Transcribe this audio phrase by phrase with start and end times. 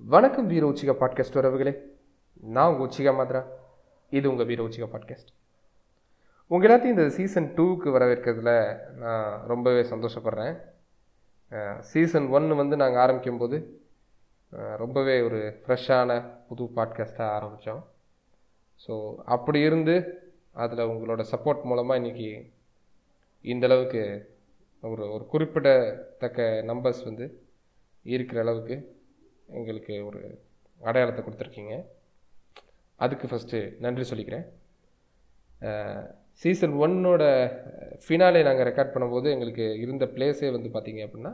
[0.00, 1.72] வணக்கம் வீர Uchiha podcast வரவுகளே
[2.40, 3.40] நான் உங்கள் உச்சிகா மாத்ரா.
[4.12, 5.30] இது உங்கள் வீர உச்சிகா பாட்காஸ்ட்
[6.46, 8.52] உங்கள் எல்லாத்தையும் இந்த சீசன் டூக்கு வரவேற்கிறதுல
[8.94, 10.54] நான் ரொம்பவே சந்தோஷப்படுறேன்.
[11.80, 13.82] சீசன் ஒன்று வந்து நாங்கள் ஆரம்பிக்கும் போது
[14.76, 16.16] ரொம்பவே ஒரு ஃப்ரெஷ்ஷான
[16.48, 17.82] புது பாட்காஸ்ட்டாக ஆரம்பித்தோம்
[18.88, 19.96] ஸோ அப்படி இருந்து
[20.52, 22.30] அதில் உங்களோட சப்போர்ட் மூலமாக இன்றைக்கி
[23.44, 24.24] இந்தளவுக்கு
[24.80, 27.42] ஒரு ஒரு குறிப்பிடத்தக்க நம்பர்ஸ் வந்து
[28.02, 28.98] இருக்கிற அளவுக்கு
[29.58, 30.20] எங்களுக்கு ஒரு
[30.80, 31.74] அடையாளத்தை கொடுத்துருக்கீங்க.
[33.04, 34.46] அதுக்கு ஃபஸ்ட்டு நன்றி சொல்லிக்கிறேன்.
[36.42, 37.22] சீசன் ஒன்னோட
[38.04, 41.32] ஃபினாலே நாங்கள் ரெக்கார்ட் பண்ணும்போது எங்களுக்கு இருந்த பிளேஸே வந்து பார்த்திங்க அப்படின்னா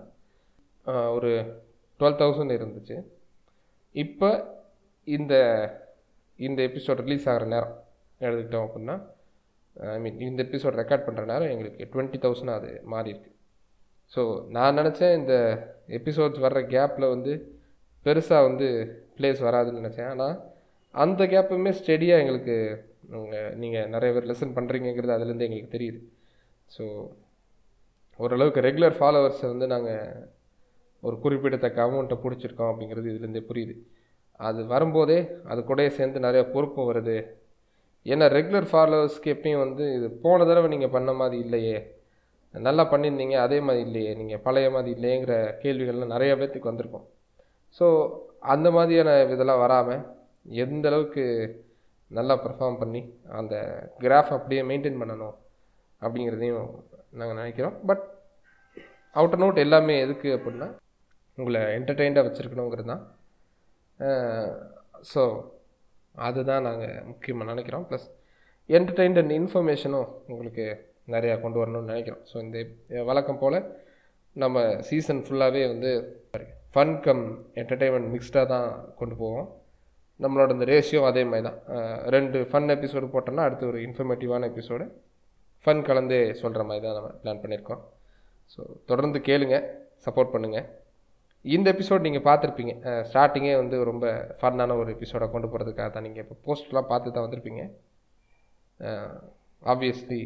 [1.16, 1.30] ஒரு
[2.01, 2.97] டுவெல் தௌசண்ட் இருந்துச்சு.
[3.95, 4.30] இப்போ
[5.17, 5.34] இந்த
[6.39, 7.75] இந்த எபிசோட் ரிலீஸ் ஆகிற நேரம்
[8.20, 8.97] எடுத்துக்கிட்டோம் அப்படின்னா
[9.77, 13.30] ஐ மீன் இந்த எபிசோட் ரெக்கார்ட் பண்ணுற நேரம் எங்களுக்கு டுவெண்ட்டி தௌசண்ட் அது மாறி இருக்கு
[14.12, 14.23] ஸோ
[14.56, 15.34] நான் நினச்சேன் இந்த
[15.98, 17.33] எபிசோட்ஸ் வர்ற கேப்பில் வந்து
[18.06, 18.66] பெருசாக வந்து
[19.19, 20.10] ப்ளேஸ் வராதுன்னு நினச்சேன்.
[20.14, 20.37] ஆனால்
[20.95, 22.56] அந்த கேப்புமே ஸ்டெடியாக எங்களுக்கு
[23.62, 26.00] நீங்கள் நிறைய பேர் லெசன் பண்ணுறீங்கிறது அதுலேருந்து எங்களுக்கு தெரியுது.
[26.75, 26.84] ஸோ
[28.19, 30.22] ஓரளவுக்கு ரெகுலர் ஃபாலோவர்ஸை வந்து நாங்கள்
[31.03, 33.75] ஒரு குறிப்பிடத்தக்க அமௌண்ட்டை பிடிச்சிருக்கோம் அப்படிங்கிறது இதுலேருந்தே புரியுது.
[34.41, 35.19] அது வரும்போதே
[35.50, 37.16] அது கூடயே சேர்ந்து நிறைய பொறுப்பும் வருது.
[38.06, 41.77] ஏன்னா ரெகுலர் ஃபாலோவர்ஸ்க்கு எப்பயும் வந்து இது போன தடவை நீங்கள் பண்ண மாதிரி இல்லையே.
[42.55, 44.12] நல்லா பண்ணியிருந்தீங்க அதே மாதிரி இல்லையே.
[44.20, 47.06] நீங்கள் பழைய மாதிரி இல்லையேங்கிற கேள்விகள்லாம் நிறைய பேர்த்துக்கு வந்திருக்கும்.
[47.78, 47.86] ஸோ
[48.55, 50.02] அந்த மாதிரியான இதெல்லாம் வராமல்
[50.64, 51.24] எந்த அளவுக்கு
[52.10, 53.00] நல்லா பர்ஃபார்ம் பண்ணி
[53.38, 53.55] அந்த
[54.02, 55.36] கிராஃப் அப்படியே மெயின்டைன் பண்ணணும்
[56.02, 56.66] அப்படிங்கிறதையும்
[57.19, 57.77] நாங்கள் நினைக்கிறோம்.
[57.88, 58.04] பட்
[59.16, 60.69] அவுட்டர் நோட் எல்லாமே எதுக்கு அப்படின்னா
[61.38, 63.02] உங்களை என்டர்டெயின்டாக வச்சுருக்கணுங்கிறது தான்.
[65.12, 65.22] ஸோ
[66.14, 67.86] அதுதான் நாங்கள் முக்கியமாக நினைக்கிறோம்.
[67.88, 68.06] ப்ளஸ்
[68.69, 70.66] என்டர்டெயின்ட் அண்ட் இன்ஃபர்மேஷனும் உங்களுக்கு
[71.14, 72.22] நிறையா கொண்டு வரணும்னு நினைக்கிறோம்.
[72.30, 72.58] ஸோ இந்த
[73.10, 73.58] வழக்கம் போல்
[74.36, 75.91] நம்ம சீசன் ஃபுல்லாகவே வந்து
[76.77, 77.22] ஃபன் கம்
[77.60, 79.46] என்டர்டெயின்மெண்ட் மிக்ஸ்டாக தான் கொண்டு போவோம்.
[80.20, 81.58] நம்மளோட இந்த ரேஷியோ அதே மாதிரி தான்.
[82.14, 84.84] ரெண்டு ஃபன் எபிசோடு போட்டோம்னா அடுத்து ஒரு இன்ஃபர்மேட்டிவான எபிசோடு
[85.64, 87.81] ஃபன் கலந்தே சொல்கிற மாதிரி தான் நம்ம பிளான் பண்ணியிருக்கோம்.
[88.53, 88.60] ஸோ
[88.91, 89.56] தொடர்ந்து கேளுங்க
[90.06, 90.66] சப்போர்ட் பண்ணுங்கள்
[91.44, 92.75] இந்த எபிசோட் நீங்கள் பார்த்துருப்பீங்க.
[93.09, 94.06] ஸ்டார்டிங்கே வந்து ரொம்ப
[94.42, 97.65] ஃபன்னான ஒரு எபிசோடை கொண்டு போகிறதுக்காக தான் நீங்கள் இப்போ போஸ்ட்லாம் பார்த்து தான் வந்திருப்பீங்க.
[99.62, 100.20] ஆப்வியஸ்லி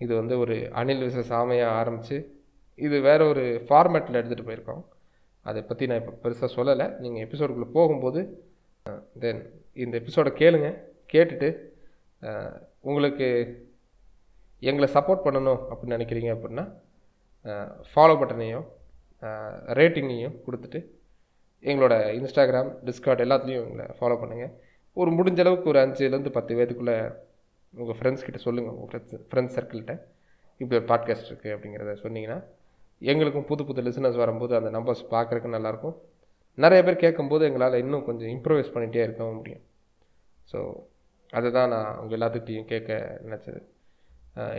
[0.00, 2.18] இது வந்து ஒரு அணில் விசஸ் ஆமையாக ஆரம்பித்து
[2.78, 4.82] இது வேற ஒரு ஃபார்மேட்டில் எடுத்துகிட்டு போயிருக்கோம்.
[5.46, 6.86] அதை பற்றி நான் இப்போ பெருசாக சொல்லலை.
[7.02, 8.20] நீங்கள் எபிசோடுக்குள்ளே போகும்போது
[9.24, 9.42] தென்
[9.84, 10.68] இந்த எபிசோடை கேளுங்க.
[11.12, 11.48] கேட்டுட்டு
[12.80, 13.26] உங்களுக்கு
[14.62, 16.64] எங்களை சப்போர்ட் பண்ணணும் அப்படின்னு நினைக்கிறீங்க அப்படின்னா
[17.92, 18.66] ஃபாலோ பட்டனையும்
[19.78, 20.80] ரேட்டிங்கையும் கொடுத்துட்டு
[21.62, 24.52] எங்களோட இன்ஸ்டாகிராம் டிஸ்கார்ட் எல்லாத்துலேயும் எங்களை ஃபாலோ பண்ணுங்கள்
[24.96, 26.96] ஒரு முடிஞ்ச அளவுக்கு ஒரு அஞ்சுலேருந்து பத்து பேத்துக்குள்ளே
[27.74, 29.94] உங்கள் ஃப்ரெண்ட்ஸ் கிட்ட சொல்லுங்கள் உங்கள் ஃப்ரெண்ட்ஸ் ஃப்ரெண்ட்ஸ் சர்க்கிள்கிட்ட
[30.60, 32.38] இப்படி ஒரு பாட்காஸ்ட் இருக்குது அப்படிங்கிறத சொன்னீங்கன்னா
[33.10, 35.96] எங்களுக்கும் புது புது லிசனர்ஸ் வரும்போது அந்த நம்பர்ஸ் பார்க்குறதுக்கு நல்லாயிருக்கும்.
[36.64, 39.62] நிறைய பேர் கேட்கும்போது எங்களால் இன்னும் கொஞ்சம் இம்ப்ரூவைஸ் பண்ணிகிட்டே இருக்க முடியும்.
[40.50, 40.58] ஸோ
[41.38, 42.92] அதுதான் நான் உங்கள் எல்லாத்துக்கிட்டையும் கேட்க
[43.26, 43.60] நினச்சது.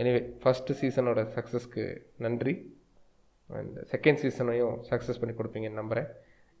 [0.00, 1.84] எனிவே ஃபஸ்ட்டு சீசனோட சக்ஸஸ்க்கு
[2.24, 2.54] நன்றி.
[3.50, 6.08] அண்ட் செகண்ட் சீசனையும் சக்ஸஸ் பண்ணி கொடுப்பீங்கன்னு நம்புகிறேன்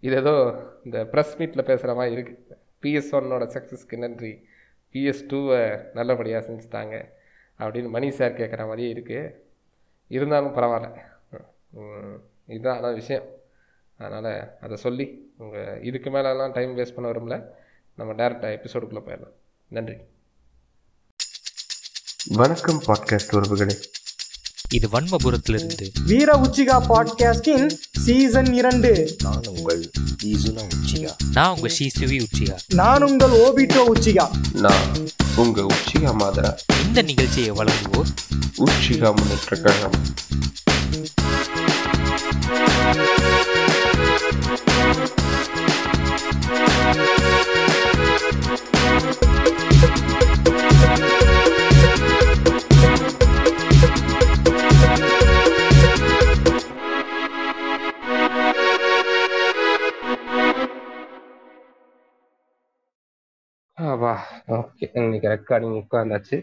[0.06, 0.34] இது ஏதோ
[0.86, 4.32] இந்த ப்ரெஸ் மீட்டில் பேசுகிற மாதிரி இருக்குது பிஎஸ் ஒன்னோட சக்ஸஸ்க்கு நன்றி.
[4.94, 5.60] பிஎஸ் டூவை
[5.98, 6.94] நல்லபடியாக செஞ்சுட்டாங்க
[7.60, 9.32] அப்படின்னு மணி சார் கேட்குற மாதிரியே இருக்குது
[10.16, 10.90] இருந்தாலும் பரவாயில்ல.
[12.46, 13.28] இதுதான் ஆனால் விஷயம்.
[13.98, 17.46] அதனால் அதை சொல்லி உங்கள் இதுக்கு மேலெல்லாம் டைம் வேஸ்ட் பண்ண விரும்பல.
[17.96, 19.32] நம்ம டேரெக்டாக எபிசோடுக்குள்ளே போயிடலாம்.
[19.68, 19.96] நன்றி.
[22.28, 23.80] வணக்கம் பாட்காஸ்ட் உறவுகளே.
[24.76, 25.86] இது வன்மபுரத்திலிருந்து.
[26.06, 27.66] வீர உச்சிகா பாட்காஸ்டின்
[28.04, 28.92] சீசன் இரண்டு.
[29.22, 29.82] நான் உங்கள்
[30.24, 34.26] ஈசுனா உச்சியா நான் உங்க ஸ்ரீ சிவி உச்சியா நான் உங்கள் ஓபிட்டோ உச்சிகா.
[34.66, 34.92] நான்
[35.36, 36.52] உங்கள் உச்சிகா மாதரா.
[36.86, 38.12] இந்த நிகழ்ச்சியை வழங்குவோர்
[38.66, 40.00] உச்சிகா முன்னேற்ற கழகம்
[63.98, 64.14] வா.
[64.56, 64.86] ஓகே.
[64.98, 66.36] இன்னைக்கு ரெக்கார்டிங் உட்காந்தாச்சு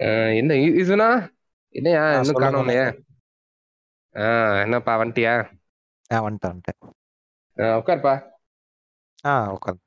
[0.00, 1.08] அஹ் என்ன இதுனா
[1.74, 2.04] என்னையா?
[2.16, 2.40] இன்னும்.
[2.40, 2.86] காணோம்லையா?
[4.14, 4.26] ஆ
[4.62, 5.34] என்னப்பா வந்துட்டியா
[6.10, 6.80] ஆ வந்துட்டேன் வந்துட்டேன்
[7.76, 8.14] உட்காருப்பா.
[9.24, 9.82] ஆ உட்காந்து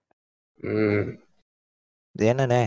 [0.63, 1.07] ம்.
[2.15, 2.59] இது என்னண்ணே?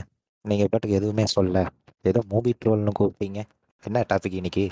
[0.45, 1.65] நீங்க பாட்டுக்கு எதுவுமே சொல்ல
[2.05, 3.41] ஏதோ மூவி ட்ரோல்னு கூப்பிட்டீங்க.
[3.83, 4.67] என்ன டாபிக் இன்னைக்கு?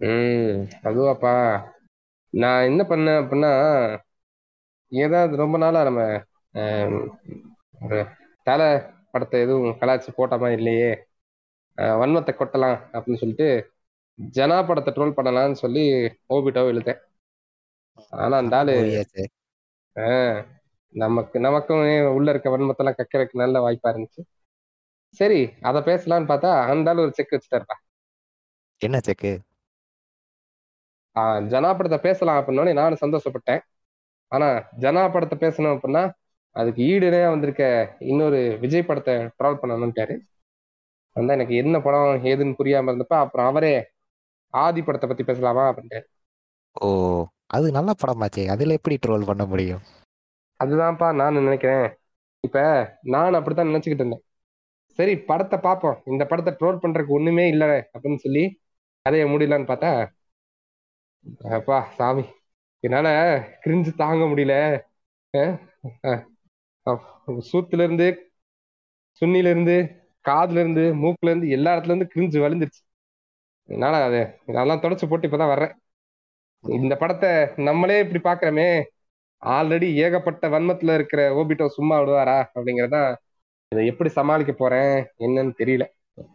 [0.00, 1.34] ம் அதுவாப்பா.
[2.34, 3.52] நான் என்ன பண்ணேன் அப்படின்னா
[4.92, 6.00] ஏதாவது ரொம்ப நாளா நம்ம
[7.84, 7.98] ஒரு
[8.46, 8.68] தலை
[9.12, 10.90] படத்தை எதுவும் கலாச்சி போட்ட மாதிரி இல்லையே.
[12.00, 13.48] வன்மத்தை கொட்டலாம் அப்படின்னு சொல்லிட்டு
[14.36, 15.84] ஜனா படத்தை ட்ரோல் பண்ணலாம்னு சொல்லி
[16.34, 17.00] ஓபிட்டாவை இழுத்தேன்.
[18.22, 18.74] ஆனா அந்த ஆளு
[20.94, 21.84] நமக்கு நமக்கும்
[22.16, 24.22] உள்ள இருக்க வன்மத்தெல்லாம் கக்கிறதுக்கு நல்ல வாய்ப்பா இருந்துச்சு.
[25.20, 27.76] சரி அதை பேசலாம்னு பார்த்தா அந்த ஆளு ஒரு செக் வச்சுட்டாருப்பா.
[28.82, 29.32] என்ன செக்கு
[31.52, 33.60] ஜனா படத்தை பேசலாம் அப்படின்னோடனே நானும் சந்தோஷப்பட்டேன்.
[34.32, 34.48] ஆனா
[34.82, 36.02] ஜனா படத்தை பேசணும் அப்படின்னா
[36.56, 37.64] அதுக்கு ஈடுனே வந்திருக்க
[38.10, 40.14] இன்னொரு விஜய் படத்தை ட்ரால் பண்ணணும்ட்டாரு
[41.16, 43.74] வந்தா எனக்கு என்ன படம் ஏதுன்னு புரியாம இருந்தப்ப அப்புறம் அவரே
[44.54, 46.06] ஆதி படத்தை பத்தி பேசலாமா அப்படின்ட்டாரு.
[46.76, 46.88] ஓ
[47.46, 48.44] அது நல்ல படமாச்சே.
[48.46, 49.82] அதுல எப்படி ட்ரோல் பண்ண முடியும்?
[50.60, 51.86] அதுதான்ப்பா நான் நினைக்கிறேன்.
[52.44, 52.58] இப்ப
[53.14, 54.24] நான் அப்படித்தான் நினைச்சுக்கிட்டு இருந்தேன்.
[54.98, 58.44] சரி படத்தை பார்ப்போம் இந்த படத்தை ட்ரோல் பண்றதுக்கு ஒண்ணுமே இல்லை அப்படின்னு சொல்லி
[59.06, 59.92] கதையை முடியலான்னு பார்த்தா
[61.58, 62.24] அப்பா சாமி.
[62.84, 63.08] என்னால
[63.64, 64.54] கிரிஞ்சு தாங்க முடியல.
[67.52, 68.08] சூத்துல இருந்து
[69.20, 69.76] சுண்ணில இருந்து
[70.24, 72.82] காதுல இருந்து மூக்குல இருந்து எல்லா இடத்துல இருந்து கிரிஞ்சு வலிஞ்சிருச்சு
[73.68, 75.74] என்னால அதை அதெல்லாம் தொடச்சு போட்டு இப்பதான் வர்றேன்.
[76.64, 77.30] இந்த படத்தை
[77.64, 78.82] நம்மளே இப்படி பாக்குறோமே.
[79.42, 83.14] ஆல்ரெடி ஏகப்பட்ட வன்மத்துல இருக்கிற ஓபிட்டோ சும்மா விடுவாரா அப்படிங்கறதான்
[83.72, 84.94] இதை எப்படி சமாளிக்க போறேன்?
[85.18, 85.84] என்னன்னு தெரியல.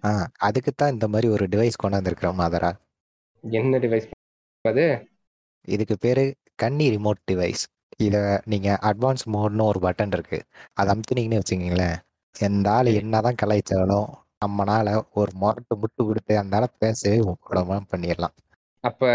[0.05, 2.71] ஆ அதுக்கு தான் இந்த மாதிரி ஒரு டிவைஸ் கொண்டாந்துருக்கிறோம் மாதரா.
[3.43, 4.07] என்ன டிவைஸ்
[4.61, 4.85] அது?
[5.67, 6.23] இதுக்கு பேரு
[6.55, 7.63] கன்னி ரிமோட் டிவைஸ்
[7.97, 10.39] இதை நீங்க அட்வான்ஸ் மோட்னு ஒரு பட்டன் இருக்கு.
[10.73, 11.97] அதை அமுத்துனீங்கன்னு வச்சுக்கீங்களேன்.
[12.35, 14.09] எந்த ஆள் என்னதான் கலாய்ச்சாலும்
[14.45, 18.35] நம்மனால ஒரு முரட்டு முட்டு கொடுத்து அந்த ஆளை பேசவே விடாம பண்ணிடலாம்.
[18.79, 19.07] அப்ப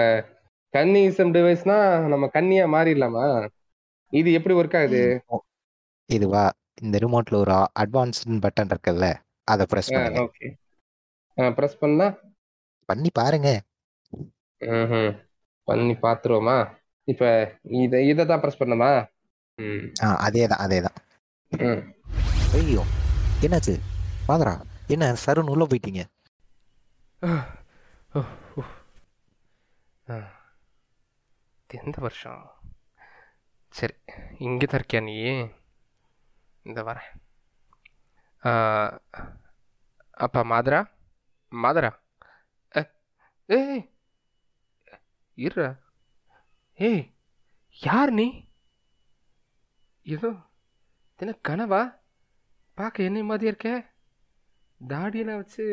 [0.75, 1.79] கன்னிசம் டிவைஸ்னா
[2.09, 3.49] நம்ம கன்னியா மாறிடலாமா?
[4.12, 5.03] இது எப்படி ஒர்க் ஆகுது?
[6.11, 6.44] இதுவா?
[6.82, 9.06] இந்த ரிமோட்ல ஒரு அட்வான்ஸ் பட்டன் இருக்குல்ல
[9.44, 10.21] அதை ப்ரெஸ் பண்ணுங்க.
[10.26, 10.49] ஓகே
[11.59, 12.06] ப்ரெஸ் பண்ணா?
[12.88, 13.50] பண்ணி பாருங்க.
[15.69, 16.59] பண்ணி பாத்துருவோமா?
[17.08, 17.24] இப்ப
[17.82, 18.90] இத இதை தான் ப்ரெஸ் பண்ணுமா?
[19.58, 19.82] ம்.
[20.04, 20.98] ஆ அதே தான் அதே தான்
[22.58, 22.82] ஐயோ
[23.46, 23.74] என்னாச்சு?
[24.28, 24.54] மாதரா
[24.94, 26.02] என்ன சருன்னு உள்ள போயிட்டீங்க?
[31.70, 32.42] எந்த வருஷம்?
[33.74, 33.94] சரி
[34.46, 35.14] இங்கே தான் இருக்கியா நீ?
[36.66, 37.08] இந்த வரேன்.
[38.42, 38.50] ஆ,
[40.26, 40.80] அப்பா மாதரா?
[41.52, 41.90] மாதரா?
[43.48, 43.82] ஏய்
[45.38, 45.68] இருடா.
[46.79, 47.03] ஏய்
[47.76, 48.26] யார் நீ?
[50.03, 50.31] ஏதோ
[51.21, 51.82] தின கனவா?
[52.79, 53.69] பார்க்க என்னை மாதிரி இருக்க?
[54.81, 55.65] தாடியெல்லாம் வச்சு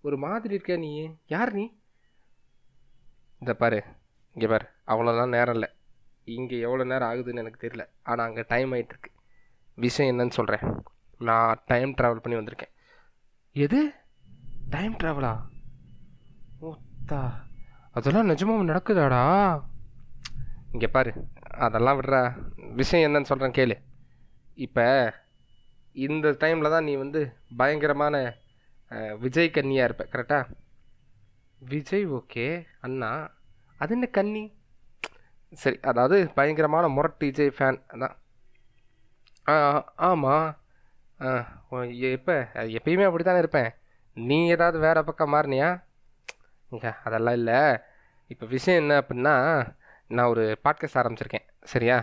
[0.00, 0.90] ஒரு மாதிரி இருக்க நீ.
[1.26, 1.64] யார் நீ?
[3.38, 3.78] இந்த பாரு
[4.34, 5.68] இங்கே பாரு அவ்வளோலாம் நேரம் இல்லை.
[6.24, 7.84] இங்கே எவ்வளோ நேரம் ஆகுதுன்னு எனக்கு தெரியல.
[8.02, 9.12] ஆனால் அங்கே டைம் ஆகிட்டுருக்கு
[9.74, 10.66] விஷயம் என்னன்னு சொல்கிறேன்
[11.18, 12.74] நான் டைம் ட்ராவல் பண்ணி வந்திருக்கேன்.
[13.52, 13.80] எது?
[14.70, 15.32] டைம் ட்ராவலா
[16.60, 17.20] ஓத்தா
[17.92, 19.24] அதெல்லாம் நிஜமாக நடக்குதாடா?
[20.76, 21.12] இங்கே பாரு
[21.66, 22.20] அதெல்லாம் விடுறா.
[22.80, 23.76] விஷயம் என்னன்னு சொல்கிறேன் கேளு.
[24.64, 24.86] இப்போ
[26.06, 27.20] இந்த டைமில் தான் நீ வந்து
[27.60, 28.16] பயங்கரமான
[29.22, 30.38] விஜய் கன்னியாக இருப்ப கரெக்டா
[31.70, 32.44] விஜய் ஓகே
[32.86, 33.10] அண்ணா
[33.82, 34.44] அது என்ன கன்னி?
[35.62, 38.16] சரி அதாவது பயங்கரமான முரட்டு விஜய் ஃபேன் அதான்.
[39.46, 39.54] ஆ
[40.08, 40.48] ஆமாம்
[42.12, 42.36] எப்போ?
[42.78, 43.70] எப்பயுமே அப்படி தானே இருப்பேன்.
[44.16, 45.70] நீ ஏதாவது வேறு பக்கம் மாறினியா?
[46.72, 47.60] இங்கே அதெல்லாம் இல்லை.
[48.32, 49.34] இப்போ விஷயம் என்ன அப்படின்னா
[50.10, 51.46] நான் ஒரு பாட்காஸ்ட் ஆரம்பிச்சிருக்கேன்.
[51.62, 51.96] சரியா?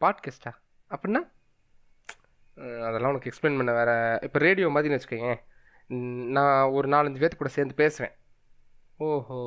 [0.00, 0.50] பாட்காஸ்டா
[0.90, 1.20] அப்படின்னா
[2.86, 5.34] அதெல்லாம் உனக்கு எக்ஸ்பிளைன் பண்ண வேறு இப்போ ரேடியோ மாதிரின்னு வச்சுக்கோங்க
[6.36, 8.14] நான் ஒரு நாலஞ்சு பேர்த்து கூட சேர்ந்து பேசுவேன்.
[8.98, 9.38] ஓஹோ.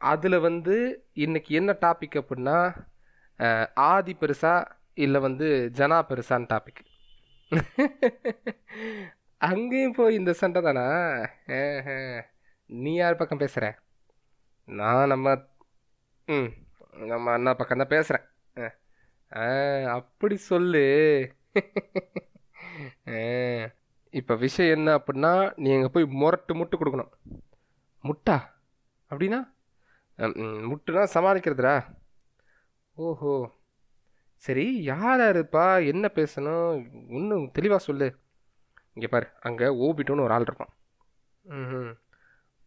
[0.00, 0.76] அதில் வந்து
[1.14, 2.58] இன்றைக்கி என்ன டாபிக் அப்படின்னா
[3.74, 4.54] ஆதி பெருசா
[4.94, 6.82] இல்லை வந்து ஜனா பெருசான்னு டாபிக்
[9.40, 10.84] அங்கேயும் போய் இந்த சண்டை தானா?
[12.70, 13.66] நீ யார் பக்கம் பேசுகிற
[14.68, 15.34] நான் நம்ம
[16.28, 16.48] ம்.
[17.06, 18.26] நம்ம அண்ணா பக்கம் தான் பேசுகிறேன்
[19.32, 19.46] ஆ.
[19.88, 20.82] அப்படி சொல்லு.
[24.14, 27.10] இப்போ விஷயம் என்ன அப்படின்னா நீ அங்கே போய் முரட்டு முட்டு கொடுக்கணும்.
[28.04, 28.36] முட்டா?
[29.10, 29.40] அப்படின்னா?
[30.68, 31.74] முட்டுனா சமாளிக்கிறதுடா.
[32.96, 33.32] ஓஹோ.
[34.44, 36.70] சரி யார் இருப்பா என்ன பேசணும்?
[37.08, 38.08] இன்னும் தெளிவாக சொல்லு.
[38.94, 40.72] இங்கே பாரு அங்கே ஓபிட்டோன்னு ஒரு ஆள் இருப்பான்.
[41.44, 41.92] ம்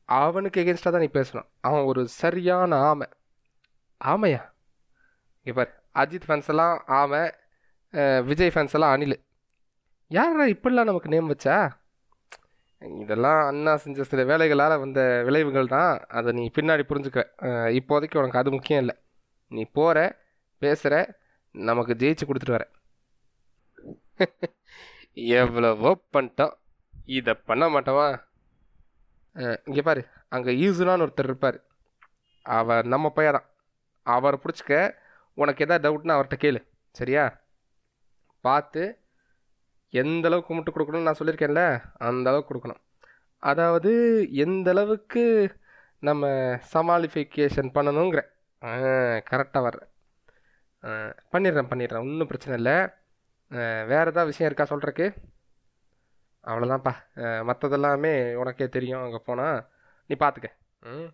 [0.09, 1.47] அவனுக்கு எகென்ஸ்டாக தான் நீ பேசணும்.
[1.59, 3.07] அவன் ஒரு சரியான ஆமை.
[4.01, 4.41] ஆமையா?
[5.41, 7.21] இங்கே பாரு அஜித் ஃபேன்ஸ் எல்லாம் ஆமை
[8.29, 9.17] விஜய் ஃபேன்ஸ் எல்லாம் அனில்
[10.11, 11.55] யாரா இப்படிலாம் நமக்கு நேம் வச்சா?
[13.03, 15.93] இதெல்லாம் அண்ணா செஞ்ச சில வேலைகளால் வந்த விளைவுகள் தான்.
[16.17, 17.21] அதை நீ பின்னாடி புரிஞ்சுக்க.
[17.79, 18.95] இப்போதைக்கு உனக்கு அது முக்கியம் இல்லை.
[19.51, 19.97] நீ போகிற
[20.61, 20.95] பேசுகிற
[21.55, 22.65] நமக்கு ஜெயிச்சு கொடுத்துட்டு வர.
[25.41, 26.53] எவ்வளவோ பண்ணிட்டோம்.
[27.17, 28.07] இதை பண்ண மாட்டோமா?
[29.67, 30.01] இங்கே பாரு
[30.35, 31.57] அங்கே ஈசுனான்னு ஒருத்தர் இருப்பார்.
[32.45, 33.47] அவர் நம்ம பையன் தான்
[34.15, 34.73] அவரை பிடிச்சிக்க
[35.41, 36.59] உனக்கு எதாவது டவுட்னா அவர்கிட்ட கேளு.
[36.99, 37.23] சரியா?
[38.45, 38.83] பார்த்து
[39.93, 41.63] எந்த அளவுக்கு முட்டு கொடுக்கணும்னு நான் சொல்லியிருக்கேன்ல
[42.09, 42.81] அந்த அளவுக்கு கொடுக்கணும்.
[43.43, 43.91] அதாவது
[44.45, 45.23] எந்த அளவுக்கு
[46.07, 46.25] நம்ம
[46.73, 48.21] சமாளிஃபிகேஷன் பண்ணணுங்கிற.
[49.29, 49.81] கரெக்டாக வர்ற.
[51.33, 52.05] பண்ணிடுறேன் பண்ணிடுறேன்.
[52.07, 52.75] ஒன்றும் பிரச்சனை இல்லை.
[53.91, 55.05] வேறு ஏதாவது விஷயம் இருக்கா சொல்கிறக்கு
[56.49, 56.93] அவ்வளோதான்ப்பா
[57.47, 59.57] மற்றதெல்லாமே உனக்கே தெரியும் அங்கே போனால்
[60.09, 60.49] நீ பார்த்துக்க.
[60.91, 61.09] ம்?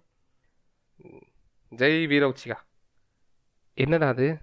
[1.72, 2.58] ஜெய் வீர உச்சிகா
[3.76, 4.38] என்னடா அது?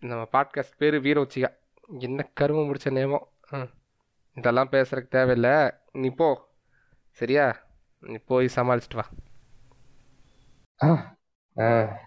[0.00, 1.56] நம்ம பாட்காஸ்ட் பேர் வீர உச்சிகா
[1.98, 3.68] என்ன கருமம் முடிச்ச நேமம் ம்.
[4.34, 5.70] இதெல்லாம் பேசுறதுக்கு தேவையில்லை.
[5.92, 6.48] நீ போ.
[7.10, 7.66] சரியா?
[8.00, 9.08] நீ போய் சமாளிச்சிட்டு வா.
[11.58, 11.98] ஆ.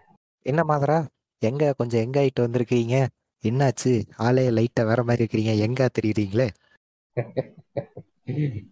[0.41, 1.08] என்ன மாதிரா?
[1.39, 3.08] எங்க கொஞ்சம் எங்க ஆயிட்டு வந்திருக்கீங்க
[3.43, 4.03] என்னாச்சு?
[4.17, 5.60] ஆளே லைட்டா வேற மாதிரி இருக்கிறீங்க.
[5.60, 6.50] எங்க தெரியுறீங்களே?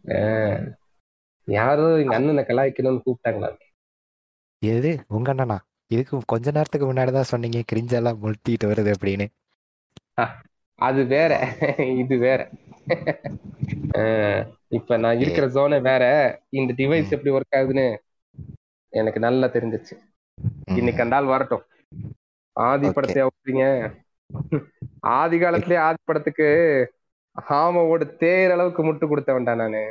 [0.06, 0.72] ஆஹ்
[1.44, 3.58] யாரோ எங்க அண்ணனை கலாய்க்கணும்னு கூப்பிட்டாங்களா
[4.58, 5.06] எது?
[5.08, 5.58] உங்க அண்ணனா?
[5.94, 9.26] இதுக்கு கொஞ்ச நேரத்துக்கு முன்னாடி தான் சொன்னீங்க கிரிஞ்செல்லாம் முழுத்திட்டு வருது அப்படின்னு.
[10.88, 11.32] அது வேற.
[11.98, 12.42] இது வேற.
[14.78, 16.04] இப்ப நான் இருக்கிற ஜோனே வேற.
[16.60, 17.88] இந்த டிவைஸ் எப்படி ஒர்க் ஆகுதுன்னு
[18.94, 19.96] எனக்கு நல்லா தெரிஞ்சிச்சு.
[20.78, 21.64] இன்னைக்கு அந்த ஆள் வரட்டும்.
[22.54, 22.92] ஆதி.
[22.92, 23.66] படத்தை ஓட்டுறீங்க.
[25.00, 26.48] ஆதி காலத்திலே ஆதி படத்துக்கு
[27.50, 29.84] ஹாமவோட தேர் அளவுக்கு முட்டு கொடுத்த வேண்டாம் நானு.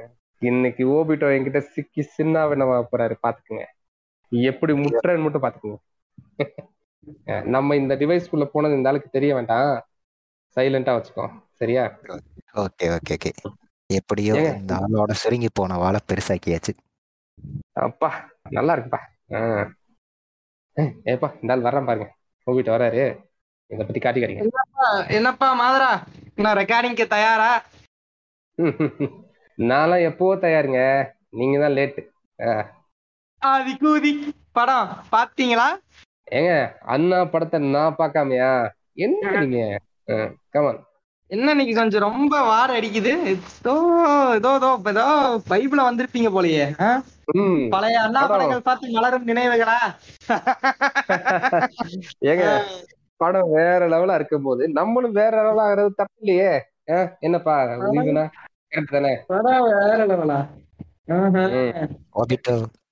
[0.43, 3.65] இன்னைக்கு ஓபிட்டோ என்கிட்ட சிக்கி சின்ன வினவா போறாரு பாத்துக்குங்க.
[4.33, 5.79] எப்படி முட்டுறேன்னு மட்டும் பாத்துக்குங்க
[7.55, 9.71] நம்ம இந்த டிவைஸ்க்குள்ள போனது இந்த ஆளுக்கு தெரிய வேண்டாம்.
[10.57, 11.25] சைலண்டா வச்சுக்கோ.
[11.61, 11.85] சரியா?
[12.65, 13.31] Okay okay okay.
[13.91, 14.35] எப்படியோ?
[14.61, 16.73] இந்த ஆளோட சுருங்கி போன வாழை பெருசாக்கியாச்சு.
[17.87, 18.11] அப்பா
[18.57, 19.01] நல்லா இருக்குப்பா.
[21.13, 22.09] ஏப்பா இந்த ஆள் வர்றேன் பாருங்க.
[22.47, 23.03] ஓபிட்டோ வராரு
[23.71, 24.87] இதை பத்தி காட்டி காட்டிங்க என்னப்பா
[25.19, 25.91] என்னப்பா மாதரா?
[26.45, 27.51] நான் ரெக்கார்டிங்க்கு தயாரா?
[29.59, 30.81] நான்லாம் எப்பவோ தயாருங்க.
[31.39, 32.03] நீங்க தான் லேட்டு
[33.43, 34.11] ஆதி கூதி.
[34.57, 35.67] படம் பாத்தீங்களா?
[36.39, 36.53] ஏங்க
[36.95, 38.51] அண்ணா படத்தை நான் பார்க்காமையா?
[39.05, 39.61] என்ன நீங்க?
[40.55, 40.81] கமான்
[41.31, 43.13] என்ன இன்னைக்கு கொஞ்சம் ரொம்ப வார அடிக்குது.
[43.33, 43.75] ஏதோ
[44.39, 45.05] ஏதோ ஏதோ ஏதோ
[45.51, 46.65] பைபிள வந்திருப்பீங்க போலயே
[47.75, 48.21] பழைய அண்ணா.
[48.33, 49.79] படங்கள் பார்த்து மலரும் நினைவுகளா?
[52.31, 52.47] ஏங்க
[53.21, 56.53] படம் வேற லெவலா இருக்கும் போது நம்மளும் வேற லெவலா ஆகிறது தப்பு இல்லையே?
[57.27, 57.55] என்னப்பா
[58.95, 59.15] தானே?
[59.33, 60.41] படம் வேற லெவலா?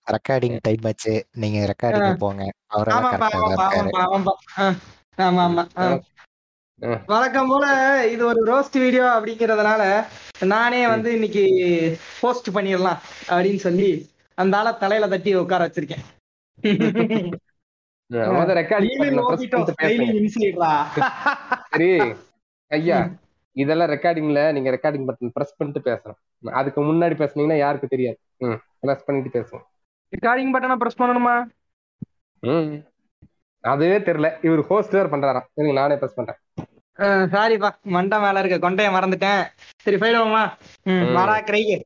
[0.08, 2.42] ரெக்கார்டிங் டைம் ஆச்சு நீங்க ரெக்கார்டிங் போங்க.
[2.66, 4.04] அவரெல்லாம் கரெக்டா
[5.18, 5.64] ஆமா ஆமா.
[7.06, 7.64] வழக்கம் போல
[8.10, 9.82] இது ஒரு ரோஸ்ட் வீடியோ அப்படிங்கறதுனால
[10.46, 11.44] நானே வந்து இன்னைக்கு
[12.20, 13.88] போஸ்ட் பண்ணிடலாம் அப்படின்னு சொல்லி
[14.38, 16.04] அந்த ஆள தலையில தட்டி உட்கார வச்சிருக்கேன்?
[21.72, 21.88] சரி
[22.70, 22.98] ஐயா
[23.56, 26.18] இதெல்லாம் ரெக்கார்டிங்ல நீங்க ரெக்கார்டிங் பட்டன் பிரஸ் பண்ணிட்டு பேசணும்
[26.60, 28.18] அதுக்கு முன்னாடி பேசுனீங்கன்னா யாருக்கு தெரியாது.
[28.80, 29.64] பிரஸ் பண்ணிட்டு பேசுவோம்.
[30.08, 31.44] ரெக்கார்டிங் பட்டனை பிரஸ் பண்ணணுமா?
[32.40, 32.74] ம்.
[33.60, 34.44] அதுவே தெரியல.
[34.44, 35.46] இவர் ஹோஸ்ட் வேற பண்றாராம்.
[35.54, 36.36] இருங்க நானே பிரஸ் பண்றேன்.
[37.00, 39.46] சாரிப்பா மண்டை மேல இருக்க கொண்டைய மறந்துட்டேன்.
[39.82, 41.12] சரி போயிடுவோமா ம், ம்.
[41.12, 41.80] வாடா கிரைக்கு.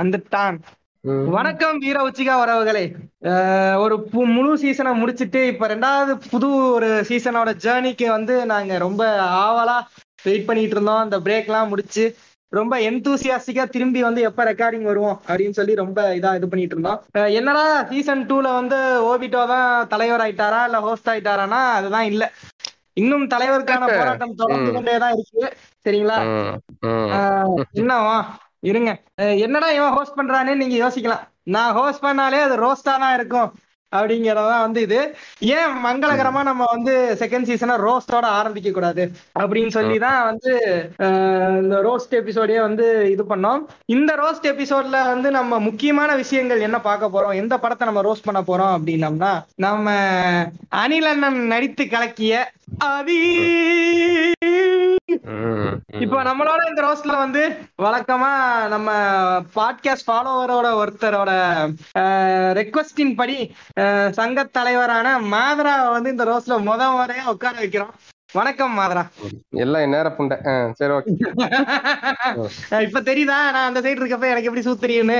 [0.00, 0.58] வந்துட்டான்.
[1.24, 2.94] வணக்கம் வீர உச்சிகா உறவுகளே.
[3.78, 9.86] ஒரு பு- முழு சீசனை முடிச்சிட்டு இப்ப ரெண்டாவது புது ஒரு சீசனோட ஜேர்னிக்கு வந்து நாங்க ரொம்ப ஆவலா
[10.22, 10.96] வெயிட் பண்ணிட்டு இருந்தோம்.
[10.96, 12.16] அந்த பிரேக்லாம் முடிச்சு
[12.52, 16.98] ரொம்ப எந்தூசியாஸ்டிக்கா திரும்பி வந்து எப்ப ரெக்கார்டிங் வருவோம் அப்படின்னு சொல்லி ரொம்ப இதா இது பண்ணிட்டு இருந்தோம்.
[17.38, 18.78] என்னடா சீசன் டூல வந்து
[19.10, 21.60] ஓபிட்டோ தான் தலைவர் ஆயிட்டாரா இல்ல ஹோஸ்ட் ஆயிட்டாரானா?
[21.78, 22.24] அதுதான் இல்ல.
[22.94, 24.74] இன்னும் தலைவருக்கான போராட்டம் தொடர்ந்து ம்.
[24.74, 25.44] கொண்டே தான் இருக்கு.
[25.86, 26.18] சரிங்களா?
[27.80, 28.16] என்னவா?
[28.62, 28.90] இருங்க.
[29.44, 31.24] என்னடா இவன் ஹோஸ்ட் பண்றானே நீங்க யோசிக்கலாம்.
[31.54, 33.48] நான் ஹோஸ்ட் பண்ணாலே அது ரோஸ்டா தான் இருக்கும்.
[33.92, 35.00] அப்படிங்கறதான் வந்து இது.
[35.38, 39.04] ஏன் மங்களகரமா நம்ம வந்து செகண்ட் சீசனை ரோஸ்டோட ஆரம்பிக்க கூடாது
[39.38, 40.52] அப்படின்னு சொல்லி தான் வந்து
[41.62, 43.62] இந்த ரோஸ்ட் எபிசோடே வந்து இது பண்ணோம்.
[43.86, 47.34] இந்த ரோஸ்ட் எபிசோட்ல வந்து நம்ம முக்கியமான விஷயங்கள் என்ன பார்க்க போறோம்?
[47.34, 49.90] எந்த படத்தை நம்ம ரோஸ்ட் பண்ண போறோம் அப்படின்னம்னா நம்ம
[50.76, 52.44] அனில் அண்ணன் நடித்து கலக்கிய
[52.78, 53.20] அதி
[56.00, 57.42] இப்போ நம்மளோட இந்த ரோஸ்ட்ல வந்து
[57.78, 58.30] வழக்கமா
[58.68, 58.88] நம்ம
[59.54, 61.30] பாட்காஸ்ட் ஃபாலோவரோட ஒருத்தரோட
[62.52, 63.38] ரெக்வஸ்டின் படி
[63.80, 67.94] அஹ், சங்க தலைவரான மாதரா வந்து இந்த ரோஸ்ல முத முறையா உட்கார வைக்கிறோம்.
[68.34, 69.02] வணக்கம் மாதரா.
[69.54, 70.36] எல்லாம் என் நேர புண்டை.
[70.72, 71.12] சரி ஓகே.
[72.86, 73.36] இப்ப தெரியுதா?
[73.54, 75.18] நான் அந்த சைடு இருக்கப்ப எனக்கு எப்படி சூ தெரியும்னு.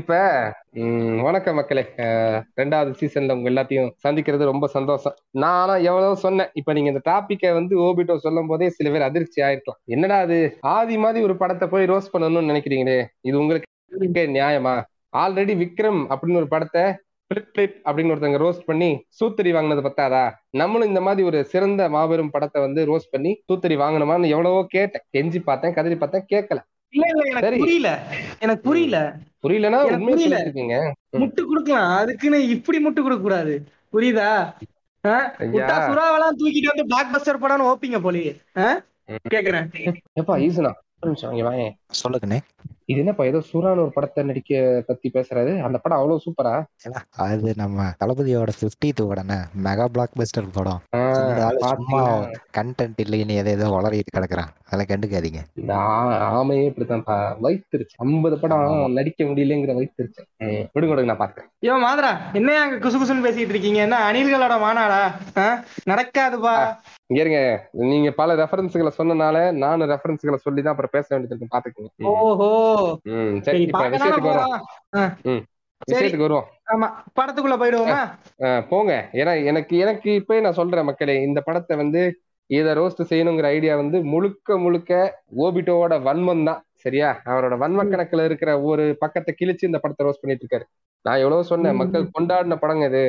[0.00, 0.18] இப்ப
[1.22, 1.84] வணக்கம் மக்களே.
[2.60, 5.16] ரெண்டாவது சீசன்ல உங்க எல்லாத்தையும் சந்திக்கிறது ரொம்ப சந்தோஷம்.
[5.36, 6.50] நான் ஆனா எவ்வளவு சொன்னேன்.
[6.52, 10.38] இப்ப நீங்க இந்த டாபிக்கை வந்து ஓபிட்டோ சொல்லும் போதே சில பேர் அதிர்ச்சி ஆயிருக்கலாம் என்னடா அது?
[10.74, 12.98] ஆதி மாதிரி ஒரு படத்தை போய் ரோஸ் பண்ணணும்னு நினைக்கிறீங்களே?
[13.20, 13.68] இது உங்களுக்கு
[14.36, 14.74] நியாயமா?
[15.16, 16.82] ஆல்ரெடி விக்ரம் அப்படின்னு ஒரு படத்தை
[17.30, 20.22] பிளிட் பிளிட் அப்படின்னு ஒருத்தங்க ரோஸ்ட் பண்ணி சூத்தரி வாங்கினது பத்தாதா?
[20.60, 25.04] நம்மளும் இந்த மாதிரி ஒரு சிறந்த மாபெரும் படத்தை வந்து ரோஸ்ட் பண்ணி சூத்தரி வாங்கணுமான்னு எவ்வளவோ கேட்டேன்.
[25.16, 26.60] கெஞ்சி பார்த்தேன் கதறி பார்த்தேன் கேட்கல
[26.94, 27.58] இல்ல இல்ல எனக்கு.
[27.58, 27.90] புரியல.
[28.40, 28.98] எனக்கு புரியல.
[29.44, 30.38] புரியலன்னா புரியல.
[31.18, 31.90] முட்டு கொடுக்கலாம்.
[32.00, 33.54] அதுக்குன்னு இப்படி முட்டு கொடுக்க கூடாது
[33.92, 34.30] புரியுதா
[35.88, 38.32] சுறாவெல்லாம் தூக்கிட்டு வந்து பிளாக் பஸ்டர் படம்னு ஓப்பிங்க போலயே.
[39.34, 39.68] கேக்குறேன்.
[40.20, 40.72] எப்பா ஈசனா.
[42.00, 42.40] சொல்லுங்கண்ணே.
[42.90, 44.52] இது என்னப்பா ஏதோ சூரான ஒரு படத்தை நடிக்க
[44.86, 45.52] பத்தி பேசுறாரு.
[45.66, 46.54] அந்த படம் அவ்வளவு சூப்பரா?
[47.26, 50.80] அது நம்ம தளபதியோட ஃபிஃப்டித் உடனே மெகா பிளாக் பஸ்டர் படம்.
[51.72, 52.00] சும்மா
[52.58, 54.50] கண்டென்ட் இல்லைன்னு எதை ஏதோ வளரிட்டு கிடக்குறான்.
[54.66, 55.40] அதெல்லாம் கண்டுக்காதீங்க.
[56.38, 57.16] ஆமையே இப்படித்தான்ப்பா
[57.46, 57.94] வைத்திருச்சு.
[57.98, 58.66] ஐம்பது படம்.
[58.98, 60.22] நடிக்க முடியலங்கிற வைத்திருச்சு.
[60.74, 63.80] விடுங்க விடுங்க நான் பாக்குறேன் ஐயோ மாதரா என்னையா அங்க குசு குசுன்னு பேசிட்டு இருக்கீங்க?
[63.86, 65.00] என்ன அணில்களோட மாநாடா?
[65.90, 66.54] நடக்காதுப்பா.
[67.10, 67.40] இங்க இருங்க.
[67.90, 71.90] நீங்க பல ரெஃபரன்ஸ்களை சொன்னனால நானும் ரெஃபரன்ஸ்களை சொல்லி தான் அப்புறம் பேச வேண்டியது பாத்துக்கோங்க.
[72.12, 72.50] ஓஹோ.
[73.46, 73.60] சரி
[75.90, 76.48] விஷயத்துக்கு வருவோம்.
[76.72, 78.00] ஆமா படத்துக்குள்ள போயிடுவோமா?
[78.70, 78.92] போங்க.
[79.12, 82.02] ஏன்னா எனக்கு எனக்கு இப்பயே நான் சொல்றேன் மக்களே இந்த படத்தை வந்து
[82.50, 84.92] இதை ரோஸ்ட் செய்யணுங்கிற ஐடியா வந்து முழுக்க முழுக்க
[85.44, 86.60] ஓபிட்டோவோட வன்மம் தான்.
[86.84, 87.08] சரியா?
[87.30, 90.66] அவரோட வன்ம கணக்குல இருக்கிற ஒரு பக்கத்தை கிழிச்சு இந்த படத்தை ரோஸ்ட் பண்ணிட்டு இருக்காரு
[91.04, 91.78] நான் எவ்வளவு சொன்னேன்.
[91.80, 93.04] மக்கள் கொண்டாடின படங்க இது.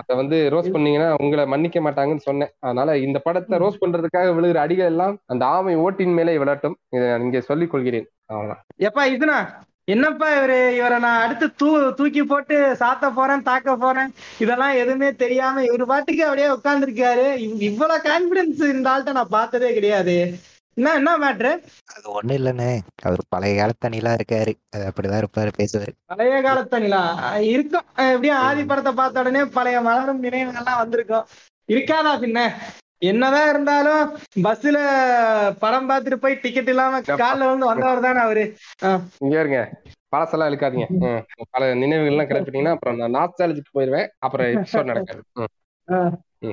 [0.00, 2.50] அதை வந்து ரோஸ்ட் பண்ணீங்கன்னா உங்களை மன்னிக்க மாட்டாங்கன்னு சொன்னேன்.
[2.66, 6.76] அதனால இந்த படத்தை ரோஸ்ட் பண்றதுக்காக விழுகிற அடிகள் எல்லாம் அந்த ஆமை ஓட்டின் மேலே விழட்டும்.
[6.96, 8.08] இதை நான் இங்கே சொல்லிக் கொள்கிறேன்.
[8.32, 8.64] அவ்வளவுதான்.
[8.88, 9.38] எப்பா இதுனா?
[9.92, 10.58] என்னப்பா இவரு?
[10.76, 14.12] இவரை நான் அடுத்து தூ தூக்கி போட்டு சாத்த போறேன் தாக்க போறேன்.
[14.44, 17.26] இதெல்லாம் எதுவுமே தெரியாம இவரு பாட்டுக்கு அப்படியே உட்கார்ந்துருக்காரு.
[17.68, 20.16] இவ்வளவு கான்பிடன்ஸ் இந்த ஆள்கிட்ட நான் பார்த்ததே கிடையாது.
[20.76, 21.50] என்ன என்ன மேட்ரு
[21.94, 22.70] அது ஒண்ணும் இல்லைண்ணே.
[23.02, 24.52] அவர் பழைய காலத்து அணிலா இருக்காரு.
[24.70, 25.92] அது அப்படிதான் இருப்பாரு பேசுவாரு.
[26.12, 27.02] பழைய காலத்து நிலா
[27.48, 31.26] இருக்கும் எப்படியும் ஆதி படத்தை பார்த்த உடனே பழைய மலரும் நினைவுகள்லாம் வந்திருக்கும்.
[31.68, 32.40] இருக்காதா பின்ன?
[32.98, 34.02] என்னதான் இருந்தாலும்
[34.42, 34.78] பஸ்ல
[35.58, 38.44] படம் பார்த்துட்டு போய் டிக்கெட் இல்லாம கால்ல வந்து வந்தவர் தானே அவரு.
[39.18, 39.60] இங்க இருங்க.
[40.16, 41.22] பழசெல்லாம் இழுக்காதீங்க.
[41.50, 44.08] பல நினைவுகள் எல்லாம் கிளப்பிட்டீங்கன்னா அப்புறம் நான் நாஸ்டாலஜிக்கு போயிருவேன்.
[44.18, 45.22] அப்புறம் எபிசோட் நடக்காது.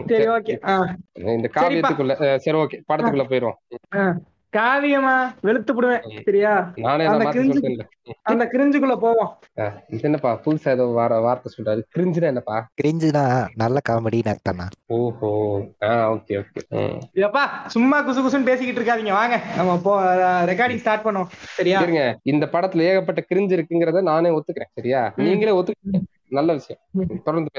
[0.08, 0.28] சரி.
[0.28, 0.96] ஓகே.
[1.14, 2.82] இந்த காவியத்துக்குள்ள சரி ஓகே.
[2.94, 4.16] படத்துக்குள்ள போயிருவோம்.
[4.58, 6.72] காவியமா வெளுத்து விடுவேன் சரியா?
[6.76, 7.88] நானே அந்த கிரிஞ்சு-
[8.32, 9.40] கிரிஞ்சுக்குள்ள போவோம்.
[9.88, 11.82] இது என்னப்பா புதுசா ஏதோ வார வார்த்தை சொல்றாரு.
[11.98, 12.68] கிரிஞ்சுனா என்னப்பா?
[12.84, 15.62] கிரிஞ்சுனா நல்ல காமெடின்னு அர்த்தம்ண்ணா ஓஹோ.
[15.82, 17.00] ஆ ஓகே ஓகே.
[17.16, 19.12] எப்பா சும்மா குசு குசுன்னு பேசிக்கிட்டு இருக்காதீங்க.
[19.12, 20.02] வாங்க நம்ம போ
[20.46, 21.28] ரெக்கார்டிங் ஸ்டார்ட் பண்ணுவோம்.
[21.30, 21.82] சரியா?
[21.82, 25.14] இருங்க இந்த படத்துல ஏகப்பட்ட கிரிஞ்சு இருக்குங்கிறத நானே ஒத்துக்கிறேன் சரியா.
[25.16, 26.00] நீங்களே ஒத்துக்கிறீங்க.
[26.32, 26.82] நல்ல விஷயம்.
[27.24, 27.50] தொடர்ந்து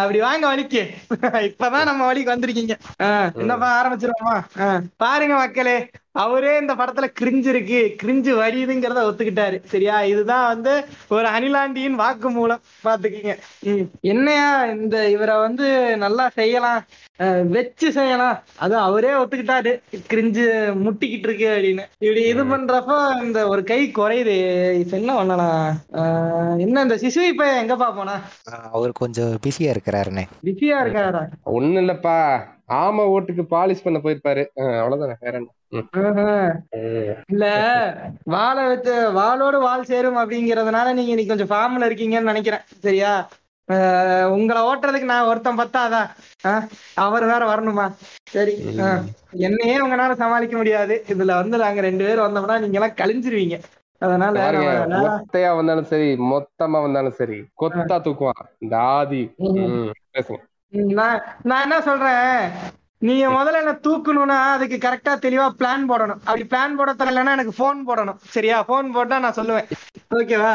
[0.00, 0.82] அப்படி வாங்க வலிக்கு
[1.46, 2.74] இப்பதான் நம்ம வழிக்கு வந்திருக்கீங்க.
[3.34, 5.76] என்னப்பா ஆரம்பிச்சிருவோமா ஆஹ் பாருங்க மக்களே.
[6.14, 7.96] அவரே இந்த படத்துல கிரிஞ்சு இருக்கு.
[8.02, 9.64] கிரிஞ்சு வடியுதுங்கிறத ஒத்துக்கிட்டாரு.
[9.64, 10.02] சரியா?
[10.02, 13.80] இதுதான் வந்து ஒரு அணிலாண்டியின் வாக்கு மூலம் பாத்துக்கீங்க ம்.
[14.00, 16.84] என்னையா இந்த இவரை வந்து நல்லா செய்யலாம்.
[17.18, 18.42] அஹ் வச்சு செய்யலாம்.
[18.56, 19.72] அது அவரே ஒத்துக்கிட்டாரு.
[20.08, 20.44] கிரிஞ்சு
[20.78, 21.82] முட்டிக்கிட்டு இருக்கு அப்படின்னு.
[21.98, 24.36] இப்படி இது பண்றப்ப இந்த ஒரு கை குறையுது.
[24.72, 25.76] இப்ப என்ன பண்ணலாம்?
[25.92, 28.20] ஆஹ் என்ன இந்த சிசு இப்ப எங்கப்பா போனா?
[28.72, 31.28] அவர் கொஞ்சம் பிஸியா இருக்கிறாருண்ணே பிஸியா இருக்காரா?
[31.46, 32.40] ஒண்ணு இல்லப்பா.
[32.66, 34.46] ஆமை ஓட்டுக்கு பாலிஷ் பண்ண போயிருப்பாரு.
[34.56, 35.14] அஹ், அவ்வளவுதானே.
[35.20, 35.46] வேற என்ன.
[37.32, 37.44] இல்ல
[38.24, 42.66] வாழை வச்சு வாளோடு வாள் சேரும் அப்படிங்கறதுனால நீங்க இன்னைக்கு கொஞ்சம் ஃபார்ம்ல இருக்கீங்கன்னு நினைக்கிறேன்.
[42.84, 43.12] சரியா?
[44.36, 46.02] உங்களை ஓட்டுறதுக்கு நான் ஒருத்தன் பத்தாதா?
[46.46, 46.64] ஆஹ்
[47.04, 47.86] அவர் வேற வரணுமா?
[48.34, 48.54] சரி
[49.46, 51.04] என்னையே உங்களால சமாளிக்க முடியாது.
[51.08, 53.58] இதுல வந்து நாங்க ரெண்டு பேரும் வந்தோம்னா நீங்க எல்லாம் கழிஞ்சிருவீங்க.
[53.98, 54.42] அதனால
[55.56, 58.46] வந்தாலும் சரி மொத்தமா வந்தாலும் சரி கொத்தா தூக்குவான்.
[58.58, 59.22] இந்த ஆதி.
[60.14, 60.40] பேசுங்க.
[60.98, 62.40] நான் நான் என்ன சொல்றேன்?
[63.04, 66.20] நீங்க முதல்ல என்ன தூக்கணும்னா அதுக்கு கரெக்டா தெளிவா பிளான் போடணும்.
[66.26, 68.18] அப்படி பிளான் போட தெரியலன்னா எனக்கு ஃபோன் போடணும்.
[68.34, 68.58] சரியா?
[68.68, 69.66] ஃபோன் போட்டா நான் சொல்லுவேன்.
[70.18, 70.52] ஓகேவா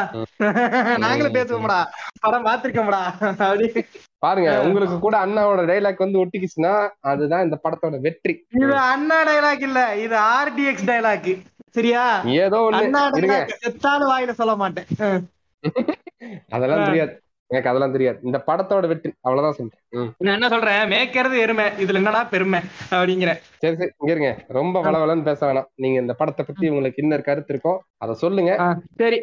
[1.03, 1.79] நாங்களும் பேசுவோம்டா.
[2.19, 3.01] படம் பார்த்திருக்கோம்டா.
[3.43, 3.67] அப்படி.
[4.23, 6.73] பாருங்க உங்களுக்கு கூட அண்ணாவோட டைலாக் வந்து ஒட்டிக்கிச்சுன்னா
[7.11, 8.33] அதுதான் இந்த படத்தோட வெற்றி.
[8.61, 11.31] இது அண்ணா டைலாக் இல்ல இது ஆர்டிஎக்ஸ் டைலாக்
[11.77, 12.03] சரியா?
[12.43, 13.39] ஏதோ ஒண்ணு.
[13.63, 14.87] செத்தாலும் வாயில சொல்ல மாட்டேன்.
[16.55, 17.13] அதெல்லாம் தெரியாது
[17.49, 18.19] எனக்கு அதெல்லாம் தெரியாது.
[18.23, 19.13] இந்த படத்தோட வெற்றி.
[19.21, 20.13] அவ்வளவுதான் சொல்றேன்.
[20.17, 20.89] நான் என்ன சொல்றேன்?
[20.89, 21.65] மேய்க்கிறது எருமை.
[21.65, 22.59] இதுல என்னடா பெருமை?
[22.89, 23.31] அப்படிங்கிற.
[23.57, 23.91] சரி சரி.
[23.97, 24.45] இங்க இருங்க.
[24.47, 25.65] ரொம்ப வளவலன்னு பேச வேணாம்.
[25.75, 28.75] நீங்க இந்த படத்தை பத்தி உங்களுக்கு இன்னொரு கருத்து இருக்கும் அதை சொல்லுங்க.
[28.97, 29.19] சரி.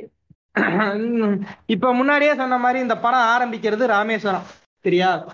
[1.67, 4.43] இப்ப முன்னாடியே சொன்ன மாதிரி இந்த படம் ஆரம்பிக்கிறது ராமேஸ்வரம்.
[4.81, 5.25] சரியா?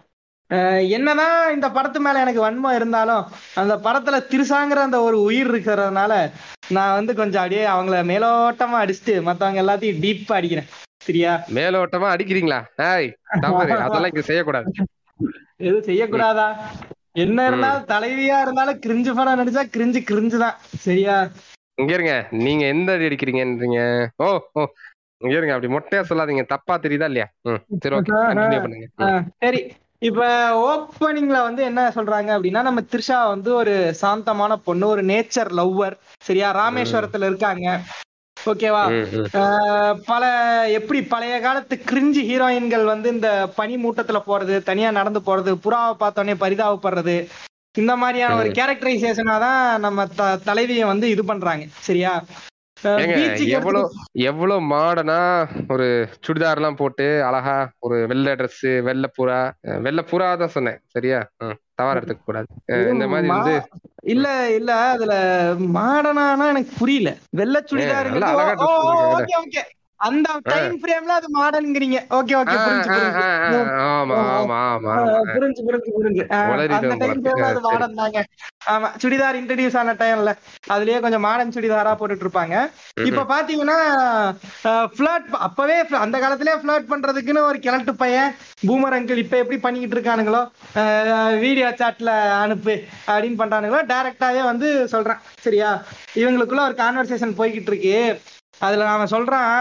[0.97, 6.13] என்னதான் இந்த படத்து மேல எனக்கு வன்மம் இருந்தாலும் அந்த படத்துல திருசாங்கிற அந்த ஒரு உயிர் இருக்கிறதுனால
[6.69, 10.69] நான் வந்து கொஞ்சம் அப்படியே அவங்கள மேலோட்டமா அடிச்சுட்டு மத்தவங்க எல்லாத்தையும் டீப்பா அடிக்கிறேன்.
[11.07, 11.33] சரியா?
[11.59, 12.59] மேலோட்டமா அடிக்கிறீங்களா?
[12.91, 14.69] ஏய் அதெல்லாம் இங்க செய்யக்கூடாது.
[15.59, 16.49] எதுவும் செய்யக்கூடாதா?
[17.25, 20.57] என்ன இருந்தாலும் தலைவியா இருந்தாலும் கிரிஞ்சு படம் நடிச்சா கிரிஞ்சு கிரிஞ்சு தான்.
[20.79, 21.17] சரியா?
[21.81, 22.15] இங்க இருங்க.
[22.31, 23.81] நீங்க எந்த அடி அடிக்கிறீங்கன்றீங்க?
[24.25, 24.63] ஓ ஓ.
[25.21, 25.55] இங்க இருங்க.
[25.55, 26.45] அப்படி மொட்டையா சொல்லாதீங்க.
[26.45, 27.29] தப்பா தெரியுதா இல்லையா?
[27.85, 28.13] சரி ஓகே.
[28.65, 28.89] பண்ணுங்க.
[29.45, 29.63] சரி.
[30.03, 30.23] இப்ப
[30.67, 36.49] ஓப்பனிங்ல வந்து என்ன சொல்றாங்க அப்படின்னா நம்ம த்ரிஷா வந்து ஒரு சாந்தமான பொண்ணு ஒரு நேச்சர் லவ்வர் சரியா?
[36.53, 37.67] ராமேஸ்வரத்துல இருக்காங்க.
[38.37, 38.83] ஓகேவா
[40.07, 40.23] பல
[40.79, 46.35] எப்படி பழைய காலத்து கிரிஞ்சு ஹீரோயின்கள் வந்து இந்த பனி மூட்டத்துல போறது தனியா நடந்து போறது புறாவை பார்த்தோன்னே
[46.43, 47.17] பரிதாபப்படுறது
[47.75, 51.65] இந்த மாதிரியான ஒரு கேரக்டரைசேஷனா தான் நம்ம த தலைவியை வந்து இது பண்றாங்க.
[51.81, 52.13] சரியா?
[52.93, 53.17] ஏங்க
[53.51, 53.83] எவ்வளவு
[54.23, 55.19] எவ்வளவு மாடனா
[55.69, 55.87] ஒரு
[56.27, 59.39] சுடிதார் எல்லாம் போட்டு அழகா ஒரு வெள்ளை Dress வெள்ளை புறா
[59.79, 61.21] வெள்ளை புறா தான் சொன்னேன் சரியா.
[61.75, 62.49] தவறு எடுத்துக்க கூடாது
[62.91, 63.55] இந்த மாதிரி வந்து
[64.05, 65.15] இல்ல இல்ல அதுல
[65.75, 67.11] மாடர்னானா எனக்கு புரியல.
[67.33, 67.61] வெள்ளை
[68.15, 68.31] நல்லா
[70.03, 73.59] அந்த டைம் ஃப்ரேம்ல அது மாடர்ன்ங்கிறீங்க ஓகே ஓகே புரிஞ்சு புரிஞ்சு.
[73.89, 74.95] ஆமா ஆமா ஆமா
[75.35, 76.25] புரிஞ்சு புரிஞ்சு புரிஞ்சு.
[76.79, 77.21] அந்த டைம்.
[77.21, 77.61] ஃப்ரேம்ல அது.
[77.67, 78.21] மாடர்ன் தாங்க
[78.73, 80.33] ஆமா சுடிதார் இன்ட்ரடியூஸ் ஆன டைம்ல
[80.73, 82.57] அதுலயே கொஞ்சம் மாடர்ன் சுடிதாரா போட்டுட்டு இருப்பாங்க
[83.07, 83.79] இப்ப பாத்தீங்கன்னா
[84.95, 88.33] ஃபிளர்ட் அப்பவே அந்த காலத்திலே ஃபிளர்ட் பண்றதுக்குன்னு ஒரு கிழட்டு பையன்
[88.67, 90.43] பூமர் அங்கிள் இப்ப எப்படி பண்ணிக்கிட்டு இருக்கானுங்களோ
[91.43, 92.11] வீடியோ சாட்ல
[92.43, 92.75] அனுப்பு
[93.09, 95.23] அப்படின்னு பண்றானுங்களோ டைரக்டாவே வந்து சொல்றேன்.
[95.41, 95.71] சரியா?
[96.17, 97.97] இவங்களுக்குள்ள ஒரு கான்வர்சேஷன் போய்கிட்டு இருக்கு.
[98.63, 99.55] அதுல நாம சொல்றான்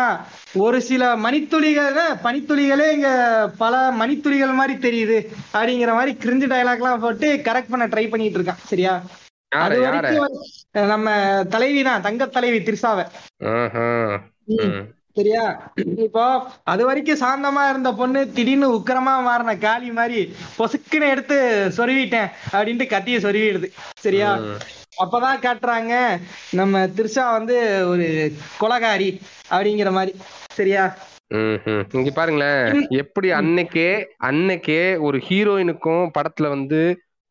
[0.60, 3.10] ஒரு சில மணித்துளிகள் பனித்துளிகளே இங்க
[3.58, 5.18] பல மணித்துளிகள் மாதிரி தெரியுது
[5.54, 8.94] அப்படிங்கிற மாதிரி கிரிஞ்சு டயலாக்லாம் போட்டு கரெக்ட் பண்ண ட்ரை பண்ணிட்டு இருக்கான் சரியா?
[10.92, 11.08] நம்ம
[11.50, 13.06] தலைவி தான் தங்க தலைவி திரிசாவை.
[15.18, 15.46] சரியா?
[16.06, 16.24] இப்போ
[16.64, 20.20] அது வரைக்கும் சாந்தமா இருந்த பொண்ணு திடீர்னு உக்கிரமா மாறின காளி மாதிரி
[20.58, 21.38] பொசுக்குன்னு எடுத்து
[21.78, 23.70] சொருவிட்டேன் அப்படின்ட்டு கத்திய சொருவிடுது.
[24.00, 24.32] சரியா.
[25.04, 25.94] அப்பதான் காட்டுறாங்க
[26.52, 27.56] நம்ம திரிஷா வந்து
[27.88, 28.08] ஒரு
[28.60, 29.10] கொலகாரி
[29.52, 30.14] அப்படிங்கிற மாதிரி.
[30.54, 30.84] சரியா.
[31.98, 32.88] இங்க பாருங்களேன்.
[33.02, 33.90] எப்படி அன்னைக்கே
[34.30, 36.82] அன்னைக்கே ஒரு ஹீரோயினுக்கும் படத்துல வந்து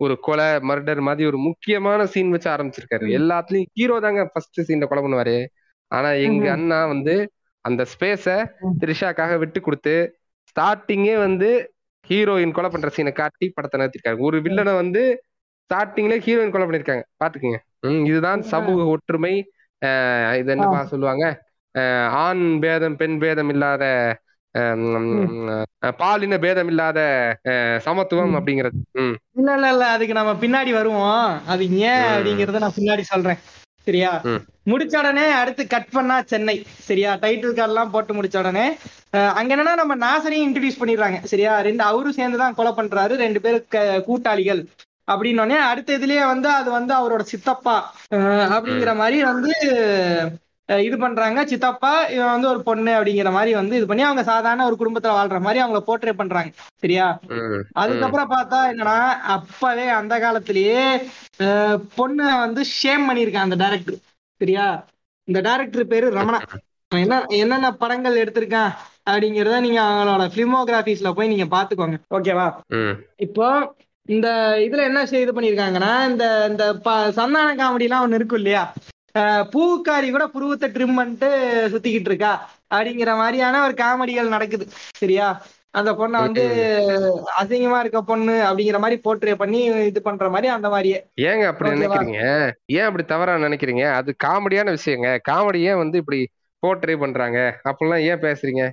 [0.00, 3.06] ஒரு கொலை மர்டர் மாதிரி ஒரு முக்கியமான சீன் வச்சு ஆரம்பிச்சிருக்காரு.
[3.18, 5.36] எல்லாத்துலயும் ஹீரோ தாங்க ஃபர்ஸ்ட் சீன்ல கொலை பண்ணுவாரு.
[5.90, 6.46] ஆனா எங்க.
[6.50, 7.14] அண்ணா வந்து
[7.64, 8.24] அந்த ஸ்பேஸ
[8.80, 9.94] த்ரிஷாக்காக விட்டு கொடுத்து
[10.50, 11.48] ஸ்டார்டிங்கே வந்து
[12.06, 15.02] ஹீரோயின் கொலை பண்ற சீனை காட்டி படத்தை நிறுத்திருக்காரு ஒரு வில்லனை வந்து
[15.64, 17.04] ஸ்டார்டிங்ல ஹீரோயின் கொலை பண்ணிருக்காங்க.
[17.20, 17.58] பாத்துக்கோங்க
[18.08, 19.34] இதுதான் சமூக ஒற்றுமை.
[20.38, 21.26] இது என்னப்பா சொல்லுவாங்க?
[22.20, 23.84] ஆண் பேதம் பெண் பேதம் இல்லாத
[26.00, 26.98] பாலின பேதம் இல்லாத
[27.50, 28.78] அஹ், சமத்துவம் அப்படிங்கிறது.
[29.36, 31.22] இல்ல இல்ல இல்ல அதுக்கு நம்ம பின்னாடி வருவோம்.
[31.46, 32.06] அது ஏன்.
[32.08, 33.40] அப்படிங்கறத நான் பின்னாடி சொல்றேன்.
[33.86, 34.10] சரியா.
[34.66, 36.56] முடிச்ச உடனே அடுத்து கட் பண்ணா சென்னை.
[36.88, 37.10] சரியா?
[37.22, 38.66] டைட்டில் கார்டு எல்லாம் போட்டு முடிச்ச உடனே
[39.38, 41.18] அங்க என்னன்னா நம்ம நாசரையும் இன்ட்ரடியூஸ் பண்ணிடுறாங்க.
[41.32, 41.52] சரியா?
[41.68, 43.14] ரெண்டு அவரும் சேர்ந்து தான் கொலை பண்றாரு.
[43.24, 44.62] ரெண்டு பேரும் கூட்டாளிகள்.
[45.12, 47.76] அப்படின்னு உடனே அடுத்த இதுலயே வந்து அது வந்து அவரோட சித்தப்பா.
[48.56, 49.52] அப்படிங்கிற மாதிரி வந்து
[50.68, 51.40] இது பண்றாங்க.
[51.52, 55.38] சித்தப்பா இவன் வந்து ஒரு பொண்ணு அப்படிங்கிற மாதிரி வந்து இது பண்ணி அவங்க சாதாரண ஒரு குடும்பத்துல வாழ்ற
[55.46, 56.50] மாதிரி அவங்கள போர்ட்ரே பண்றாங்க.
[56.82, 57.06] சரியா?
[57.82, 58.98] அதுக்கப்புறம் பார்த்தா என்னன்னா
[59.36, 60.84] அப்பவே அந்த காலத்திலேயே
[61.98, 63.98] பொண்ணை வந்து ஷேம் பண்ணியிருக்கான் அந்த டைரக்டர்
[64.40, 64.66] சரியா?
[65.28, 66.40] இந்த டைரக்டர் பேரு ரமணா.
[66.92, 68.72] என்ன என்னென்ன படங்கள் எடுத்திருக்கான்
[69.10, 72.46] அப்படிங்கறத நீங்க அவங்களோட பிலிமோகிராபிஸ்ல போய் நீங்க பாத்துக்கோங்க ஓகேவா?
[73.26, 73.48] இப்போ
[74.08, 74.28] இந்த
[74.66, 76.64] இதுல என்ன இது பண்ணிருக்காங்கன்னா இந்த இந்த
[77.18, 78.62] சந்தான காமெடி எல்லாம் ஒண்ணு இருக்கும் இல்லையா?
[79.52, 81.28] பூக்காரி கூட புருவத்தை ட்ரிம் பண்ணிட்டு
[81.72, 82.32] சுத்திக்கிட்டு இருக்கா?
[82.74, 84.66] அப்படிங்கிற மாதிரியான ஒரு காமெடிகள் நடக்குது.
[85.02, 85.28] சரியா?
[85.72, 86.44] அந்த பொண்ணை வந்து
[87.40, 90.98] அசிங்கமா இருக்க பொண்ணு அப்படிங்கிற மாதிரி போர்ட்ரே பண்ணி இது பண்ற மாதிரி அந்த மாதிரியே.
[91.20, 91.70] ஏங்க அப்படி?
[91.70, 92.22] நினைக்கிறீங்க?
[92.66, 93.84] ஏன் அப்படி தவறா நினைக்கிறீங்க?
[93.92, 95.18] அது காமெடியான விஷயங்க.
[95.30, 96.28] காமெடி ஏன் வந்து இப்படி
[96.62, 97.60] போர்ட்ரே பண்றாங்க?
[97.64, 98.64] அப்படிலாம் ஏன் பேசுறீங்க?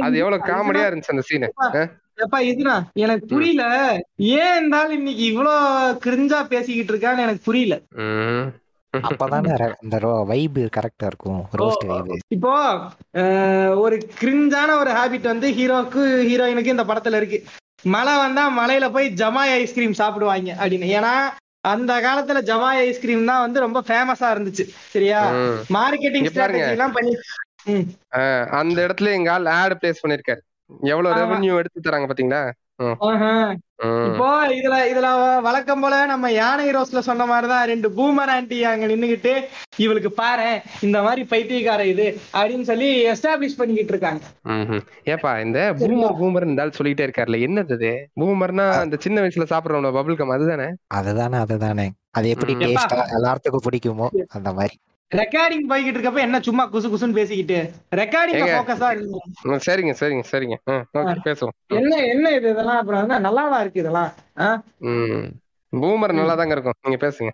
[0.00, 1.50] அது எவ்வளவு காமெடியா இருந்துச்சு அந்த சீனு
[2.24, 3.64] எப்பா இதுனா எனக்கு புரியல.
[4.16, 7.76] ஏன் இருந்தாலும் இன்னைக்கு இவ்வளவு கிரிஞ்சா பேசிக்கிட்டு இருக்கான்னு எனக்கு புரியல.
[8.94, 9.50] அப்பதானே
[10.30, 12.52] வைப் கரெக்டா இருக்கும் ரோஸ்ட் வைப் இப்போ
[13.80, 17.38] ஒரு கிரிஞ்சான ஒரு ஹாபிட் வந்து ஹீரோக்கு ஹீரோயினுக்கு இந்த படத்துல இருக்கு
[17.88, 21.12] மழை வந்தா மலையில போய் ஜமாய் ஐஸ்கிரீம் சாப்பிடுவாங்க அப்படின்னு ஏன்னா
[21.64, 25.20] அந்த காலத்துல ஜமாய் ஐஸ்கிரீம் தான் வந்து ரொம்ப ஃபேமஸா இருந்துச்சு சரியா.
[25.76, 26.28] மார்க்கெட்டிங்.
[26.30, 27.12] ஸ்ட்ராட்டஜி எல்லாம் பண்ணி
[28.58, 30.42] அந்த இடத்துல எங்க ஆள் ஆட் பிளேஸ் பண்ணிருக்காரு
[30.90, 31.16] எவ்வளவு.
[31.20, 32.42] ரெவென்யூ எடுத்து தராங்க பாத்தீங்களா.
[34.06, 35.08] இப்போ இதுல இதுல
[35.40, 39.32] வழக்கம் போல நம்ம யானை ரோஸ்ல சொன்ன மாதிரிதான் ரெண்டு பூமர் ஆண்டி அங்க நின்னுகிட்டு
[39.76, 40.48] இவளுக்கு பாரு
[40.80, 44.22] இந்த மாதிரி பைத்தியக்கார இது அப்படின்னு சொல்லி எஸ்டாப்ளிஷ் பண்ணிக்கிட்டு இருக்காங்க.
[45.04, 50.18] ஏப்பா இந்த பூமர் பூமர் இருந்தாலும் சொல்லிட்டே இருக்காருல்ல என்னது அது பூமர்னா அந்த சின்ன வயசுல சாப்பிடுறவன பபுள்
[50.18, 50.68] கம் அதுதானே?
[50.92, 51.86] அதுதானே அதுதானே.
[52.10, 52.54] அது எப்படி?
[52.56, 54.76] டேஸ்டா எல்லாத்துக்கும் பிடிக்குமோ அந்த மாதிரி.
[55.12, 57.58] ரெக்கார்டிங் போய்கிட்டு இருக்கப்ப என்ன சும்மா குசு குசுன்னு பேசிக்கிட்டு?
[57.96, 58.54] ரெக்கார்டிங் ஏங்க.
[58.56, 58.88] போக்கஸா
[59.44, 60.56] ம், சரிங்க சரிங்க சரிங்க.
[61.26, 61.54] பேசுவோம்.
[61.80, 62.78] என்ன என்ன இது இதெல்லாம்?
[62.78, 64.10] அப்புறம் என்ன நல்லாவா இருக்கு இதெல்லாம்?
[65.72, 66.76] பூமர் நல்லா தாங்க இருக்கும்.
[66.82, 67.30] நீங்க பேசுங்க.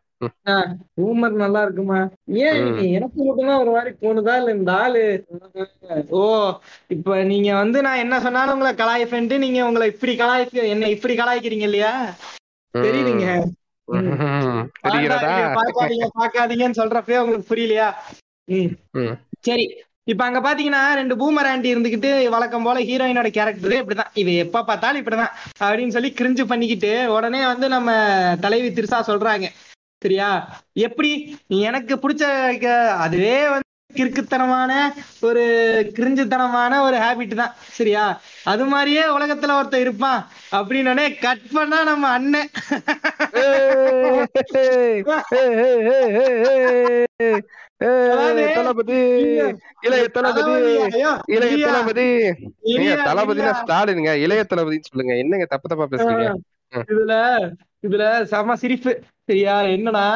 [0.96, 1.98] பூமர் நல்லா இருக்குமா?
[2.44, 4.36] ஏன் எனக்கு மட்டும்தான் ஒரு மாதிரி தோணுதா?
[4.36, 5.02] இல்ல இந்த ஆளு?
[6.10, 6.22] ஓ
[6.88, 11.68] இப்ப நீங்க வந்து நான் என்ன சொன்னாலும் உங்களை கலாய்ப்பேன்ட்டு நீங்க உங்களை இப்படி கலாய்க்க என்ன இப்படி கலாய்க்கிறீங்க
[11.70, 11.92] இல்லையா?
[12.74, 13.26] தெரியுதுங்க.
[16.18, 17.88] பாக்காதீங்கன்னு சொல்றப்பே உங்களுக்கு புரியலையா.
[19.40, 19.64] சரி
[20.04, 24.10] இப்ப அங்க பாத்தீங்கன்னா ரெண்டு பூமர் ஆண்டி இருந்துகிட்டு வழக்கம் போல ஹீரோயினோட கேரக்டர் இப்படிதான்.
[24.14, 25.34] இது எப்ப பார்த்தாலும் இப்படிதான்.
[25.60, 27.90] அப்படின்னு சொல்லி கிரிஞ்சு பண்ணிக்கிட்டு உடனே வந்து நம்ம
[28.40, 29.48] தலைவி திருசா சொல்றாங்க.
[29.98, 30.28] சரியா?
[30.72, 31.10] எப்படி?
[31.48, 32.24] எனக்கு பிடிச்ச
[32.96, 34.72] அதுவே வந்து கிறுக்குத்தனமான
[35.20, 35.44] ஒரு
[35.98, 38.04] கிரிஞ்சுத்தனமான ஒரு ஹேபிட் தான் சரியா
[38.44, 40.20] அது மாதிரியே உலகத்துல ஒருத்தன் இருப்பான்
[40.52, 42.50] அப்படின்னு கட் பண்ணா நம்ம அண்ணன்
[48.56, 48.98] தளபதி
[49.82, 50.54] இளைய தளபதி
[51.26, 52.06] இளைய தளபதி
[52.70, 56.28] நீங்க தளபதினா ஸ்டாலினுங்க இளைய தளபதின்னு சொல்லுங்க என்னங்க தப்பு தப்பா பேசுறீங்க
[56.88, 57.14] இதுல
[57.82, 58.92] இதுல செம சிரிப்பு
[59.28, 60.06] சரியா என்னன்னா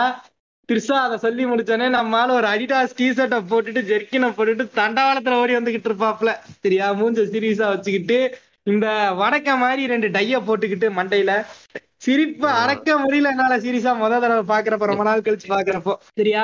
[0.68, 6.31] திருசா அதை சொல்லி முடிச்சோடனே நம்மால ஒரு அடிடாஸ் டிஷர்ட்டை போட்டுட்டு ஜெர்க்கினை போட்டுட்டு தண்டவாளத்துல ஓடி வந்துகிட்டு இருப்பாப்ல
[6.64, 6.87] சரியா?
[6.92, 8.18] மூஞ்ச சீரியஸா வச்சுக்கிட்டு
[8.66, 8.87] இந்த
[9.18, 11.33] வடக்க மாதிரி ரெண்டு டைய போட்டுக்கிட்டு மண்டையில.
[12.05, 15.92] சிரிப்பு அடக்க முடியல என்னால சீரியஸா முத தடவை பாக்குறப்ப ரொம்ப நாள் கழிச்சு பாக்குறப்போ.
[16.18, 16.42] சரியா.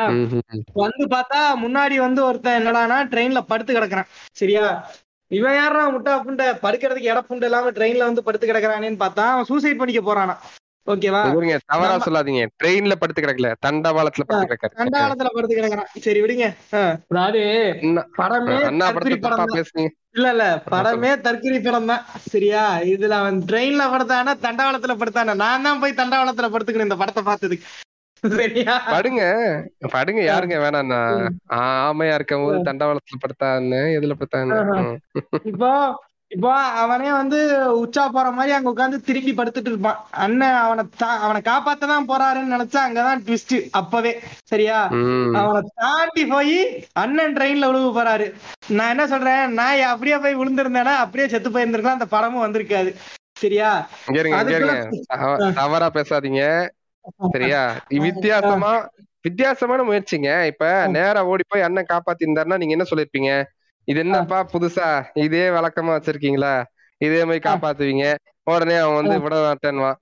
[0.83, 4.09] வந்து பார்த்தா முன்னாடி வந்து ஒருத்தன் என்னடானா ட்ரெயின்ல படுத்து கிடக்குறான்.
[4.33, 4.65] சரியா?
[5.31, 6.47] இவன் யாரா முட்டா புண்டை?
[6.65, 10.35] படுக்கிறதுக்கு இட புண்டை இல்லாம ட்ரெயின்ல வந்து படுத்து கிடக்குறானேன்னு பார்த்தா அவன் சூசைட் பண்ணிக்க போறானா
[10.87, 11.21] ஓகேவா?
[11.69, 12.45] தவறா சொல்லாதீங்க.
[12.61, 13.49] ட்ரெயின்ல படுத்து கிடக்கல.
[13.67, 14.75] தண்டவாளத்துல படுத்து கிடக்காரு.
[14.81, 15.91] கண்டாளத்துல படுத்து கிடக்குறான்.
[15.99, 16.47] சரி விடுங்க.
[16.75, 17.43] ஆ, அதாவது
[18.19, 20.47] படமே அண்ணா படத்தை இல்ல இல்ல.
[20.73, 21.11] படமே.
[21.21, 22.03] தற்கொலை படம் தான்.
[22.27, 22.63] சரியா?
[22.87, 25.35] இதுல அவன் ட்ரெயின்ல படுத்தானா தண்டவாளத்துல படுத்தானா?
[25.37, 27.69] நான் தான் போய் தண்டவாளத்துல படுத்துக்கணும் இந்த படத்தை பார்த்ததுக்கு.
[28.25, 28.75] சரியா?
[28.91, 29.23] படுங்க.
[29.93, 30.21] படுங்க.
[30.23, 31.01] யாருங்க வேணாண்ணா?
[31.61, 34.59] ஆமையா இருக்கும் போது தண்டவாளத்துல படுத்தான்னு எதுல படுத்தான்னு.
[35.45, 35.71] இப்போ
[36.35, 36.51] இப்போ
[36.83, 37.39] அவனே வந்து
[37.81, 39.99] உச்சா போற மாதிரி அங்க உட்கார்ந்து திரும்பி படுத்துட்டு இருப்பான்.
[40.25, 40.85] அண்ணன் அவனை
[41.25, 44.13] அவனை காப்பாத்த தான் போறாருன்னு நினைச்சா அங்கதான் ட்விஸ்ட் அப்பவே.
[44.53, 44.79] சரியா.
[45.41, 46.57] அவனை தாண்டி போய்
[46.93, 48.27] அண்ணன் ட்ரெயின்ல விழுக போறாரு.
[48.79, 49.45] நான் என்ன சொல்றேன்?
[49.53, 52.01] நான் அப்படியே போய் விழுந்திருந்தேன்னா அப்படியே செத்து போயிருந்திருக்கலாம்.
[52.01, 52.93] அந்த படமும் வந்திருக்காது.
[53.45, 53.71] சரியா?
[55.61, 56.43] தவறா பேசாதீங்க.
[57.37, 57.63] சரியா?
[58.09, 58.73] வித்தியாசமா
[59.27, 60.31] வித்தியாசமான முயற்சிங்க.
[60.47, 60.65] இப்ப
[60.97, 63.33] நேரா ஓடி போய் அண்ணன் காப்பாத்தி இருந்தாருன்னா நீங்க என்ன சொல்லிருப்பீங்க?
[63.89, 64.89] இது என்னப்பா புதுசா?
[65.19, 66.55] இதே வழக்கமா வச்சிருக்கீங்களா?
[67.01, 68.05] இதே மாதிரி காப்பாத்துவீங்க.
[68.47, 69.99] உடனே அவன் வந்து விட மாட்டேன்வான்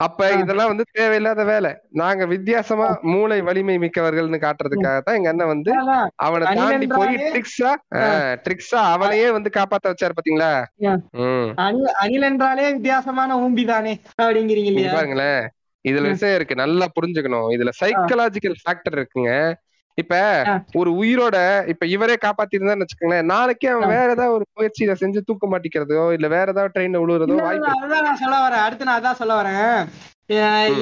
[0.00, 1.70] அப்ப இதெல்லாம் வந்து தேவையில்லாத வேலை.
[1.90, 5.70] நாங்க வித்தியாசமா மூளை வலிமை மிக்கவர்கள்னு காட்டுறதுக்காக தான் எங்க அண்ணன் வந்து.
[6.16, 7.70] அவனை தாண்டி போய் ட்ரிக்ஸா
[8.44, 10.50] ட்ரிக்ஸா அவனையே வந்து காப்பாத்த வச்சாரு பாத்தீங்களா?
[10.88, 10.94] ஆ.
[11.26, 11.50] ம்.
[11.98, 15.44] அணில் என்றாலே வித்தியாசமான ஊம்பி தானே அப்படிங்கிறீங்க பாருங்களேன்.
[15.84, 16.54] இதுல விஷயம் இருக்கு.
[16.54, 17.48] நல்லா புரிஞ்சுக்கணும்.
[17.54, 19.32] இதுல சைக்கலாஜிக்கல் ஃபேக்டர் இருக்குங்க.
[19.98, 20.14] இப்ப.
[20.74, 21.36] ஒரு உயிரோட
[21.72, 26.46] இப்ப இவரே காப்பாத்திருந்தான்னு வச்சுக்கோங்களேன் நாளைக்கே அவன் வேற ஏதாவது ஒரு முயற்சியில செஞ்சு தூக்க மாட்டிக்கிறதோ இல்ல வேற
[26.50, 27.70] ஏதாவது ட்ரெயின்ல விழுறதோ வாய்ப்பு.
[27.76, 29.76] அதுதான் நான் சொல்ல வரேன் அடுத்து நான் அதான் சொல்ல வரேன்.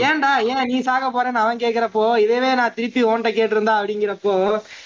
[0.07, 4.35] ஏன்டா ஏன் நீ சாக போறேன்னு அவன் கேக்குறப்போ இதேவே நான் திருப்பி உன்கிட்ட கேட்டிருந்தா அப்படிங்கிறப்போ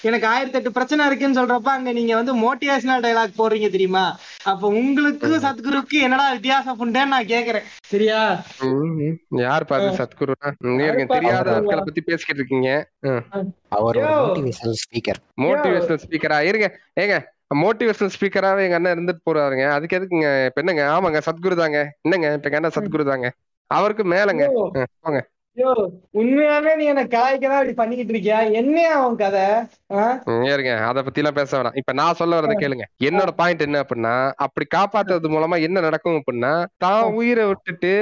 [0.01, 4.05] எனக்கு ஆயிரத்தி எட்டு பிரச்சனை இருக்குன்னு சொல்றப்ப அங்க நீங்க வந்து மோட்டிவேஷனல் டைலாக் போடுறீங்க தெரியுமா?
[4.43, 7.67] அப்ப உங்களுக்கு சத்குருக்கு என்னடா வித்தியாசம் புண்டேன்னு நான் கேக்குறேன்.
[7.87, 8.21] சரியா.
[9.45, 10.35] யார் பாரு சத்குரு?
[11.13, 11.55] தெரியாத.
[11.55, 12.69] ஆட்களை பத்தி பேசிக்கிட்டு இருக்கீங்க.
[13.77, 13.99] அவர்.
[14.19, 16.69] மோட்டிவேஷனல் ஸ்பீக்கர் மோட்டிவேஷனல் ஸ்பீக்கரா இருங்க
[17.03, 17.17] ஏங்க
[17.63, 19.65] மோட்டிவேஷனல் ஸ்பீக்கராவே எங்க அண்ணன் இருந்துட்டு போறாருங்க.
[19.75, 20.29] அதுக்கு எதுக்குங்க?
[20.47, 20.85] இப்ப என்னங்க?
[20.95, 21.79] ஆமாங்க சத்குரு தாங்க.
[22.05, 22.29] என்னங்க?
[22.37, 23.27] இப்ப எங்க அண்ணன் சத்குரு தாங்க?
[23.71, 24.43] அவருக்கு மேலங்க.
[25.01, 25.19] போங்க.
[25.57, 25.69] யோ
[26.13, 28.51] உண்மையாவே நீ என்ன கலாய்க்கதான் இப்படி பண்ணிக்கிட்டு இருக்கியா?
[28.51, 29.45] என்னையா அவன் கதை?
[29.91, 30.03] ஆ?
[30.25, 30.73] ம், இருங்க.
[30.79, 31.75] அத பத்தி எல்லாம் பேச வேணாம்.
[31.75, 32.85] இப்ப நான் சொல்ல வரத கேளுங்க.
[32.99, 37.93] என்னோட பாயிண்ட் என்ன அப்படின்னா அப்படி காப்பாத்துறது மூலமா என்ன நடக்கும் அப்படின்னா தான் உயிரை விட்டுட்டு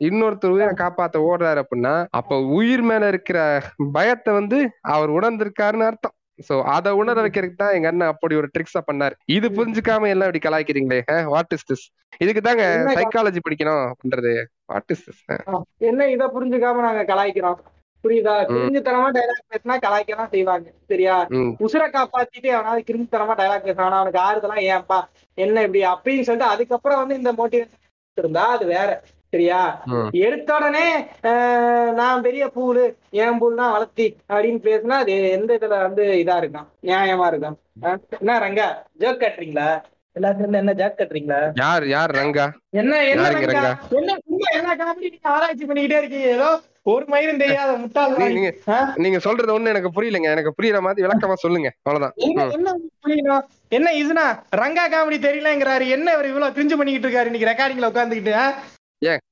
[0.00, 3.38] இன்னொருத்தர் உயிரை காப்பாத்த ஓடுறாரு அப்படின்னா அப்ப உயிர் மேல இருக்கிற
[3.92, 6.16] பயத்தை வந்து அவர் உணர்ந்திருக்காருன்னு அர்த்தம்.
[6.38, 9.14] சோ அத உணர வைக்கிறதுக்கு தான் எங்க அண்ணன் அப்படி ஒரு ட்ரிக்ஸா பண்ணாரு.
[9.36, 11.00] இது புரிஞ்சுக்காம எல்லாம் இப்படி கலாய்க்கிறீங்களே
[11.34, 11.84] வாட் இஸ் திஸ்
[12.22, 12.64] இதுக்கு தாங்க
[12.98, 14.32] சைக்காலஜி படிக்கணும் அப்படின்றது.
[14.72, 15.22] வாட் இஸ் திஸ்
[15.90, 17.58] என்ன இத புரிஞ்சுக்காம நாங்க கலாய்க்கிறோம்?
[18.04, 18.34] புரியுதா?
[18.48, 21.14] கிரிஞ்சுத்தனமா டைலாக் பேசினா கலாய்க்க செய்வாங்க சரியா?
[21.66, 24.98] உசுரை காப்பாத்திட்டு அவனாவது கிரிஞ்சுத்தனமா டைலாக் பேசுறான் அவனுக்கு ஆறுதலா ஏன்பா
[25.38, 25.82] என்ன இப்படி?
[25.92, 27.80] அப்படின்னு சொல்லிட்டு அதுக்கப்புறம் வந்து இந்த மோட்டிவேஷன்
[28.18, 28.90] இருந்தா அது வேற.
[29.34, 29.60] சரியா.
[30.26, 30.86] எடுத்த உடனே
[32.00, 32.84] நான் பெரிய பூலு
[33.22, 37.58] என் பூல் தான் வளர்த்தி அப்படின்னு பேசினா அது எந்த இதுல வந்து இதா இருக்கும் நியாயமா இருக்கும்
[38.20, 38.66] என்ன ரங்கா?
[39.02, 39.68] ஜோக் கட்டுறீங்களா?
[40.16, 41.38] எல்லாத்துல இருந்து என்ன ஜோக் கட்டுறீங்களா?
[41.62, 42.44] யார் யார் ரங்கா?
[42.80, 43.62] என்ன என்ன ரங்கா?
[44.00, 46.28] என்ன சும்மா எல்லா காமெடி நீங்க ஆராய்ச்சி பண்ணிக்கிட்டே இருக்கீங்க?
[46.36, 46.50] ஏதோ
[46.92, 48.14] ஒரு மயிரும் தெரியாத முட்டாள்.
[48.36, 48.50] நீங்க?
[49.04, 50.28] நீங்க சொல்றது ஒண்ணு எனக்கு புரியலங்க.
[50.36, 51.68] எனக்கு புரியுற மாதிரி விளக்கமா சொல்லுங்க.
[51.86, 52.14] அவ்வளவுதான்.
[52.26, 53.44] என்ன புரியணும்?
[53.78, 54.26] என்ன இதுனா
[54.62, 55.86] ரங்கா காமெடி தெரியலங்கிறாரு.
[55.96, 57.30] என்ன இவர் இவ்வளவு கிரிஞ்சு பண்ணிக்கிட்டு இருக்காரு?
[57.30, 58.36] இன்னைக்கு ரெக்கார்டிங்ல உட்காந்துக்கிட்டு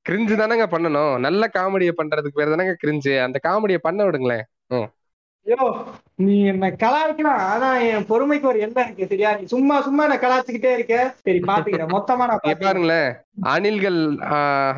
[0.05, 1.13] கிரிஞ்சு தானங்க பண்ணணும்.
[1.19, 4.45] நல்ல காமெடியை பண்றதுக்கு பேர் தானங்க கிரிஞ்சு அந்த காமெடியை பண்ண விடுங்களேன்.
[5.45, 5.63] ஐயோ
[6.15, 9.29] நீ என்ன கலாய்க்கலாம் அதான் என் பொறுமைக்கு ஒரு எல்லை இருக்கு சரியா?
[9.39, 10.97] நீ சும்மா சும்மா என்ன கலாய்ச்சிக்கிட்டே இருக்க.
[11.25, 11.91] சரி பாத்துக்கிறேன்.
[11.95, 12.43] மொத்தமா நான்.
[12.61, 13.09] பாருங்களேன்.
[13.53, 13.99] அணில்கள்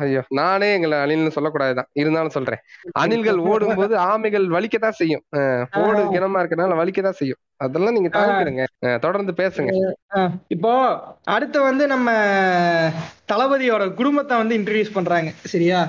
[0.00, 1.90] ஐயோ நானே எங்களை அணில்னு சொல்லக்கூடாதுதான்.
[1.92, 2.62] இருந்தாலும் சொல்றேன்.
[3.02, 5.24] அணில்கள் ஓடும்போது ஆமைகள் வலிக்கத்தான் செய்யும்.
[5.84, 7.40] ஓடு கிணமா இருக்கனால வலிக்கத்தான் செய்யும்.
[7.60, 8.08] அதெல்லாம் நீங்க
[8.82, 9.70] ஆஹ், தொடர்ந்து பேசுங்க.
[10.48, 10.72] இப்போ
[11.26, 12.08] அடுத்து வந்து நம்ம
[13.28, 15.30] தளபதியோட குடும்பத்தை வந்து இன்ட்ரடியூஸ் பண்றாங்க.
[15.44, 15.80] சரியா?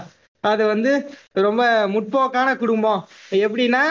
[0.43, 0.91] அது வந்து
[1.37, 2.99] ரொம்ப முற்போக்கான குடும்பம்.
[3.39, 3.81] எப்படின்னா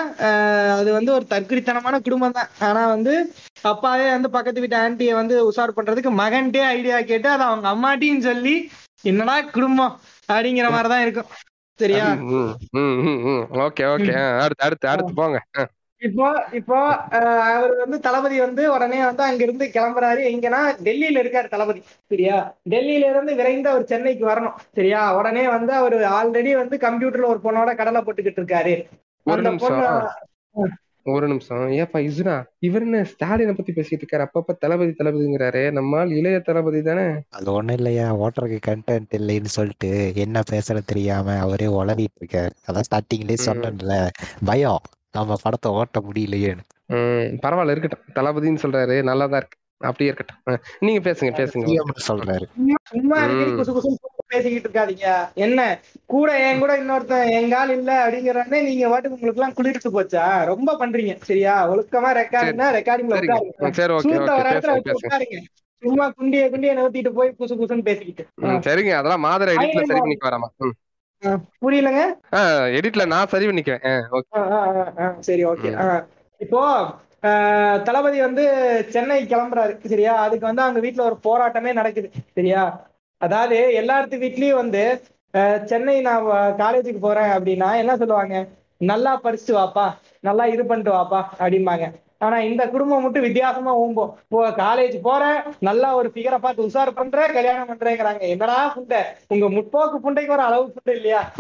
[0.77, 2.51] அது வந்து ஒரு தற்குறித்தனமான குடும்பம் தான்.
[2.61, 3.15] ஆனா வந்து
[3.63, 8.55] அப்பாவே வந்து பக்கத்து வீட்டு ஆன்ட்டியை வந்து உஷார் பண்றதுக்கு மகன்ட்டே ஐடியா கேட்டு அதை அவங்க அம்மாட்டியும் சொல்லி
[9.03, 9.95] என்னடா குடும்பம்?
[10.29, 11.31] அப்படிங்கிற மாதிரிதான் இருக்கும்.
[11.81, 12.07] சரியா?
[13.65, 14.13] Okay okay.
[14.41, 15.39] அடுத்து அடுத்து அடுத்து போங்க.
[16.01, 16.79] இப்போ இப்போ
[17.51, 20.23] அவர் வந்து தளபதி வந்து உடனே வந்து அங்க இருந்து கிளம்புறாரு.
[20.33, 22.57] எங்கன்னா டெல்லியில இருக்காரு தளபதி சரியா?
[22.71, 25.17] டெல்லியில இருந்து விரைந்து அவர் சென்னைக்கு வரணும் சரியா?
[25.17, 28.75] உடனே வந்து அவர் ஆல்ரெடி வந்து கம்ப்யூட்டர்ல ஒரு பொண்ணோட கடலை போட்டுக்கிட்டு இருக்காரு.
[29.23, 30.09] ஒரு அந்த நிமிஷம்.
[30.53, 30.73] பொண்ணு
[31.05, 31.71] ஒரு நிமிஷம்.
[31.71, 34.27] ஏப்பா இசுனா இவர் என்ன ஸ்டாலினை பத்தி பேசிட்டு இருக்காரு?
[34.27, 35.71] அப்பப்ப தளபதி தளபதிங்கிறாரு.
[35.71, 37.05] நம்மால் இளைய தளபதி தானே?
[37.29, 38.15] அது ஒண்ணும் இல்லையா?
[38.15, 42.51] ஓட்டருக்கு கண்டென்ட் இல்லைன்னு சொல்லிட்டு என்ன பேசுறது தெரியாம அவரே உளறிட்டு இருக்காரு.
[42.69, 43.47] அதான் ஸ்டார்டிங்லயே ம்.
[43.47, 44.09] சொன்னேன்ல.
[44.45, 44.79] பயம்.
[45.17, 48.05] நம்ம படத்தை ஓட்ட முடியலையேன்னு ம், பரவாயில்ல இருக்கட்டும்.
[48.15, 49.57] தளபதின்னு சொல்றாரு நல்லாதான் இருக்கு.
[49.81, 50.39] அப்படியே இருக்கட்டும்.
[50.79, 51.65] நீங்க பேசுங்க பேசுங்க.
[52.07, 52.47] சொல்றாரு.
[52.91, 53.19] சும்மா
[54.27, 55.09] பேசிக்கிட்டு இருக்காதீங்க.
[55.37, 55.61] என்ன
[56.07, 60.25] கூட என் கூட இன்னொருத்தன் எங்க ஆள் இல்ல அப்படிங்கிறனே நீங்க வாட்டுக்கு உங்களுக்கு எல்லாம் குளிர்த்து போச்சா?
[60.45, 61.13] ரொம்ப பண்றீங்க.
[61.23, 61.69] சரியா?
[61.69, 63.39] ஒழுக்கமா ரெக்கார்டிங்னா ரெக்கார்டிங்ல சரிங்க.
[64.91, 65.39] உட்காருங்க.
[65.83, 68.25] சும்மா குண்டிய குண்டிய நிறுத்திட்டு போய் குசு குசுன்னு பேசிக்கிட்டு.
[68.43, 68.93] ம், சரிங்க.
[68.93, 70.49] அதெல்லாம் மாதர எடிட்ல சரி பண்ணிக்கு வராமா?
[71.63, 72.01] புரியலங்க?
[72.79, 73.47] எடிட்ல நான் சரி
[74.37, 74.43] ஆ,
[75.21, 75.71] சரி ஓகே.
[76.41, 76.63] இப்போ
[77.87, 78.43] தளபதி வந்து
[78.89, 80.13] சென்னை கிளம்புறாரு சரியா?
[80.25, 82.63] அதுக்கு வந்து அவங்க வீட்ல ஒரு போராட்டமே நடக்குது சரியா?
[83.21, 84.83] அதாவது எல்லாத்து வீட்லயும் வந்து
[85.67, 86.27] சென்னை நான்
[86.61, 88.37] காலேஜுக்கு போறேன் அப்படின்னா என்ன சொல்லுவாங்க?
[88.83, 89.87] நல்லா படிச்சுட்டு வாப்பா
[90.21, 91.87] நல்லா இது பண்ணிட்டு வாப்பா அப்படிம்பாங்க.
[92.19, 94.13] ஆனா இந்த குடும்பம் மட்டும் வித்தியாசமா ஊம்போம்
[94.61, 95.39] காலேஜ் போறேன்.
[95.61, 98.21] நல்லா ஒரு ஃபிகரை பார்த்து உஷார் பண்ற கல்யாணம் பண்றேங்கிறாங்க.
[98.21, 99.01] என்னடா புண்டை?
[99.29, 101.33] உங்க முற்போக்கு புண்டைக்கு ஒரு அளவு புண்டை இல்லையா?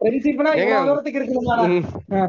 [0.00, 1.84] ஃப்ரெண்ட்ஷிப்னா இவ்வளவு தூரத்துக்கு இருக்குமா ம்.
[2.14, 2.26] ஆ.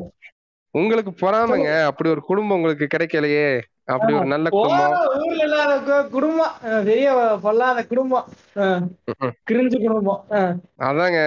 [0.71, 1.83] உங்களுக்கு பொறாமைங்க.
[1.85, 3.47] அப்படி ஒரு குடும்பம் உங்களுக்கு கிடைக்கலையே.
[3.85, 4.89] அப்படி ஒரு நல்ல குடும்பம்.
[4.93, 6.53] போற ஊர்ல இல்லாத குடும்பம்.
[6.85, 7.07] பெரிய
[7.41, 8.25] பொல்லாத குடும்பம்.
[9.51, 10.21] கிரிஞ்சு குடும்பம்.
[10.79, 11.19] அதாங்க.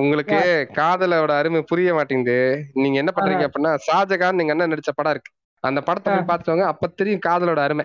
[0.00, 0.38] உங்களுக்கு
[0.74, 2.38] காதலோட அருமை புரிய மாட்டேங்குது.
[2.74, 5.32] நீங்க என்ன பண்றீங்க அப்படின்னா ஷாஜகான் நீங்க என்ன நடிச்ச படம் இருக்கு.
[5.64, 7.84] அந்த படத்தை போய் பார்த்துவாங்க அப்ப தெரியும் காதலோட அருமை.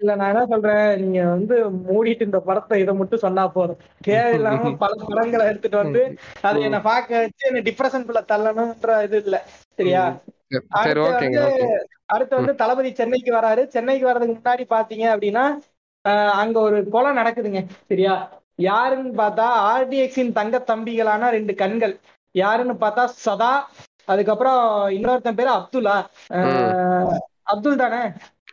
[0.00, 3.80] இல்ல நான் என்ன சொல்றேன் நீங்க வந்து மூடிட்டு இந்த படத்தை இதை மட்டும் சொன்னா போதும்.
[4.08, 6.02] தேவையில்லாம பல படங்களை எடுத்துட்டு வந்து
[6.42, 9.38] அதை என்ன பார்க்க வச்சு என்ன டிப்ரெஷனுக்குள்ள தள்ளணும்ன்ற இது இல்ல.
[9.78, 10.04] சரியா?
[10.78, 11.66] சரி அடுத்து வந்து ஓகே.
[12.14, 13.64] அடுத்து வந்து தளபதி சென்னைக்கு வராரு.
[13.74, 15.44] சென்னைக்கு வர்றதுக்கு முன்னாடி பாத்தீங்க அப்படின்னா
[16.42, 17.60] அங்க ஒரு கொலை நடக்குதுங்க.
[17.90, 18.14] சரியா?
[18.68, 21.94] யாருன்னு பார்த்தா ஆர்டிஎக்ஸின் தங்க தம்பிகளான ரெண்டு கண்கள்.
[22.34, 23.52] யாருன்னு பார்த்தா சதா
[24.08, 24.60] அதுக்கப்புறம்
[24.90, 25.96] இன்னொருத்தன் பேரு அப்துல்லா
[27.52, 28.02] அப்துல் தானே?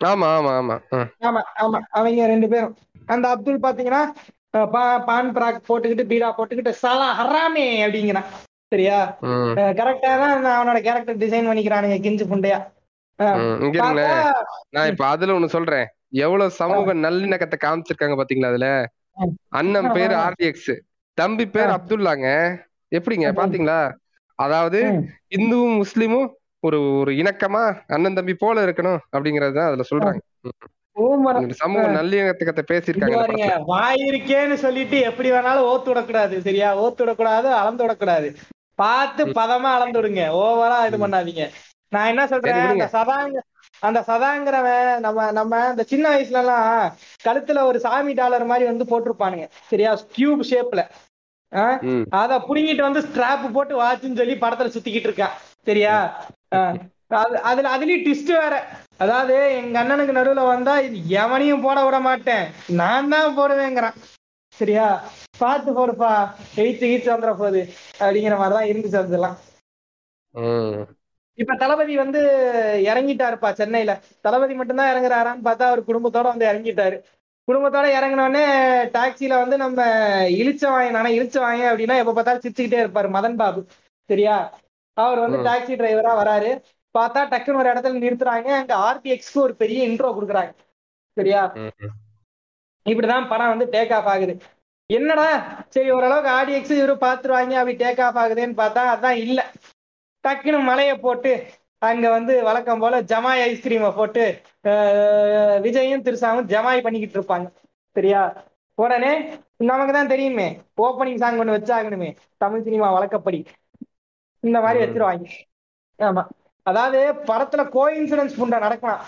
[0.07, 0.75] ஆமா ஆமா ஆமா.
[1.21, 1.79] ஆமா ஆமா.
[1.91, 2.75] அவங்க ரெண்டு பேரும்.
[3.07, 4.03] அந்த அப்துல் பாத்தீங்கன்னா
[5.07, 8.29] பான் பிராக் போட்டுக்கிட்டு பீடா போட்டுக்கிட்டு சலா ஹராமே அப்படிங்கிறான்.
[8.71, 8.97] சரியா?
[9.79, 12.59] கரெக்டா தான் நான் அவனோட கேரக்டர் டிசைன் பண்ணிக்கிறானுங்க கிஞ்சு புண்டையா
[14.73, 15.87] நான் இப்ப அதுல ஒண்ணு சொல்றேன்.
[16.17, 18.67] எவ்வளவு சமூக நல்லிணக்கத்தை காமிச்சிருக்காங்க பாத்தீங்களா அதுல.
[19.59, 20.15] அண்ணன் பேரு.
[20.25, 20.71] ஆர்டிஎக்ஸ்
[21.17, 21.71] தம்பி பேர்.
[21.77, 22.27] அப்துல்லாங்க.
[22.91, 23.27] எப்படிங்க.
[23.39, 23.79] பாத்தீங்களா?
[24.37, 24.79] அதாவது.
[25.37, 26.27] இந்துவும் முஸ்லிமும்
[26.59, 30.19] ஒரு ஒரு இணக்கமா அண்ணன் தம்பி போல இருக்கணும் அப்படிங்கறதுதான் அதுல சொல்றாங்க.
[31.53, 33.65] சமூக நல்லிணக்கத்தை இங்க பேசியிருக்காங்க இந்த பாருங்க படத்துல.
[33.65, 36.69] வாய் இருக்கேன்னு சொல்லிட்டு எப்படி வேணாலும் ஓத்து விடக்கூடாது சரியா?
[36.77, 38.29] ஓத்து விடக்கூடாது அளந்து விடக்கூடாது.
[38.75, 40.23] பார்த்து பதமா அளந்து விடுங்க.
[40.39, 41.45] ஓவரா இது பண்ணாதீங்க.
[41.89, 42.53] நான் என்ன சொல்றேன்.
[42.53, 43.37] அந்த சதாங்க
[43.79, 46.95] அந்த சதாங்கிறவன் நம்ம நம்ம இந்த சின்ன வயசுல எல்லாம்
[47.25, 49.45] கழுத்துல ஒரு சாமி டாலர் மாதிரி வந்து போட்டிருப்பானுங்க.
[49.67, 49.91] சரியா?
[50.17, 50.81] கியூப் ஷேப்ல.
[52.11, 55.35] அத புடுங்கிட்டு வந்து ஸ்ட்ராப் போட்டு வாட்சுன்னு சொல்லி படத்துல சுத்திக்கிட்டு இருக்கான்
[55.67, 55.95] சரியா?
[57.49, 58.55] அதுல அதுலயும் ட்விஸ்ட் வேற.
[58.97, 62.45] அதாவது எங்க அண்ணனுக்கு நடுவுல வந்தா இது எவனையும் போட விட மாட்டேன்.
[62.79, 63.97] நான் தான் போடுவேங்கிறான்.
[64.57, 64.87] சரியா?
[65.37, 66.11] பார்த்து போடுப்பா.
[66.55, 67.61] எயித்து கீச்சு வந்துட போகுது.
[67.99, 69.37] அப்படிங்கிற மாதிரிதான் இருந்துச்சு அதெல்லாம்.
[71.37, 72.21] இப்ப தளபதி வந்து
[72.89, 73.91] இறங்கிட்டாருப்பா சென்னையில.
[74.21, 76.97] தளபதி மட்டும்தான் இறங்குறாரான்னு பார்த்தா அவர் குடும்பத்தோட வந்து இறங்கிட்டாரு.
[77.47, 78.45] குடும்பத்தோட இறங்கினோடனே
[78.93, 79.81] டாக்ஸில வந்து நம்ம
[80.27, 83.61] இழிச்சவாயன் நானே இழிச்சவாயன் அப்படின்னா எப்ப பார்த்தாலும் சிரிச்சுக்கிட்டே இருப்பாரு மதன் பாபு.
[84.09, 84.35] சரியா?
[84.93, 85.37] அவர் வந்து.
[85.37, 86.51] டாக்ஸி டிரைவரா வராரு.
[86.97, 88.49] பார்த்தா டக்குன்னு ஒரு இடத்துல நிறுத்துறாங்க.
[88.59, 90.51] அங்க ஆர்டிஎக்ஸ்க்கு ஒரு பெரிய இன்ட்ரோ கொடுக்குறாங்க.
[91.17, 91.53] சரியா.
[92.85, 94.33] இப்படிதான் படம் வந்து டேக் ஆஃப் ஆகுது.
[94.89, 95.29] என்னடா?
[95.69, 99.39] சரி ஓரளவுக்கு ஆடியக்ஸ் இவரு பாத்துருவாங்க அப்படி டேக் ஆஃப் ஆகுதுன்னு பார்த்தா அதான் இல்ல.
[100.23, 101.31] டக்குன்னு மலைய போட்டு
[101.81, 104.23] அங்க வந்து வழக்கம் போல ஜமாய் ஐஸ்கிரீமை போட்டு
[105.65, 107.47] விஜயும் திருசாவும் ஜமாய் பண்ணிக்கிட்டு இருப்பாங்க.
[107.95, 108.21] சரியா?
[108.77, 109.11] உடனே
[109.69, 110.47] நமக்கு தான் தெரியுமே
[110.85, 112.09] ஓப்பனிங் சாங் ஒண்ணு வச்சாகணுமே
[112.43, 113.39] தமிழ் சினிமா வழக்கப்படி.
[114.43, 114.81] இந்த மாதிரி.
[114.83, 115.27] வச்சிருவாங்க.
[115.99, 116.23] ஆமா.
[116.65, 119.01] அதாவது படத்துல கோ இன்சிடென்ஸ் புண்டை நடக்கலாம்.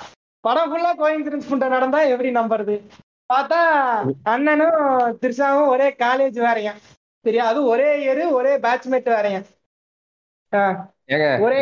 [0.44, 2.76] படம் ஃபுல்லா கோ இன்சிடென்ஸ் புண்டை நடந்தா எப்படி நம்புறது?
[3.30, 3.60] பார்த்தா
[4.34, 4.80] அண்ணனும்
[5.22, 6.74] திரிஷாவும் ஒரே காலேஜ் வேறையா
[7.26, 7.44] சரியா?
[7.52, 9.42] அது ஒரே இயரு ஒரே பேட்ச்மேட் வேறையா
[11.46, 11.58] ஒரே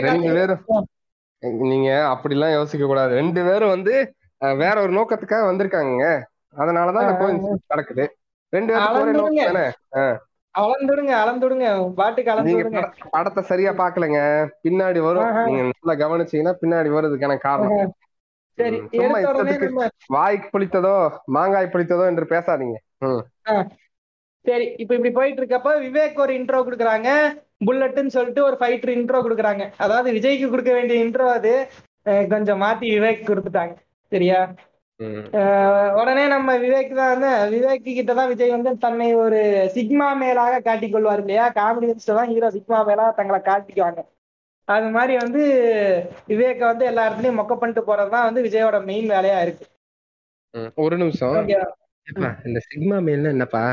[1.40, 3.14] நீங்க அப்படிலாம் யோசிக்க கூடாது.
[3.14, 6.22] ரெண்டு பேரும் வந்து வேற ஒரு நோக்கத்துக்காக வந்திருக்காங்க
[6.58, 8.18] அதனாலதான் நடக்குது.
[8.50, 10.18] ரெண்டு ஒரே அளந்துடுங்க.
[10.58, 12.74] அளந்துடுங்க பாட்டுக்கு அளந்துடுங்க.
[12.74, 15.24] பட- படத்தை சரியா பாக்கலங்க பின்னாடி வரும்.
[15.46, 17.94] நீங்க நல்லா கவனிச்சீங்கன்னா பின்னாடி வருதுக்கான காரணம்.
[18.54, 18.78] சரி
[20.08, 22.76] வாய்க்கு புளித்ததோ மாங்காய் புளித்ததோ என்று பேசாதீங்க.
[24.44, 27.34] சரி இப்ப இப்படி போயிட்டு இருக்கப்ப விவேக் ஒரு இன்ட்ரோ கொடுக்குறாங்க.
[27.62, 29.64] புல்லட்னு சொல்லிட்டு ஒரு ஃபைட்டர் இன்ட்ரோ கொடுக்குறாங்க.
[29.84, 31.54] அதாவது விஜய்க்கு கொடுக்க வேண்டிய இன்ட்ரோ அது
[32.34, 33.74] கொஞ்சம் மாத்தி விவேக் கொடுத்துட்டாங்க.
[34.12, 34.40] சரியா?
[36.02, 39.40] உடனே நம்ம விவேக் தான் வந்து விவேக் கிட்ட தான் விஜய் வந்து தன்னை ஒரு
[39.76, 41.46] சிக்மா மேலாக காட்டிக் கொள்வார் இல்லையா?
[41.58, 44.04] காமெடியன்ஸ்ல தான் ஹீரோ சிக்மா மேலாக தங்களை காட்டிக்குவாங்க.
[44.68, 45.42] அது மாதிரி வந்து
[46.32, 49.66] விவேக்க வந்து எல்லா இடத்துலயும் மொக்க பண்ணிட்டு போறதுதான் வந்து விஜயோட மெயின் வேலையா இருக்கு.
[50.86, 51.38] ஒரு நிமிஷம்.
[52.48, 53.64] இந்த சிக்மா மெயில்னா என்னப்பா?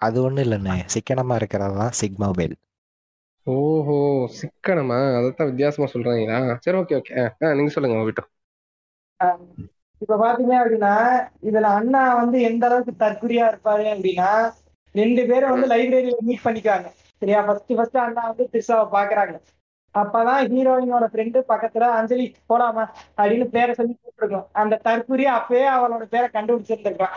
[0.00, 0.76] அது ஒண்ணும் இல்லைண்ணே.
[0.94, 2.56] சிக்கனமா இருக்கிறது தான் சிக்மா மெயில்
[3.46, 3.96] ஓஹோ
[4.36, 4.98] சிக்கனமா?
[5.18, 6.36] அதத்தான் வித்தியாசமா சொல்றாங்களா?
[6.64, 7.14] சரி ஓகே ஓகே
[7.54, 8.30] நீங்க சொல்லுங்க உங்க வீட்டும்
[10.02, 10.94] இப்ப பாத்தீங்க அப்படின்னா
[11.48, 14.30] இதுல அண்ணா வந்து எந்த அளவுக்கு தற்குறியா இருப்பாரு அப்படின்னா
[14.94, 16.88] ரெண்டு பேரும் வந்து லைப்ரரியில மீட் பண்ணிக்காங்க
[17.22, 17.38] சரியா?
[17.46, 19.34] ஃபர்ஸ்ட் ஃபர்ஸ்ட் அண்ணா வந்து திரிஷாவை பாக்குறாங்க.
[19.94, 22.84] அப்பதான் ஹீரோயினோட ஃப்ரெண்டு பக்கத்துல அஞ்சலி போலாமா?
[23.18, 27.16] அப்படின்னு பேரை சொல்லி கூப்பிட்டுருக்கோம் அந்த தற்குறி அப்பயே அவளோட பேரை கண்டுபிடிச்சிருந்திருக்கான்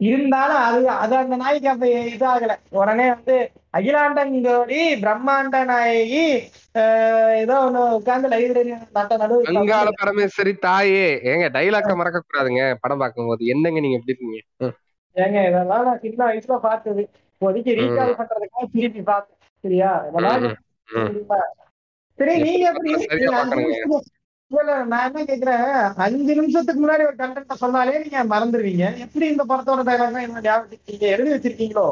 [0.00, 3.36] இருந்தாலும் அது அது அந்த நாய்க்கு அப்ப இதாகல உடனே வந்து
[3.74, 6.24] அகிலாண்டங்கோடி பிரம்மாண்ட நாயகி
[6.74, 13.50] ஆஹ் ஏதோ ஒண்ணு உட்கார்ந்து லைப்ரரி நட்ட நடுவு பரமேஸ்வரி தாயே ஏங்க டைலாக்க மறக்க கூடாதுங்க படம் பார்க்கும்போது
[13.54, 14.40] என்னங்க நீங்க எப்படி இருக்கீங்க
[15.16, 20.44] ஏங்க இதெல்லாம் நான் சின்ன வயசுல பார்த்தது இப்போதைக்கு ரீகால் பண்றதுக்காக திருப்பி பார்த்தேன் சரியா இதெல்லாம்?
[22.18, 22.90] சரி நீங்க எப்படி
[24.50, 25.66] இல்ல, நான் என்ன கேக்குறேன்
[26.04, 28.86] அஞ்சு நிமிஷத்துக்கு முன்னாடி ஒரு கண்டென்ட் சொன்னாலே நீங்க மறந்துடுவீங்க.
[29.04, 31.86] எப்படி இந்த படத்தோட டைலாக் என்ன ஞாபகத்துக்கு எழுதி வச்சிருக்கீங்களோ?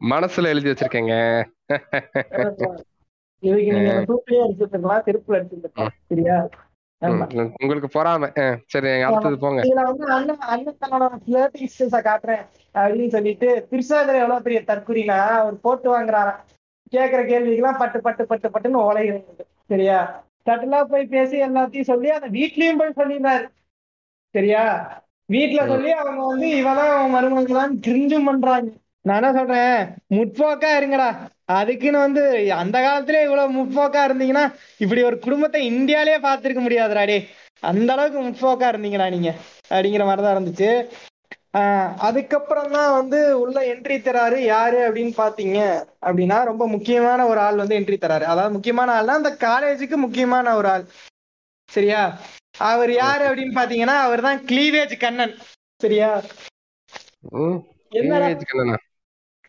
[0.00, 1.14] மனசுல எழுதி வச்சிருக்கேங்க.
[3.42, 6.36] இதுக்கு நீங்க சூப்பிலே அடிச்சிருக்கலாம் திருப்புல அடிச்சிருக்கலாம் சரியா?
[7.56, 8.28] உங்களுக்கு பொறாம.
[8.72, 9.60] சரி அடுத்தது போங்க.
[9.66, 12.44] இதுல வந்து அண்ணன் அண்ணன் தன்னோட ஃபிளர்ட்டிங் ஸ்கில்ஸ காட்டுறேன்
[12.74, 16.40] அப்படின்னு சொல்லிட்டு திருசாகர் எவ்வளவு பெரிய தற்குறினா அவர் போட்டு வாங்குறாராம்.
[16.92, 19.98] கேக்குற கேள்விக்கெல்லாம் பட்டு பட்டு பட்டு பட்டுன்னு ஓலைகிறது சரியா?
[20.46, 23.48] தட்டுலா போய் பேசி எல்லாத்தையும் சொல்லி அந்த வீட்லயும் போய் சொல்லிடுறாரு.
[24.30, 24.64] சரியா?
[25.32, 28.70] வீட்டுல சொல்லி அவங்க வந்து இவதான் மருமகளாம் கிரிஞ்சும் பண்றாங்க.
[29.00, 29.86] நான் என்ன சொல்றேன்?
[30.10, 31.16] முற்போக்கா இருங்கடா.
[31.44, 37.26] அதுக்குன்னு வந்து அந்த காலத்திலே இவ்வளவு முற்போக்கா இருந்தீங்கன்னா இப்படி ஒரு குடும்பத்தை இந்தியாலயே பார்த்திருக்க முடியாதுடா டே
[37.60, 39.34] அந்த அளவுக்கு முற்போக்கா இருந்தீங்கடா நீங்க.
[39.70, 40.86] அப்படிங்கிற மாதிரிதான் இருந்துச்சு.
[41.98, 47.78] அதுக்கப்புறம் தான் வந்து உள்ள என்ட்ரி தராரு யாரு அப்படின்னு பாத்தீங்க அப்படின்னா ரொம்ப முக்கியமான ஒரு ஆள் வந்து
[47.78, 48.22] என்ட்ரி தராரு.
[48.22, 50.84] அதாவது முக்கியமான ஆள்னா அந்த காலேஜுக்கு முக்கியமான ஒரு ஆள்.
[51.70, 52.18] சரியா?
[52.58, 55.34] அவர் யாரு அப்படின்னு பாத்தீங்கன்னா அவர் தான் கிளீவேஜ் கண்ணன்.
[55.80, 56.22] சரியா?
[57.92, 58.76] கண்ணனா?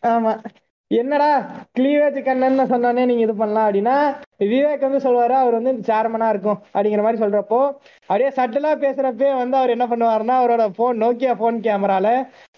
[0.02, 0.44] ஆமா.
[0.90, 1.30] என்னடா
[1.78, 3.96] கிளீவேஜ் கண்ணன்னு சொன்னோடனே நீங்க இது பண்ணலாம் அப்படின்னா
[4.38, 7.58] விவேக் வந்து சொல்லுவாரு அவர் வந்து சேர்மனா இருக்கும் அப்படிங்கிற மாதிரி சொல்றப்போ
[8.06, 12.10] அப்படியே சட்டலா பேசுறப்பே வந்து அவர் என்ன பண்ணுவாருன்னா அவரோட போன் நோக்கியா போன் கேமரால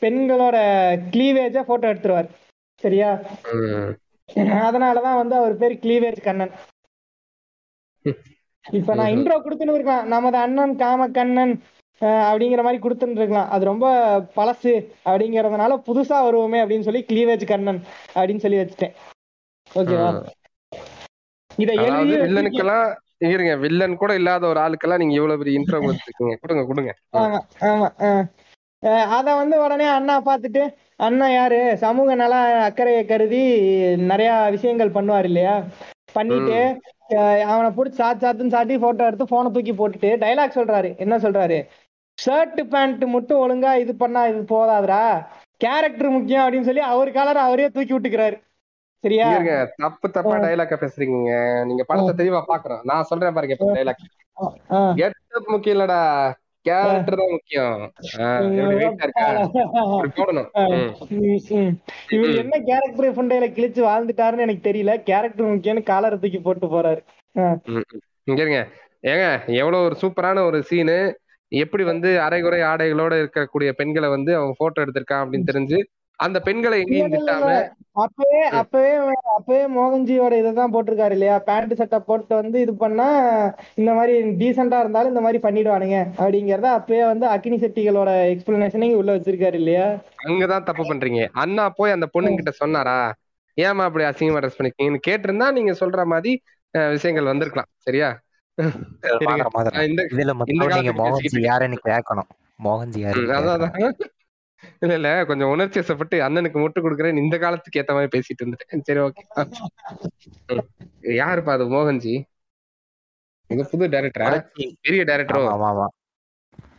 [0.03, 0.57] பெண்களோட
[1.11, 2.29] கிளீவேஜ போட்டோ எடுத்துருவார்.
[2.83, 3.11] சரியா?
[4.67, 6.53] அதனாலதான் வந்து அவர் பேர் கிளீவேஜ் கண்ணன்.
[8.65, 11.55] இப்ப நான் இன்ட்ரோ கொடுத்துன்னு இருக்கேன் நமது அண்ணன் காம கண்ணன்
[12.01, 13.87] அப்படிங்கிற மாதிரி கொடுத்துட்டு இருக்கலாம் அது ரொம்ப
[14.39, 14.73] பழசு
[15.11, 17.81] அப்படிங்கறதுனால புதுசா வருவோமே அப்படின்னு சொல்லி கிளீவேஜ் கண்ணன்
[18.17, 18.95] அப்படின்னு சொல்லி வச்சுட்டேன்.
[19.71, 20.11] ஓகேவா.
[21.63, 21.75] இதை.
[22.25, 22.87] வில்லனுக்கெல்லாம்
[23.31, 26.37] இருங்க வில்லன் கூட இல்லாத ஒரு ஆளுக்கெல்லாம் நீங்க இவ்வளவு பெரிய இன்ட்ரோ கொடுத்துருக்கீங்க.
[26.43, 26.93] கொடுங்க கொடுங்க.
[27.71, 27.89] ஆமா
[29.17, 30.63] அத வந்து உடனே அண்ணா பார்த்துட்டு
[31.07, 31.59] அண்ணா யாரு?
[31.83, 32.35] சமூக நல
[32.69, 33.41] அக்கறையை கருதி
[34.13, 35.57] நிறைய விஷயங்கள் பண்ணுவார் இல்லையா?
[36.17, 36.61] பண்ணிட்டு
[37.53, 40.91] அவனை பிடிச்சி சாத்து சாத்துன்னு சாட்டி போட்டோ எடுத்து போனை தூக்கி போட்டுட்டு டைலாக் சொல்றாரு.
[41.05, 41.59] என்ன சொல்றாரு?
[42.23, 45.03] ஷர்ட் பேண்ட் மட்டும் ஒழுங்கா இது பண்ணா இது போதாதுடா.
[45.65, 48.37] கேரக்டர் முக்கியம் அப்படின்னு சொல்லி அவர் கலர் அவரே தூக்கி விட்டுக்கிறாரு.
[49.05, 49.27] சரியா?
[49.83, 51.33] தப்பு தப்பா டைலாக்க பேசுறீங்க
[51.69, 52.83] நீங்க படத்தை தெளிவா பாக்குறோம்.
[52.91, 54.03] நான் சொல்றேன் பாருங்க இப்ப டைலாக்
[55.01, 56.01] கெட்டப் முக்கியம் இல்லடா.
[56.67, 57.77] கேரக்டர் தான் முக்கியம்.
[62.15, 64.95] இவர் என்ன கேரக்டர் ஃபண்டையில கிழிச்சு வாழ்ந்துட்டாருன்னு எனக்கு தெரியல.
[65.09, 67.01] கேரக்டர் முக்கியம்னு காலரை தூக்கி போட்டு போறாரு.
[68.29, 68.61] இங்க இருங்க.
[69.13, 69.27] ஏங்க
[69.61, 70.99] எவ்வளவு ஒரு சூப்பரான ஒரு சீனு
[71.53, 75.79] எப்படி வந்து அரைகுறை ஆடைகளோட இருக்கக்கூடிய பெண்களை வந்து அவன் போட்டோ எடுத்திருக்கான் அப்படின்னு தெரிஞ்சு
[76.21, 77.51] அந்த பெண்களை எங்கேயும் திட்டாம
[77.93, 78.91] அப்பவே அப்பவே
[79.37, 81.39] அப்பவே மோகன்ஜியோட இதைதான் போட்டிருக்காரு இல்லையா?
[81.39, 83.07] பேண்ட் சட்டை போட்டு வந்து இது பண்ணா
[83.75, 89.55] இந்த மாதிரி டீசெண்டா இருந்தாலும் இந்த மாதிரி பண்ணிடுவானுங்க அப்படிங்கறத அப்பவே வந்து அக்னி செட்டிகளோட எக்ஸ்பிளனேஷனையும் உள்ள வச்சிருக்காரு
[89.55, 89.87] இல்லையா?
[90.27, 91.29] அங்கதான் தப்பு பண்றீங்க.
[91.35, 92.99] அண்ணா போய் அந்த பொண்ணுங்க கிட்ட சொன்னாரா?
[93.59, 96.33] ஏமா அப்படி அசிங்கமா ட்ரெஸ் பண்ணிருக்கீங்கன்னு கேட்டிருந்தா நீங்க சொல்ற மாதிரி
[96.91, 97.71] விஷயங்கள் வந்திருக்கலாம்.
[97.79, 98.11] சரியா?
[100.13, 102.31] இதுல மட்டும் நீங்க மோகன்ஜி யாருன்னு கேட்கணும்.
[104.83, 105.25] இல்ல இல்ல.
[105.27, 107.17] கொஞ்சம் உணர்ச்சி வசப்பட்டு அண்ணனுக்கு முட்டு கொடுக்குறேன்.
[107.17, 108.83] இந்த காலத்துக்கு ஏத்த மாதிரி பேசிட்டு இருந்துட்டேன்.
[108.83, 109.23] சரி ஓகே.
[111.21, 112.15] யாருப்பா அது மோகன்ஜி?
[113.51, 114.27] இது புது டைரக்டரா.
[114.81, 115.87] பெரிய டைரக்டரோ ஆமா ஆமா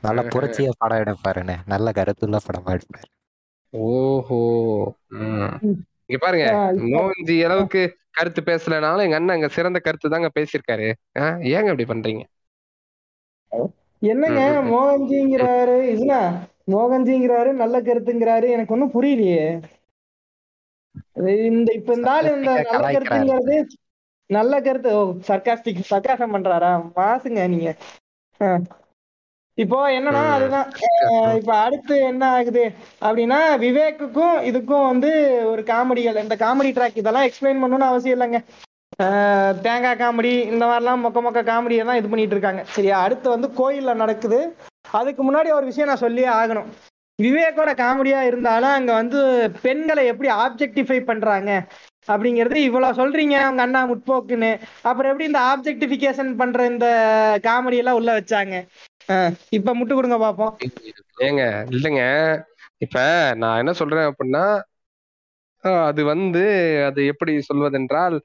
[0.02, 3.10] நல்ல புரட்சிய படம் எடுப்பாருண்ணே நல்ல கருத்துள்ள படமா எடுப்பாரு.
[3.74, 4.40] ஓஹோ.
[6.06, 6.48] இங்க பாருங்க.
[6.94, 7.82] மோகன்ஜி அளவுக்கு
[8.14, 10.88] கருத்து பேசலனாலும் எங்க அண்ணன் அங்க சிறந்த கருத்து தாங்க பேசியிருக்காரு
[11.52, 12.24] ஏங்க இப்படி பண்றீங்க
[14.02, 14.42] என்னங்க.
[14.72, 16.20] மோகன்ஜிங்கிறாரு இதுனா
[16.72, 19.46] மோகன்ஜிங்கிறாரு நல்ல கருத்துங்கிறாரு எனக்கு ஒண்ணும் புரியலையே
[21.50, 22.86] இந்த இப்ப இந்த ஆளு இந்த நல்ல.
[22.94, 23.56] கருத்துங்கிறது
[24.30, 27.72] நல்ல கருத்து ஓ சர்க்காஸ்டிக் சர்க்காசம் பண்றாரா மாசுங்க நீங்க.
[29.64, 30.24] இப்போ என்னன்னா.
[30.36, 30.68] அதுதான்
[31.40, 32.64] இப்ப அடுத்து என்ன ஆகுது
[33.06, 35.12] அப்படின்னா விவேக்குக்கும் இதுக்கும் வந்து
[35.52, 38.42] ஒரு காமெடிகள் இந்த காமெடி ட்ராக் இதெல்லாம் எக்ஸ்பிளைன் பண்ணணும்னு அவசியம் இல்லைங்க.
[39.66, 42.64] தேங்காய் காமெடி இந்த மாதிரிலாம் மொக்க மொக்க காமெடியை தான் இது பண்ணிட்டு இருக்காங்க.
[42.76, 42.96] சரியா?
[43.06, 44.40] அடுத்து வந்து கோயில்ல நடக்குது.
[45.00, 46.70] அதுக்கு முன்னாடி ஒரு விஷயம் நான் சொல்லியே ஆகணும்.
[47.20, 49.20] விவேக்கோட காமெடியா இருந்தாலும் அங்க வந்து
[49.66, 51.50] பெண்களை எப்படி ஆப்ஜெக்டிஃபை பண்றாங்க
[52.08, 54.52] அப்படிங்கிறது இவ்வளவு சொல்றீங்க அவங்க அண்ணா முற்போக்குன்னு.
[54.90, 56.88] அப்புறம் எப்படி இந்த ஆப்ஜெக்டிஃபிகேஷன் பண்ற இந்த
[57.48, 58.56] காமெடி எல்லாம் உள்ள வச்சாங்க?
[59.50, 60.54] இப்ப முட்டு கொடுங்க பாப்போம்.
[61.28, 61.42] ஏங்க
[61.72, 62.04] இல்லைங்க.
[62.78, 62.98] இப்ப
[63.38, 64.44] நான் என்ன சொல்றேன் அப்படின்னா
[65.88, 66.44] அது வந்து
[66.86, 68.16] அது எப்படி சொல்வதென்றால்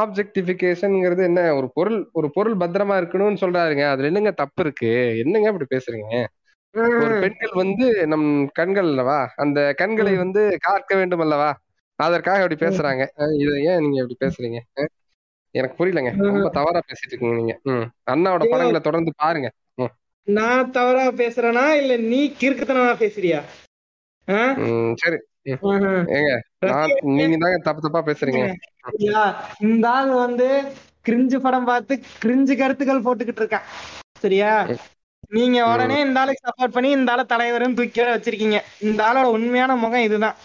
[0.00, 1.40] ஆப்ஜெக்டிஃபிகேஷன்ங்கிறது என்ன?
[1.54, 3.84] ஒரு பொருள் ஒரு பொருள் பத்திரமா இருக்கணும்னு சொல்றாருங்க.
[3.92, 4.90] அதுல என்னங்க தப்பு இருக்கு?
[5.22, 6.14] என்னங்க இப்படி பேசுறீங்க?
[7.00, 9.18] ஒரு பெண்கள் வந்து நம் கண்கள் அல்லவா?
[9.36, 11.50] அந்த கண்களை வந்து காக்க வேண்டும் அல்லவா?
[11.98, 13.02] அதற்காக அப்படி பேசுறாங்க.
[13.42, 14.58] இதை ஏன் நீங்க இப்படி பேசுறீங்க?
[15.54, 16.10] எனக்கு புரியலங்க.
[16.28, 17.54] ரொம்ப தவறா பேசிட்டு இருக்கீங்க நீங்க.
[18.12, 19.48] அண்ணாவோட படங்களை தொடர்ந்து பாருங்க.
[20.26, 21.64] நான் தவறா பேசுறேனா?
[21.80, 23.40] இல்ல நீ கிறுக்குத்தனமா பேசுறியா?
[25.02, 25.18] சரி.
[26.16, 26.32] ஏங்க
[27.18, 28.42] நீங்க தாங்க தப்பு தப்பா பேசுறீங்க?
[29.68, 30.48] இந்த ஆள் வந்து
[31.08, 33.68] கிரிஞ்சு படம் பார்த்து கிரிஞ்சு கருத்துக்கள் போட்டுக்கிட்டு இருக்கான்
[34.20, 34.52] சரியா?
[35.28, 38.58] நீங்க உடனே இந்த ஆளுக்கு சப்போர்ட் பண்ணி இந்த ஆளை தலைவர்னு தூக்கி வச்சிருக்கீங்க.
[38.80, 40.36] இந்த ஆளோட உண்மையான முகம் இதுதான்.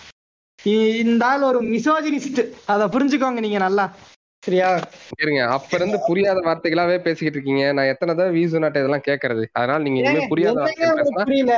[1.04, 3.86] இந்த ஆள் ஒரு மிசோஜினிஸ்ட் அத புரிஞ்சுக்கோங்க நீங்க நல்லா.
[4.46, 4.70] சரியா?
[5.22, 5.42] இருங்க.
[5.56, 7.66] அப்ப இருந்து புரியாத வார்த்தைகளாவே பேசிக்கிட்டு இருக்கீங்க.
[7.78, 10.66] நான் எத்தனை தடவை வீசு நாட்டை இதெல்லாம் கேக்குறது அதனால நீங்க இனிமே புரியாத
[11.30, 11.54] புரியல?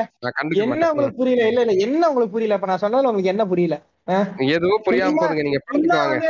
[0.65, 1.47] என்ன உங்களுக்கு புரியல?
[1.51, 2.57] இல்ல இல்ல என்ன உங்களுக்கு புரியல?
[2.59, 3.77] இப்ப நான் சொன்னதுல உங்களுக்கு என்ன புரியல.
[4.55, 5.43] எதுவும் புரியாம போதுங்க.
[5.47, 5.59] நீங்க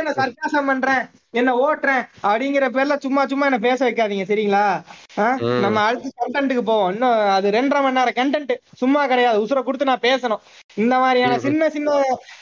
[0.02, 1.02] என்ன சர்க்காசம் பண்றேன்?
[1.40, 2.02] என்ன ஓட்டுறேன்?
[2.28, 4.64] அப்படிங்கிற பேர்ல சும்மா சும்மா என்ன பேச வைக்காதீங்க சரிங்களா.
[5.64, 6.90] நம்ம அடுத்து கண்டென்ட்டுக்கு போவோம்.
[6.94, 9.42] இன்னும் அது ரெண்டரை மணி நேரம் கண்டென்ட் சும்மா கிடையாது.
[9.46, 10.44] உசுரை கொடுத்து நான் பேசணும்.
[10.82, 11.96] இந்த மாதிரியான சின்ன சின்ன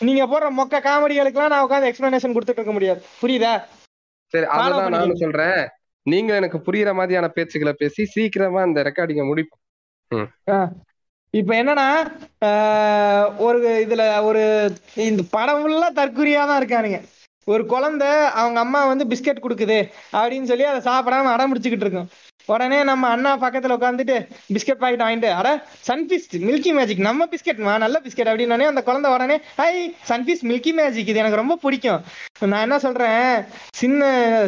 [0.08, 3.02] நீங்க போடுற மொக்க காமெடிகளுக்கெல்லாம் நான் உட்காந்து எக்ஸ்பிளனேஷன் கொடுத்துட்டு இருக்க முடியாது.
[3.22, 3.54] புரியுதா?
[4.32, 5.16] சரி அதுதான் நானும்.
[5.16, 5.60] சொல்றேன்.
[6.06, 9.60] நீங்க எனக்கு புரியுற மாதிரியான பேச்சுக்களை பேசி சீக்கிரமா இந்த ரெக்கார்டிங்க முடிப்போம்.
[11.34, 11.86] இப்ப என்னன்னா
[12.44, 14.42] ஆஹ், ஒரு இதுல ஒரு
[15.02, 16.98] இந்த படம் ஃபுல்லா தற்குறியா தான் இருக்கானுங்க.
[17.46, 19.78] ஒரு குழந்தை அவங்க அம்மா வந்து பிஸ்கட் கொடுக்குது
[20.12, 22.08] அப்படின்னு சொல்லி அதை சாப்பிடாம அடம் பிடிச்சிக்கிட்டு இருக்கும்.
[22.46, 24.16] உடனே நம்ம அண்ணா பக்கத்துல உட்காந்துட்டு
[24.54, 25.48] பிஸ்கட் பாக்கெட் வாங்கிட்டு அட
[25.88, 29.72] சன்ஃபிஸ் மில்கி மேஜிக் நம்ம பிஸ்கட்மா நல்ல பிஸ்கட் அப்படின்னு அந்த குழந்தை உடனே ஹை
[30.08, 32.00] சன்ஃபிஸ் மில்கி மேஜிக் இது எனக்கு ரொம்ப பிடிக்கும்.
[32.44, 33.26] நான் என்ன சொல்றேன்
[33.72, 34.02] சின்ன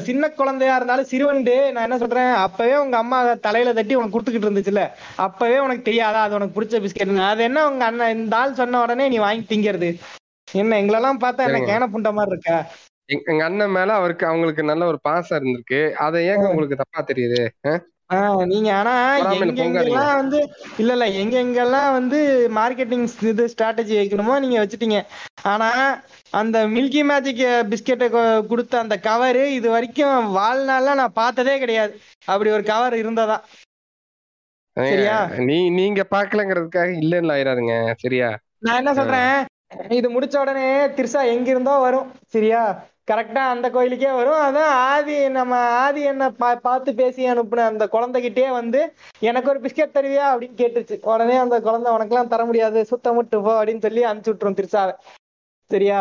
[0.06, 4.84] சின்ன குழந்தையா இருந்தாலும் சிறுவண்டு நான் என்ன சொல்றேன் அப்பவே உங்க அம்மா தலையில தட்டி உனக்கு கொடுத்துக்கிட்டு இருந்துச்சுல்ல
[5.26, 9.08] அப்பவே உனக்கு தெரியாதா அது உனக்கு பிடிச்ச பிஸ்கெட் அது என்ன உங்க அண்ணன் இந்த ஆள் சொன்ன உடனே
[9.08, 9.90] நீ வாங்கி திங்கிறது.
[10.48, 11.60] என்ன எங்களெல்லாம் பார்த்தா என்ன.
[11.68, 12.56] கேன புண்ட மாதிரி இருக்கா?
[13.08, 15.80] எங்க எங்க அண்ணன் மேல அவருக்கு அவங்களுக்கு நல்ல ஒரு பாசம் இருந்திருக்கு.
[16.04, 17.42] அதை ஏங்க உங்களுக்கு தப்பா தெரியுது?
[18.50, 19.78] நீங்க ஆனா பொறாமையில எங்க பொங்காதீங்க.
[19.82, 20.38] எங்கெல்லாம் வந்து
[20.80, 22.18] இல்ல இல்ல எங்க எங்கெல்லாம் வந்து
[22.58, 24.98] மார்க்கெட்டிங் இது ஸ்ட்ராட்டஜி வைக்கணுமோ நீங்க வச்சுட்டீங்க.
[25.52, 25.68] ஆனா
[26.32, 28.08] அந்த மில்கி மேஜிக் பிஸ்கெட்டை
[28.50, 31.94] கொடுத்த அந்த கவரு இது வரைக்கும் வாழ்நாள்ல நான் பார்த்ததே கிடையாது.
[32.28, 33.38] அப்படி ஒரு கவர் இருந்ததா?
[34.76, 35.16] சரியா?
[35.48, 37.74] நீ நீங்க பாக்கலங்கிறதுக்காக இல்லன்னு ஆயிராதுங்க.
[38.04, 38.30] சரியா?
[38.66, 39.34] நான் என்ன சொல்றேன்?
[39.98, 42.08] இது முடிச்ச உடனே திரிசா எங்க இருந்தோ வரும்.
[42.34, 42.62] சரியா?
[43.08, 44.42] கரெக்டா அந்த கோயிலுக்கே வரும்.
[44.44, 48.80] அதான் ஆதி நம்ம ஆதி என்ன பா பார்த்து பேசி அனுப்புன அந்த குழந்தைகிட்டே வந்து
[49.22, 50.26] எனக்கு ஒரு பிஸ்கெட் தருவியா?
[50.32, 52.78] அப்படின்னு கேட்டுச்சு உடனே அந்த குழந்தை உனக்கெல்லாம் தர முடியாது.
[52.90, 54.94] சுத்த முட்டு போ அப்படின்னு சொல்லி அனுப்பிச்சு விட்டுரும் திரிசாவை.
[55.70, 56.00] சரியா?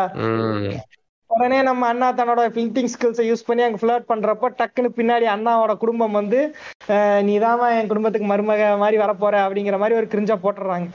[1.30, 6.18] உடனே நம்ம அண்ணா தன்னோட ஃபில்டிங் ஸ்கில்ஸை யூஸ் பண்ணி அங்க ஃபிளர்ட் பண்றப்போ டக்குன்னு பின்னாடி அண்ணாவோட குடும்பம்
[6.18, 6.40] வந்து
[6.88, 10.88] அஹ், நீதாம்மா என் குடும்பத்துக்கு மருமக மாதிரி வரப்போற அப்படிங்கிற மாதிரி ஒரு கிரிஞ்சா போட்டுடுறாங்க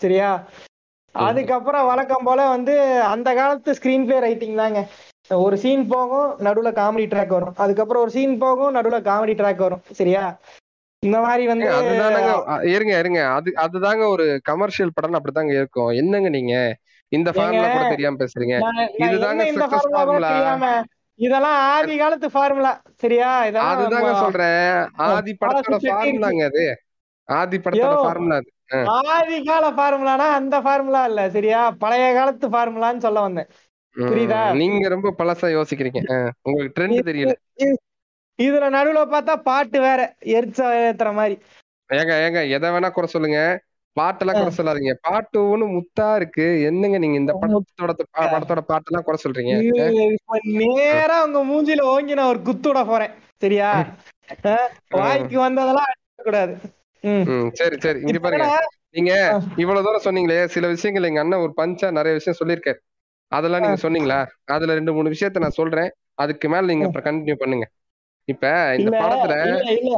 [0.00, 0.30] சரியா?
[1.14, 2.74] அதுக்கப்புறம் வழக்கம் போல வந்து
[3.08, 4.80] அந்த காலத்து ஸ்கிரீன் பிளே ரைட்டிங் தாங்க.
[5.30, 7.54] ஒரு சீன் போகும் நடுவுல காமெடி ட்ராக் வரும்.
[7.56, 9.82] அதுக்கப்புறம் ஒரு சீன் போகும் நடுவுல காமெடி ட்ராக் வரும்.
[9.92, 10.38] சரியா?
[11.02, 11.66] இந்த மாதிரி வந்து
[12.74, 13.28] இருங்க இருங்க.
[13.28, 15.90] அது அதுதாங்க ஒரு கமர்ஷியல் படம் அப்படிதாங்க இருக்கும்.
[15.90, 16.54] என்னங்க நீங்க?
[17.08, 18.56] இந்த ஃபார்முலா கூட தெரியாம பேசுறீங்க.
[18.98, 23.44] இதுதாங்க success ஃபார்முலா இதெல்லாம் ஆதி காலத்து ஃபார்முலா சரியா?
[23.44, 24.74] அதுதாங்க சொல்றேன்.
[24.96, 25.78] ஆதி படத்தோட.
[25.86, 26.64] ஃபார்முலாங்க அது.
[27.24, 27.94] ஆதி படத்தோட.
[28.04, 28.50] ஃபார்முலா அது.
[29.14, 31.30] ஆதி கால ஃபார்முலானா அந்த ஃபார்முலா இல்ல.
[31.30, 31.70] சரியா?
[31.70, 33.48] பழைய காலத்து ஃபார்முலான்னு சொல்ல வந்தேன்.
[33.98, 34.56] புரியுதா?
[34.56, 36.30] நீங்க ரொம்ப பழசா யோசிக்கிறீங்க.
[36.42, 37.34] உங்களுக்கு ட்ரெண்ட் தெரியல.
[37.56, 37.84] இது-
[38.42, 41.40] இதுல நடுவுல பார்த்தா பாட்டு வேற எரிச்ச ஏத்துற மாதிரி.
[41.92, 43.60] ஏங்க ஏங்க எதை வேணா குறை சொல்லுங்க.
[44.00, 44.94] பாட்டெல்லாம் குறை சொல்லாதீங்க.
[45.00, 46.62] பாட்டு ஒண்ணு முத்தா இருக்கு.
[46.62, 49.52] என்னங்க நீங்க இந்த படத்தோட படத்தோட பாட்டெல்லாம் குறை சொல்றீங்க?
[50.42, 53.10] நேரா உங்க மூஞ்சில ஓங்கி நான் ஒரு குத்துட போறேன்.
[53.36, 53.86] சரியா?
[54.88, 56.56] வாய்க்கு வந்ததெல்லாம் கூடாது
[57.52, 58.00] சரி சரி.
[58.00, 58.68] இங்க பாருங்க.
[58.90, 62.78] நீங்க இவ்வளவு தூரம் சொன்னீங்களே சில விஷயங்கள் எங்க அண்ணன் ஒரு பஞ்சா நிறைய விஷயம் சொல்லியிருக்காரு.
[63.32, 64.18] அதெல்லாம் நீங்க சொன்னீங்களா?
[64.56, 65.90] அதுல ரெண்டு மூணு விஷயத்த நான் சொல்றேன்.
[66.14, 67.66] அதுக்கு மேல நீங்க கண்டினியூ பண்ணுங்க.
[68.28, 68.46] இப்ப
[68.78, 69.34] இந்த படத்துல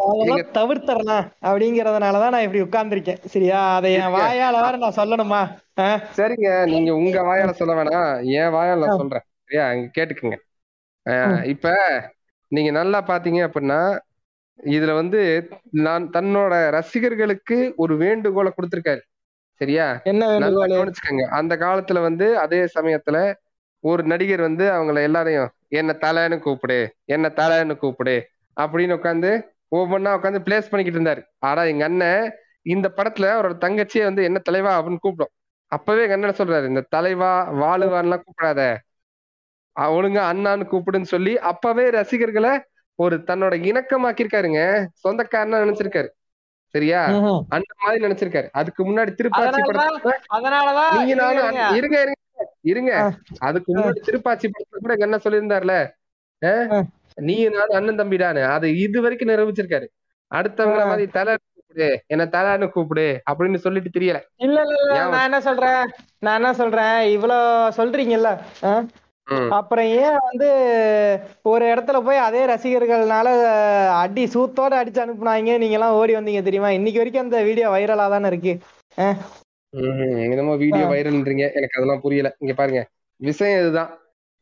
[0.08, 3.22] அதெல்லாம் தவிர்த்தரலாம் அப்படிங்கறதுனாலதான் நான் இப்படி உட்கார்ந்திருக்கேன்.
[3.34, 3.60] சரியா?
[3.76, 5.40] அதை என் வாயால வேற நான் சொல்லணுமா?
[6.18, 6.50] சரிங்க.
[6.74, 8.12] நீங்க உங்க வாயால சொல்ல வேணாம்.
[8.38, 9.24] என் வாயால நான் சொல்றேன்.
[9.44, 9.66] சரியா?
[9.96, 10.38] கேட்டுக்குங்க.
[11.54, 11.74] இப்ப
[12.52, 13.80] நீங்க நல்லா பாத்தீங்க அப்படின்னா
[14.74, 15.20] இதுல வந்து
[15.86, 19.02] நான் தன்னோட ரசிகர்களுக்கு ஒரு வேண்டுகோளை கொடுத்திருக்காரு.
[19.60, 19.86] சரியா?
[20.04, 20.26] என்ன
[20.72, 21.24] கவனிச்சுக்கோங்க.
[21.40, 23.18] அந்த காலத்துல வந்து அதே சமயத்துல
[23.84, 28.16] ஒரு நடிகர் வந்து அவங்கள எல்லாரையும் என்ன தலைன்னு கூப்பிடு என்ன தலைன்னு கூப்பிடு
[28.56, 29.30] அப்படின்னு உட்காந்து
[29.76, 31.22] ஒவ்வொன்றா உட்காந்து பிளேஸ் பண்ணிக்கிட்டு இருந்தாரு.
[31.38, 32.24] ஆனா எங்க அண்ணன்
[32.66, 34.72] இந்த படத்துல அவரோட தங்கச்சியை வந்து என்ன தலைவா?
[34.78, 35.32] அப்படின்னு கூப்பிடும்.
[35.72, 38.62] அப்பவே எங்க அண்ணன் சொல்றாரு இந்த தலைவா வாழுவான்லாம் கூப்பிடாத.
[39.76, 42.52] ஒழுங்கா அண்ணான்னு கூப்பிடுன்னு சொல்லி அப்பவே ரசிகர்களை
[42.98, 44.60] ஒரு தன்னோட இணக்கமாக்கியிருக்காருங்க.
[45.04, 46.08] சொந்தக்காரனா நினைச்சிருக்காரு.
[46.74, 47.00] சரியா.
[47.56, 48.48] அந்த மாதிரி நினைச்சிருக்காரு.
[48.52, 51.64] அதுக்கு முன்னாடி திருப்பாச்சி படத்துல அதனாலதான் நீங்க நானும் இருங்க.
[51.78, 51.98] இருங்க
[52.72, 52.92] இருங்க.
[53.48, 55.76] அதுக்கு முன்னாடி திருப்பாச்சி படத்துல கூட அண்ணன் சொல்லியிருந்தார்ல.
[57.28, 59.86] நீ நானும் அண்ணன் தம்பிடான்னு அது இது வரைக்கும் நிரூபிச்சிருக்காரு.
[60.30, 60.82] அடுத்தவங்கள.
[60.90, 61.88] மாதிரி தலை கூப்பிடு.
[62.06, 64.18] என்ன தலைன்னு கூப்பிடு அப்படின்னு சொல்லிட்டு தெரியல.
[64.46, 65.82] இல்ல இல்ல நான் என்ன சொல்றேன்?
[66.18, 66.96] நான் என்ன சொல்றேன்?
[67.16, 68.30] இவ்வளவு சொல்றீங்கல்ல.
[69.58, 70.48] அப்புறம் ஏன் வந்து
[71.52, 73.28] ஒரு இடத்துல போய் அதே ரசிகர்கள்னால
[74.02, 75.58] அடி சூத்தோட அடிச்சு அனுப்புனாங்க?
[75.62, 76.70] நீங்க எல்லாம் ஓடி வந்தீங்க தெரியுமா?
[76.78, 78.54] இன்னைக்கு வரைக்கும் அந்த வீடியோ வைரலா தானே இருக்கு.
[80.26, 80.84] என்னமோ வீடியோ.
[80.92, 82.30] வைரல்ன்றீங்க எனக்கு அதெல்லாம் புரியல.
[82.42, 82.82] இங்க பாருங்க.
[83.20, 83.90] விஷயம் இதுதான்.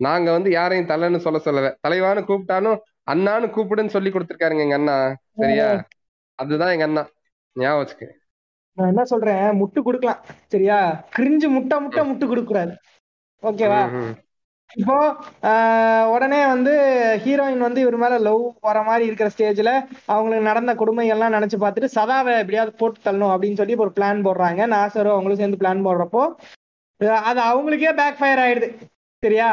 [0.00, 1.70] நாங்க வந்து யாரையும் தலைன்னு சொல்ல சொல்லல.
[1.86, 2.78] தலைவான்னு கூப்பிட்டாலும்
[3.12, 4.96] அண்ணான்னு கூப்பிடுன்னு சொல்லி கொடுத்துருக்காருங்க எங்க அண்ணா.
[5.42, 5.66] சரியா?
[6.38, 7.02] அதுதான் எங்க அண்ணா.
[7.56, 8.06] ஞாபகம் வச்சுக்க.
[8.78, 9.44] நான் என்ன சொல்றேன்?
[9.60, 10.20] முட்டு கொடுக்கலாம்.
[10.52, 10.78] சரியா?
[11.16, 12.74] கிரிஞ்சு முட்டை முட்டை முட்டு கொடுக்க கூடாது
[13.42, 13.80] ஓகேவா.
[14.76, 14.96] இப்போ
[16.14, 16.72] உடனே வந்து
[17.24, 19.70] ஹீரோயின் வந்து இவர் மேல லவ் வர மாதிரி இருக்கிற ஸ்டேஜ்ல
[20.12, 24.60] அவங்களுக்கு நடந்த கொடுமைகள்லாம் நினைச்சு பார்த்துட்டு சதாவை எப்படியாவது போட்டு தள்ளணும் அப்படின்னு சொல்லி ஒரு பிளான் போடுறாங்க.
[24.74, 26.22] நாசரும் அவங்களும் சேர்ந்து பிளான் போடுறப்போ
[27.30, 28.68] அது அவங்களுக்கே பேக் ஃபயர் ஆயிடுது.
[29.22, 29.50] சரியா?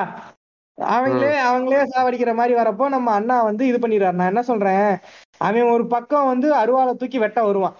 [0.78, 4.20] அவங்களே அவங்களே சாவடிக்கிற மாதிரி வரப்போ நம்ம அண்ணா வந்து இது பண்ணிடுறாரு.
[4.20, 4.90] நான் என்ன சொல்றேன்?
[5.38, 7.76] அவன் ஒரு பக்கம் வந்து அருவாளை தூக்கி வெட்ட வருவான்.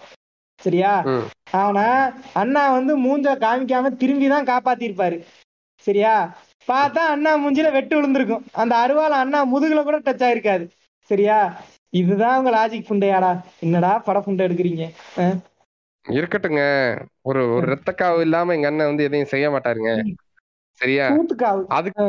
[0.60, 0.92] சரியா.
[1.62, 1.86] ஆனா
[2.42, 5.18] அண்ணா வந்து மூஞ்ச காமிக்காம திரும்பி தான் காப்பாத்திருப்பாரு.
[5.86, 6.14] சரியா?
[6.68, 8.44] பார்த்தா அண்ணா மூஞ்சில வெட்டு விழுந்திருக்கும்.
[8.52, 10.64] அந்த அருவாள் அண்ணா முதுகுல கூட டச் ஆயிருக்காது.
[11.10, 11.38] சரியா?
[11.90, 13.30] இதுதான் உங்க லாஜிக் புண்டையாடா.
[13.60, 14.84] என்னடா பட புண்டை எடுக்கிறீங்க?
[16.04, 16.62] இருக்கட்டுங்க.
[17.22, 19.92] ஒரு ஒரு ரத்தக்காவு இல்லாம எங்க அண்ணன் வந்து எதையும் செய்ய மாட்டாருங்க.
[20.80, 21.06] சரியா?
[21.68, 22.04] அதுக்கு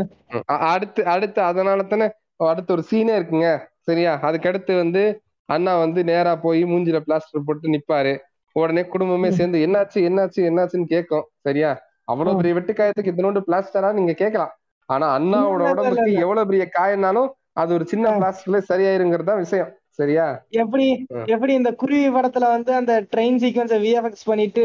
[0.71, 2.07] அடுத்து அடுத்து அதனால தானே
[2.51, 3.49] அடுத்து ஒரு சீனே இருக்குங்க.
[3.79, 4.19] சரியா?
[4.29, 5.03] அதுக்கு அடுத்து வந்து
[5.49, 8.13] அண்ணா வந்து நேரா போய் மூஞ்சில பிளாஸ்டர் போட்டு நிப்பாரு.
[8.55, 11.25] உடனே குடும்பமே சேர்ந்து என்னாச்சு என்னாச்சு என்னாச்சுன்னு கேட்கும்.
[11.41, 11.71] சரியா?
[12.07, 14.53] அவ்வளவு பெரிய வெட்டுக்காயத்துக்கு இதனோண்டு பிளாஸ்டரா நீங்க கேட்கலாம்.
[14.89, 19.71] ஆனா அண்ணாவோட உடம்புக்கு எவ்வளவு பெரிய காயம்னாலும் அது ஒரு சின்ன பிளாஸ்டர்ல சரியாயிருங்கிறது தான் விஷயம்.
[19.91, 20.25] சரியா?
[20.49, 21.05] எப்படி.
[21.25, 24.63] எப்படி இந்த குருவி படத்துல வந்து அந்த ட்ரெயின் சீக்வன்ஸை விஎஃப்எக்ஸ் பண்ணிட்டு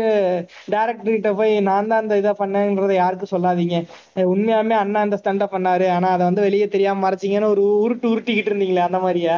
[0.71, 3.77] டேரக்டர் கிட்ட போய் நான் தான் அந்த இதை பண்ணேன்றதை யாருக்கும் சொல்லாதீங்க.
[4.17, 5.91] அஹ் உண்மையாலுமே அண்ணா அந்த ஸ்டண்ட பண்ணாரு.
[5.91, 9.37] ஆனா அதை வந்து வெளியே தெரியாம மறைச்சிங்கன்னு ஒரு உருட்டு உருட்டிக்கிட்டு இருந்தீங்களே அந்த மாதிரியா?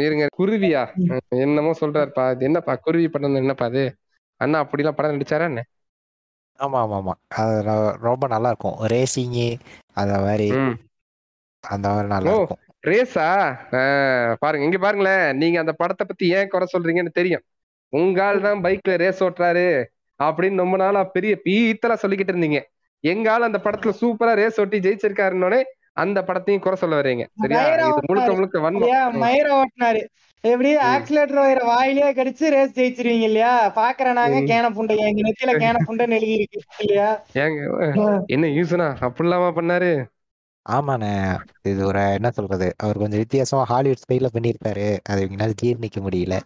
[0.00, 0.26] இருங்க.
[0.38, 0.82] குருவியா?
[1.28, 2.32] என்னமோ சொல்றாருப்பா.
[2.32, 2.74] இது என்னப்பா?
[2.74, 3.84] குருவி படம் என்னப்பா அது?
[4.40, 5.62] அண்ணா அப்படிலாம் படம் நடிச்சாரா என்ன?
[6.58, 7.14] ஆமா ஆமா ஆமா.
[7.34, 9.46] அது ரொ- ரொம்ப நல்லா இருக்கும் ரேசிங்கு
[9.94, 10.74] அந்த மாதிரி ம்.
[11.64, 12.36] அந்த மாதிரி நல்லா ஓ.
[12.36, 13.26] இருக்கும் ரேஸா?
[14.40, 15.36] பாருங்க இங்க பாருங்களேன்.
[15.36, 17.44] நீங்க அந்த படத்தை பத்தி ஏன் குறை சொல்றீங்கன்னு தெரியும்.
[17.92, 19.66] உங்க ஆள் தான் பைக்ல ரேஸ் ஓட்டுறாரு
[20.20, 22.60] அப்படின்னு ரொம்ப நாளா பெரிய பீத்தலா சொல்லிக்கிட்டு இருந்தீங்க.
[23.04, 25.60] எங்க ஆள் அந்த படத்துல சூப்பரா ரேஸ் ஓட்டி ஜெயிச்சிருக்காருன்னோடனே
[25.96, 27.24] அந்த படத்தையும் குறை சொல்ல வர்றீங்க.
[27.42, 27.62] சரியா?
[27.80, 28.30] இது முழுக்க.
[28.32, 30.02] முழுக்க வன்மம் மயிர ஓட்டினாரு.
[30.44, 33.72] எப்படி ஆக்சிலேட்டர் வயிற வாயிலே கடிச்சு ரேஸ் ஜெயிச்சிருவீங்க இல்லையா?
[33.76, 34.38] பாக்குறேன் நாங்க.
[34.50, 34.96] கேன புண்டை.
[35.08, 37.10] எங்க நெத்தியில கேன புண்டைன்னு எழுதி இருக்கு இல்லையா?
[37.34, 37.60] ஏங்க
[38.26, 39.92] என்ன யூஸ்னா அப்படிலாமா பண்ணாரு?
[40.66, 41.12] ஆமாண்ணே.
[41.62, 42.74] இது ஒரு என்ன சொல்றது?
[42.76, 44.98] அவர் கொஞ்சம் வித்தியாசமா ஹாலிவுட் ஸ்டைல பண்ணியிருப்பாரு.
[45.08, 46.36] அது இவங்களால ஜீர்ணிக்க முடியல.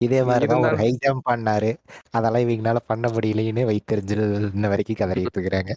[0.00, 1.70] இதே மாதிரி தான் ஒரு ஹை ஜம்ப் பண்ணாரு.
[2.10, 4.16] அதெல்லாம் இவங்களால பண்ண முடியலைன்னு வைத்தறிஞ்சு
[4.54, 5.72] இன்ன வரைக்கும் கதறிட்டு இருக்கிறாங்க.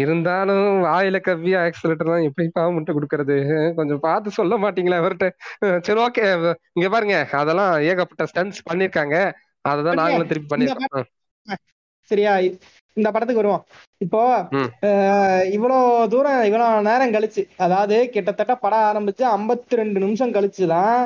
[0.00, 3.36] இருந்தாலும் வாயில கவ்வியா ஆக்சிலேட்டர் தான் எப்படி பாவம் முட்டை கொடுக்கறது?
[3.78, 5.28] கொஞ்சம் பார்த்து சொல்ல மாட்டீங்களா அவர்கிட்ட
[5.86, 6.24] சரி ஓகே
[6.76, 7.18] இங்க பாருங்க.
[7.40, 9.16] அதெல்லாம் ஏகப்பட்ட ஸ்டன்ஸ் பண்ணிருக்காங்க.
[9.72, 11.08] அததான் நாங்களும் திருப்பி பண்ணிருக்கோம்.
[12.10, 12.32] சரியா.
[12.96, 13.62] இந்த படத்துக்கு வருவோம்.
[14.04, 14.22] இப்போ
[15.54, 21.00] இவ்வளவு தூரம் இவ்வளவு நேரம் கழிச்சு அதாவது கிட்டத்தட்ட படம் ஆரம்பிச்சு 52 ரெண்டு நிமிஷம் கழிச்சுதான்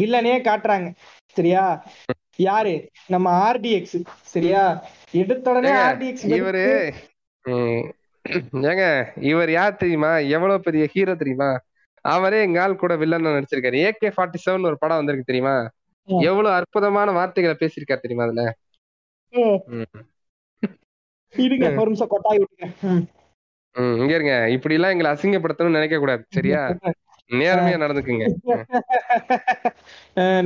[0.00, 0.88] வில்லனே காட்டுறாங்க.
[1.36, 1.64] சரியா?
[2.46, 2.72] யாரு?
[3.14, 3.98] நம்ம ஆர்டிஎக்ஸ்
[4.34, 4.62] சரியா?
[5.22, 6.64] எடுத்த உடனே ஆர்டிஎக்ஸ் இவரு
[8.70, 8.84] ஏங்க
[9.30, 10.12] இவர் யார் தெரியுமா?
[10.36, 11.50] எவ்வளவு பெரிய ஹீரோ தெரியுமா?
[12.04, 13.78] அவரே எங்க ஆள் கூட வில்லன் நடிச்சிருக்காரு.
[13.88, 15.56] ஏகே ஃபார்ட்டி செவன் ஒரு படம் வந்திருக்கு தெரியுமா.
[16.30, 18.44] எவ்வளவு அற்புதமான வார்த்தைகளை பேசியிருக்காரு தெரியுமா அதுல.
[21.34, 22.66] இருங்க ஒரு நிமிஷம் கொட்டாய் விட்டுங்க
[24.02, 24.34] இங்க இருங்க.
[24.56, 26.60] இப்படி எல்லாம் எங்களை அசிங்கப்படுத்தணும்னு நினைக்க கூடாது சரியா?
[27.40, 28.26] நேர்மையா நடந்துக்குங்க.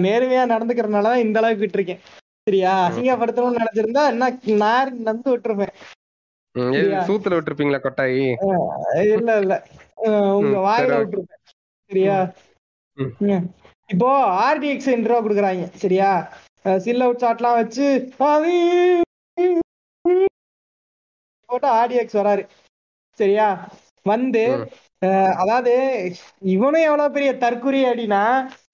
[0.07, 2.03] நேர்மையா நடந்துக்கிறதுனாலதான் இந்த அளவுக்கு விட்டுருக்கேன்.
[2.49, 2.73] சரியா?
[2.89, 4.31] அசிங்கப்படுத்தணும்னு நினைச்சிருந்தா என்ன
[4.65, 5.75] நார் நந்து விட்டுருப்பேன்?
[7.09, 8.23] சூத்துல விட்டுருப்பீங்களா கொட்டாயி?
[9.17, 9.55] இல்ல இல்ல.
[10.39, 10.93] உங்க வாயில.
[11.01, 11.43] விட்டுருப்பேன்.
[11.91, 12.17] சரியா.
[13.89, 14.09] இப்போ
[14.47, 15.65] ஆர்டிஎக்ஸ் இன்ட்ரோ கொடுக்குறாங்க.
[15.83, 16.11] சரியா?
[16.85, 17.87] சில் அவுட் ஷாட்லாம் வச்சு
[21.49, 22.43] போட்டு ஆர்டிஎக்ஸ் வராரு.
[23.19, 23.47] சரியா?
[24.07, 24.43] வந்து
[25.43, 25.73] அதாவது
[26.55, 28.23] இவனும் எவ்வளவு பெரிய தற்குறி அப்படின்னா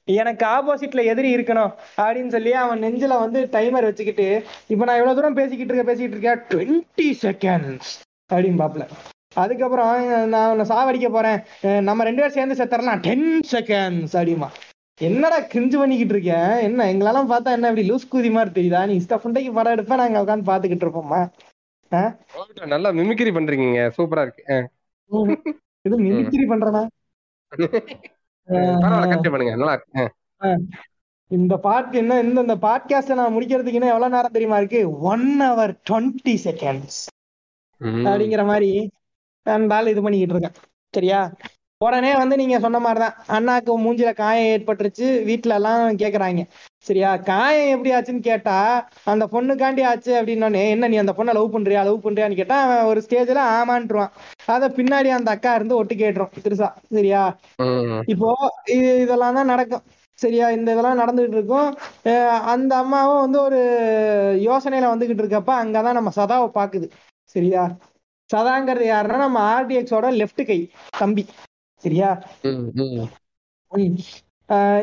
[0.08, 4.26] எனக்கு ஆப்போசிட்ல எதிரி இருக்கணும் அப்படின்னு சொல்லி அவன் நெஞ்சில வந்து டைமர் வச்சுக்கிட்டு
[4.72, 7.92] இப்ப நான் எவ்வளவு தூரம் பேசிக்கிட்டு இருக்க பேசிக்கிட்டு இருக்கேன் டுவெண்ட்டி செகண்ட்ஸ்
[8.30, 8.84] அப்படின்னு பாப்பல.
[9.34, 9.94] அதுக்கப்புறம்
[10.34, 11.40] நான் உன்னை சாவடிக்க போறேன்.
[11.88, 14.48] நம்ம ரெண்டு பேரும் சேர்ந்து செத்தரலாம் டென் செகண்ட்ஸ் அப்படிமா
[15.00, 18.80] என்னடா கிரிஞ்சு பண்ணிக்கிட்டு இருக்கேன் என்ன எங்களெல்லாம் பார்த்தா என்ன இப்படி லூஸ் கூதி மாதிரி தெரியுதா?
[18.88, 21.20] நீ இஷ்ட புண்டைக்கு படம் எடுப்ப நாங்க உட்காந்து பாத்துக்கிட்டு இருப்போம்மா.
[22.74, 24.44] நல்லா மிமிக்ரி பண்றீங்க சூப்பரா இருக்கு.
[25.84, 26.82] இது மிமிக்ரி பண்றனா?
[28.50, 29.56] பரவாயில்ல கண்டிப்பா பண்ணுங்க.
[29.56, 30.12] நல்லா இருக்கு.
[30.40, 30.58] அஹ்.
[31.28, 34.98] இந்த பாட் என்ன இந்த இந்த பாட்காஸ்ட நான் முடிக்கிறதுக்கு இன்னும் எவ்வளவு நேரம் தெரியுமா இருக்கு?
[34.98, 37.06] One hour twenty seconds.
[37.80, 38.90] அப்படிங்கிற மாதிரி
[39.42, 40.62] அந்த இது பண்ணிக்கிட்டு இருக்கேன்.
[40.90, 41.32] சரியா?
[41.80, 43.16] உடனே வந்து நீங்க சொன்ன மாதிரிதான்.
[43.36, 45.06] அண்ணாக்கு மூஞ்சில காயம் ஏற்பட்டுருச்சு.
[45.24, 46.42] வீட்ல எல்லாம் கேக்குறாங்க.
[46.86, 47.10] சரியா?
[47.28, 48.54] காயம் எப்படி ஆச்சுன்னு கேட்டா
[49.12, 51.80] அந்த பொண்ணுக்காண்டி ஆச்சு அப்படின்னோடனே என்ன நீ அந்த பொண்ணை லவ் பண்றியா?
[51.88, 54.12] லவ் பண்றியான்னு கேட்டா அவன் ஒரு ஸ்டேஜ்ல ஆமான்ட்டுருவான்
[54.54, 56.68] அத பின்னாடி அந்த அக்கா இருந்து ஒட்டு கேட்டுரும் திருசா.
[56.96, 57.22] சரியா.
[58.14, 58.30] இப்போ
[58.76, 59.84] இது இதெல்லாம் தான் நடக்கும்.
[60.18, 60.46] சரியா?
[60.58, 61.68] இந்த இதெல்லாம் நடந்துகிட்டு இருக்கும்.
[62.54, 63.60] அந்த அம்மாவும் வந்து ஒரு
[64.48, 66.88] யோசனையில வந்துகிட்டு இருக்கப்ப அங்கதான் நம்ம சதாவை பாக்குது
[67.34, 67.64] சரியா?
[68.30, 70.56] சதாங்கிறது யாருன்னா நம்ம ஆர்டிஎக்ஸோட லெஃப்ட் கை
[70.98, 71.22] தம்பி.
[71.86, 72.10] சரியா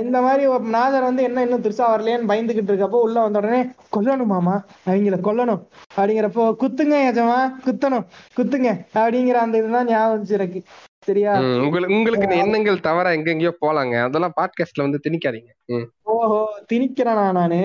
[0.04, 0.44] இந்த மாதிரி
[0.74, 3.60] நாதர் வந்து என்ன இன்னும் திருசா வரலையேன்னு பயந்துகிட்டு இருக்கப்போ உள்ள வந்த உடனே
[3.96, 4.56] கொல்லணுமாமா
[4.88, 5.62] அவங்கள கொல்லணும்.
[5.98, 8.06] அப்படிங்கிறப்போ குத்துங்க எஜமா குத்தணும்
[8.38, 8.70] குத்துங்க.
[9.02, 10.60] அப்படிங்கிற அந்த இதுதான் ஞாபகம் எனக்கு
[11.08, 11.32] சரியா.
[11.66, 13.96] உங்களுக்கு உங்களுக்கு எண்ணங்கள் தவறா எங்கெங்கயோ போலாங்க.
[14.08, 15.52] அதெல்லாம் பாட்காஸ்ட்ல வந்து திணிக்காதீங்க.
[16.14, 16.42] ஓஹோ
[16.72, 17.62] திணிக்கிறேனா நானு?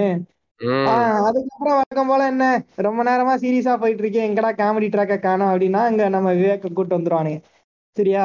[1.24, 2.47] அதுக்கப்புறம் வழக்கம் போல என்ன?
[2.86, 4.28] ரொம்ப நேரமா சீரியஸா போயிட்டு இருக்கேன்.
[4.30, 7.41] எங்கடா காமெடி ட்ராக்க காணோம் அப்படின்னா அங்க நம்ம விவேக்க கூட்டு வந்துருவானுங்க.
[7.97, 8.24] சரியா?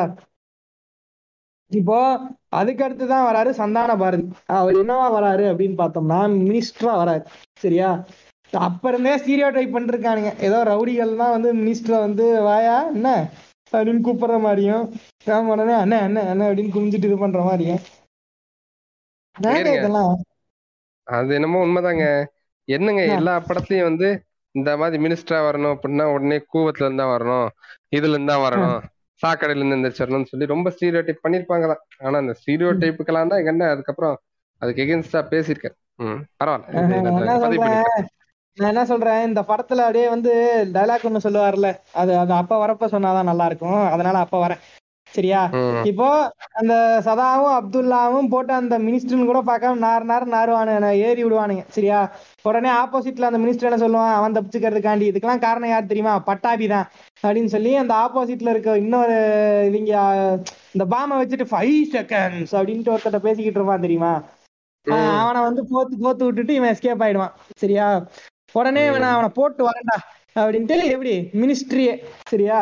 [1.74, 1.98] இப்போ
[2.60, 4.26] அதுக்கு அடுத்து தான் வராரு சந்தான பாரதி.
[4.58, 7.24] அவர் என்னவா வராரு அப்படின்னு பார்த்தோம்னா மினிஸ்டரா வராரு.
[7.64, 7.90] சரியா?
[8.54, 10.32] அப்ப இருந்தே ஸ்டீரியோ டைப் பண்ணிருக்கானுங்க.
[10.48, 13.10] ஏதோ ரவுடிகள் தான் வந்து மினிஸ்டரை வந்து வாயா என்ன
[13.74, 14.84] அப்படின்னு கூப்பிடுற மாதிரியும்
[15.54, 17.82] உடனே அண்ணன் அண்ணன் அண்ணன் அப்படின்னு குமிஞ்சிட்டு இது பண்ற மாதிரியும்.
[19.36, 20.14] இதெல்லாம்?
[21.08, 22.06] அது என்னமோ உண்மைதாங்க.
[22.68, 23.04] என்னங்க.
[23.18, 24.10] எல்லா படத்துலயும் வந்து
[24.56, 27.48] இந்த மாதிரி மினிஸ்டரா வரணும் அப்படின்னா உடனே கூவத்துல இருந்தா வரணும்
[27.98, 28.82] இதுல இருந்தா வரணும்.
[29.22, 31.82] சாக்கடையில இருந்து எந்திரிச்சிடணும்னு சொல்லி ரொம்ப ஸ்டீரியோ டைப் பண்ணிருப்பாங்களாம்.
[32.00, 34.16] ஆனா அந்த ஸ்டீரியோ டைப்புக்கெல்லாம் தான் எங்க அண்ணன் அதுக்கப்புறம்
[34.62, 36.68] அதுக்கு எகென்ஸ்டா பேசியிருக்காரு ம் பரவாயில்ல.
[38.58, 39.20] நான் என்ன சொல்றேன்?
[39.20, 40.32] என்ன இந்த படத்துல அப்படியே வந்து
[40.74, 44.62] டைலாக் ஒண்ணு சொல்லுவார்ல அது அது அப்ப வரப்ப சொன்னாதான் நல்லா இருக்கும் அதனால அப்ப வரேன்.
[45.14, 45.40] சரியா.
[45.86, 46.06] இப்போ
[46.60, 46.74] அந்த
[47.06, 51.64] சதாவும் அப்துல்லாவும் போட்டு அந்த மினிஸ்டர்னு கூட பார்க்காம நார் நார் நாருவானு ஏறி விடுவானுங்க.
[51.70, 52.00] சரியா?
[52.46, 54.14] உடனே ஆப்போசிட்ல அந்த மினிஸ்டர் என்ன சொல்லுவான்?
[54.14, 55.08] அவன் தப்பிச்சுக்கிறதுக்காண்டி.
[55.12, 56.14] இதுக்கெல்லாம் காரணம் யார் தெரியுமா?
[56.30, 56.88] பட்டாபி தான்
[57.24, 59.18] அப்படின்னு சொல்லி அந்த ஆப்போசிட்ல இருக்க இன்னொரு
[59.72, 59.94] இவங்க
[60.74, 64.14] இந்த பாமை வச்சுட்டு ஃபைவ் செகண்ட்ஸ் அப்படின்ட்டு ஒருத்தட்ட பேசிக்கிட்டு இருப்பான் தெரியுமா?
[65.22, 67.34] அவனை வந்து போத்து போத்து விட்டுட்டு இவன் எஸ்கேப் ஆயிடுவான்.
[67.58, 67.88] சரியா?
[68.52, 69.98] உடனே இவன் அவனை போட்டு வரேன்டா
[70.36, 71.14] அப்படின்ட்டு எப்படி?
[71.34, 71.94] மினிஸ்ட்ரியே
[72.28, 72.60] சரியா?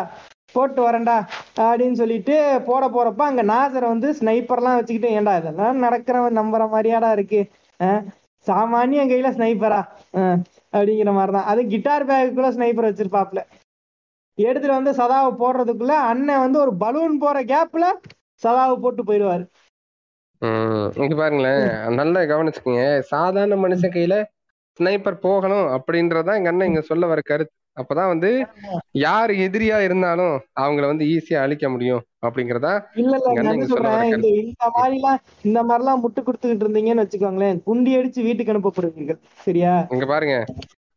[0.52, 1.16] போட்டு வரேன்டா
[1.58, 2.36] அப்படின்னு சொல்லிட்டு
[2.66, 7.42] போட போறப்ப அங்க நாசரை வந்து ஸ்னைப்பர்லாம் வச்சுக்கிட்டு ஏன்டா இதெல்லாம் நடக்கிறவன் நம்புற மாதிரியாடா இருக்கு?
[7.80, 8.04] ஆஹ்
[8.48, 9.82] சாமானியன் கையில ஸ்னைப்பரா
[10.74, 11.44] அப்படிங்கிற மாதிரிதான்.
[11.44, 13.42] அது கிட்டார் பேக்குள்ள ஸ்னைப்பர் வச்சிருப்பாப்ல
[14.38, 17.86] எடுத்துட்டு வந்து சதாவை போடுறதுக்குள்ள அண்ணன் வந்து ஒரு பலூன் போற கேப்ல
[18.44, 19.44] சதாவை போட்டு போயிடுவாரு.
[21.02, 21.66] இங்க பாருங்களேன்.
[21.96, 22.86] நல்லா கவனிச்சுக்கோங்க.
[23.10, 24.16] சாதாரண மனுஷன் கையில
[24.80, 27.54] ஸ்னைப்பர் போகணும் அப்படின்றதான் எங்க அண்ணன் இங்க சொல்ல வர கருத்து.
[27.78, 28.30] அப்பதான் வந்து
[29.02, 34.98] யார் எதிரியா இருந்தாலும் அவங்கள வந்து ஈஸியா அழிக்க முடியும் அப்படிங்கறதா இல்ல இல்ல சொல்றேன் இந்த இந்த மாதிரி
[34.98, 37.60] எல்லாம் இந்த மாதிரி எல்லாம் முட்டு கொடுத்துக்கிட்டு இருந்தீங்கன்னு வச்சுக்கோங்களேன்.
[37.68, 39.20] குண்டி அடிச்சு வீட்டுக்கு அனுப்பப்படுவீர்கள்.
[39.46, 39.74] சரியா?
[39.96, 40.38] இங்க பாருங்க.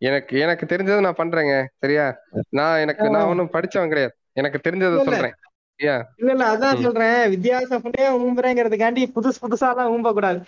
[0.05, 2.07] எனக்கு எனக்கு தெரிஞ்சதை நான் பண்றேங்க சரியா?
[2.51, 4.15] நான் எனக்கு நான் ஒண்ணும் படிச்சவன் கிடையாது.
[4.33, 4.97] எனக்கு தெரிஞ்சதை.
[5.05, 5.35] சொல்றேன்.
[5.81, 6.83] இல்ல இல்ல அதான்.
[6.83, 7.21] சொல்றேன்.
[7.35, 10.41] வித்தியாசப்பட்டே ஊம்புறேங்கிறதுக்காண்டி புதுசு புதுசாலாம் ஊம்ப கூடாது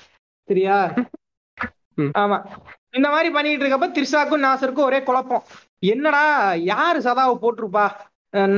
[0.48, 0.78] சரியா.
[2.22, 2.38] ஆமா.
[2.90, 5.44] இந்த மாதிரி பண்ணிட்டு இருக்கப்ப திரிஷாக்கும் நாசருக்கும் ஒரே குழப்பம்.
[5.86, 6.22] என்னடா
[6.72, 7.86] யாரு சதாவை போட்டிருப்பா?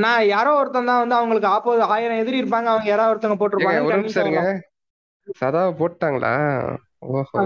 [0.03, 4.61] நான் யாரோ ஒருத்தன் தான் வந்து அவங்களுக்கு ஆப்போ ஆயிரம் எதிரி இருப்பாங்க அவங்க யாரோ ஒருத்தவங்க போட்டிருப்பாங்க.
[5.41, 6.33] சதாவை போட்டாங்களா?
[6.99, 7.43] ஓஹோ.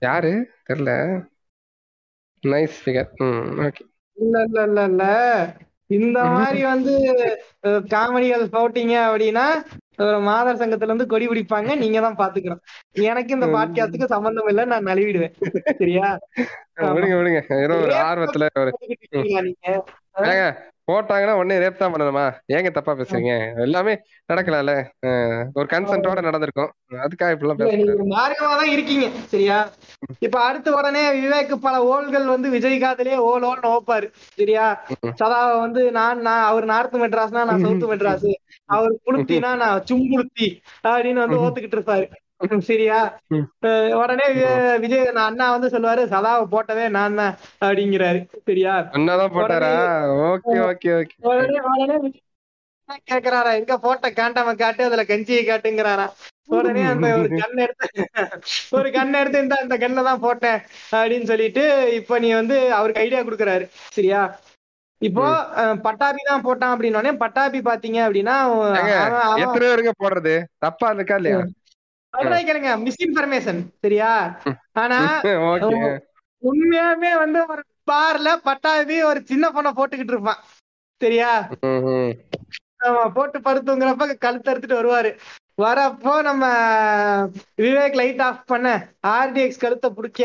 [0.00, 0.32] யாரு?
[0.68, 0.92] தெரியல.
[2.42, 3.82] நைஸ் ஃபிகர் ம் ஓகே
[4.16, 5.04] இல்ல இல்ல இல்ல இல்ல
[5.90, 6.92] இந்த மாதிரி வந்து
[7.90, 9.46] காமெடிகள் போட்டீங்க அப்படின்னா
[10.02, 11.70] ஒரு மாதர் சங்கத்துல இருந்து கொடி பிடிப்பாங்க.
[11.76, 12.60] நீங்க தான் பாத்துக்கணும்.
[13.02, 15.34] எனக்கு இந்த பாட்காஸ்டுக்கு சம்பந்தம் இல்ல நான் நழுவிடுவேன்.
[15.72, 16.06] சரியா.
[16.94, 17.40] விடுங்க விடுங்க.
[17.64, 18.72] ஏதோ ஒரு ஆர்வத்துல ஒரு
[20.90, 22.24] போட்டாங்கன்னா உடனே ரேப் தான் பண்ணணுமா?
[22.52, 23.32] ஏங்க தப்பா பேசுறீங்க?
[23.60, 23.94] எல்லாமே
[24.28, 24.74] நடக்கலாம்ல.
[25.54, 26.70] ஒரு கன்சென்ட்டோட நடந்திருக்கும்.
[27.00, 27.60] அதுக்காக இப்படிலாம்
[28.12, 29.58] மார்க்கமா தான் இருக்கீங்க சரியா?
[30.18, 34.06] இப்ப அடுத்த உடனே விவேக் பல ஓல்கள் வந்து விஜய் காதலே ஓல் ஓல்னு ஓப்பாரு
[34.38, 34.66] சரியா?
[34.96, 35.12] ம்.
[35.20, 38.30] சதாவை வந்து நான் நான் அவர் நார்த் மெட்ராஸ்னா நான் சவுத் மெட்ராஸ்.
[38.70, 40.48] அவர் புளுத்தினா நான் சும்புளுத்தி
[40.84, 42.06] அப்படின்னு வந்து ஓத்துக்கிட்டு இருப்பாரு.
[42.68, 42.98] சரியா?
[44.00, 44.26] உடனே
[44.84, 47.34] விஜய் அண்ணா வந்து சொல்லுவாரு சதாவை போட்டதே நான் தான்
[47.66, 48.20] அப்படிங்கிறாரு.
[48.48, 48.74] சரியா?
[48.96, 49.70] அண்ணாதான் போட்டாரா?
[50.30, 51.16] Okay okay okay.
[51.30, 51.98] உடனே
[53.08, 53.50] கேக்குறாரா?
[53.58, 56.06] எங்க போட்ட காண்டாம காட்டு அதுல கஞ்சியை காட்டுங்கிறாரா?
[56.56, 58.04] உடனே அந்த ஒரு கண் எடுத்து
[58.78, 60.58] ஒரு கண் எடுத்து இந்த அந்த கண்ணை தான் போட்டேன்
[60.92, 61.64] அப்படின்னு சொல்லிட்டு
[61.98, 63.66] இப்ப நீ வந்து அவருக்கு ஐடியா கொடுக்குறாரு.
[63.98, 64.22] சரியா?
[65.02, 65.26] இப்போ
[65.84, 68.34] பட்டாபி தான் போட்டான் அப்படின்னோடனே பட்டாபி பாத்தீங்க அப்படின்னா
[69.42, 70.34] எத்தனை பேருங்க போடுறது?
[70.64, 71.38] தப்பா இருக்கா இல்லையா?
[72.14, 72.46] சொல்றேன்
[72.84, 74.12] மிஸ்இன்ஃபர்மேஷன் சரியா?
[74.74, 74.98] ஆனா
[76.42, 80.40] உண்மையாவே வந்து ஒரு பார்ல பட்டாபி ஒரு சின்ன பொண்ணை போட்டுக்கிட்டு இருப்பான்
[81.00, 81.32] சரியா?
[82.80, 85.10] ஆமா போட்டு படுத்துங்கிறப்ப கழுத்து அறுத்துட்டு வருவாரு.
[85.58, 86.44] வரப்போ நம்ம
[87.58, 88.68] விவேக் லைட் ஆஃப் பண்ண
[89.14, 90.22] ஆர்டிஎக்ஸ் கழுத்தை பிடிக்க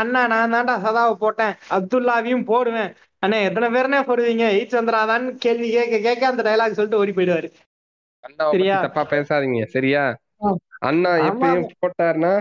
[0.00, 2.90] அண்ணா நான் தான்டா சதாவை போட்டேன் அப்துல்லாவையும் போடுவேன்.
[3.22, 4.44] அண்ணா எத்தனை பேர்னே போடுவீங்க?
[4.54, 7.50] எயிட் சந்திராதான் கேள்வி கேட்க கேட்க அந்த டைலாக் சொல்லிட்டு ஓடி போயிடுவாரு.
[8.54, 8.78] சரியா?
[8.86, 10.04] தப்பா பேசாதீங்க சரியா.
[10.82, 11.10] அண்ணா.
[11.28, 12.32] எப்பயும் போட்டாருன்னா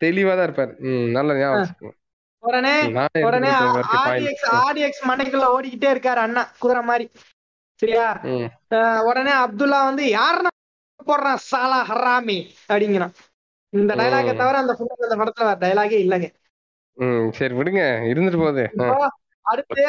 [0.00, 0.72] தெளிவா தான் இருப்பாரு.
[0.88, 1.94] ம் நல்ல ஞாபகம்.
[2.42, 2.74] உடனே
[3.26, 3.50] உடனே
[4.00, 4.46] ஆர்டிஎக்ஸ்.
[4.58, 7.06] ஆர்டிஎக்ஸ் மண்டைக்குள்ள ஓடிக்கிட்டே இருக்காரு அண்ணா குதிரை மாதிரி.
[7.82, 8.06] சரியா?
[9.08, 10.52] உடனே அப்துல்லா வந்து யாருன்னா
[11.06, 12.38] போடுறான் சாலா ஹராமி?
[12.68, 13.12] அப்படிங்கிறான்.
[13.72, 14.30] இந்த டைலாக.
[14.34, 14.72] தவிர அந்த
[15.06, 16.28] அந்த படத்துல டைலாகே இல்லைங்க.
[16.98, 17.82] ம், சரி விடுங்க
[18.12, 18.64] இருந்துட்டு போகுது.
[19.46, 19.82] அடுத்து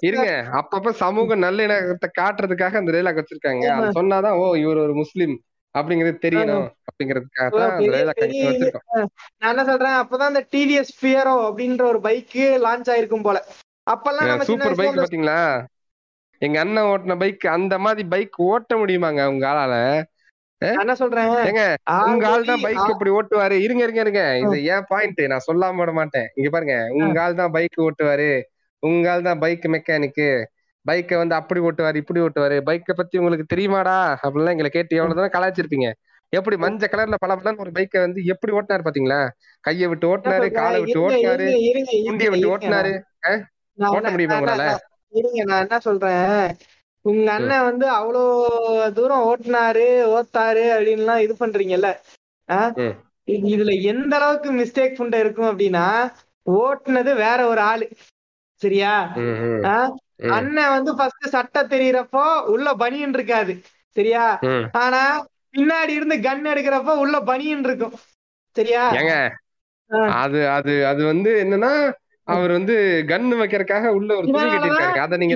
[0.00, 0.30] இருங்க
[0.60, 3.66] அப்பப்ப சமூக நல்லிணக்கத்தை காட்டுறதுக்காக அந்த டைலாக் வச்சிருக்காங்க.
[3.98, 5.34] சொன்னாதான் ஓ இவர் ஒரு முஸ்லிம்.
[5.78, 6.66] அப்படிங்கிறது தெரியணும்.
[6.88, 7.72] அப்படிங்கிறதுக்காக தான்
[9.40, 9.96] நான் என்ன சொல்றேன்?
[10.02, 13.40] அப்பதான் அந்த டிவிஎஸ் ஃபியரோ அப்படின்ற ஒரு பைக் லான்ச் ஆயிருக்கும் போல.
[13.94, 15.40] அப்பெல்லாம் சூப்பர் பைக் பாத்தீங்களா
[16.42, 19.74] எங்க அண்ணன் ஓட்டின பைக் அந்த மாதிரி பைக் ஓட்ட முடியுமாங்க உங்க ஆளால?
[20.82, 21.32] என்ன சொல்றேன்?
[21.48, 21.64] ஏங்க
[22.10, 23.56] உங்க ஆள் தான் பைக் இப்படி ஓட்டுவாரு?
[23.64, 24.22] இருங்க இருங்க இருங்க.
[24.44, 26.28] இது ஏன் பாயிண்ட் நான் சொல்லாம விட மாட்டேன்.
[26.38, 28.30] இங்க பாருங்க உங்க ஆள் தான் பைக் ஓட்டுவாரு.
[28.82, 30.28] உங்க ஆள் தான் பைக் மெக்கானிக்கு
[30.86, 32.60] பைக்கை வந்து அப்படி ஓட்டுவாரு இப்படி ஓட்டுவாரு.
[32.66, 34.16] பைக்கை பத்தி உங்களுக்கு தெரியுமாடா?
[34.22, 35.92] அப்படிலாம் எங்களை கேட்டு எவ்வளவு தூரம் கலாய்ச்சிருப்பீங்க.
[36.28, 39.28] எப்படி மஞ்சள் கலர்ல பல ஒரு பைக்கை வந்து எப்படி ஓட்டினாரு பாத்தீங்களா?
[39.60, 41.46] கையை விட்டு ஓட்டினாரு காலை விட்டு ஓட்டினாரு
[42.04, 42.58] குண்டியை விட்டு.
[42.58, 43.00] ஓட்டினாரு.
[43.72, 44.76] நான் ஓட்ட என்ன- முடியுமா உங்களால?
[45.08, 46.56] இருங்க நான் என்ன சொல்றேன்?
[47.00, 51.96] உங்க அண்ணன் வந்து அவ்வளோ தூரம் ஓட்டினாரு ஓத்தாரு அப்படின்லாம் இது பண்றீங்கல்ல?
[53.26, 56.12] இதுல எந்த அளவுக்கு மிஸ்டேக் புண்டை இருக்கும் அப்படின்னா
[56.50, 57.88] ஓட்டுனது வேற ஒரு ஆளு.
[58.54, 59.12] சரியா?
[60.20, 63.52] அண்ணன் வந்து ஃபர்ஸ்ட் சட்டை தெரியறப்போ உள்ள பனியன் இருக்காது.
[63.96, 64.24] சரியா.
[64.72, 65.02] ஆனா
[65.56, 67.94] பின்னாடி இருந்து கன் எடுக்கிறப்போ உள்ள பனியன் இருக்கும்.
[68.56, 68.84] சரியா.
[70.12, 71.72] அது அது அது வந்து என்னன்னா
[72.28, 75.34] அவர் வந்து கன் வைக்கிறதுக்காக உள்ள ஒரு துணி கட்டிருக்காரு அதை நீங்க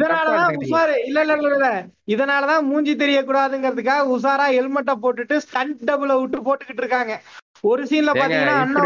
[0.59, 0.97] உஷாரு.
[1.07, 1.69] இல்ல இல்ல இல்ல இல்ல.
[2.07, 7.15] இதனாலதான் மூஞ்சி தெரியக்கூடாதுங்கிறதுக்காக உஷாரா ஹெல்மெட்டை போட்டுட்டு ஸ்டண்ட் டபுள விட்டு போட்டுக்கிட்டு இருக்காங்க.
[7.61, 8.83] ஒரு சீன்ல பாத்தீங்கன்னா அண்ணா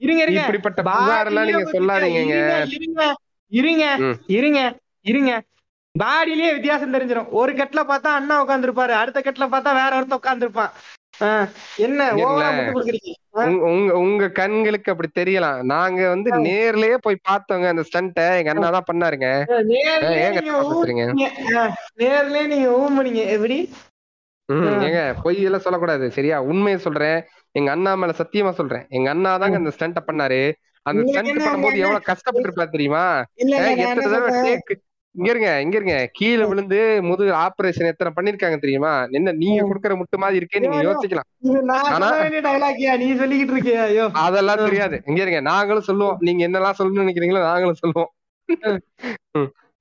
[0.00, 0.40] இருங்க இருங்க.
[0.40, 3.04] இப்படிப்பட்ட புகாரெல்லாம் நீங்க சொல்லாதீங்க
[3.48, 3.84] இருங்க
[4.26, 4.60] இருங்க.
[5.00, 5.42] இருங்க.
[5.94, 8.94] பாடியிலேயே வித்தியாசம் தெரிஞ்சிடும் ஒரு கட்ல பார்த்தா அண்ணா உட்கார்ந்திருப்பாரு.
[9.02, 10.70] அடுத்த கட்ல பார்த்தா வேற ஒருத்தன் உட்கார்ந்திருப்பான்.
[11.22, 12.14] ஆ, என்ன
[13.34, 15.62] உங்க உங்க கண்களுக்கு அப்படி தெரியலாம்.
[15.62, 19.28] நாங்க வந்து நேர்லயே போய் பார்த்தோங்க அந்த ஸ்டண்ட எங்க அண்ணா தான் பண்ணாருங்க.
[21.96, 23.26] நேர்லயே நீங்க ஊம்புனீங்க.
[23.26, 23.70] எப்படி.
[24.48, 26.10] ஏங்க பொய் எல்லாம் சொல்லக்கூடாது.
[26.10, 26.42] சரியா?
[26.42, 27.24] உண்மையை சொல்றேன்.
[27.52, 28.86] எங்க அண்ணா மேல சத்தியமா சொல்றேன்.
[28.88, 30.40] எங்க அண்ணா தாங்க அந்த ஸ்டண்ட பண்ணாரு.
[30.88, 31.84] அந்த ஸ்டண்ட் பண்ணும்போது?
[31.84, 33.04] எவ்வளவு கஷ்டப்பட்டு இருப்பாரு தெரியுமா
[33.44, 34.74] எத்தனை தடவை டேக்
[35.14, 35.94] இங்க இருங்க இங்க இருங்க.
[36.16, 36.78] கீழே விழுந்து
[37.08, 38.90] முதுகு ஆபரேஷன் எத்தனை பண்ணிருக்காங்க தெரியுமா?
[39.18, 39.60] என்ன நீங்க.
[39.68, 40.80] கொடுக்குற முட்டு மாதிரி இருக்கே நீங்க.
[40.86, 41.28] யோசிக்கலாம்.
[43.02, 43.84] நீ சொல்லிக்கிட்டு இருக்கியா?
[43.90, 44.06] ஐயோ.
[44.24, 44.64] அதெல்லாம்.
[44.66, 44.98] தெரியாது.
[45.10, 46.18] இங்க இருங்க நாங்களும் சொல்லுவோம்.
[46.28, 48.10] நீங்க என்னெல்லாம் சொல்லணும்னு நினைக்கிறீங்களோ நாங்களும் சொல்லுவோம்.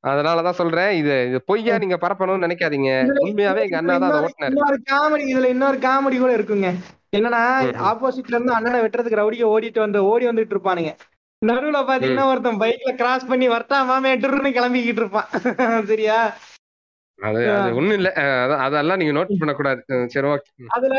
[0.03, 0.91] அதனாலதான் சொல்றேன்.
[1.01, 2.91] இது இது பொய்யா நீங்க பரப்பணும்னு நினைக்காதீங்க.
[3.26, 4.56] உண்மையாவே எங்க அண்ணா தான் ஓட்டினாரு.
[4.56, 6.70] இன்னொரு காமெடி இதுல இன்னொரு காமெடி கூட இருக்குங்க.
[7.16, 7.41] என்னன்னா.
[7.89, 10.91] ஆப்போசிட்ல இருந்து அண்ணனை வெட்டுறதுக்கு ரவுடிக்க ஓடிட்டு வந்து ஓடி வந்துட்டு இருப்பானுங்க.
[11.41, 15.30] நடுவுல பாத்தீங்கன்னா ஒருத்தன் பைக்ல கிராஸ் பண்ணி வரட்டா மாமே எட்டுன்னு கிளம்பிக்கிட்டு இருப்பான்.
[15.91, 16.20] சரியா?
[17.20, 18.09] அது அது ஒண்ணும் இல்ல.
[18.66, 19.82] அதெல்லாம் நீங்க நோட் பண்ணக்கூடாது.
[20.13, 20.95] சரி ஓகே அதுல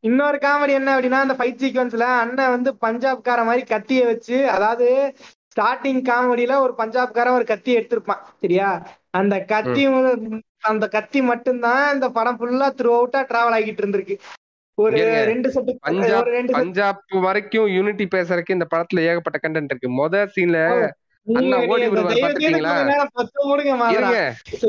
[0.00, 4.88] இன்னொரு காமெடி என்ன அப்படின்னா அந்த ஃபைட் சீக்வன்ஸ்ல அண்ணன் வந்து பஞ்சாப்கார மாதிரி கத்திய வச்சு அதாவது
[5.48, 8.22] ஸ்டார்டிங் காமெடியில ஒரு பஞ்சாப்காரன் ஒரு கத்தி எடுத்திருப்பான்.
[8.40, 8.68] சரியா?
[9.10, 9.82] அந்த கத்தி
[10.64, 14.16] அந்த கத்தி மட்டும்தான் இந்த படம் ஃபுல்லா த்ரூ அவுட்டா டிராவல் ஆகிட்டு இருந்திருக்கு.
[14.78, 20.60] ஒரு ரெண்டு செட்டு பஞ்சாப் பஞ்சாப் வரைக்கும் யூனிட்டி பேசுறதுக்கு இந்த படத்துல ஏகப்பட்ட கண்டென்ட் இருக்கு மொத சீன்ல
[21.26, 22.72] அண்ணா ஓடி பாத்துட்டீங்களா?
[23.82, 24.08] மாதிரா.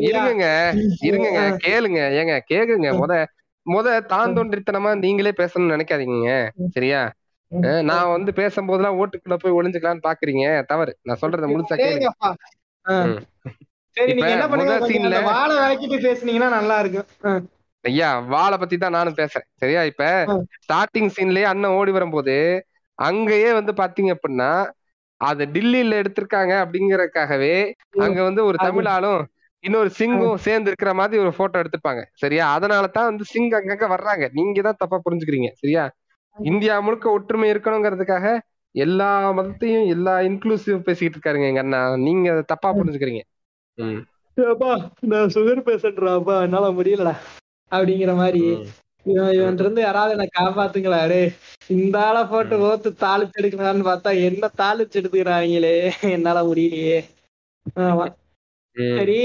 [0.08, 0.46] இருங்க?
[1.02, 1.40] இருங்க.
[1.66, 2.92] கேளுங்க ஏங்க கேக்குங்க.
[2.94, 3.14] முத
[3.66, 6.30] முத தான் தோன்றித்தனமா நீங்களே பேசணும்னு நினைக்காதீங்க.
[6.72, 7.02] சரியா
[7.82, 12.10] நான் வந்து பேசும்போதெல்லாம் ஓட்டுக்குள்ள போய் ஒளிஞ்சுக்கலாம்னு பாக்குறீங்க தவறு நான் சொல்றத முழுசா கேளுங்க
[14.88, 15.58] scene-ல- வாழை
[16.06, 17.08] பேசுனீங்கன்னா நல்லா இருக்கும்.
[17.86, 19.48] ஐயா வாளை பத்தி தான் நானும் பேசுறேன்.
[19.56, 19.82] சரியா?
[19.84, 20.04] இப்ப.
[20.64, 22.36] ஸ்டார்டிங் சீன்லயே அண்ணன் ஓடி வரும்போது
[23.00, 24.52] அங்கேயே வந்து பாத்தீங்க அப்படின்னா
[25.22, 27.56] அது டில்லியில எடுத்திருக்காங்க அப்படிங்கறதுக்காகவே
[28.06, 29.22] அங்க வந்து ஒரு தமிழ் ஆளும்
[29.64, 32.02] இன்னொரு சிங்கும் சேர்ந்து இருக்கிற மாதிரி ஒரு போட்டோ எடுத்துப்பாங்க.
[32.14, 32.46] சரியா?
[32.56, 34.26] அதனால தான் வந்து சிங் அங்கங்க வர்றாங்க.
[34.34, 35.50] நீங்க தான் தப்பா புரிஞ்சுக்கிறீங்க.
[35.62, 35.84] சரியா?
[36.38, 38.28] இந்தியா முழுக்க ஒற்றுமை இருக்கணுங்கிறதுக்காக
[38.76, 41.82] எல்லா மதத்தையும் எல்லா இன்க்ளூசிவ் பேசிக்கிட்டு இருக்காருங்க எங்க அண்ணா.
[42.06, 43.22] நீங்க தப்பா புரிஞ்சுக்கிறீங்க.
[45.12, 47.16] நான் சுகர் பேஷண்ட்ராப்பா என்னால முடியலடா.
[47.76, 48.44] அப்படிங்கிற மாதிரி.
[49.06, 51.20] இவன் இவன் இருந்து யாராவது என்ன காப்பாத்துங்களா டே
[51.68, 55.76] இந்த ஆளை போட்டு ஓத்து தாளிச்சு எடுக்கலான்னு பார்த்தா என்ன தாளிச்சு எடுத்துக்கிறாங்களே
[56.16, 57.00] என்னால முடியலையே.
[57.86, 58.06] ஆமா.
[58.98, 59.20] சரி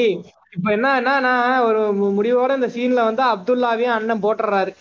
[0.56, 1.32] இப்ப என்ன என்னன்னா
[1.64, 1.80] ஒரு
[2.16, 4.72] முடிவோட இந்த சீன்ல வந்து அப்துல்லாவையும் அண்ணன் போட்டுறாரு.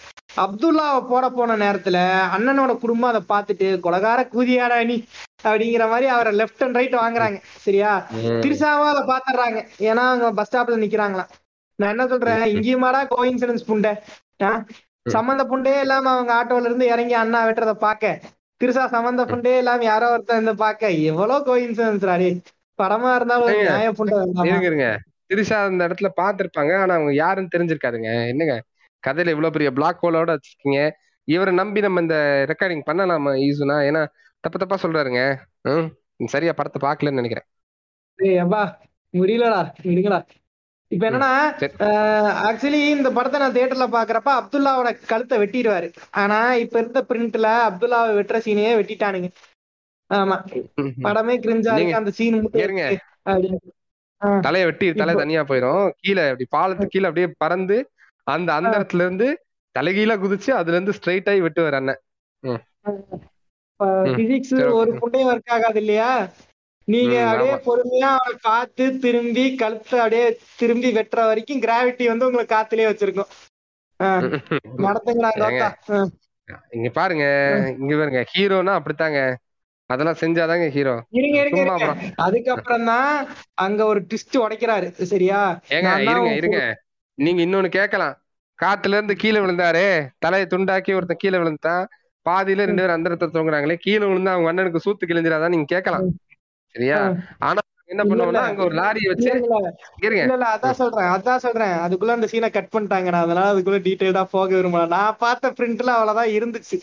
[0.43, 1.97] அப்துல்லாவை போட போன நேரத்துல
[2.35, 4.95] அண்ணனோட குடும்பம் அதை பார்த்துட்டு கொலகார கூதியாடா நீ
[5.43, 7.37] அப்படிங்கிற மாதிரி அவரை லெஃப்ட் அண்ட் ரைட் வாங்குறாங்க.
[7.57, 7.91] சரியா.
[8.43, 11.31] திருசாவும் அதை பாத்துறாங்க ஏன்னா அவங்க பஸ் ஸ்டாப்ல நிக்கிறாங்களாம்.
[11.79, 12.43] நான் என்ன சொல்றேன்?
[12.53, 13.91] இங்கேயுமாடா கோயின்சிடன்ஸ் புண்டை?
[15.15, 18.13] சம்மந்த புண்டே இல்லாம அவங்க ஆட்டோல இருந்து இறங்கி அண்ணா வெட்டுறத பாக்க
[18.61, 22.27] திருசா சம்மந்த புண்டே இல்லாம யாரோ ஒருத்தன் இருந்து பாக்க எவ்வளவு கோயின்சிடன்ஸ் ராடி
[22.79, 24.89] படமா இருந்தாலும் நியாய புண்டை
[25.31, 28.11] திரிஷா அந்த இடத்துல பார்த்திருப்பாங்க ஆனா அவங்க யாருன்னு தெரிஞ்சிருக்காதுங்க.
[28.31, 28.53] என்னங்க
[29.03, 30.79] கதையில இவ்வளவு பெரிய பிளாக் ஹோலோட வச்சிருக்கீங்க.
[31.27, 32.17] இவரை நம்பி நம்ம இந்த
[32.51, 34.01] ரெக்கார்டிங் பண்ணலாமா ஈஸுனா ஏன்னா
[34.43, 35.21] தப்பு தப்பா சொல்றாருங்க.
[36.33, 37.47] சரியா படத்தை பார்க்கலன்னு நினைக்கிறேன்.
[39.13, 39.59] முடியலடா
[39.89, 40.19] விடுங்கடா
[40.91, 41.31] இப்ப என்னன்னா.
[42.47, 45.87] ஆக்சுவலி இந்த படத்தை நான் தியேட்டர்ல பாக்குறப்ப அப்துல்லாவோட கழுத்தை வெட்டிடுவாரு.
[46.21, 49.29] ஆனா இப்ப இருந்த பிரிண்ட்ல அப்துல்லாவை வெட்டுற சீனையே வெட்டிட்டானுங்க.
[50.09, 50.37] ஆமா.
[51.05, 51.99] படமே கிரிஞ்சா இருக்கு.
[51.99, 52.39] அந்த சீன்.
[54.41, 57.77] தலையை வெட்டி தலை தனியா போயிடும் கீழே அப்படி பாலத்துக்கு கீழே அப்படியே பறந்து
[58.27, 59.27] அந்த அந்த இடத்துல இருந்து
[59.75, 62.01] தலைகீழா குதிச்சு அதுல இருந்து ஸ்ட்ரைட் ஆகி வெட்டுவார் அண்ணன்.
[64.17, 64.55] பிசிக்ஸ்.
[64.79, 66.09] ஒரு புண்டையும் ஒர்க் ஆகாது இல்லையா?
[66.89, 67.53] நீங்க அப்படியே.
[67.65, 73.27] பொறுமையா அவனை காத்து திரும்பி கழுத்தை அப்படியே திரும்பி வெட்டுற வரைக்கும் கிராவிட்டி வந்து உங்களுக்கு காத்துலயே வச்சிருக்கும்.
[73.99, 74.19] ஆஹ்
[76.75, 77.25] இங்க பாருங்க
[77.79, 79.35] இங்க பாருங்க ஹீரோனா அப்படித்தாங்க.
[79.89, 81.01] அதெல்லாம் செஞ்சாதாங்க ஹீரோ.
[82.25, 83.27] அதுக்கப்புறம் தான்
[83.57, 85.59] அங்க ஒரு ட்விஸ்ட் உடைக்கிறாரு சரியா?
[85.75, 86.75] ஏங்க இருங்க இருங்க.
[87.17, 88.13] நீங்க இன்னொன்னு கேட்கலாம்.
[88.59, 91.87] காட்டுல இருந்து கீழே விழுந்தாரு தலையை துண்டாக்கி ஒருத்தன் கீழே விழுந்தான்
[92.25, 96.28] பாதியில ரெண்டு பேரும் அந்த இடத்துல தொங்குறாங்களே கீழே விழுந்தா அவங்க அண்ணனுக்கு சூத்து கிழிஞ்சிடாதான் நீங்க கேட்கலாம்.
[96.71, 97.13] சரியா?
[97.39, 98.33] ஆனா என்ன பண்ணுவோம்னா.
[98.33, 101.67] அங்க ஒரு வச்சு இல்ல, இல்ல, இல்ல, அதான் சொல்றேன் அதான் சொல்றேன்.
[101.67, 104.87] அதுக்குள்ள அந்த சீனை கட் பண்ணிட்டாங்க நான் அதனால அதுக்குள்ள டீடைல்டா போக விரும்பல.
[104.87, 106.79] நான் பார்த்த பிரிண்ட்ல அவ்வளவுதான் இருந்துச்சு.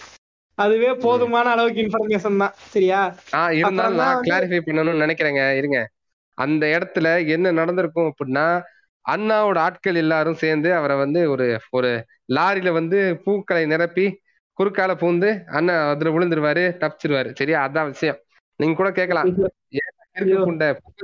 [0.54, 2.54] அதுவே போதுமான அளவுக்கு இன்ஃபர்மேஷன் தான்.
[2.54, 3.14] சரியா?
[3.32, 5.56] ஆஹ் இருந்தாலும் நான் கிளாரிஃபை பண்ணணும்னு நினைக்கிறேங்க.
[5.56, 5.88] இருங்க.
[6.34, 8.62] அந்த இடத்துல என்ன நடந்திருக்கும் அப்படின்னா
[9.10, 14.20] அண்ணாவோட ஆட்கள் எல்லாரும் சேர்ந்து அவரை வந்து ஒரு ஒரு லாரியில வந்து பூக்களை நிரப்பி
[14.58, 17.34] குறுக்கால பூந்து அண்ணன் அதுல விழுந்துருவாரு தப்பிச்சிருவாரு.
[17.34, 17.68] சரியா?
[17.68, 18.16] அதான் விஷயம்.
[18.60, 19.28] நீங்க கூட கேட்கலாம்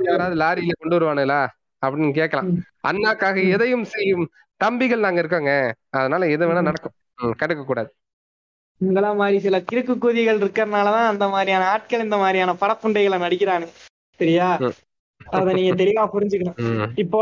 [0.03, 1.41] யாராவது லாரியில கொண்டு வருவானுங்களா?
[1.81, 2.49] அப்படின்னு கேட்கலாம்.
[2.87, 3.37] அண்ணாக்காக.
[3.49, 4.25] எதையும் செய்யும்
[4.61, 5.51] தம்பிகள் நாங்க இருக்கோங்க.
[5.91, 6.95] அதனால எது வேணா நடக்கும்.
[7.41, 7.89] கடுக்க கூடாது.
[8.81, 13.67] இங்களா மாதிரி சில கிறுக்கு கூதிகள் இருக்கறனாலதான் அந்த மாதிரியான ஆட்கள் இந்த மாதிரியான படப்புண்டைகளை நடிக்கிறானு
[14.19, 14.47] சரியா.
[15.37, 16.57] அத நீங்க தெளிவா புரிஞ்சுக்கணும்.
[16.95, 17.21] இப்போ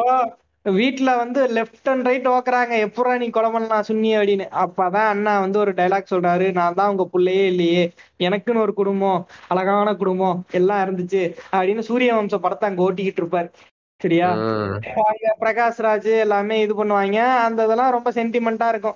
[0.64, 4.46] வீட்ல வந்து லெஃப்ட் அண்ட் ரைட் ஓக்குறாங்க எப்படா நீ கொலை பண்ணலாம் அப்படின்னு.
[4.56, 6.52] அப்பதான் அண்ணா வந்து ஒரு டைலாக் சொல்றாரு.
[6.52, 7.94] நான் தான் உங்க புள்ளையே இல்லையே.
[8.20, 9.28] எனக்குன்னு ஒரு குடும்பம்.
[9.48, 10.46] அழகான குடும்பம்.
[10.52, 13.52] எல்லாம் இருந்துச்சு அப்படின்னு சூரிய வம்ச படத்தை அங்க ஓட்டிக்கிட்டு இருப்பாரு.
[13.98, 14.34] சரியா?
[14.34, 14.80] ம்.
[14.96, 17.18] அங்க பிரகாஷ் ராஜ் எல்லாமே இது பண்ணுவாங்க.
[17.18, 18.96] அந்த இதெல்லாம் ரொம்ப சென்டிமெண்டா இருக்கும்.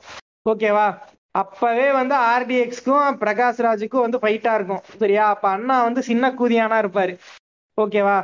[0.50, 0.88] ஓகேவா
[1.32, 4.82] அப்பவே வந்து ஆர்டிஎக்ஸ்க்கும் பிரகாஷ் ராஜுக்கும் வந்து ஃபைட்டா இருக்கும்.
[4.98, 5.28] சரியா?
[5.28, 7.18] அப்ப அண்ணா வந்து சின்ன கூதியானா இருப்பாரு.
[7.82, 8.18] ஓகேவா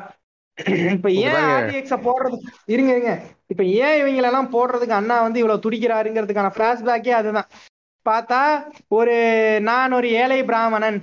[0.95, 1.35] இப்ப ஏன்.
[1.51, 3.11] ஆர்டிஎக்ஸ போடுறது இருங்க இருங்க.
[3.47, 7.49] இப்ப ஏன் இவங்கள எல்லாம் போடுறதுக்கு அண்ணா வந்து இவ்வளவு துடிக்கிறாருங்கிறதுக்கான பிளாஷ்பேக்கே அதுதான்.
[8.05, 8.39] பார்த்தா
[8.87, 9.15] ஒரு
[9.61, 10.97] நான் ஒரு ஏழை பிராமணன்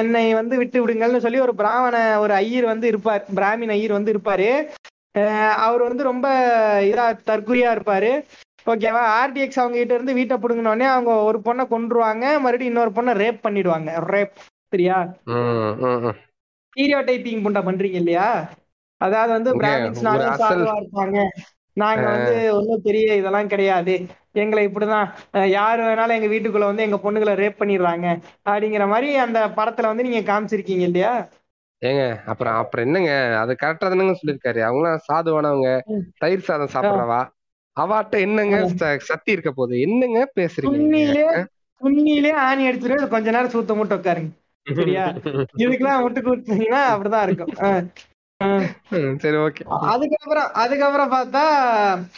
[0.00, 3.24] என்னை வந்து விட்டு விடுங்கள்னு சொல்லி ஒரு பிராமண ஒரு ஐயர் வந்து இருப்பார்.
[3.34, 4.50] பிராமின் ஐயர் வந்து இருப்பாரு.
[5.58, 6.26] அவர் வந்து ரொம்ப
[6.90, 8.10] இதா தற்குறியா இருப்பாரு.
[8.66, 9.02] ஓகேவா?
[9.20, 12.24] ஆர்டிஎக்ஸ் அவங்க கிட்ட இருந்து வீட்டை பிடுங்கினோடனே அவங்க ஒரு பொண்ணை கொன்றுவாங்க.
[12.40, 13.90] மறுபடியும் இன்னொரு பொண்ணை ரேப் பண்ணிடுவாங்க.
[14.12, 14.34] ரேப்
[14.72, 14.98] சரியா.
[16.68, 18.28] ஸ்டீரியோ டைப்பிங் புண்டை பண்றீங்க இல்லையா?
[18.98, 20.06] அதாவது வந்து அசல்-
[20.38, 21.24] சாதுவா இருப்பாங்க.
[21.72, 24.06] நாங்க வந்து ஒன்றும் பெரிய இதெல்லாம் கிடையாது.
[24.32, 25.08] எங்களை இப்படிதான்
[25.46, 28.20] யாரு வேணாலும் எங்க வீட்டுக்குள்ள வந்து எங்க பொண்ணுங்களை ரேப் பண்ணிடுறாங்க.
[28.48, 31.28] அப்படிங்கிற மாதிரி அந்த படத்துல வந்து நீங்க காமிச்சிருக்கீங்க இல்லையா?
[31.84, 33.38] ஏங்க அப்புறம் அப்புறம் என்னங்க?
[33.38, 34.62] அது கரெக்டா தானங்க சொல்லியிருக்காரு.
[34.62, 35.80] அவங்களாம் சாதுவானவங்க.
[36.18, 37.28] தயிர் சாதம் சாப்பிடுறவா?
[37.80, 39.80] அவாட்ட என்னங்க ச- சக்தி இருக்க போகுது?
[39.80, 41.46] என்னங்க பேசுறீங்க
[41.84, 44.30] துண்ணிலே ஆணி அடிச்சிட்டு கொஞ்ச நேரம் சூத்த மூட்டை உட்காருங்க.
[44.74, 45.06] சரியா?
[45.58, 47.92] இதுக்கெல்லாம் விட்டு கொடுத்தீங்கன்னா அப்படிதான் இருக்கும்.
[49.22, 49.62] சரி ஓகே.
[49.92, 51.42] அதுக்கப்புறம் அதுக்கப்புறம் பார்த்தா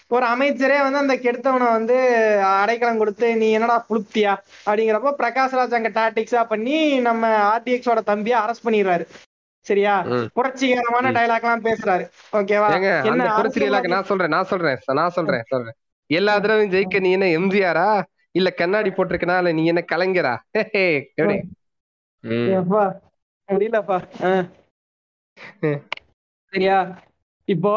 [0.08, 1.96] ஒரு அமைச்சரே வந்து அந்த கெடுத்தவனை வந்து
[2.60, 4.32] அடைக்கலம் கொடுத்து நீ என்னடா புளுப்தியா
[4.66, 7.22] அப்படிங்கிறப்போ பிரகாஷ்ராஜ் அங்க டாட்டிக்ஸா பண்ணி நம்ம
[7.54, 9.04] ஆர்டிஎக்ஸோட தம்பியை அரெஸ்ட் பண்ணிடுறாரு.
[9.66, 9.94] சரியா.
[10.36, 11.12] புரட்சிகரமான.
[11.16, 12.04] டைலாக் எல்லாம் பேசுறாரு.
[12.32, 12.68] ஓகேவா?
[13.10, 15.76] என்ன புரட்சியலாக்க நான் சொல்றேன் நான் சொல்றேன் நான் சொல்றேன் சொல்றேன்.
[16.10, 17.88] எல்லா தடவையும் ஜெயிக்க நீ என்ன எம்ஜிஆரா?
[18.38, 19.36] இல்ல கண்ணாடி போட்டிருக்கனா?
[19.42, 20.34] இல்ல நீ என்ன கலைஞரா?
[21.20, 21.36] எப்படி?
[23.48, 23.98] முடியலப்பா.
[26.52, 26.78] சரியா?
[27.48, 27.72] இப்போ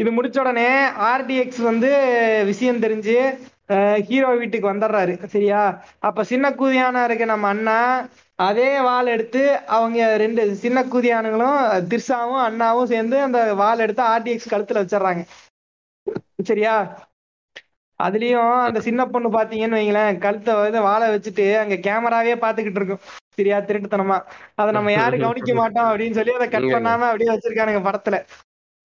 [0.00, 0.68] இது முடிச்ச உடனே
[1.12, 1.88] ஆர்டிஎக்ஸ் வந்து
[2.50, 3.16] விஷயம் தெரிஞ்சு
[4.08, 5.60] ஹீரோ வீட்டுக்கு வந்துடுறாரு சரியா?
[6.08, 7.76] அப்ப சின்ன கூதியானா இருக்க நம்ம அண்ணா
[8.38, 9.42] அதே வால் எடுத்து
[9.76, 11.58] அவங்க ரெண்டு சின்ன கூதியானுங்களும்
[11.92, 15.24] திர்சாவும் அண்ணாவும் சேர்ந்து அந்த வாள் எடுத்து ஆர்டிஎக்ஸ் கழுத்துல வச்சிடுறாங்க
[16.50, 16.74] சரியா?
[18.00, 23.02] அதுலயும் அந்த சின்ன பொண்ணு பாத்தீங்கன்னு வைங்களேன் கழுத்தை வந்து வாழை வச்சுட்டு அங்க கேமராவே பாத்துக்கிட்டு இருக்கும்.
[23.38, 24.18] சரியா திருட்டுத்தனமா.
[24.56, 28.18] அதை நம்ம யாரும் கவனிக்க மாட்டோம் அப்படின்னு சொல்லி அதை கட் பண்ணாம அப்படியே வச்சிருக்கானுங்க படத்துல.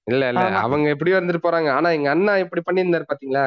[0.07, 0.43] இல்ல இல்ல.
[0.61, 1.69] அவங்க எப்படியோ இருந்துட்டு போறாங்க.
[1.73, 3.45] ஆனா எங்க அண்ணா இப்படி பண்ணியிருந்தாரு பாத்தீங்களா?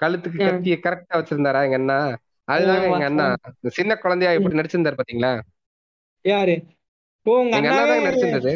[0.00, 0.40] கழுத்துக்கு.
[0.42, 1.98] கத்திய கரெக்டா வச்சிருந்தாரா எங்க அண்ணா?
[2.48, 2.88] அதுதாங்க.
[2.90, 3.26] எங்க அண்ணா.
[3.78, 5.32] சின்ன குழந்தையா இப்படி நடிச்சிருந்தாரு பாத்தீங்களா?
[6.24, 6.54] யாரு?
[7.52, 8.52] எங்க அண்ணா தாங்க நடிச்சிருந்தது.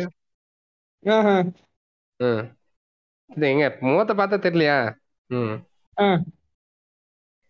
[3.48, 4.78] எங்க முகத்தை பார்த்தா தெரியலையா?
[5.30, 5.56] ம்.
[5.96, 6.06] ஆ.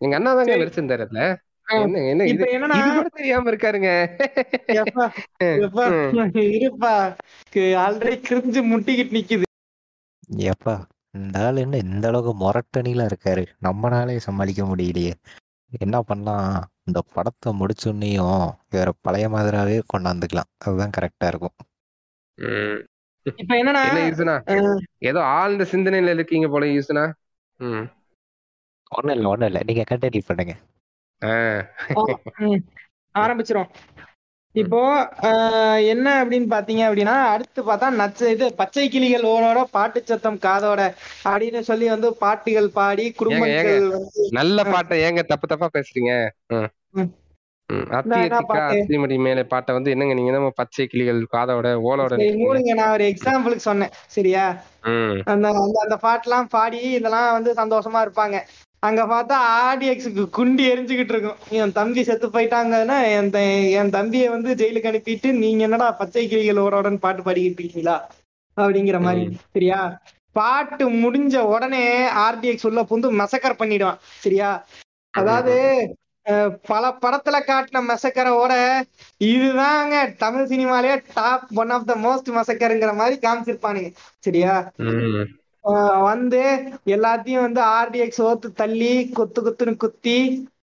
[0.00, 0.56] எங்க அண்ணா தாங்க சரி.
[0.56, 1.22] நடிச்சிருந்தாரு அதுல.
[1.68, 3.90] என்ன இது கூட தெரியாம இருக்காருங்க.
[6.32, 7.16] இருப்பா.
[7.54, 9.42] ஆல்ரெடி கிரிஞ்சு முட்டிக்கிட்டு நிக்குது.
[10.36, 13.46] எப்பா இந்த ஆள் என்ன இந்த அளவுக்கு மொரட்டணில இருக்காரு?
[13.62, 15.12] நம்மனாலே சமாளிக்க முடியலையே.
[15.80, 16.68] என்ன பண்ணலாம்?
[16.84, 20.50] இந்த படத்தை முடிச்சோன்னையும் வேற பழைய மாதிரியாவே கொண்டாந்துக்கலாம்.
[20.58, 21.56] அதுதான் கரெக்டா இருக்கும்.
[22.34, 22.86] ம்.
[23.22, 27.12] இப்ப என்னன்னா ஏதோ ஆழ்ந்த சிந்தனையில இருக்கீங்க போல யூசுனா
[27.56, 27.86] ம்.
[28.88, 29.62] ஒன்றும் இல்லை ஒன்றும் இல்லை.
[29.66, 30.54] நீங்க கண்டினியூ பண்ணுங்க.
[33.14, 33.70] ஆரம்பிச்சிரும்.
[34.54, 34.80] இப்போ
[35.92, 40.82] என்ன அப்படின்னு பாத்தீங்க அப்படின்னா அடுத்து பார்த்தா நச்ச இது பச்சை கிளிகள் ஓனோட பாட்டு சத்தம் காதோட
[41.30, 43.86] அப்படின்னு சொல்லி வந்து பாட்டுகள் பாடி குடும்பங்கள்
[44.38, 46.12] நல்ல பாட்டை ஏங்க தப்பு தப்பா பேசுறீங்க?
[48.50, 48.76] பாட்டு?
[48.78, 52.16] அத்திமடி மேலே பாட்டை வந்து என்னங்க நீங்க நம்ம பச்சை கிளிகள் காதோட ஓலோட.
[52.42, 53.94] மூணுங்க நான் ஒரு எக்ஸாம்பிளுக்கு சொன்னேன்.
[54.16, 54.44] சரியா?
[55.32, 58.38] அந்த அந்த அந்த பாட்டுலாம் பாடி இதெல்லாம் வந்து சந்தோஷமா இருப்பாங்க.
[58.86, 61.38] அங்க பார்த்தா ஆடியக்ஸுக்கு குண்டி எரிஞ்சுக்கிட்டு இருக்கும்.
[61.58, 63.30] என் தம்பி செத்து போயிட்டாங்கன்னா என்
[63.80, 67.96] என் தம்பியை வந்து ஜெயிலுக்கு அனுப்பிட்டு நீங்க என்னடா பச்சை கிளிகளோட பாட்டு பாடிக்கிட்டு இருக்கீங்களா?
[68.56, 69.24] அப்படிங்கிற மாதிரி.
[69.52, 69.80] சரியா?
[70.36, 71.84] பாட்டு முடிஞ்ச உடனே
[72.26, 74.00] ஆர்டிஎக்ஸ் உள்ள புந்து மெசக்கர் பண்ணிடுவான்.
[74.24, 74.50] சரியா?
[75.14, 75.54] அதாவது
[76.68, 78.52] பல படத்துல காட்டின மெசக்கரோட
[79.24, 83.90] இதுதாங்க Tamil சினிமாலயே top one of the most மெசக்கருங்கிற மாதிரி காமிச்சிருப்பானுங்க.
[84.18, 84.54] சரியா?
[86.02, 86.40] வந்து
[86.86, 90.18] எல்லாத்தையும் வந்து ஆர்டிஎக்ஸ் ஓத்து தள்ளி குத்து குத்துன்னு குத்தி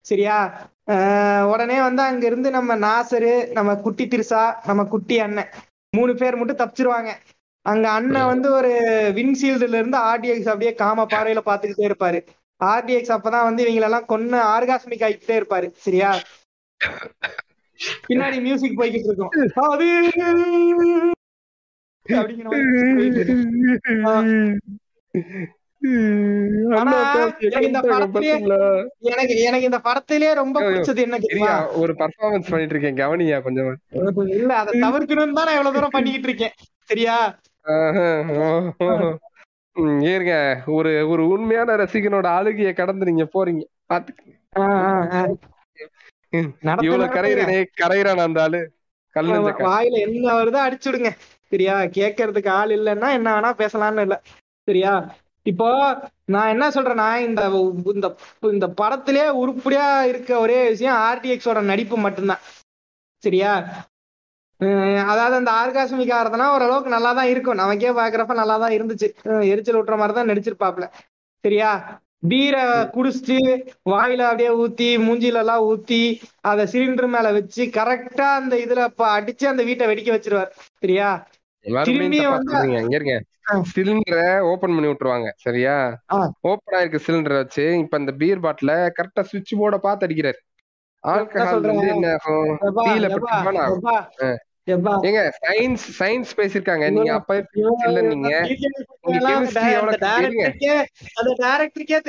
[0.05, 0.37] சரியா?
[1.51, 5.51] உடனே வந்து அங்க இருந்து நம்ம நாசரு நம்ம குட்டி திருசா நம்ம குட்டி அண்ணன்
[5.93, 7.11] மூணு பேர் மட்டும் தப்பிச்சிருவாங்க.
[7.65, 8.71] அங்க அண்ணன் வந்து ஒரு
[9.15, 12.19] விண்ஷீல்டுல இருந்து ஆர்டிஎக்ஸ் அப்படியே காம பார்வையில பாத்துக்கிட்டே இருப்பாரு.
[12.61, 16.11] ஆர்டிஎக்ஸ் அப்பதான் வந்து இவங்களெல்லாம் கொன்னு ஆர்காஸ்மிக் ஆகிக்கிட்டே இருப்பாரு சரியா?
[18.07, 19.33] பின்னாடி மியூசிக் போய்கிட்டு இருக்கும்.
[19.65, 19.87] அது
[22.09, 22.49] அப்படிங்கிற
[27.41, 27.80] எனக்கு இந்த
[29.43, 31.68] எனக்கு படத்திலேயே ரொம்ப பிடிச்சது என்ன தெரியுமா?
[31.74, 33.78] ஒரு பர்ஃபார்மன்ஸ் பண்ணிட்டு இருக்கேன் கவனியா கொஞ்சம்.
[34.28, 36.53] இல்ல அதை தவிர்க்கணும்னு தான் நான் இவ்வளவு தூரம் பண்ணிக்கிட்டு இருக்கேன்
[36.84, 37.18] சரியா
[40.66, 43.63] ஒரு ஒரு உண்மையான ரசிகனோட அழுகைய கடந்து நீங்க போறீங்க.
[43.93, 44.22] பாத்துக்க.
[46.82, 48.61] இவ்வளவு கரையிறனே கரையிறான் அந்த ஆளு.
[49.16, 51.09] கல் நெஞ்ச கா- வாயில என்ன வருதோ அடிச்சு விடுங்க
[51.43, 51.82] சரியா?
[51.82, 54.22] கேட்கறதுக்கு ஆள் இல்லைன்னா என்ன வேணா பேசலாம்னு இல்ல.
[54.68, 54.93] சரியா?
[55.45, 55.68] இப்போ
[56.26, 57.41] நான் என்ன சொல்றேன்னா இந்த
[57.93, 58.07] இந்த
[58.51, 62.41] இந்த படத்திலே உருப்படியா இருக்க ஒரே விஷயம் ஆர்டிஎக்ஸோட நடிப்பு மட்டும்தான்.
[63.24, 63.51] சரியா?
[64.59, 67.55] அஹ் அதாவது அந்த ஆர்காசமிக் ஆகிறதுனா ஓரளவுக்கு நல்லா தான் இருக்கும்.
[67.55, 69.07] நமக்கே பாக்குறப்ப நல்லா தான் இருந்துச்சு
[69.51, 70.88] எரிச்சல் விட்டுற மாதிரி தான் நடிச்சிருப்பாப்ல.
[71.43, 71.72] சரியா?
[72.24, 72.61] பீரை
[72.95, 73.38] குடிச்சிட்டு
[73.89, 75.99] வாயில அப்படியே ஊத்தி மூஞ்சில எல்லாம் ஊத்தி
[76.41, 80.51] அத சிலிண்டர் மேல வச்சு கரெக்டா அந்த இதுல அடிச்சு அந்த வீட்டை வெடிக்க வச்சிருவார்.
[80.80, 81.09] சரியா?
[83.72, 85.76] சிலிண்டரை ஓபன் பண்ணி விட்டுருவாங்க சரியா.
[86.41, 90.39] ஓபன் ஆயிருக்க சிலிண்டரை வச்சு இப்ப இந்த பீர் பாட்டில கரெக்டா சுவிட்ச் போர்ட பாத்து அடிக்கிறாரு.
[91.03, 91.61] ஆல்கஹால்?
[91.61, 92.53] வந்து என்ன ஆகும்?
[95.07, 99.59] ஏங்க சயின்ஸ் சயின்ஸ் பேசிருக்காங்க நீங்க அப்ப இவன் இல்ல நீங்க அந்த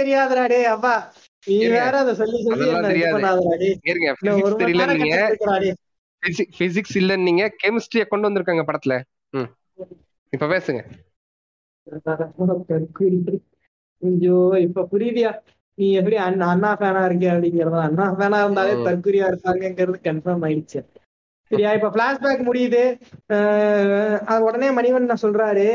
[0.00, 0.94] தெரியாதுடா டேய் அப்பா
[1.46, 1.56] நீ.
[1.68, 3.68] வேற அதை சொல்லி சொல்லி தெரியாது.
[3.82, 4.08] இருங்க
[4.62, 5.18] தெரியல நீங்க.
[6.58, 8.94] பிசிக்ஸ் இல்ல நீங்க கெமிஸ்ட்ரிய கொண்டு வந்திருக்காங்க படத்துல.
[9.36, 9.48] ம்.
[10.32, 10.80] இப்ப பேசுங்க.
[14.02, 15.30] ஐயோ இப்ப புரியுதியா?
[15.78, 17.78] நீ எப்படி அண்ணா ஃபேனா இருக்க அப்படிங்கறது?
[17.80, 18.74] அண்ணா ஃபேனா இருந்தாலே.
[18.84, 20.80] தற்குறியா இருப்பாங்கங்கிறது கன்ஃபார்ம் ஆயிடுச்சு.
[21.50, 22.82] சரியா இப்ப பிளாஷ்பேக் முடியுது.
[24.46, 25.66] உடனே மணிவண்ணன் சொல்றாரு?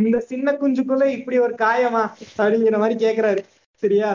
[0.00, 2.04] இந்த சின்ன குஞ்சுக்குள்ள இப்படி ஒரு காயமா?
[2.38, 3.42] அப்படிங்கிற மாதிரி கேக்குறாரு.
[3.82, 4.10] சரியா?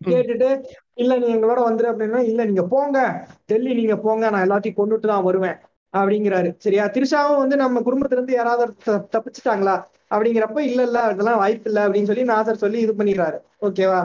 [0.00, 0.48] கேட்டுட்டு
[0.94, 2.98] இல்ல நீ எங்களோட வந்துரு அப்படின்னா இல்ல நீங்க போங்க.
[3.46, 4.30] டெல்லி நீங்க போங்க.
[4.30, 5.56] நான் எல்லாத்தையும் கொண்டுட்டு தான் வருவேன்.
[5.94, 6.50] அப்படிங்கிறாரு.
[6.64, 6.84] சரியா?
[6.86, 8.72] திரிஷாவும் வந்து நம்ம குடும்பத்துல இருந்து யாராவது
[9.14, 9.76] தப்பிச்சிட்டாங்களா?
[10.14, 13.38] அப்படிங்கிறப்ப இல்ல இல்ல அதெல்லாம் வாய்ப்பு இல்ல அப்படின்னு சொல்லி நாசர் சொல்லி இது பண்ணிடுறாரு.
[13.60, 14.00] ஓகேவா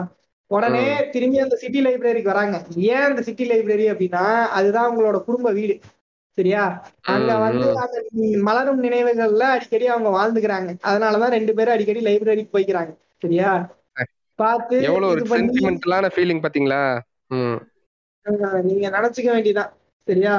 [0.50, 2.56] உடனே திரும்பி அந்த சிட்டி லைப்ரரிக்கு வராங்க.
[2.92, 4.24] ஏன் அந்த சிட்டி லைப்ரரி அப்படின்னா
[4.58, 5.74] அதுதான் உங்களோட குடும்ப வீடு.
[6.38, 6.64] சரியா?
[7.12, 7.66] அங்க வந்து.
[7.84, 7.96] அந்த
[8.48, 10.70] மலரும் நினைவுகள்ல அடிக்கடி அவங்க வாழ்ந்துக்கிறாங்க.
[10.90, 12.92] அதனாலதான் ரெண்டு பேரும் அடிக்கடி லைப்ரரிக்கு போய்க்கிறாங்க.
[13.18, 13.50] சரியா?
[14.38, 16.82] பார்த்து எவ்வளவு ஒரு இது பண்ணி சென்டிமெண்டலான ஃபீலிங் பாத்தீங்களா?
[18.68, 19.72] நீங்க நினைச்சுக்க வேண்டியதான்
[20.08, 20.34] சரியா?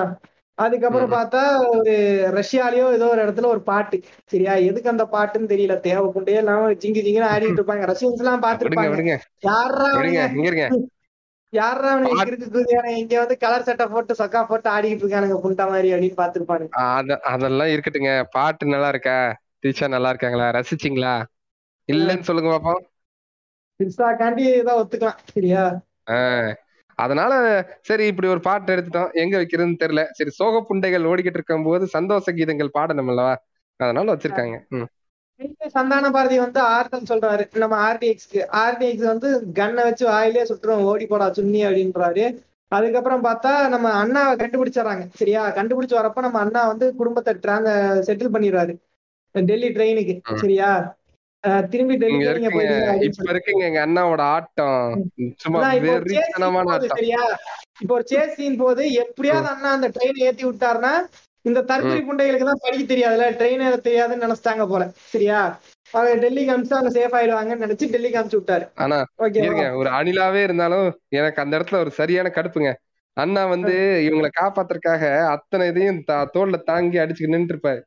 [0.58, 1.12] அதுக்கப்புறம்.
[1.14, 1.94] பார்த்தா ஒரு
[2.36, 3.98] ரஷ்யாலயோ ஏதோ ஒரு இடத்துல ஒரு பாட்டு.
[4.32, 5.76] சரியா எதுக்கு அந்த பாட்டுன்னு தெரியல.
[5.88, 7.86] தேவைப்பட்டே எல்லாம் ஜிங்கு ஜிங்குன்னு ஆடிட்டு இருப்பாங்க.
[7.92, 9.90] ரஷ்யன்ஸ் எல்லாம் பாத்துருப்பாங்க யாரா
[11.54, 11.90] யாரா
[12.48, 17.18] குதியான இங்க வந்து கலர் சட்டை போட்டு சொக்கா போட்டு ஆடிட்டு இருக்கானுங்க புண்டா மாதிரி அப்படின்னு பாத்துருப்பானுங்க அத
[17.34, 18.12] அதெல்லாம் இருக்கட்டுங்க.
[18.36, 19.18] பாட்டு நல்லா இருக்கா?
[19.64, 20.48] தீஷா நல்லா இருக்காங்களா?
[20.58, 21.14] ரசிச்சிங்களா?
[21.90, 22.82] இல்லன்னு சொல்லுங்க பாப்போம்.
[23.80, 25.22] சிர்சாக்காண்டி தான் ஒத்துக்கலாம்.
[25.34, 25.64] சரியா?
[26.96, 27.34] அதனால
[27.82, 29.12] சரி இப்படி ஒரு பாட்டு எடுத்துட்டோம்.
[29.14, 30.04] எங்க வைக்கிறதுன்னு தெரியல.
[30.12, 33.34] சரி சோக புண்டைகள் ஓடிக்கிட்டு இருக்கும் போது சந்தோஷ கீதங்கள் பாடணும் அல்லவா?
[33.80, 34.58] அதனால வச்சிருக்காங்க.
[35.68, 37.44] சந்தான பாரதி வந்து ஆர்டன் சொல்றாரு.
[37.58, 42.26] நம்ம ஆர்டிஎக்ஸ்க்கு ஆர்டிஎக்ஸ் வந்து கன்னை வச்சு வாயிலே சுட்டுரும் ஓடி போடா சுன்னி அப்படின்றாரு.
[42.68, 45.04] அதுக்கப்புறம் பார்த்தா நம்ம அண்ணாவை கண்டுபிடிச்சிடறாங்க.
[45.14, 45.42] சரியா?
[45.58, 47.70] கண்டுபிடிச்சு வரப்ப நம்ம அண்ணா வந்து குடும்பத்தை ட்ராங்க
[48.08, 48.74] செட்டில் பண்ணிடுறாரு.
[49.36, 50.16] டெல்லி ட்ரெயினுக்கு.
[50.36, 50.70] சரியா?
[51.72, 51.96] திரும்பி
[53.08, 54.92] இப்ப இருக்குங்க எங்க அண்ணாவோட ஆட்டம்.
[55.44, 57.22] சும்மா வெறித்தனமான சரியா?
[57.82, 60.94] இப்போ ஒரு சேஸ் சீன் போது எப்படியாவது அண்ணா அந்த ட்ரெயின் ஏத்தி விட்டாருன்னா
[61.46, 63.26] இந்த தற்கொலை புண்டைகளுக்கு தான் படிக்க தெரியாதுல்ல?
[63.40, 65.40] ட்ரெயின் ஏற தெரியாதுன்னு நினைச்சிட்டாங்க போல சரியா?
[65.94, 68.66] அவங்க டெல்லிக்கு அமிச்சு அவங்க சேஃப் ஆயிடுவாங்கன்னு நினைச்சு டெல்லிக்கு அமிச்சு விட்டாரு.
[68.76, 68.98] ஆனா
[69.40, 69.66] இருங்க.
[69.80, 72.72] ஒரு அணிலாவே இருந்தாலும் எனக்கு அந்த இடத்துல ஒரு சரியான கடுப்புங்க.
[73.18, 73.74] அண்ணா வந்து
[74.06, 75.04] இவங்களை காப்பாத்துறதுக்காக
[75.34, 76.00] அத்தனை இதையும்
[76.36, 77.82] தோல்ல தாங்கி அடிச்சுட்டு நின்று இருப்பாரு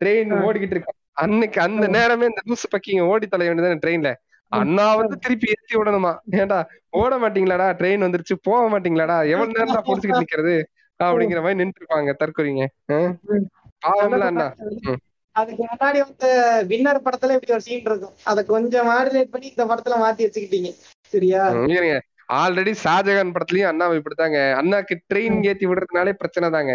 [0.00, 0.32] ட்ரெயின்.
[0.42, 4.10] ஓடிக்கிட்டு இருக்கு அன்னைக்கு அந்த நேரமே இந்த லூசு பக்கிங்க ஓடி தொலைய வேண்டியதானே ட்ரெயின்ல?
[4.52, 6.12] அண்ணா வந்து திருப்பி ஏத்தி விடணுமா?
[6.40, 6.58] ஏன்டா
[7.00, 10.56] ஓட மாட்டீங்களாடா ட்ரெயின் வந்துருச்சு போக மாட்டீங்களாடா எவ்வளவு நேரம் தான் புடிச்சுக்கிட்டு நிக்கிறது?
[11.00, 12.66] அப்படிங்கிற மாதிரி நின்று இருப்பாங்க தற்கொலைங்க
[13.84, 14.46] பாவம்ல அண்ணா.
[15.36, 16.28] அதுக்கு முன்னாடி வந்து
[16.70, 18.14] வின்னர் படத்துல இப்படி ஒரு சீன் இருக்கும்.
[18.30, 20.70] அதை கொஞ்சம் மாடுலேட் பண்ணி இந்த படத்துல மாத்தி வச்சுக்கிட்டீங்க.
[21.12, 21.42] சரியா?
[22.38, 24.38] ஆல்ரெடி ஷாஜகான் படத்துலயும் அண்ணாவை இப்படித்தாங்க.
[24.60, 26.72] அண்ணாக்கு ட்ரெயின் ஏத்தி விடுறதுனாலே பிரச்சனை தாங்க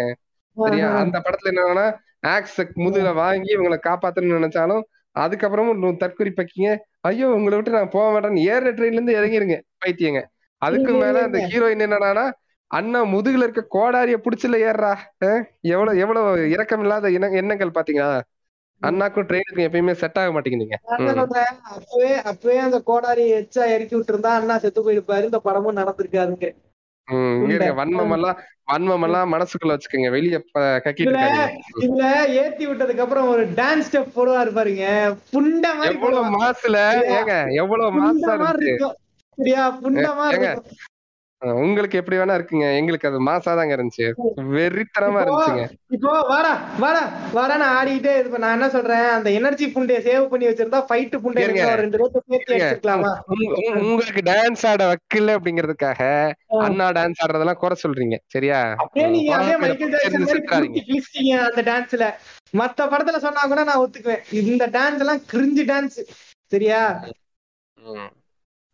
[0.56, 1.86] சரியா அந்த படத்துல என்னன்னா
[2.22, 4.82] ஆக்ஸ் முதுகுல வாங்கி இவங்களை காப்பாத்தணும்னு நினைச்சாலும்
[5.16, 6.68] அதுக்கப்புறமும் இன்னும் தற்கொலை பக்கிங்க
[7.00, 10.20] ஐயோ உங்களை விட்டு நான் போக மாட்டேன்னு ஏற ட்ரெயின்ல இருந்து இறங்கிருங்க பைத்தியங்க.
[10.62, 12.24] அதுக்கு மேல அந்த ஹீரோயின் என்னன்னா
[12.70, 14.58] அண்ணா முதுகுல இருக்க கோடாரிய புடிச்சுல
[15.22, 18.10] அஹ், எவ்வளவு எவ்வளவு இரக்கம் இல்லாத எண்ண- எண்ணங்கள் பாத்தீங்களா?
[18.82, 20.76] அண்ணாக்கும் ட்ரெயினுக்கும் எப்பயுமே செட் ஆக மாட்டேங்குதுங்க.
[21.74, 25.24] அப்பவே அப்பவே அந்த கோடாரி எச்சா இறக்கி விட்டு இருந்தா அண்ணா செத்து போயிருப்பாரு.
[25.24, 26.48] இந்த படமும் நடந்திருக்காருங்க
[27.46, 30.10] இருங்க வன்மம் எல்லாம் வன்மம் எல்லாம் மனசுக்குள்ள வச்சுக்கோங்க.
[30.10, 30.36] வெளிய
[30.80, 31.14] கக்கிட்டு
[31.82, 34.84] இதுல ஏத்தி விட்டதுக்கு அப்புறம் ஒரு டான்ஸ் ஸ்டெப் போடுவாரு பாருங்க.
[35.32, 36.30] புண்ட மாதிரி எவ்வளவு.
[36.36, 36.78] மாசுல?
[37.16, 38.90] ஏங்க எவ்வளவு மாசா இருக்கு
[39.38, 39.64] சரியா?
[39.82, 40.78] புண்ட மாதிரி ஏங்க, இருக்கும்.
[40.78, 40.90] அஹ்
[41.62, 42.66] உங்களுக்கு எப்படி வேணா இருக்குங்க.
[42.78, 44.06] எங்களுக்கு அது மாசாதாங்க இருந்துச்சு.
[44.54, 45.64] வெறித்தனமா இருந்துச்சுங்க.
[45.96, 47.02] இப்போ வாடா வாடா
[47.32, 49.06] வாடா நான் ஆடிக்கிட்டே இது நான் என்ன சொல்றேன்?
[49.16, 51.64] அந்த எனர்ஜி புண்டைய சேவ் பண்ணி வச்சிருந்தா ஃபைட் புண்டை இருங்க.
[51.64, 51.98] ஒரு ரெண்டு
[53.80, 56.00] உங்களுக்கு டான்ஸ் ஆட வைக்கல அப்படிங்கிறதுக்காக.
[56.66, 58.18] அண்ணா டான்ஸ் ஆடுறதெல்லாம் குறை சொல்றீங்க.
[58.26, 58.60] சரியா?
[58.84, 62.08] அப்படியே நீங்க அப்படியே மைக்கேல் ஜாக்சன் மாதிரி அந்த டான்ஸ்ல
[62.60, 64.24] மத்த படத்துல சொன்னா கூட நான் ஒத்துக்குவேன்.
[64.42, 66.00] இந்த டான்ஸ் எல்லாம் கிரிஞ்சு டான்ஸ்
[66.52, 66.82] சரியா.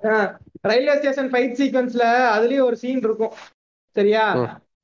[0.01, 2.05] ரயில்வே ஸ்டேஷன் ஃபைட் சீக்வன்ஸ்ல
[2.35, 3.35] அதுலயும் ஒரு சீன் இருக்கும்.
[3.97, 4.27] சரியா?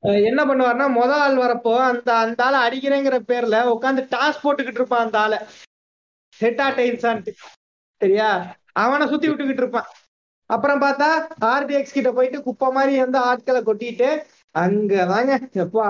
[0.01, 5.19] என்ன பண்ணுவாருன்னா முத ஆள் வரப்போ அந்த அந்த ஆளை அடிக்கிறேங்கிற பேர்ல உட்காந்து டாஸ் போட்டுக்கிட்டு இருப்பான் அந்த
[5.19, 5.39] ஆளை.
[6.41, 7.33] ஹெட்டா டைல்ஸான்ட்டு
[8.01, 8.57] சரியா?
[8.73, 9.87] அவனை சுத்தி விட்டுக்கிட்டு இருப்பான்.
[10.47, 11.09] அப்புறம் பார்த்தா
[11.41, 14.09] ஆர்டிஎக்ஸ் கிட்ட போயிட்டு குப்பை மாதிரி வந்து ஆட்களை கொட்டிட்டு
[14.59, 15.33] அங்கதாங்க
[15.63, 15.87] எப்பா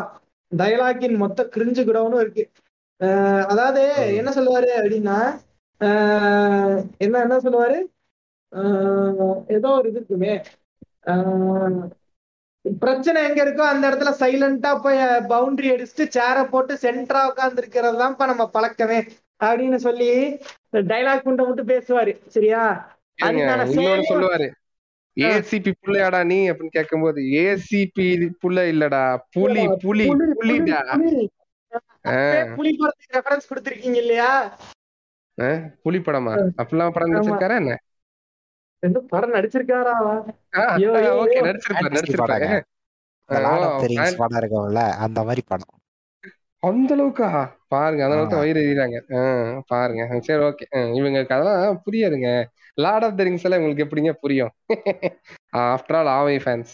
[0.52, 2.50] டயலாக்கின் மொத்த கிரிஞ்சு கிடவனும் இருக்கு.
[3.00, 3.82] அஹ் அதாவது
[4.14, 5.18] என்ன சொல்லுவாரு அப்படின்னா
[6.98, 7.78] என்ன என்ன சொல்லுவாரு?
[9.48, 10.34] ஏதோ ஒரு இது இருக்குமே.
[12.64, 14.98] பிரச்சனை எங்க இருக்கோ அந்த இடத்துல சைலண்டா போய்
[15.28, 18.98] பவுண்டரி அடிச்சுட்டு சேரை போட்டு சென்டரா உட்கார்ந்து இருக்கிறது தான்ப்பா நம்ம பழக்கமே
[19.40, 20.10] அப்படின்னு சொல்லி
[20.90, 22.62] டைலாக் குண்டை மட்டும் பேசுவாரு சரியா?
[24.08, 24.46] சொல்லுவாரு.
[25.16, 28.06] ஏசிபி புள்ளையாடா நீ அப்படின்னு கேட்கும்போது ஏசிபி
[28.42, 29.02] புள்ள இல்லடா
[29.32, 30.80] புலி புலி புலி, புலி, புலிடா?
[30.94, 31.24] புலி.
[32.78, 34.30] படத்துக்கு ரெஃபரன்ஸ் கொடுத்திருக்கீங்க இல்லையா?
[35.84, 36.32] புலி படமா?
[36.60, 37.14] அப்படிலாம் படம் ஆமா.
[37.14, 37.76] நடிச்சிருக்காரா என்ன?
[38.84, 39.94] ரெண்டு படம் நடிச்சிருக்காரா?
[41.22, 41.40] ஓகே.
[41.46, 42.50] நடிச்சிருப்பாரு நடிச்சிருப்பாரு.
[44.18, 45.72] படம் இருக்கும்ல அந்த மாதிரி படம்.
[46.62, 47.28] அந்த அளவுக்கா?
[47.72, 48.40] பாருங்க அந்த அளவுக்கு ஆ.
[48.40, 48.98] வயிறு எறிறாங்க
[49.66, 50.02] பாருங்க.
[50.20, 50.66] சரி ஓகே.
[50.98, 52.28] இவங்களுக்கு அதெல்லாம் புரியாதுங்க.
[52.76, 54.52] லார்ட் ஆஃப் த ரிங்ஸ் எல்லாம் உங்களுக்கு எப்படிங்க புரியும்?
[55.56, 56.72] ஆஃப்டர் ஆல் ஆவை ஃபேன்ஸ்.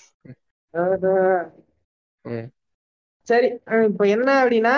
[3.28, 3.49] சரி
[3.89, 4.74] இப்ப என்ன அப்படின்னா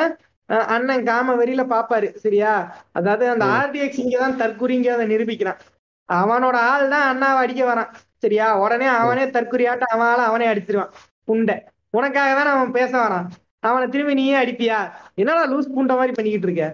[0.67, 2.53] அண்ணன் காம வெறியில பாப்பாரு சரியா?
[2.93, 3.45] அதாவது அந்த.
[3.59, 5.61] ஆர்டிஎக்ஸ் இங்கதான் தற்குறிங்க அதை நிரூபிக்கிறான்.
[6.09, 7.91] அவனோட ஆள் தான் அண்ணாவை அடிக்க வரான்.
[8.25, 8.47] சரியா?
[8.65, 10.93] உடனே அவனே தற்குறியாட்ட அவன் ஆளை அவனே அடிச்சிருவான்.
[11.29, 11.57] புண்டை.
[11.99, 13.27] உனக்காக தானே அவன் பேச வரான்.
[13.69, 14.79] அவனை திரும்பி நீயே அடிப்பியா?
[15.21, 16.67] என்னடா லூஸ் புண்டை மாதிரி பண்ணிக்கிட்டு இருக்க.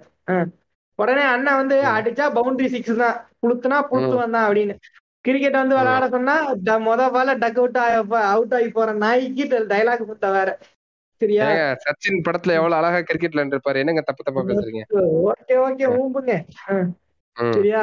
[0.98, 1.76] உடனே அண்ணன் வந்து.
[1.96, 3.16] அடிச்சா பவுண்டரி சிக்ஸ் தான்.
[3.42, 4.74] புளுத்துனா புளுத்துவன் தான் அப்படின்னு.
[5.24, 6.34] கிரிக்கெட் வந்து விளையாட சொன்னா
[6.86, 7.78] மொத பால டக் அவுட்
[8.34, 10.50] அவுட் ஆகி போற நாய்க்கு டைலாக் புத்த வேற.
[11.20, 11.46] சரியா?
[11.84, 14.82] சச்சின் படத்துல எவ்வளவு அழகா கிரிக்கெட்ல இருப்பாரு என்னங்க தப்பு தப்பா பேசுறீங்க?
[15.30, 16.34] ஓகே ஓகே ஊம்புங்க.
[17.56, 17.82] சரியா?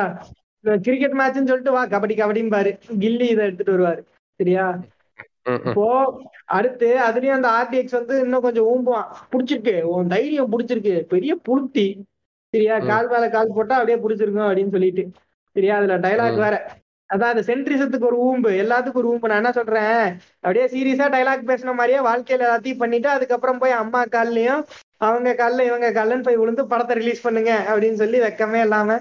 [0.82, 2.80] கிரிக்கெட் மேட்ச்னு சொல்லிட்டு வா கபடி கபடின்னு பாரு.
[3.00, 4.02] கில்லி இதை எடுத்துட்டு வருவாரு.
[4.40, 4.66] சரியா.
[5.66, 5.86] இப்போ
[6.46, 9.10] அடுத்து அதுலயும் அந்த ஆர்டிஎக்ஸ் வந்து இன்னும் கொஞ்சம் ஊம்புவான்.
[9.32, 9.82] புடிச்சிருக்கு.
[9.82, 11.00] உன் தைரியம் புடிச்சிருக்கு.
[11.06, 11.88] பெரிய புளுத்தி.
[12.54, 12.80] சரியா.
[12.80, 15.04] கால் மேல கால் போட்டா அப்படியே புடிச்சிருக்கும் அப்படின்னு சொல்லிட்டு.
[15.56, 15.78] சரியா?
[15.78, 16.38] அதுல டைலாக்.
[16.38, 16.56] வேற.
[17.10, 18.50] அதான் அது சென்ட்ரிசத்துக்கு ஒரு ஊம்பு.
[18.64, 19.28] எல்லாத்துக்கும் ஒரு ஊம்பு.
[19.28, 20.00] நான் என்ன சொல்றேன்?
[20.42, 24.64] அப்படியே சீரியஸா டைலாக் பேசின மாதிரியே வாழ்க்கையில எல்லாத்தையும் பண்ணிட்டு அதுக்கப்புறம் போய் அம்மா கால்லயும்
[24.98, 29.00] அவங்க கல்ல இவங்க கல்லன் போய் விழுந்து படத்தை ரிலீஸ் பண்ணுங்க அப்படின்னு சொல்லி வெக்கமே இல்லாம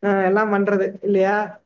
[0.00, 1.60] எல்லாம் பண்றது இல்லையா?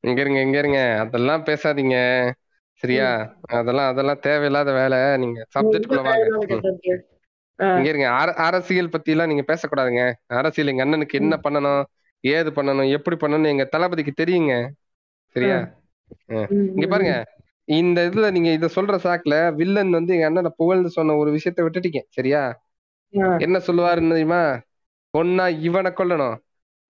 [0.00, 0.96] இங்க இருங்க இங்க இருங்க.
[0.98, 2.30] அதெல்லாம் பேசாதீங்க.
[2.72, 3.36] சரியா?
[3.40, 5.16] அதெல்லாம் அதெல்லாம் தேவையில்லாத வேலை.
[5.16, 6.76] நீங்க சப்ஜெக்ட் குள்ள வாங்க.
[7.56, 8.10] இங்க இருங்க.
[8.10, 10.12] அர- அரசியல் பத்தி எல்லாம் நீங்க பேசக்கூடாதுங்க.
[10.26, 11.84] அரசியல் எங்க அண்ணனுக்கு என்ன பண்ணணும்
[12.20, 14.68] ஏது பண்ணணும் எப்படி பண்ணணும் எங்க தளபதிக்கு தெரியுங்க.
[15.26, 15.68] சரியா?
[16.48, 17.36] இங்க பாருங்க.
[17.64, 22.00] இந்த இதுல நீங்க இத சொல்ற சாக்குல வில்லன் வந்து எங்க அண்ணனை புகழ்ந்து சொன்ன ஒரு விஷயத்த விட்டுட்டீங்க.
[22.08, 22.62] சரியா?
[23.38, 24.60] என்ன சொல்லுவாருன்னு தெரியுமா?
[25.18, 26.36] ஒன்னா இவனை கொல்லணும்.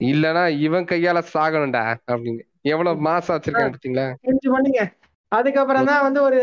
[0.00, 2.42] இல்லனா இவன் கையால சாகணும்டா அப்படின்னு.
[2.62, 4.06] எவ்வளவு மாசம் வச்சிருக்காங்க பாத்தீங்களா?
[4.54, 4.82] பண்ணுங்க.
[5.32, 6.40] அதுக்கப்புறம் தான் வந்து ஒரு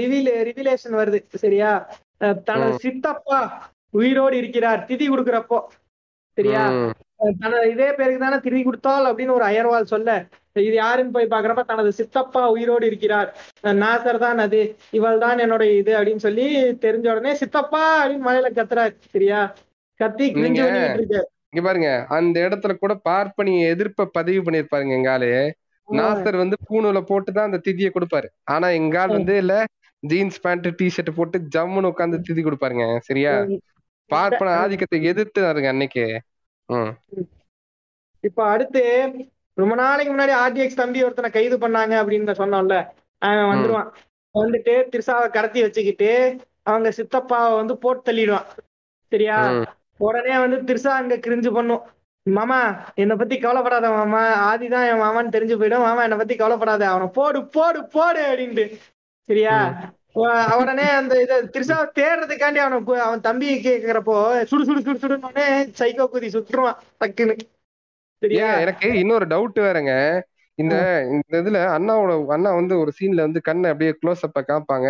[0.00, 1.20] ரிவீல் ரிவிலேஷன் வருது.
[1.34, 1.70] சரியா?
[2.48, 3.38] தனது சித்தப்பா
[3.90, 4.80] உயிரோடு இருக்கிறார்.
[4.90, 5.58] திதி கொடுக்கறப்போ.
[6.38, 6.64] சரியா?
[7.40, 10.10] தனது இதே பேருக்கு தானே திதி கொடுத்தால் அப்படின்னு ஒரு அயர்வால் சொல்ல.
[10.56, 13.28] இது யாருன்னு போய் பாக்குறப்ப தனது சித்தப்பா உயிரோடு இருக்கிறார்.
[13.82, 14.60] நாசர் தான் அது.
[14.90, 16.46] இவள் தான் என்னோட இது அப்படின்னு சொல்லி
[16.86, 18.94] தெரிஞ்ச உடனே சித்தப்பா அப்படின்னு மலையில கத்துறாரு.
[19.14, 19.40] சரியா?
[20.00, 21.28] கத்தி கிழிஞ்சு இருக்காரு.
[21.52, 25.30] இங்க பாருங்க அந்த இடத்துல கூட பார்ப்பனிய எதிர்ப்ப பதிவு பண்ணிருப்பாருங்க எங்காலு
[25.88, 28.28] நாசர் வந்து பூணுல போட்டு தான் அந்த திதியை கொடுப்பாரு.
[28.54, 29.54] ஆனா எங்கால் வந்து இல்ல
[30.02, 33.32] ஜீன்ஸ் பேண்ட் டி ஷர்ட் போட்டு ஜம்முன்னு உட்காந்து திதி கொடுப்பாருங்க சரியா?
[34.10, 35.40] பார்ப்பன ஆதிக்கத்தை எதிர்த்து
[35.72, 36.04] அன்னைக்கு.
[38.24, 38.82] இப்ப அடுத்து
[39.56, 42.76] ரொம்ப நாளைக்கு முன்னாடி ஆர்டிஎக்ஸ் தம்பி ஒருத்தனை கைது பண்ணாங்க அப்படின்னு சொன்னோம்ல
[43.22, 43.90] அவன் வந்துருவான்.
[44.34, 46.10] வந்துட்டு திருசாவை கடத்தி வச்சுக்கிட்டு
[46.70, 48.48] அவங்க சித்தப்பாவை வந்து போட்டு தள்ளிடுவான்
[49.12, 49.36] சரியா.
[50.00, 51.84] உடனே வந்து திருசா அங்க கிரிஞ்சு பண்ணும்
[52.26, 52.58] மாமா
[52.94, 55.86] என்னை பத்தி கவலைப்படாத மாமா ஆதிதான் என் மாமான்னு தெரிஞ்சு போயிடும்.
[55.86, 56.82] மாமா என்னை பத்தி கவலைப்படாத.
[56.88, 58.64] அவனை போடு போடு போடு அப்படின்ட்டு.
[59.28, 59.56] சரியா?
[60.60, 65.44] உடனே அந்த இத திருசாவை தேடுறதுக்காண்டி அவனை அவன் தம்பி கேக்குறப்போ சுடு சுடு சுடு சுடுன்னு
[65.80, 67.36] சைக்கோ குதி சுட்டுருவான் டக்குன்னு.
[68.22, 68.48] சரியா?
[68.58, 69.92] எனக்கு இன்னொரு டவுட் வேறங்க.
[70.58, 70.74] இந்த
[71.10, 74.88] இந்த இதுல அண்ணாவோட அண்ணா வந்து ஒரு சீன்ல வந்து கண்ணை அப்படியே க்ளோஸ் அப்ப காமிப்பாங்க.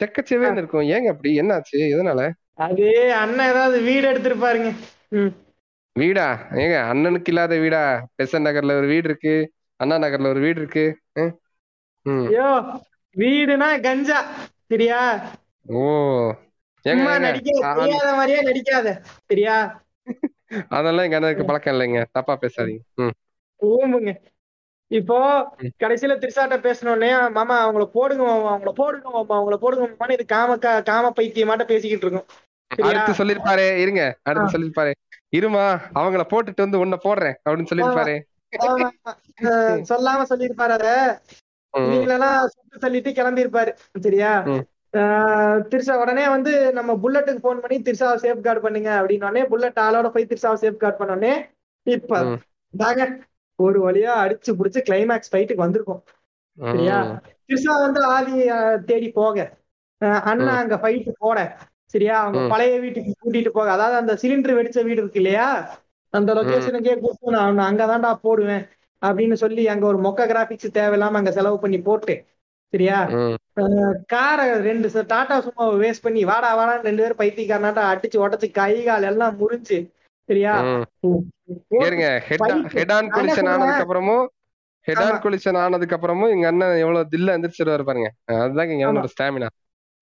[0.00, 1.30] செக்கச்சேவேன்னு இருக்கும் ஏங்க அப்படி?
[1.40, 1.78] என்னாச்சு?
[1.94, 2.22] எதனால?
[2.58, 2.86] அது
[3.18, 4.70] அண்ணன் ஏதாவது வீடு எடுத்திருப்பாருங்க
[5.96, 6.26] வீடா?
[6.62, 7.80] ஏங்க அண்ணனுக்கு இல்லாத வீடா?
[8.16, 9.34] பெசன் நகர்ல ஒரு வீடு இருக்கு
[9.80, 10.84] அண்ணா நகர்ல ஒரு வீடு இருக்கு
[12.26, 12.48] ஐயோ
[13.16, 14.18] வீடுனா கஞ்சா
[14.70, 15.00] சரியா?
[15.72, 15.80] ஓ.
[16.84, 18.88] ஏங்க சும்மா ஏங்க நடிக்க அ- தெரியாத மாதிரியே நடிக்காத
[19.30, 19.56] சரியா?
[20.70, 22.00] அதெல்லாம் எங்க அண்ணனுக்கு பழக்கம் இல்லைங்க.
[22.12, 22.82] தப்பா பேசாதீங்க.
[22.98, 23.14] ம்.
[23.62, 24.12] ஊம்புங்க
[24.90, 25.16] இப்போ
[25.82, 30.56] கடைசியில திருசாட்ட பேசணுன்னே மாமா அவங்கள போடுங்க மாமா அவங்கள போடுங்க மாமா அவங்கள போடுங்க மாமான்னு இது காம
[30.86, 32.28] காம பைத்தியமாட்ட பேசிக்கிட்டு இருக்கும்.
[32.84, 34.02] அடுத்து சொல்லிருப்பாரு இருங்க.
[34.22, 34.92] அடுத்து சொல்லிருப்பாரு.
[35.36, 35.64] இருமா
[35.94, 38.14] அவங்கள போட்டுட்டு வந்து உன்னை போடுறேன் அப்படின்னு சொல்லிருப்பாரு.
[39.90, 40.88] சொல்லாம சொல்லியிருப்பாரு அத.
[41.74, 44.32] நீங்களெல்லாம் சுட்டு தள்ளிட்டு கிளம்பி இருப்பாரு சரியா
[45.64, 50.30] திருஷா உடனே வந்து நம்ம புல்லட்டுக்கு போன் பண்ணி திருஷாவை சேஃப் கார்டு பண்ணுங்க அப்படின்னோடனே புல்லட் ஆளோட போய்
[50.30, 51.32] திருஷாவை சேஃப் கார்டு பண்ணோடனே
[51.86, 52.20] இப்ப.
[52.74, 53.02] தாங்க
[53.58, 56.02] ஒரு வழியா அடிச்சு புடிச்சு கிளைமேக்ஸ் ஃபைட்டுக்கு வந்திருக்கும்.
[56.58, 56.96] சரியா.
[57.48, 58.34] திருஷா வந்து ஆதி
[58.86, 59.36] தேடி போக.
[60.30, 60.52] அண்ணா.
[60.58, 61.38] அங்க ஃபைட்டு போட.
[61.94, 62.40] சரியா அவங்க.
[62.50, 65.46] பழைய வீட்டுக்கு கூட்டிட்டு போக அதாவது அந்த சிலிண்டர் வெடிச்ச வீடு இருக்கு இல்லையா
[66.14, 68.64] அந்த லொகேஷனுக்கே கூப்பிட்டு நான் அங்கதான்டா போடுவேன்
[69.02, 72.14] அப்படின்னு சொல்லி அங்க ஒரு மொக்க கிராபிக்ஸ் தேவையில்லாம அங்க செலவு பண்ணி போட்டு
[72.72, 72.96] சரியா.
[74.12, 79.08] காரை ரெண்டு டாடா சும்மா வேஸ்ட் பண்ணி வாடா வாடான்னு ரெண்டு பேரும் பைத்தியக்காரனாட்டா அடிச்சு உடச்சு கை கால்
[79.10, 79.78] எல்லாம் முறிஞ்சு
[80.28, 80.54] சரியா
[82.74, 84.24] ஹெட் ஆன் கொலிஷன் ஆனதுக்கு அப்புறமும்
[84.86, 85.22] ஹெட் ஆன்.
[85.24, 89.48] கொலிஷன் ஆனதுக்கு அப்புறமும் எங்க அண்ணன் எவ்வளவு தில்ல எந்திரிச்சிருவாரு பாருங்க அதுதான் எங்க அண்ணனோட ஸ்டாமினா.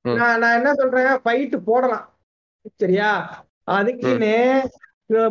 [0.04, 1.12] நான் நான் என்ன சொல்றேன்?
[1.24, 2.06] ஃபைட் போடலாம்.
[2.82, 3.10] சரியா?
[3.76, 4.34] அதுக்குன்னு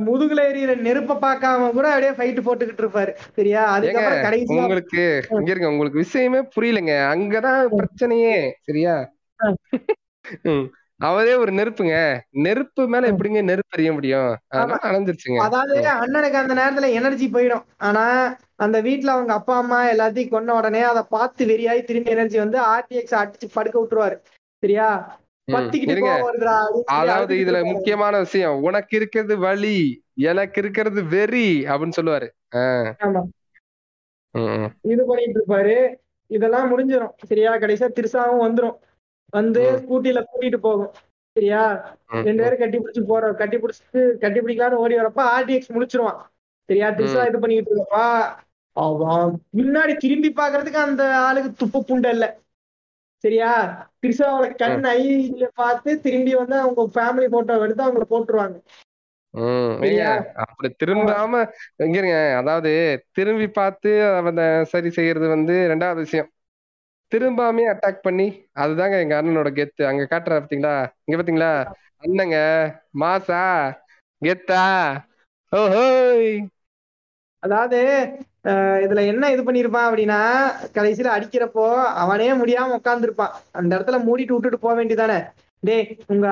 [0.07, 3.11] முதுகுல எறிகிற நெருப்ப பார்க்காம கூட அப்படியே ஃபைட் போட்டுக்கிட்டு இருப்பாரு.
[3.37, 3.61] சரியா?
[3.75, 5.01] அதுக்கப்புறம் கடைசியா உங்களுக்கு
[5.31, 6.93] இங்க இருங்க உங்களுக்கு விஷயமே புரியலங்க.
[7.13, 8.95] அங்கதான் பிரச்சனையே சரியா.
[10.99, 11.95] அவரே ஒரு நெருப்புங்க.
[12.45, 14.29] நெருப்பு மேல எப்படிங்க நெருப்பு எறிய முடியும்?
[14.89, 17.65] அணைஞ்சிருச்சுங்க அதாவது அண்ணனுக்கு அந்த நேரத்துல எனர்ஜி போயிடும்.
[17.87, 18.05] ஆனா
[18.65, 23.17] அந்த வீட்ல அவங்க அப்பா அம்மா எல்லாத்தையும் கொன்ன உடனே அதை பார்த்து வெறியாயி திரும்பி எனர்ஜி வந்து ஆர்டிஎக்ஸ்
[23.21, 24.17] அடிச்சு படுக்க விட்டுருவாரு.
[24.65, 24.89] சரியா?
[26.97, 27.57] அதாவது இதுல.
[27.71, 29.77] முக்கியமான விஷயம் உனக்கு இருக்கிறது வலி
[30.29, 32.27] எனக்கு இருக்கிறது வெறி அப்படின்னு சொல்லுவாரு.
[34.93, 35.75] இது பண்ணிட்டு இருப்பாரு.
[36.31, 37.51] இதெல்லாம் முடிஞ்சிடும் சரியா?
[37.63, 38.77] கடைசியா திருசாவும் வந்துரும்.
[39.29, 39.61] வந்து.
[39.81, 40.93] ஸ்கூட்டில கூட்டிட்டு போகும்
[41.35, 41.61] சரியா?
[42.27, 46.19] ரெண்டு பேரும் கட்டி பிடிச்சு போற கட்டி பிடிச்சிட்டு கட்டி பிடிக்கலான்னு ஓடி வரப்ப ஆர்டிஎக்ஸ் முடிச்சிருவான்.
[46.69, 46.89] சரியா?
[46.97, 48.05] திருசா இது பண்ணிட்டு இருக்கப்பா
[48.77, 52.25] அவன் முன்னாடி திரும்பி பாக்குறதுக்கு அந்த ஆளுக்கு துப்பு புண்டை இல்ல.
[53.23, 53.51] சரியா?
[54.01, 58.57] திருசாவோட கண் ஐல பார்த்து திரும்பி வந்து அவங்க ஃபேமிலி போட்டோ எடுத்து அவங்கள போட்டுருவாங்க.
[60.43, 61.41] அப்படி திரும்பாம
[61.85, 62.71] இங்க இருங்க அதாவது
[63.11, 64.43] திரும்பி பார்த்து அவனை
[64.73, 66.29] சரி செய்யறது வந்து ரெண்டாவது விஷயம்.
[67.11, 69.83] திரும்பாமே அட்டாக் பண்ணி அதுதாங்க எங்க அண்ணனோட கெத்து.
[69.85, 70.75] அங்க காட்டுற பாத்தீங்களா?
[71.05, 71.51] இங்க பாத்தீங்களா?
[72.03, 72.37] அண்ணங்க
[73.01, 73.41] மாசா
[74.21, 74.63] கெத்தா
[75.51, 76.29] ஓஹோய்.
[77.43, 77.79] அதாவது
[78.85, 80.19] இதுல என்ன இது பண்ணிருப்பான் அப்படின்னா
[80.77, 81.65] கடைசியில அடிக்கிறப்போ
[82.03, 83.33] அவனே முடியாம உட்கார்ந்துருப்பான்.
[83.51, 85.19] அந்த இடத்துல மூடிட்டு விட்டுட்டு போக வேண்டியதானே
[85.63, 86.25] டேய் உங்க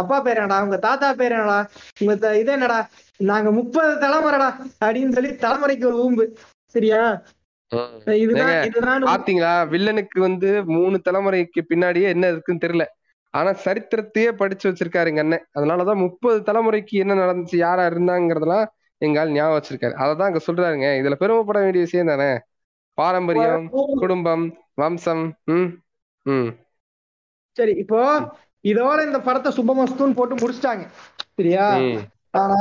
[0.00, 0.58] அப்பா பேர் என்னடா?
[0.66, 1.58] உங்க தாத்தா பேர் என்னடா?
[2.00, 2.12] உங்க
[2.42, 2.78] இது என்னடா?
[3.20, 4.48] நாங்க முப்பது தலைமுறைடா
[4.84, 6.24] அப்படின்னு சொல்லி தலைமுறைக்கு ஒரு ஊம்பு.
[6.74, 7.02] சரியா?
[9.10, 9.52] பாத்தீங்களா?
[9.72, 12.84] வில்லனுக்கு வந்து மூணு தலைமுறைக்கு பின்னாடியே என்ன இருக்குன்னு தெரியல.
[13.34, 15.44] ஆனா சரித்திரத்தையே படிச்சு வச்சிருக்காரு எங்க அண்ணன்.
[15.58, 18.66] அதனாலதான் முப்பது தலைமுறைக்கு என்ன நடந்துச்சு யாரா இருந்தாங்கிறதெல்லாம்
[19.00, 19.94] எங்க ஆள் ஞாபகம் வச்சிருக்காரு.
[19.94, 20.88] அததான் அங்க சொல்றாருங்க.
[21.00, 22.30] இதுல பெருமைப்பட வேண்டிய விஷயம் தானே?
[22.98, 24.44] பாரம்பரியம் குடும்பம்
[24.74, 25.68] வம்சம் ம்
[26.26, 26.48] ம்.
[27.56, 28.00] சரி இப்போ
[28.64, 30.84] இதோட இந்த படத்தை சுபமஸ்துன்னு போட்டு முடிச்சிட்டாங்க.
[31.34, 31.66] சரியா?
[32.30, 32.58] ஆனா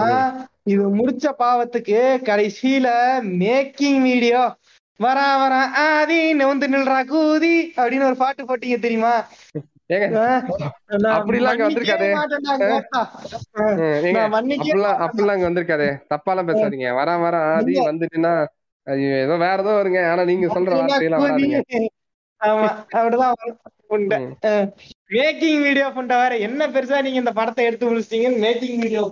[0.63, 1.99] இது முடிச்ச பாவத்துக்கு
[2.29, 2.87] கடைசியில
[3.41, 4.41] மேக்கிங் வீடியோ.
[4.99, 9.15] வரா வரா ஆதி நொந்து நில்றா கூதி அப்படின்னு ஒரு பாட்டு போட்டீங்க தெரியுமா?
[11.17, 11.59] அப்படிலாம்
[14.35, 15.89] மன்னிக்கவே அப்படிலாம் வந்திருக்காதே.
[16.13, 16.89] தப்பாலாம் பேசாதீங்க.
[16.99, 17.45] வரேன் வரேன்.
[17.53, 18.33] ஆதி வந்துட்டுன்னா
[19.23, 20.01] ஏதோ வேற ஏதோ வருங்க.
[20.11, 21.87] ஆனா நீங்க சொல்ற வார்த்தையெல்லாம் அப்படிதான்.
[25.15, 26.33] மேக்கிங் வீடியோ புண்டை வேற.
[26.47, 29.03] என்ன பெருசா நீங்க இந்த படத்தை எடுத்து முடிச்சிட்டீங்கன்னு மேக்கிங் வீடியோ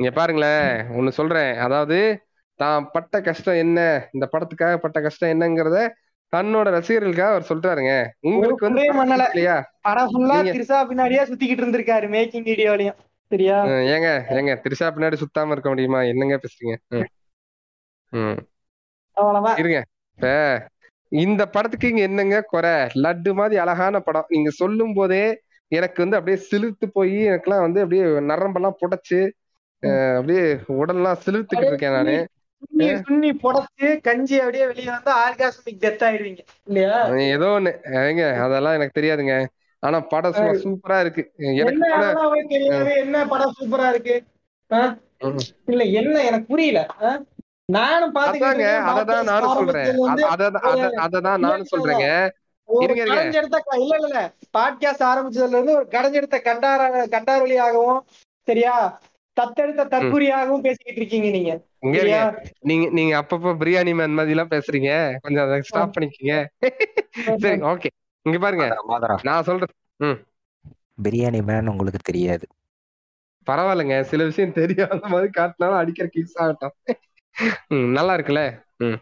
[0.00, 1.52] இங்க பாருங்களேன் ஒண்ணு சொல்றேன்.
[1.66, 1.98] அதாவது
[2.60, 3.78] தான் பட்ட கஷ்டம் என்ன?
[4.16, 5.78] இந்த படத்துக்காக பட்ட கஷ்டம் என்னங்கிறத
[6.34, 7.92] தன்னோட ரசிகர்களுக்காக அவர் சொல்றாருங்க.
[8.20, 9.24] உங்களுக்கு வந்து பண்ணல.
[9.28, 9.56] இல்லையா?
[9.80, 12.98] படம் ஃபுல்லா திரிசா பின்னாடியே சுத்திக்கிட்டு இருந்திருக்காரு மேக்கிங் வீடியோலயும்
[13.30, 13.58] சரியா?
[13.94, 16.00] ஏங்க ஏங்க திரிஷா பின்னாடி சுத்தாம இருக்க முடியுமா?
[16.02, 16.76] என்னங்க பேசுறீங்க?
[16.88, 17.08] ம்.
[18.12, 18.38] ம்.
[19.16, 19.56] அவ்வளவுதான்.
[19.56, 19.78] இருங்க.
[20.18, 20.28] இப்ப
[21.12, 22.74] இந்த படத்துக்கு இங்க என்னங்க குறை?
[23.04, 24.28] லட்டு மாதிரி அழகான படம்.
[24.28, 25.24] நீங்க சொல்லும் போதே
[25.72, 29.20] எனக்கு வந்து அப்படியே சிலிர்த்து போய் எனக்கெல்லாம் வந்து அப்படியே நரம்பெல்லாம் புடைச்சு
[30.16, 30.44] அப்படியே
[30.74, 32.14] உடல்லாம் சிலிர்த்துக்கிட்டு இருக்கேன் நானு.
[32.64, 36.38] சுண்ணி சுண்ணி புடைச்சு கஞ்சி அப்படியே வெளிய வந்து ஆர்காஸ்மிக் டெத் ஆயிடுவீங்க.
[36.64, 37.06] இல்லையா?
[37.06, 37.76] ஏதோ ஒண்ணு.
[37.84, 39.46] ஏங்க அதெல்லாம் எனக்கு தெரியாதுங்க.
[39.78, 41.32] ஆனா படம் சூப்பரா இருக்கு.
[41.36, 44.22] எனக்கு என்ன படம் சூப்பரா இருக்கு.
[45.66, 46.86] இல்ல என்ன எனக்கு புரியல?
[47.64, 49.98] நானும் அதாங்க அததான் நானும் சொல்றேன்.
[49.98, 52.30] அத- அததான் அத- அததான் நானும் சொல்றேங்க.
[52.68, 54.32] கடைஞ்செடுத்த இல்ல இல்ல இல்ல.
[54.58, 58.00] பாட்காஸ்ட் ஆரம்பிச்சதுல இருந்து ஒரு கடைஞ்செடுத்த கண்டார கண்டாரொலியாகவும்
[58.42, 59.00] சரியா?
[59.40, 62.42] தத்தெடுத்த தற்குறியாகவும் பேசிக்கிட்டு இருக்கீங்க நீங்க.
[62.60, 65.16] நீங்க நீங்க அப்பப்ப பிரியாணி மேன் மாதிரி எல்லாம் பேசுறீங்க.
[65.20, 66.46] கொஞ்சம் அதை ஸ்டாப் பண்ணிக்கங்க.
[67.36, 67.60] சரி.
[67.60, 67.90] ஓகே
[68.22, 68.66] இங்க பாருங்க.
[69.22, 70.24] நான் சொல்றேன்
[71.02, 72.46] பிரியாணி மேன் உங்களுக்கு தெரியாது.
[73.46, 74.00] பரவாயில்லைங்க.
[74.00, 76.74] சில விஷயம் தெரியாத மாதிரி காட்டினாலும் அடிக்கிற கிஸ் ஆகட்டும்.
[77.68, 78.62] ம், நல்லா இருக்குல்ல?
[78.76, 78.98] ம்.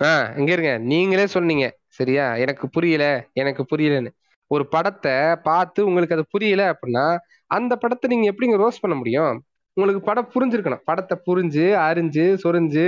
[0.00, 0.78] ஆ இங்க இருங்க.
[0.78, 1.76] நீங்களே சொன்னீங்க.
[1.88, 2.34] சரியா?
[2.34, 3.26] எனக்கு புரியல.
[3.32, 4.10] எனக்கு புரியலன்னு.
[4.46, 5.12] ஒரு படத்தை
[5.42, 9.44] பார்த்து உங்களுக்கு அது புரியல அப்படின்னா அந்த படத்தை நீங்க எப்படிங்க ரோஸ் பண்ண முடியும்?
[9.76, 10.84] உங்களுக்கு படம் புரிஞ்சிருக்கணும்.
[10.88, 12.86] படத்தை புரிஞ்சு அறிஞ்சு சொரிஞ்சு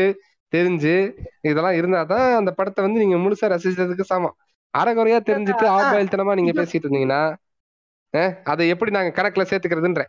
[0.53, 0.95] தெரிஞ்சு
[1.49, 4.37] இதெல்லாம் இருந்தா தான் அந்த படத்தை வந்து நீங்க முழுசா ரசிச்சதுக்கு சமம்.
[4.75, 7.23] அரைகுறையா தெரிஞ்சுட்டு ஆபாயல்தனமா நீங்க பேசிட்டு இருந்தீங்கன்னா
[8.53, 10.03] அதை எப்படி நாங்க கணக்குல சேர்த்துக்கிறதுன்ற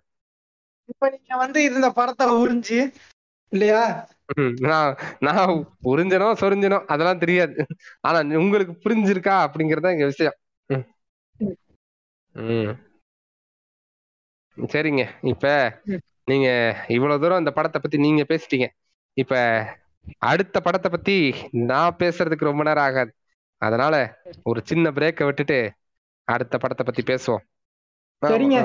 [0.90, 2.80] இப்ப நீங்க வந்து இந்த படத்தை உறிஞ்சு
[3.52, 3.82] இல்லையா?
[4.66, 4.92] நான்
[5.28, 5.52] நான்
[5.86, 7.56] புரிஞ்சனோ சொரிஞ்சனோ அதெல்லாம் தெரியாது.
[8.02, 10.38] ஆனா உங்களுக்கு புரிஞ்சிருக்கா அப்படிங்கறது இங்க விஷயம்.
[14.58, 15.04] சரிங்க.
[15.32, 15.46] இப்ப
[16.32, 16.50] நீங்க
[16.96, 18.68] இவ்வளவு தூரம் இந்த படத்தை பத்தி நீங்க பேசிட்டீங்க.
[19.18, 19.34] இப்ப
[20.30, 21.18] அடுத்த படத்தை பத்தி
[21.72, 23.12] நான் பேசுறதுக்கு ரொம்ப நேரம் ஆகாது.
[23.62, 23.96] அதனால
[24.44, 25.60] ஒரு சின்ன பிரேக்கை விட்டுட்டு
[26.28, 27.44] அடுத்த படத்தை பத்தி பேசுவோம்.
[28.22, 28.60] சரிங்க.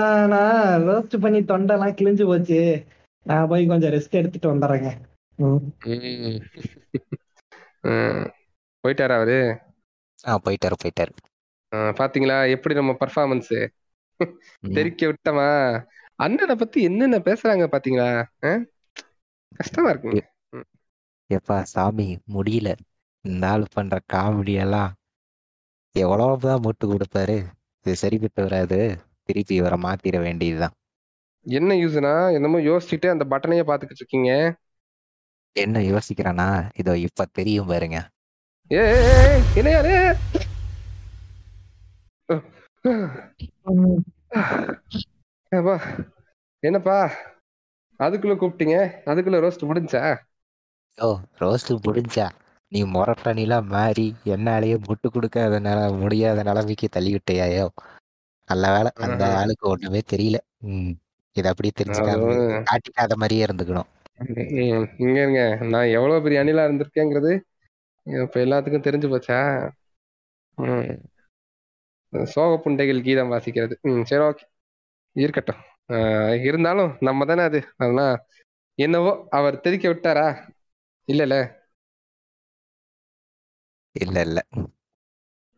[0.00, 2.60] நான் ரோஸ்ட் பண்ணி தொண்டெல்லாம் கிழிஞ்சு போச்சு.
[3.30, 4.90] நான் போய் கொஞ்சம் ரெஸ்ட் எடுத்துட்டு வந்துடுறேங்க.
[8.84, 9.38] போயிட்டாரா அவரு?
[10.26, 11.12] ஆ போயிட்டாரு போயிட்டாரு.
[12.00, 12.36] பாத்தீங்களா?
[12.54, 13.54] எப்படி நம்ம பர்ஃபார்மன்ஸ்.
[14.76, 15.48] தெரிக்க விட்டமா?
[16.18, 18.06] அண்ணனை பத்தி என்னென்ன பேசுறாங்க பாத்தீங்களா?
[18.44, 18.50] ஆ?
[19.56, 20.22] கஷ்டமா இருக்குங்க.
[21.30, 22.68] எப்பா சாமி முடியல.
[23.24, 24.92] இந்த ஆள் பண்ற காமெடி எல்லாம்
[25.94, 27.36] எவ்வளவுதான் மூட்டு கொடுப்பாரு.
[27.84, 28.78] இது சரிப்பட்டு வராது
[29.22, 30.74] திருப்பி இவரை மாத்திர வேண்டியதுதான்.
[31.46, 34.30] என்ன யூஸ்னா என்னமோ யோசிச்சுட்டு அந்த பட்டனையே பாத்துக்கிட்டு இருக்கீங்க.
[35.56, 37.98] என்ன யோசிக்கிறேன்னா இதோ இப்ப தெரியும் பாருங்க.
[38.70, 38.82] ஏ
[39.54, 39.80] என்னையா
[43.62, 44.02] ம்.
[45.52, 45.74] அப்பா
[46.62, 46.96] என்னப்பா?
[48.00, 48.76] அதுக்குள்ள கூப்பிட்டீங்க.
[49.06, 50.02] அதுக்குள்ள ரோஸ்ட் முடிஞ்சா?
[50.98, 51.08] ஓ
[51.38, 52.26] ரோஸ்ட் முடிஞ்சா?
[52.72, 57.66] நீ முரட்டணிலாம் மாறி என்னாலேயே முட்டு கொடுக்காத நில முடியாத நிலைமைக்கு தள்ளி விட்டையாயோ
[58.48, 59.22] நல்ல வேலை அந்த.
[59.36, 60.38] ஆளுக்கு ஒண்ணுமே தெரியல.
[60.66, 60.92] ம்
[61.36, 62.34] இதை அப்படியே தெரிஞ்சுக்காம
[62.68, 63.90] காட்டிக்காத மாதிரியே இருந்துக்கணும்.
[64.98, 65.42] இங்க இருங்க.
[65.68, 67.32] நான் எவ்வளவு பெரிய அணிலா இருந்திருக்கேங்கிறது
[68.06, 69.38] இப்ப எல்லாத்துக்கும் தெரிஞ்சு போச்சா?
[72.12, 73.74] சோக புண்டைகள் கீதம் வாசிக்கிறது.
[73.82, 74.44] ம் சரி ஓகே.
[75.18, 75.60] இருக்கட்டும்.
[75.88, 77.60] ஆஹ், இருந்தாலும் நம்ம தானே அது.
[77.76, 78.14] அதெல்லாம்
[78.78, 80.26] என்னவோ அவர் தெரிக்க விட்டாரா?
[81.08, 81.34] இல்லல
[83.96, 84.20] இல்ல.
[84.24, 84.40] இல்ல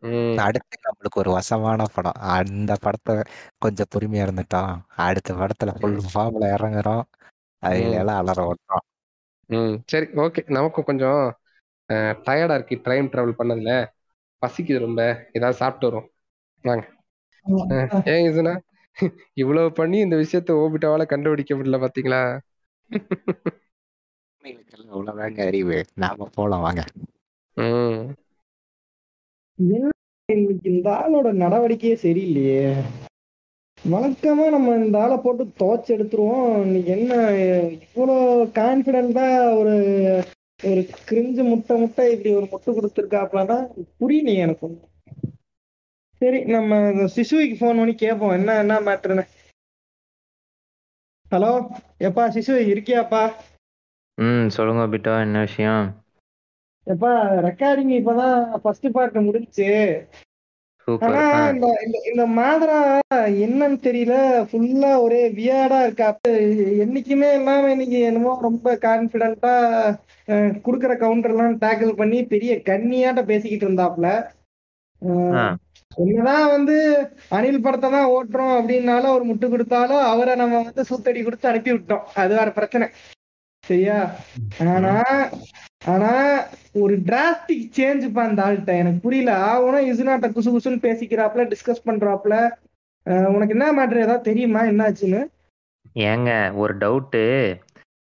[0.03, 0.35] ம்.
[0.37, 2.17] அடுத்து நம்மளுக்கு ஒரு வசமான படம்.
[2.31, 3.13] அந்த படத்தை
[3.57, 4.71] கொஞ்சம் பொறுமையா இருந்துட்டோம்
[5.01, 7.03] அடுத்த படத்துல ஃபுல் ஃபார்ம்ல இறங்குறோம்.
[7.63, 8.85] அதுல அலற ஓட்டுறோம்
[9.49, 9.75] ம்.
[9.85, 10.41] சரி ஓகே.
[10.49, 11.21] நமக்கும் கொஞ்சம்
[12.25, 13.71] டயர்டா இருக்கு ட்ரெயின் டிராவல் பண்ணதுல.
[14.41, 15.01] பசிக்குது ரொம்ப.
[15.33, 16.07] ஏதாவது சாப்பிட்டு வரும்
[16.63, 16.83] வாங்க.
[18.05, 18.53] ஏன் இதுனா
[19.33, 22.39] இவ்வளவு பண்ணி இந்த விஷயத்த ஓபிட்டாவால கண்டுபிடிக்க முடியல பாத்தீங்களா?
[24.93, 25.85] அவ்வளவுதாங்க அறிவு.
[25.95, 26.83] நாம போலாம் வாங்க.
[27.53, 28.13] ம்.
[29.55, 29.89] என்ன
[30.25, 32.81] இன்னைக்கு இந்த ஆளோட நடவடிக்கையே சரியில்லையே.
[33.89, 36.61] வழக்கமா நம்ம இந்த ஆளை போட்டு துவைச்சு எடுத்துருவோம்.
[36.61, 37.13] இன்னைக்கு என்ன
[37.95, 38.15] இவ்வளோ
[38.59, 39.75] கான்பிடண்டா ஒரு
[40.63, 43.57] ஒரு கிரிஞ்சு முட்டை முட்டை இப்படி ஒரு முட்டை கொடுத்துருக்காப்லன்னா
[43.99, 44.89] புரியலையே எனக்கு.
[46.21, 46.75] சரி நம்ம
[47.15, 49.23] சிசுவிக்கு ஃபோன் பண்ணி கேட்போம் என்ன என்ன மேட்ருன்னு
[51.31, 51.51] ஹலோ
[51.99, 53.21] எப்பா சிசு இருக்கியாப்பா?
[54.17, 55.85] ம் சொல்லுங்க பிட்டா என்ன விஷயம்?
[56.87, 57.11] எப்பா
[57.47, 59.69] ரெக்கார்டிங் இப்பதான் ஃபர்ஸ்ட் பார்ட் முடிஞ்சுச்சு.
[61.01, 61.67] ஆனா இந்த
[62.05, 62.77] இந்த- மாதிரா
[63.43, 64.15] என்னன்னு தெரியல.
[64.49, 66.07] ஃபுல்லா ஒரே வியாடா இருக்கா.
[66.83, 69.53] என்னைக்குமே இல்லாம இன்னைக்கு என்னமோ ரொம்ப கான்பிடண்டா
[70.67, 74.07] குடுக்கற கவுண்டர் எல்லாம் டேக்கிள் பண்ணி பெரிய கண்ணியாட்ட பேசிக்கிட்டு இருந்தாப்ல.
[75.91, 76.75] என்னதான் வந்து
[77.31, 82.05] அனில் படத்தை தான் ஓட்டுறோம் அப்படின்னாலும் அவர் முட்டு கொடுத்தாலும் அவரை நம்ம வந்து சூத்தடி கொடுத்து அனுப்பி விட்டோம்.
[82.15, 82.87] அது வேற பிரச்சனை.
[83.63, 83.97] சரியா?
[84.67, 84.93] ஆனா
[85.87, 86.11] ஆனா
[86.81, 88.73] ஒரு டிராஸ்டிக் சேஞ்ச் இப்ப அந்த ஆள்கிட்ட.
[88.81, 89.31] எனக்கு புரியல.
[89.49, 92.35] ஆவணும் இசுனாட்ட குசு குசுன்னு பேசிக்கிறாப்ல டிஸ்கஸ் பண்றாப்ல
[93.35, 94.61] உனக்கு என்ன மேட்ரு ஏதாவது தெரியுமா?
[94.71, 95.21] என்னாச்சுன்னு?
[96.05, 96.29] ஏங்க
[96.61, 97.23] ஒரு டவுட்டு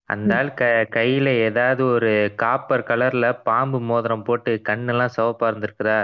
[0.09, 6.01] அந்த ஆள் க கையில ஏதாவது ஒரு காப்பர் கலர்ல பாம்பு மோதிரம் போட்டு கண்ணெல்லாம் சிவப்பா இருந்திருக்குதா?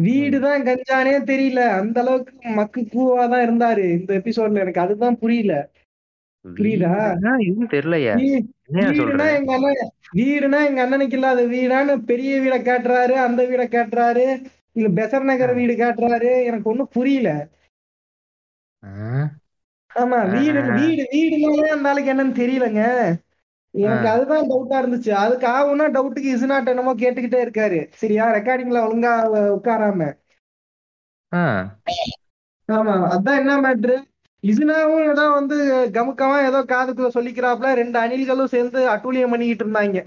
[0.00, 1.68] வீடுதான் கஞ்சானே தெரியல.
[1.68, 4.58] அந்த அளவுக்கு மக்கு பூவாதான் இருந்தாரு இந்த எபிசோட்ல.
[4.58, 5.70] எனக்கு அதுதான் புரியல.
[6.44, 7.16] புரியுதா?
[7.38, 8.14] எதுவும் தெரியலையா.
[8.16, 14.44] வீ- வீடுனா எங்க அண்ணன் வீடுனா எங்க அண்ணனுக்கு இல்லாத வீடான்னு பெரிய வீடை காட்டுறாரு அந்த வீடை காட்டுறாரு
[14.72, 16.44] இல்ல பெசர் நகர் வீடு காட்டுறாரு.
[16.44, 17.48] எனக்கு ஒண்ணும் புரியல.
[18.84, 18.88] ஆ?
[19.90, 20.60] ஆமா வீடு.
[20.72, 22.82] வீடு வீடுனாலே அந்த ஆளுக்கு என்னன்னு தெரியலங்க.
[23.74, 24.06] எனக்கு.
[24.08, 25.10] அதுதான் டவுட்டா இருந்துச்சு.
[25.20, 27.80] அதுக்கு ஆகும்னா டவுட்டுக்கு இசுநாட் என்னமோ கேட்டுக்கிட்டே இருக்காரு.
[27.94, 29.14] சரியா ரெக்கார்டிங்ல ஒழுங்கா
[29.56, 30.10] உட்காராம?
[32.68, 33.96] ஆமா அதான் என்ன மேட்ரு
[34.42, 35.56] இசுனாவும் ஏதோ வந்து
[35.92, 39.98] கமுக்கமா ஏதோ காதுக்குள்ள சொல்லிக்கிறாப்ல ரெண்டு அணில்களும் சேர்ந்து அட்டூழியம் பண்ணிக்கிட்டு இருந்தாங்க.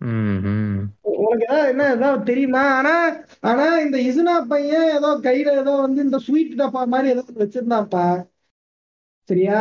[0.00, 0.80] ம்
[1.20, 2.62] உனக்கு ஏதாவது என்ன ஏதாவது தெரியுமா?
[2.78, 2.94] ஆனா
[3.42, 8.04] ஆனா இந்த இசுனா பையன் ஏதோ கையில ஏதோ வந்து இந்த ஸ்வீட் டப்பா மாதிரி ஏதோ ஒண்ணு வச்சிருந்தான்ப்பா.
[9.28, 9.60] சரியா?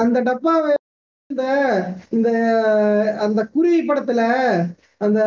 [0.00, 0.72] அந்த டப்பாவை
[1.30, 1.44] இந்த
[2.10, 2.28] இந்த
[3.20, 4.22] அந்த குருவி படத்துல
[4.98, 5.20] அந்த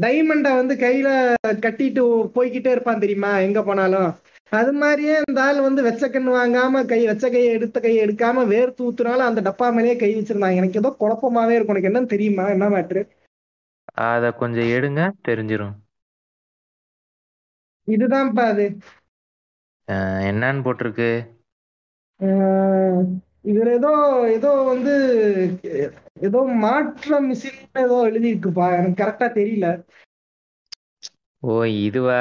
[0.00, 1.08] டைமண்ட வந்து கையில
[1.64, 2.02] கட்டிட்டு
[2.36, 3.32] போய்கிட்டே இருப்பான் தெரியுமா?
[3.38, 4.10] எங்க போனாலும்.
[4.52, 8.86] அது மாதிரியே இந்த ஆள் வந்து வெச்ச கண்ணு வாங்காம கை வெச்ச கையை எடுத்த கையை எடுக்காம வேர்த்து
[8.86, 10.60] ஊத்துனாலும் அந்த டப்பா மேலேயே கை வச்சிருந்தாங்க.
[10.62, 11.76] எனக்கு ஏதோ குழப்பமாவே இருக்கும்.
[11.76, 12.46] உனக்கு என்னன்னு தெரியுமா?
[12.48, 13.02] என்ன மேட்ரு
[14.04, 15.74] அத கொஞ்சம் எடுங்க தெரிஞ்சிரும்.
[17.88, 18.66] இதுதான்ப்பா அது.
[20.28, 21.10] என்னன்னு போட்டிருக்கு?
[23.44, 23.90] இதுல ஏதோ
[24.34, 24.94] ஏதோ வந்து
[26.26, 28.68] ஏதோ மாற்ற மிஷின் ஏதோ எழுதியிருக்குப்பா.
[28.78, 29.68] எனக்கு கரெக்டா தெரியல.
[31.42, 32.20] ஓ இதுவா?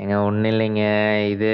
[0.00, 0.82] ஏங்க ஒன்றும் இல்லைங்க.
[1.28, 1.50] இது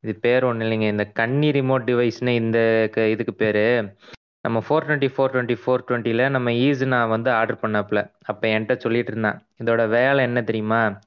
[0.00, 0.88] இது பேர் ஒன்றும் இல்லைங்க.
[0.88, 3.96] இந்த கன்னி ரிமோட் டிவைஸ்னு இந்த க- இதுக்கு பேர்.
[4.40, 8.10] நம்ம four twenty four twenty four டுவெண்ட்டியில் நம்ம ஈஸு நான் வந்து ஆர்டர் பண்ணாப்புல.
[8.24, 9.46] அப்போ என்கிட்ட சொல்லிட்டு இருந்தான்.
[9.64, 10.98] இதோட வேலை என்ன தெரியுமா?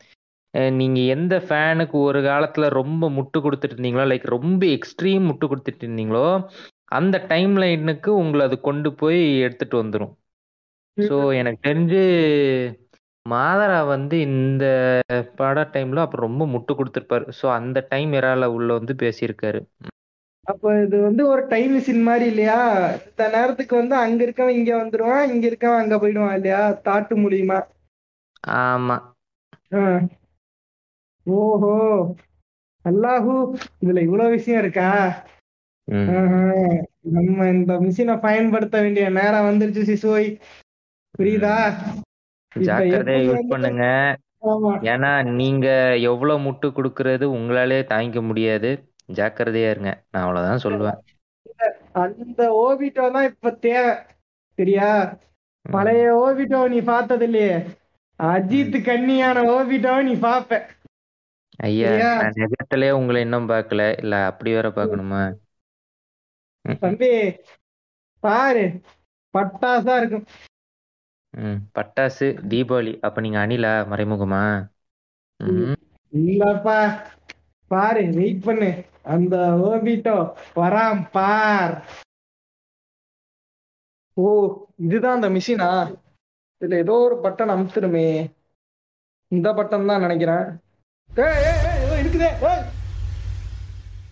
[0.58, 5.84] அஹ் நீங்க எந்த ஃபேனுக்கு ஒரு காலத்துல ரொம்ப முட்டு கொடுத்துட்டு இருந்தீங்களோ லைக் ரொம்ப எக்ஸ்ட்ரீம் முட்டு கொடுத்துட்டு
[5.84, 6.48] இருந்தீங்களோ
[6.86, 10.14] அந்த டைம் லைனுக்கு உங்களை அது கொண்டு போய் எடுத்துட்டு வந்துடும்
[11.02, 12.02] ஸோ எனக்கு தெரிஞ்சு
[13.28, 14.66] மாதரா வந்து இந்த
[15.40, 17.26] பட டைம்ல அப்புறம் ரொம்ப முட்டு கொடுத்துருப்பாரு.
[17.40, 19.62] ஸோ அந்த டைம் எறால உள்ள வந்து பேசியிருக்காரு.
[20.46, 22.60] அப்ப இது வந்து ஒரு டைம் மிஷின் மாதிரி இல்லையா?
[23.08, 26.62] இந்த நேரத்துக்கு வந்து அங்க இருக்கவன் இங்க வந்துருவான் இங்க இருக்கவன் அங்க போயிடுவான் இல்லையா?
[26.86, 27.60] தாட்டு மூலியமா.
[28.60, 28.98] ஆமா.
[31.26, 31.74] ஓஹோ.
[32.86, 33.34] அல்லாஹூ
[33.82, 34.90] இதுல இவ்வளவு விஷயம் இருக்கா.
[37.16, 40.26] நம்ம இந்த மிஷினை பயன்படுத்த வேண்டிய நேரம் வந்துருச்சு சிசுவை
[41.16, 41.56] புரியுதா?
[42.60, 43.84] ஜாக்கிரதையா யூஸ் பண்ணுங்க.
[44.42, 44.72] ஆமா.
[44.92, 45.68] ஏன்னா நீங்க
[46.02, 48.70] எவ்வளவு முட்டு கொடுக்கறது உங்களாலே தாங்கிக்க முடியாது.
[49.14, 50.04] ஜாக்கிரதையா இருங்க.
[50.12, 51.00] நான் அவ்வளவுதான் சொல்லுவேன்.
[51.92, 53.94] அந்த ஓபிட்டோ தான் இப்ப தேவை.
[54.58, 54.90] சரியா?
[55.66, 57.66] பழைய ஓபிட்டோ நீ பார்த்தது இல்லையே
[58.20, 60.60] அஜித் கண்ணியான ஓபிட்டோ நீ பாப்ப
[61.60, 61.92] ஐயா?
[62.22, 63.98] நான் நிஜத்திலே உங்களை இன்னும் பார்க்கல.
[64.00, 65.22] இல்ல அப்படி வேற பார்க்கணுமா?
[66.66, 67.10] ம், தம்பி
[68.20, 68.66] பாரு.
[69.34, 70.26] பட்டாசா இருக்கும்.
[71.38, 73.00] ம் பட்டாசு தீபாவளி.
[73.00, 74.44] அப்ப நீங்க அணிலா மறைமுகமா?
[75.40, 75.74] ம்.
[76.14, 76.78] இல்லப்பா.
[77.72, 78.70] பாரு வெயிட் பண்ணு.
[79.04, 79.36] அந்த
[79.68, 80.16] ஓபிட்டோ
[80.56, 81.86] வராம் பார்.
[84.14, 84.28] ஓ
[84.78, 85.70] இதுதான் அந்த மிஷினா
[86.62, 88.32] இதுல ஏதோ ஒரு பட்டன் அமுத்துருமே
[89.32, 90.46] இந்த பட்டன் தான் நினைக்கிறேன்.
[91.10, 92.30] ஏய், ஏய், ஏய், ஏதோ இருக்குதே.
[92.46, 92.64] ஏய்.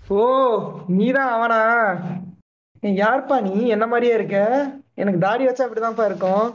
[0.08, 0.20] ஓ
[0.88, 1.62] நீதான் அவனா?
[2.84, 3.68] யார்ப்பா நீ?
[3.68, 4.38] என்ன மாதிரியே இருக்க?
[4.94, 6.46] எனக்கு தாடி வச்சா அப்படிதான்ப்பா இருக்கும்.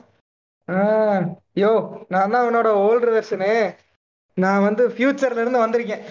[0.71, 1.25] ஆஹ்
[1.57, 1.71] யோ
[2.09, 3.77] நான் தான் உன்னோட ஓல்டு வெர்ஷனு
[4.35, 6.05] நான் வந்து ஃபியூச்சர்ல இருந்து வந்திருக்கேன்.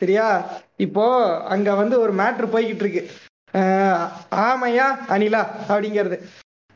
[0.00, 0.50] சரியா?
[0.76, 1.04] இப்போ
[1.44, 3.10] அங்க வந்து ஒரு மேட்ரு போய்கிட்டு இருக்கு
[3.54, 6.16] ஆஹ் ஆமையா அனிலா அப்படிங்கிறது.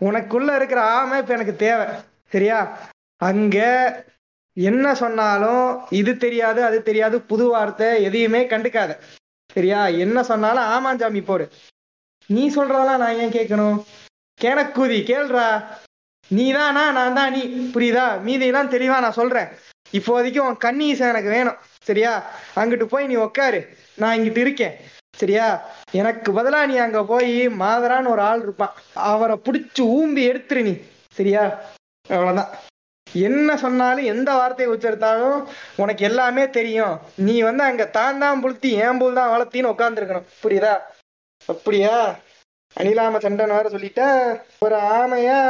[0.00, 1.86] உனக்குள்ள இருக்கிற ஆமை இப்ப எனக்கு தேவை.
[2.26, 2.78] சரியா?
[3.16, 3.58] அங்க
[4.52, 8.98] என்ன சொன்னாலும் இது தெரியாது அது தெரியாது புது வார்த்தை எதையுமே கண்டுக்காத.
[9.52, 9.86] சரியா?
[9.86, 11.48] என்ன சொன்னாலும் ஆமாஞ்சாமி போடு.
[12.26, 13.78] நீ சொல்றதெல்லாம் நான் ஏன் கேட்கணும்?
[14.40, 15.62] கேனக்கூதி கேள்றா.
[16.30, 17.40] நீ தானா நான் தான் நீ
[17.74, 18.04] புரியுதா?
[18.22, 19.48] மீதியெல்லாம் தெளிவா நான் சொல்றேன்.
[19.92, 21.58] இப்போதைக்கு உன் கண்ணீசம் எனக்கு வேணும்.
[21.82, 22.30] சரியா?
[22.56, 23.60] அங்கிட்டு போய் நீ உக்காரு.
[23.96, 24.74] நான் இங்கிட்டு இருக்கேன்.
[25.16, 25.46] சரியா?
[25.90, 28.74] எனக்கு பதிலா நீ அங்க போய் மாதரான்னு ஒரு ஆள் இருப்பான்.
[28.94, 30.74] அவரை புடிச்சு ஊம்பி எடுத்துரு நீ.
[31.14, 31.60] சரியா?
[32.08, 32.50] அவ்வளவுதான்.
[33.06, 35.46] என்ன சொன்னாலும் எந்த வார்த்தையை உச்சரித்தாலும்
[35.76, 36.98] உனக்கு எல்லாமே தெரியும்.
[37.14, 40.74] நீ வந்து அங்க தான் தான் புளுத்தி ஏன் புல் தான் வளர்த்தின்னு உட்காந்துருக்கணும் புரியுதா?
[41.46, 42.16] அப்படியா?
[42.76, 44.02] அணிலாம சண்டன் வேற சொல்லிட்ட.
[44.58, 45.40] ஒரு ஆமையா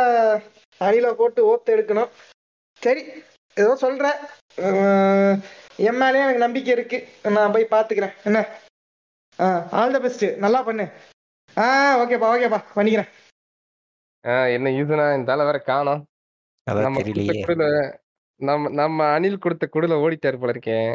[0.85, 2.11] அணில போட்டு ஓத்து எடுக்கணும்.
[2.82, 3.02] சரி
[3.57, 4.05] ஏதோ சொல்ற.
[5.89, 6.98] என் மேலேயும் எனக்கு நம்பிக்கை இருக்கு.
[7.31, 8.15] நான் போய் பாத்துக்கிறேன்.
[8.24, 8.40] என்ன?
[9.39, 10.86] ஆ ஆல் த பெஸ்ட் நல்லா பண்ணு.
[11.57, 11.65] ஆ
[11.98, 12.61] ஓகேப்பா ஓகேப்பா.
[12.77, 13.11] பண்ணிக்கிறேன்.
[14.24, 16.02] ஆஹ் என்ன இதுனா இந்த வேற காணோம்.
[16.66, 17.66] நம்ம குடுல
[18.40, 20.90] நம்ம நம்ம அணில் கொடுத்த குடுல ஓடிட்டாரு போல இருக்கேன்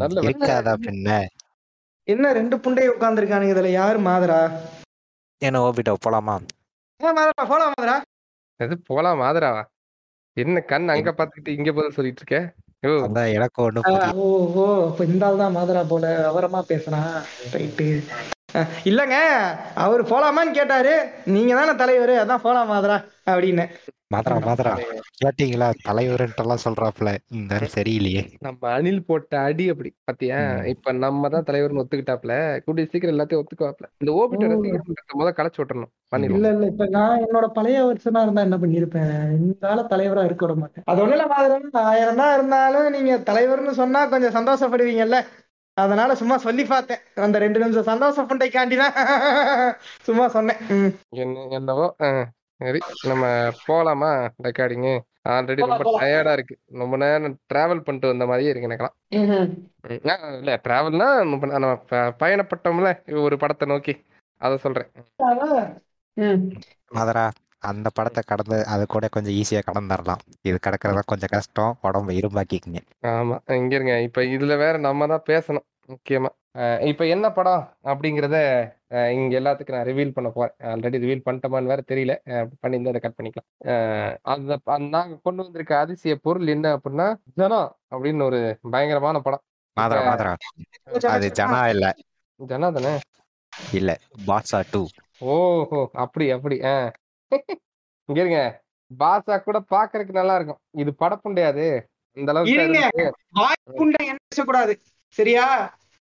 [0.00, 0.20] நல்ல.
[0.20, 1.26] இருக்காதா பின்ன
[2.08, 3.70] என்ன ரெண்டு புண்டையை உட்காந்துருக்கானுங்க இதுல.
[3.72, 4.40] யாரு மாதரா?
[5.42, 6.36] என்ன ஓபிட்ட போலாமா?
[7.50, 7.96] போலாம் மாதரா.
[8.60, 9.20] எது போலாம்?
[9.20, 9.62] மாதராவா
[10.36, 12.38] என்ன கண் அங்க பாத்துக்கிட்டு இங்க பதில் சொல்லிட்டு இருக்க
[13.04, 14.12] அதான் எனக்கு ஒண்ணு ஆ, புரியல.
[14.16, 14.26] ஓ
[14.56, 16.04] ஓ இப்ப இந்த ஆள் தான் மாதரா போல?
[16.26, 17.08] விவரமா பேசுறான்
[17.54, 17.86] ரைட்டு.
[18.84, 19.16] இல்லங்க
[19.76, 20.92] அவரு போலாமான்னு கேட்டாரு.
[21.26, 23.64] நீங்க தானே தலைவர் அதான் போலாம் மாதரா அப்படின்னு.
[24.10, 24.70] மாதரா மாதரா
[25.18, 25.66] கேட்டீங்களா?
[25.86, 27.08] தலைவர்ன்ட்டெல்லாம் சொல்றாப்ல.
[27.30, 28.22] இந்த சரியில்லையே.
[28.46, 30.38] நம்ம அணில் போட்ட அடி அப்படி பாத்தியா.
[30.72, 32.34] இப்ப நம்ம தான் தலைவர்னு ஒத்துக்கிட்டாப்ல.
[32.66, 33.86] கூடிய சீக்கிரம் எல்லாத்தையும் ஒத்துக்குவாப்ல.
[34.00, 34.46] இந்த ஓபிட்ட.
[34.52, 34.86] ரசிகர்
[35.20, 35.92] முத களைச்சு விட்டுறணும்.
[36.30, 36.66] இல்ல இல்ல.
[36.66, 40.86] இப்ப நான் என்னோட பழைய வருஷனா இருந்தா என்ன பண்ணிருப்பேன் இந்த தலைவரா இருக்க விட மாட்டேன்.
[40.86, 41.54] அது ஒண்ணு இல்ல மாதிரி
[41.84, 45.20] ஆயிரம் தான் இருந்தாலும் நீங்க தலைவர்னு சொன்னா கொஞ்சம் சந்தோஷப்படுவீங்கல்ல.
[45.76, 47.02] அதனால சும்மா சொல்லி பார்த்தேன்.
[47.26, 48.96] அந்த ரெண்டு நிமிஷம் சந்தோஷம் பண்டைக்காண்டி தான்.
[50.00, 50.60] சும்மா சொன்னேன்.
[51.58, 51.86] என்னவோ
[52.58, 53.26] சரி நம்ம
[53.68, 56.00] போலாமா ரெக்கார்டிங்கு ஆல்ரெடி ரொம்ப.
[56.00, 56.58] டயர்டா இருக்கு.
[56.66, 58.96] ரொம்ப நேரம் டிராவல் பண்ணிட்டு வந்த மாதிரியே இருக்கு எனக்கெல்லாம்.
[60.38, 61.08] இல்ல டிராவல்னா
[61.46, 64.04] நம்ம ப- பயணப்பட்டோம்ல ஒரு படத்தை நோக்கி.
[64.36, 64.90] அதை சொல்றேன்.
[66.12, 66.52] ம்.
[66.94, 72.80] மாதரா அந்த படத்தை கடந்து அது கூட கொஞ்சம் ஈஸியா கடந்துடலாம் இது கடக்கிறதா கொஞ்சம் கஷ்டம் உடம்பு இரும்பாக்கிக்குங்க.
[73.02, 74.00] ஆமா இங்க இருங்க.
[74.00, 76.28] இப்ப இதுல வேற நம்ம தான் பேசணும் முக்கியமா.
[76.80, 78.36] இப்ப என்ன படம் அப்படிங்கிறத
[79.10, 80.54] இங்க எல்லாத்துக்கும் நான் ரிவீல் பண்ண போறேன்.
[80.62, 82.14] ஆல்ரெடி ரிவீல் பண்ணிட்டோமான்னு வேற தெரியல.
[82.62, 83.48] பண்ணியிருந்தா அதை கட் பண்ணிக்கலாம்.
[83.64, 89.44] அஹ் அந்த நாங்க கொண்டு வந்திருக்க அதிசய பொருள் என்ன அப்படின்னா ஜனம் அப்படின்னு ஒரு பயங்கரமான படம்.
[91.08, 91.86] அது ஜனா இல்ல.
[92.40, 92.94] ஜனா தானே?
[93.72, 93.90] இல்ல
[94.70, 94.80] டூ.
[95.18, 96.62] ஓஹோ அப்படி அப்படி.
[96.62, 96.92] ஆ
[98.08, 98.40] இங்க இருங்க.
[98.98, 100.60] பாசா கூட பாக்குறதுக்கு நல்லா இருக்கும்.
[100.70, 101.66] இது படப்புண்டையாது
[102.12, 103.10] இந்த அளவுக்கு
[105.16, 105.44] சரியா?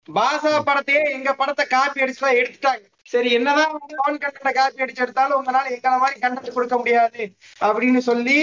[0.10, 2.84] பாசா படத்தையே எங்க படத்தை காப்பி அடிச்சுதான் எடுத்துட்டாங்க.
[3.10, 3.74] சரி என்னதான்
[4.04, 7.24] ஓன் கண்டென்ட காப்பி அடிச்சு எடுத்தாலும் உங்களால எங்களை மாதிரி கண்டென்ட் கொடுக்க முடியாது
[7.62, 8.38] அப்படின்னு சொல்லி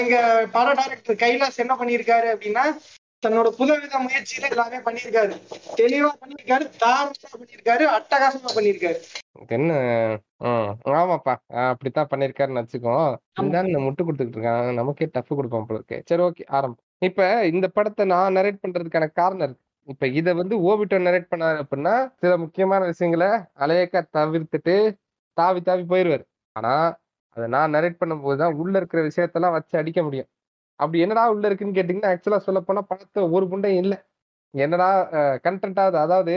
[0.00, 0.16] எங்க
[0.52, 2.64] பட டைரக்டர் கைலாஸ் என்ன பண்ணியிருக்காரு அப்படின்னா
[3.22, 5.34] தன்னோட புதுவித முயற்சியில எல்லாமே பண்ணியிருக்காரு.
[5.76, 8.98] தெளிவா பண்ணியிருக்காரு தாராளமா பண்ணியிருக்காரு அட்டகாசமா பண்ணியிருக்காரு.
[9.42, 9.72] இது என்ன
[10.40, 10.70] ம்,
[11.00, 11.34] ஆமாப்பா.
[11.70, 12.96] அப்படித்தான் பண்ணிருக்காருன்னு வச்சுக்கோ.
[13.42, 16.82] இந்த முட்டு கொடுத்துக்கிட்டு இருக்கான் நமக்கே டஃப் கொடுப்போம் போல இருக்கு சரி ஓகே ஆரம்பம்.
[17.08, 17.22] இப்ப
[17.52, 19.63] இந்த படத்தை நான் நரேட் பண்றதுக்கான காரணம் இருக்கு.
[19.92, 23.28] இப்ப இத வந்து ஓவிட்டோ நரேட் பண்ணாரு அப்படின்னா சில முக்கியமான விஷயங்களை
[23.64, 24.74] அலையக்க தவிர்த்துட்டு
[25.36, 26.24] தாவி தாவி போயிருவாரு.
[26.56, 26.72] ஆனா
[27.36, 30.28] அதை நான் நரேட் பண்ணும்போது தான் உள்ள இருக்கிற விஷயத்தெல்லாம் வச்சு அடிக்க முடியும்.
[30.80, 33.98] அப்படி என்னடா உள்ள இருக்குன்னு கேட்டீங்கன்னா ஆக்சுவலா சொல்ல போனா படத்தை ஒரு புண்டையும் இல்லை.
[34.54, 34.88] என்னடா
[35.46, 36.34] கண்டென்ட்டாவது அதாவது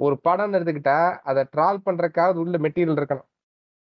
[0.00, 0.98] ஒரு படம்னு எடுத்துக்கிட்டா
[1.30, 3.28] அதை ட்ரால் பண்றதுக்காவது உள்ள மெட்டீரியல் இருக்கணும்.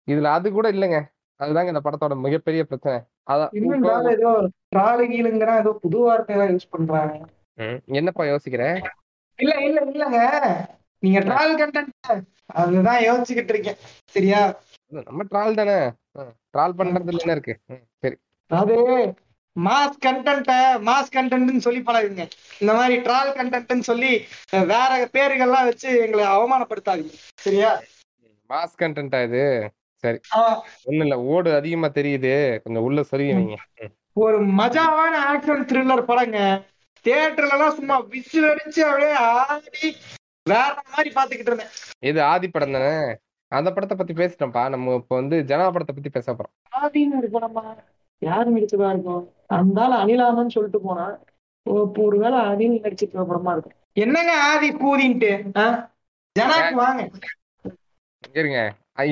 [0.08, 1.00] இதுல அது கூட இல்லைங்க.
[1.40, 2.98] அதுதாங்க இந்த படத்தோட மிகப்பெரிய பிரச்சனை.
[3.32, 4.34] அதான் ஏதோ
[4.74, 6.00] ட்ராலு கீழுங்கிறான் ஏதோ புது
[6.54, 7.16] யூஸ் பண்றாங்க.
[7.86, 8.90] என்னப்பா யோசிக்கிற?
[9.36, 10.20] இல்ல இல்ல இல்லங்க.
[11.00, 13.76] நீங்க ட்ராவல் கண்டென்ட் அதுதான் யோசிச்சுக்கிட்டு இருக்கேன்.
[14.06, 14.60] சரியா?
[14.88, 15.78] நம்ம ட்ரால் தானே?
[16.54, 17.60] ட்ரால் பண்றதுல என்ன இருக்கு?
[17.98, 18.16] சரி.
[18.48, 18.76] அது
[19.60, 20.54] மாஸ் கண்டென்ட்ட
[20.86, 22.30] மாஸ் கண்டென்ட்னு சொல்லி பழகுங்க.
[22.60, 27.14] இந்த மாதிரி ட்ரால் கண்டென்ட்னு சொல்லி வேற பேருகள்லாம் வச்சு எங்களை அவமானப்படுத்தாதீங்க.
[27.36, 27.82] சரியா?
[28.50, 29.72] மாஸ் கண்டென்ட்டா இது?
[30.36, 32.60] ஆ, ஒண்ணும் இல்ல ஓடு அதிகமா தெரியுது.
[32.64, 33.56] கொஞ்சம் உள்ள சொல்லி.
[34.14, 36.40] ஒரு மஜாவான ஆக்ஷன் த்ரில்லர் படங்க.
[37.06, 39.88] தியேட்டர்ல எல்லாம் சும்மா விசில் அடிச்சு அப்படியே ஆடி
[40.46, 41.74] வேற மாதிரி பாத்துக்கிட்டு இருந்தேன்.
[42.10, 42.94] இது ஆதி படம் தானே?
[43.52, 44.64] அந்த படத்தை பத்தி பேசிட்டோம்ப்பா.
[44.74, 46.54] நம்ம இப்போ வந்து ஜனா படத்தை பத்தி பேச போறோம்.
[46.80, 47.62] ஆடின்னு இருக்கும் நம்ம
[48.22, 49.24] யாரு நடிச்சதா இருக்கும்?
[49.58, 51.06] அந்த ஆள் அனிலாமன்னு சொல்லிட்டு போனா
[52.04, 53.78] ஒருவேளை அனில் நடிச்சிருக்க படமா இருக்கும்.
[54.04, 55.32] என்னங்க ஆதி பூதின்ட்டு?
[56.36, 57.04] ஜனாக்கு வாங்க.
[58.40, 58.62] இருங்க.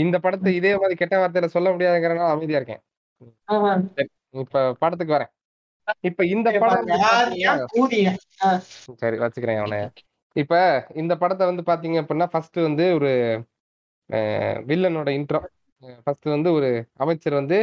[0.04, 2.82] இந்த படத்தை இதே மாதிரி கெட்ட வார்த்தையில சொல்ல முடியாதுங்கிறனால அமைதியா இருக்கேன்.
[4.44, 5.32] இப்ப படத்துக்கு வரேன்.
[6.10, 6.90] இப்ப இந்த படம்.
[9.02, 9.80] சரி வச்சுக்கிறேன் அவனை.
[10.36, 10.60] இப்ப
[11.02, 13.12] இந்த படத்தை வந்து பாத்தீங்க அப்படின்னா ஃபர்ஸ்ட் வந்து ஒரு
[14.70, 15.40] வில்லனோட இன்ட்ரோ
[16.06, 16.70] ஃபர்ஸ்ட் வந்து ஒரு
[17.04, 17.58] அமைச்சர் வந்து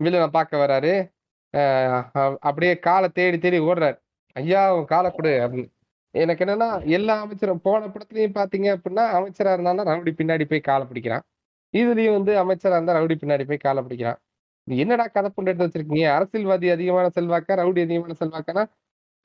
[0.00, 0.94] வில்லனை பார்க்க வராரு.
[2.48, 3.96] அப்படியே காலை தேடி தேடி ஓடுறாரு.
[4.36, 5.68] ஐயா உன் காலை கொடு அப்படின்னு.
[6.14, 11.24] எனக்கு என்னன்னா எல்லா அமைச்சரும் போன படத்துலயும் பாத்தீங்க அப்படின்னா அமைச்சரா இருந்தாலும் ரவுடி பின்னாடி போய் காலை பிடிக்கிறான்.
[11.74, 14.18] இதுலயும் வந்து அமைச்சரா இருந்தா ரவுடி பின்னாடி போய் காலை பிடிக்கிறான்.
[14.68, 16.06] என்னடா கதை புண்டு எடுத்து வச்சிருக்கீங்க?
[16.16, 18.62] அரசியல்வாதி அதிகமான செல்வாக்கா ரவுடி அதிகமான செல்வாக்கானா?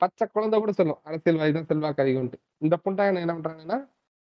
[0.00, 1.00] பச்சை குழந்தை கூட சொல்லும்.
[1.08, 3.78] அரசியல்வாதி தான் செல்வாக்கு அதிகம்ட்டு இந்த புண்டா என்ன பண்றாங்கன்னா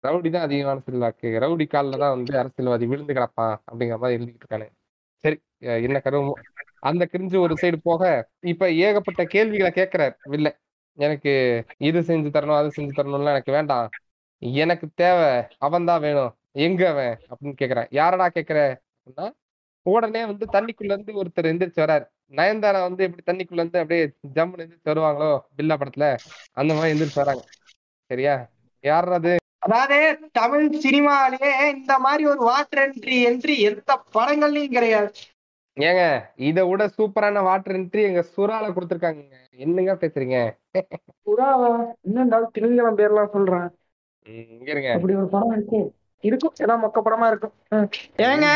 [0.04, 1.28] ரவுடி தான் அதிகமான செல்வாக்கு.
[1.44, 4.66] ரவுடி காலில் தான் வந்து அரசியல்வாதி விழுந்து கிடப்பான் அப்படிங்கிற மாதிரி எழுதிக்கிட்டு இருக்கானு.
[5.24, 5.36] சரி
[5.86, 6.34] என்ன கருவமோ
[6.88, 8.02] அந்த கிரிஞ்சு ஒரு சைடு போக
[8.52, 10.48] இப்ப ஏகப்பட்ட கேள்விகளை கேட்கிறார் வில்ல.
[10.98, 11.32] எனக்கு
[11.88, 13.88] இது செஞ்சு தரணும் அது செஞ்சு தரணும்லாம் எனக்கு வேண்டாம்.
[14.62, 15.28] எனக்கு தேவை
[15.66, 16.32] அவன் தான் வேணும்.
[16.66, 17.14] எங்க அவன்?
[17.30, 17.88] அப்படின்னு கேக்குறேன்.
[18.00, 18.58] யாரடா கேக்குற?
[18.98, 19.26] அப்படின்னா
[19.86, 24.04] உடனே வந்து தண்ணிக்குள்ள இருந்து ஒருத்தர் எந்திரிச்சு வராரு நயன்தாரா வந்து எப்படி தண்ணிக்குள்ள இருந்து அப்படியே
[24.34, 26.06] ஜம்முன்னு எந்திரிச்சு வருவாங்களோ பில்லா படத்துல?
[26.52, 27.44] அந்த மாதிரி எந்திரிச்சு வராங்க.
[28.10, 28.34] சரியா?
[28.84, 29.36] யார் அது?
[29.58, 29.98] அதாவது
[30.32, 35.12] தமிழ் சினிமாலேயே இந்த மாதிரி ஒரு வாட்டர் என்ட்ரி என்ட்ரி எந்த படங்கள்லயும் கிடையாது.
[35.76, 36.02] ஏங்க
[36.36, 39.22] இதை விட சூப்பரான வாட்டர் என்ட்ரி எங்க சுறால கொடுத்துருக்காங்க.
[39.56, 40.38] என்னங்க பேசுறீங்க?
[41.26, 41.70] புறாவா
[42.00, 43.68] என்னடா திமிங்கலம் பேர்லாம் சொல்றேன்.
[44.26, 44.92] இங்க இருங்க.
[44.92, 45.86] அப்படி ஒரு படம் இருக்கும்
[46.20, 46.54] இருக்கும்.
[46.58, 47.54] ஏதாவது மொக்க படமா இருக்கும்.
[48.16, 48.48] ஏங்க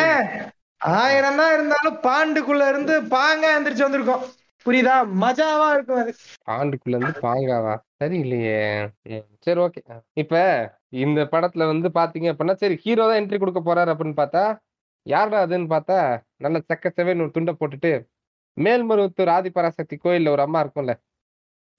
[0.80, 4.24] ஆயிரம் தான் இருந்தாலும் பாண்டுக்குள்ள இருந்து பாங்க எந்திரிச்சு வந்திருக்கோம்.
[4.66, 4.94] புரியுதா?
[5.22, 6.12] மஜாவா இருக்கும் அது.
[6.44, 7.74] பாண்டுக்குள்ள இருந்து பாங்காவா?
[7.98, 8.58] சரி இல்லையே
[9.40, 9.80] சரி ஓகே.
[10.14, 10.34] இப்ப
[11.04, 14.42] இந்த படத்துல வந்து பாத்தீங்க அப்படின்னா சரி ஹீரோ தான் என்ட்ரி கொடுக்க போறாரு அப்படின்னு பார்த்தா
[15.06, 15.98] யாருடா அதுன்னு பார்த்தா
[16.36, 16.92] நல்ல செக்க
[17.22, 17.92] ஒரு துண்டை போட்டுட்டு
[18.56, 20.94] மேல்மருவத்தூர் ஆதிபராசக்தி கோயில்ல ஒரு அம்மா இருக்கும்ல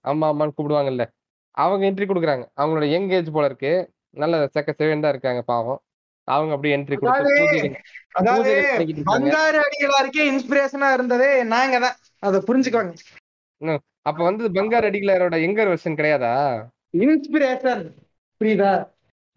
[0.05, 1.05] அம்மா அம்மான்னு கூப்பிடுவாங்கல்ல
[1.57, 2.45] அவங்க என்ட்ரி கொடுக்குறாங்க.
[2.55, 3.71] அவங்களோட யங் ஏஜ் போல இருக்கு.
[4.13, 5.79] நல்ல செக்க செவேன்னு தான் இருக்காங்க பாவம்.
[6.35, 7.35] அவங்க அப்படியே என்ட்ரி கொடுத்து.
[9.09, 11.95] பங்காரு அடிகளாருக்கே இன்ஸ்பிரேஷனா இருந்ததே நாங்க தான்.
[12.23, 12.93] அதை புரிஞ்சுக்கோங்க.
[14.09, 16.33] அப்ப வந்து பங்கார் அடிகளாரோட எங்கர் வெர்ஷன் கிடையாதா?
[17.05, 17.83] இன்ஸ்பிரேஷன்
[18.41, 18.73] புரியுதா?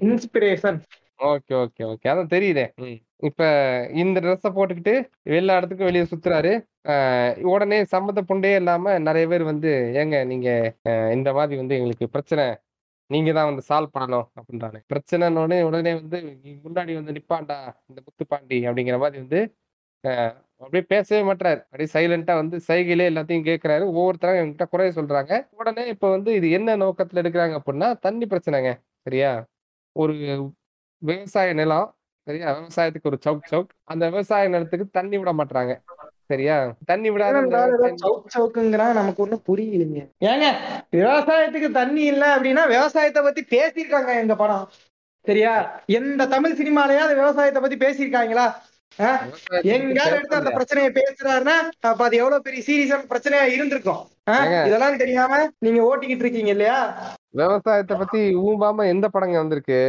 [0.00, 0.78] இன்ஸ்பிரேஷன்
[1.30, 2.64] ஓகே ஓகே ஓகே அதான் தெரியுதே.
[3.28, 3.42] இப்ப
[4.02, 4.94] இந்த ட்ரெஸ்ஸை போட்டுக்கிட்டு
[5.38, 6.52] எல்லா இடத்துக்கும் வெளியே சுத்துறாரு.
[6.92, 9.70] ஆஹ் உடனே சம்மந்த புண்டே இல்லாம நிறைய பேர் வந்து
[10.00, 10.48] ஏங்க நீங்க
[11.16, 12.46] இந்த மாதிரி வந்து எங்களுக்கு பிரச்சனை
[13.12, 16.18] நீங்க தான் வந்து சால்வ் பண்ணணும் அப்படின்றாங்க பிரச்சனைன்னு உடனே வந்து
[16.64, 17.56] முன்னாடி வந்து நிப்பாண்டா
[17.88, 18.58] இந்த முத்துப்பாண்டி?
[18.68, 19.40] அப்படிங்கிற மாதிரி வந்து
[20.04, 20.32] ஆஹ்
[20.62, 23.84] அப்படியே பேசவே மாட்டாரு அப்படியே சைலண்டா வந்து சைகையிலே எல்லாத்தையும் கேட்கிறாரு.
[23.92, 25.32] ஒவ்வொருத்தரும் என்கிட்ட குறைய சொல்றாங்க.
[25.52, 28.72] உடனே இப்ப வந்து இது என்ன நோக்கத்துல எடுக்கிறாங்க அப்படின்னா தண்ணி பிரச்சனைங்க.
[29.06, 29.30] சரியா?
[29.96, 30.14] ஒரு
[31.02, 31.88] விவசாய நிலம்
[32.26, 32.48] சரியா?
[32.58, 35.72] விவசாயத்துக்கு ஒரு சவுக் சவுக் அந்த விவசாய நிலத்துக்கு தண்ணி விட மாட்டாங்க
[36.32, 36.56] சரியா?
[36.90, 37.40] தண்ணி விடாத
[38.34, 40.48] சவுக்குங்கிறான் நமக்கு ஒண்ணும் புரியலைங்க ஏங்க
[40.96, 44.66] விவசாயத்துக்கு தண்ணி இல்ல அப்படின்னா விவசாயத்தை பத்தி பேசியிருக்காங்க எங்க படம்.
[45.24, 45.54] சரியா?
[45.98, 48.46] எந்த தமிழ் சினிமாலயாவது விவசாயத்தை பத்தி பேசியிருக்காங்களா?
[49.74, 51.54] எங்கால எடுத்து அந்த பிரச்சனையை பேசுறாருன்னா
[51.90, 54.02] அப்ப அது எவ்வளவு பெரிய சீரியஸான பிரச்சனையா இருந்திருக்கும்.
[54.68, 56.78] இதெல்லாம் தெரியாம நீங்க ஓட்டிக்கிட்டு இருக்கீங்க இல்லையா?
[57.40, 59.80] விவசாயத்தை பத்தி ஊம்பாம எந்த படங்க வந்திருக்கு?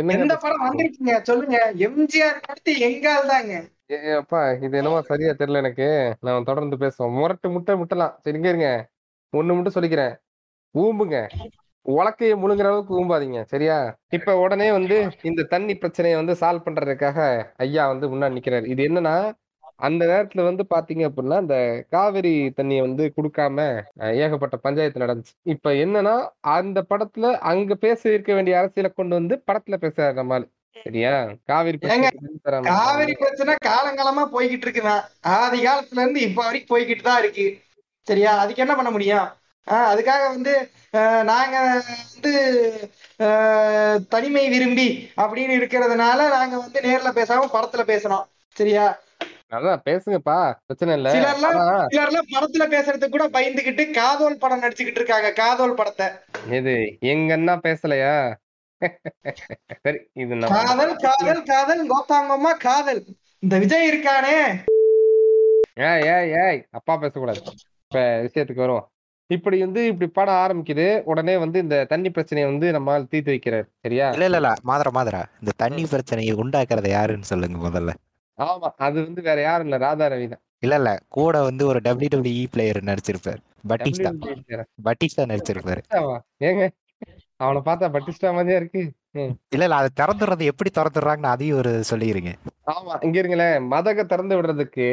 [0.00, 0.36] எந்த?
[0.44, 1.12] படம் வந்திருக்கீங்க?
[1.28, 1.58] சொல்லுங்க.
[1.86, 3.56] எம்ஜிஆர் அடுத்து எங்கால் தாங்க.
[3.92, 5.86] ஏ, அப்பா இது என்னமோ சரியா தெரியல எனக்கு.
[6.20, 7.10] நான் தொடர்ந்து பேசுவோம்.
[7.10, 8.68] முரட்டு முட்டை முட்டலாம் சரிங்க இருங்க.
[9.32, 10.14] ஒண்ணு மட்டும் சொல்லிக்கிறேன்.
[10.74, 11.16] ஊம்புங்க.
[11.86, 13.42] உலக்கையை முழுங்குற அளவுக்கு ஊம்பாதீங்க.
[13.42, 13.76] சரியா?
[14.08, 17.18] இப்ப உடனே வந்து இந்த தண்ணி பிரச்சனையை வந்து சால்வ் பண்றதுக்காக
[17.56, 18.66] ஐயா வந்து முன்னாடி நிக்கிறாரு.
[18.66, 19.14] இது என்னன்னா
[19.76, 21.56] அந்த நேரத்துல வந்து பாத்தீங்க அப்படின்னா இந்த
[21.90, 23.58] காவிரி தண்ணியை வந்து கொடுக்காம
[24.16, 25.32] ஏகப்பட்ட பஞ்சாயத்து நடந்துச்சு.
[25.46, 26.14] இப்ப என்னன்னா
[26.56, 30.46] அந்த படத்துல அங்க பேச இருக்க வேண்டிய அரசியலை கொண்டு வந்து படத்துல பேசுறாரு நம்மளால
[30.76, 31.14] சரியா?
[31.44, 31.78] காவிரி
[32.66, 35.02] காவிரி பிரச்சனை காலங்காலமா போய்கிட்டு இருக்குதான்
[35.34, 37.46] ஆதி காலத்துல இருந்து இப்ப வரைக்கும் போய்கிட்டு தான் இருக்கு.
[38.06, 38.38] சரியா?
[38.38, 39.28] அதுக்கு என்ன பண்ண முடியும்?
[39.66, 40.54] ஆஹ் அதுக்காக வந்து
[41.24, 41.56] நாங்க
[42.12, 42.32] வந்து
[44.08, 48.24] தனிமை விரும்பி அப்படின்னு இருக்கிறதுனால நாங்க வந்து நேர்ல பேசாம படத்துல பேசுறோம்.
[48.56, 48.86] சரியா?
[49.50, 50.36] அதான் பேசுங்கப்பா.
[50.66, 51.08] பிரச்சனை இல்ல.
[51.14, 55.32] சிலர்லாம் படத்துல பேசுறதுக்கு கூட பயந்துகிட்டு காதோல் படம் நடிச்சுக்கிட்டு இருக்காங்க.
[55.32, 56.06] காதோல் படத்தை.
[56.50, 58.14] எது எங்க அண்ணா பேசலையா?
[59.84, 63.02] சரி இது காதல் காதல் காதல் கோத்தாங்கம்மா காதல்.
[63.42, 64.36] இந்த விஜய் இருக்கானே.
[65.82, 67.40] ஏய் ஏய் ஏய் அப்பா பேசக்கூடாது.
[67.82, 68.86] இப்ப விஷயத்துக்கு வருவோம்.
[69.30, 71.02] இப்படி வந்து இப்படி படம் ஆரம்பிக்குது.
[71.04, 73.66] உடனே வந்து இந்த தண்ணி பிரச்சனையை வந்து நம்மால் தீர்த்து வைக்கிறார்.
[73.80, 74.06] சரியா?
[74.12, 74.50] இல்ல இல்ல இல்ல.
[74.64, 75.22] மாதரா மாதரா.
[75.40, 77.92] இந்த தண்ணி பிரச்சனையை உண்டாக்குறது யாருன்னு சொல்லுங்க முதல்ல.
[78.38, 79.78] ஆமா அது வந்து வேற யாரும் இல்ல.
[79.78, 80.90] ராதா ரவி தான் இல்ல இல்ல.
[81.08, 83.40] கூட வந்து ஒரு டபிள்யூ பிளேயர் நடிச்சிருப்பாரு.
[83.68, 84.10] பட்டிஸ்டா
[84.84, 85.82] பட்டிஸ்டா நடிச்சிருப்பாரு.
[85.82, 86.16] பட்டிஸ்டாவா?
[86.40, 86.64] ஏங்க?
[87.42, 88.82] அவனை பார்த்தா பட்டிஸ்டா மாதிரியா இருக்கு.
[89.54, 92.32] இல்ல இல்ல அதை திறந்துடுறது எப்படி திறந்துடுறாங்கன்னு அதையும் ஒரு சொல்லிருங்க.
[92.72, 94.88] ஆமா இங்க இருங்களேன் மதக திறந்து விடுறதுக்கு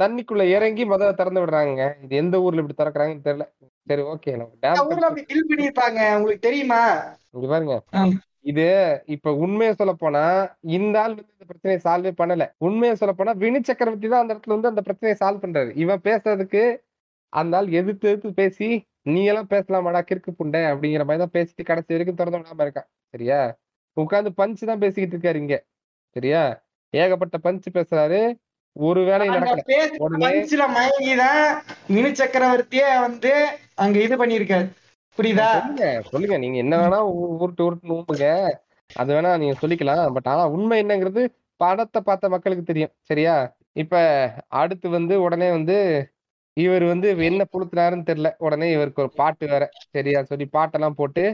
[0.00, 3.46] தண்ணிக்குள்ள இறங்கி மதக திறந்து விடுறாங்க இது எந்த ஊர்ல இப்படி திறக்கறாங்கன்னு தெரியல.
[3.86, 4.32] சரி ஓகே.
[5.48, 6.80] பண்ணிருப்பாங்க உங்களுக்கு தெரியுமா?
[7.34, 7.76] இங்க பாருங்க.
[8.44, 8.66] இது
[9.14, 10.22] இப்ப உண்மையை சொல்ல போனா
[10.76, 12.44] இந்த ஆள் வந்து இந்த பிரச்சனையை சால்வே பண்ணல.
[12.66, 15.70] உண்மையை சொல்ல போனா வினு சக்கரவர்த்தி தான் அந்த இடத்துல வந்து அந்த பிரச்சனையை சால்வ் பண்றாரு.
[15.76, 16.62] இவன் பேசுறதுக்கு
[17.32, 18.68] அந்த ஆள் எதிர்த்து எதிர்த்து பேசி
[19.08, 23.38] நீ எல்லாம் பேசலாமாடா கிறுக்கு புண்டை அப்படிங்கிற மாதிரி தான் பேசிட்டு கடைசி வரைக்கும் திறந்து விடாம இருக்கான் சரியா?
[23.96, 25.56] உட்கார்ந்து பஞ்சு தான் பேசிக்கிட்டு இருக்காரு இங்க.
[26.16, 26.42] சரியா?
[26.94, 28.20] ஏகப்பட்ட பஞ்சு பேசுறாரு.
[28.76, 30.66] ஒரு வேலையும் நடக்கல.
[30.74, 31.40] மயங்கிதான்
[31.88, 33.32] வினு சக்கரவர்த்தியே வந்து
[33.76, 34.66] அங்க இது பண்ணிருக்காரு
[35.18, 35.48] புரியுதா?
[36.08, 36.98] சொல்லுங்க நீங்க என்ன வேணா
[37.38, 38.26] உருட்டு உருட்டு ஊம்புங்க
[38.90, 40.04] அது வேணா நீங்க சொல்லிக்கலாம்.
[40.16, 41.22] பட் ஆனா உண்மை என்னங்கிறது
[41.60, 42.94] படத்தை பார்த்த மக்களுக்கு தெரியும்.
[43.02, 43.34] சரியா?
[43.74, 43.96] இப்ப
[44.60, 45.76] அடுத்து வந்து உடனே வந்து
[46.58, 48.30] இவர் வந்து என்ன புளுத்துனாருன்னு தெரியல.
[48.38, 49.64] உடனே இவருக்கு ஒரு பாட்டு வேற
[49.94, 51.24] சரியா சொல்லி பாட்டெல்லாம் போட்டு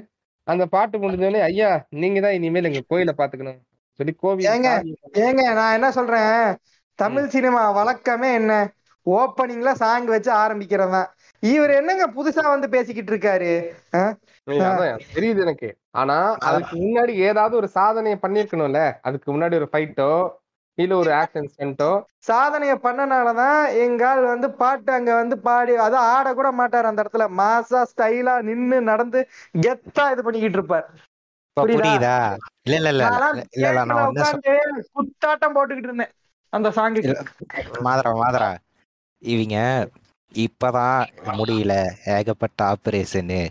[0.47, 1.69] அந்த பாட்டு முடிஞ்சோடனே ஐயா
[2.01, 3.61] நீங்க தான் இனிமேல் எங்க கோயிலை பாத்துக்கணும்.
[4.01, 4.71] சொல்லி கோவில் ஏங்க?
[5.25, 6.33] ஏங்க நான் என்ன சொல்றேன்?
[6.99, 8.53] தமிழ் சினிமா வழக்கமே என்ன?
[9.07, 11.09] ஓப்பனிங்ல சாங் வச்சு ஆரம்பிக்கிறது தான்
[11.43, 13.51] இவர் என்னங்க புதுசா வந்து பேசிக்கிட்டு இருக்காரு?
[15.15, 15.69] தெரியுது எனக்கு.
[15.93, 16.17] ஆனா
[16.49, 20.09] அதுக்கு முன்னாடி ஏதாவது ஒரு சாதனையை பண்ணிருக்கணும்ல அதுக்கு முன்னாடி ஒரு ஃபைட்டோ
[20.79, 21.91] இல்ல ஒரு ஆக்ஷன் ஸ்டண்டோ
[22.29, 27.27] சாதனைய பண்ணனாலதான் எங்கால் வந்து பாட்டு அங்க வந்து பாடி அது ஆட கூட மாட்டாரு அந்த இடத்துல.
[27.39, 29.21] மாசா ஸ்டைலா நின்னு நடந்து
[29.63, 30.87] கெத்தா இது பண்ணிக்கிட்டு இருப்பார்.
[31.57, 32.15] புரியுதா?
[32.67, 33.05] இல்ல இல்ல இல்ல.
[34.95, 36.13] குத்தாட்டம் போட்டுக்கிட்டு இருந்தேன்
[36.53, 36.69] அந்த
[37.03, 37.17] இல்ல.
[37.85, 38.51] மாதரா மாதரா.
[39.23, 39.57] இவங்க
[40.33, 41.03] இப்பதான்
[41.33, 41.73] முடியல.
[42.15, 43.43] ஏகப்பட்ட ஆபரேஷனு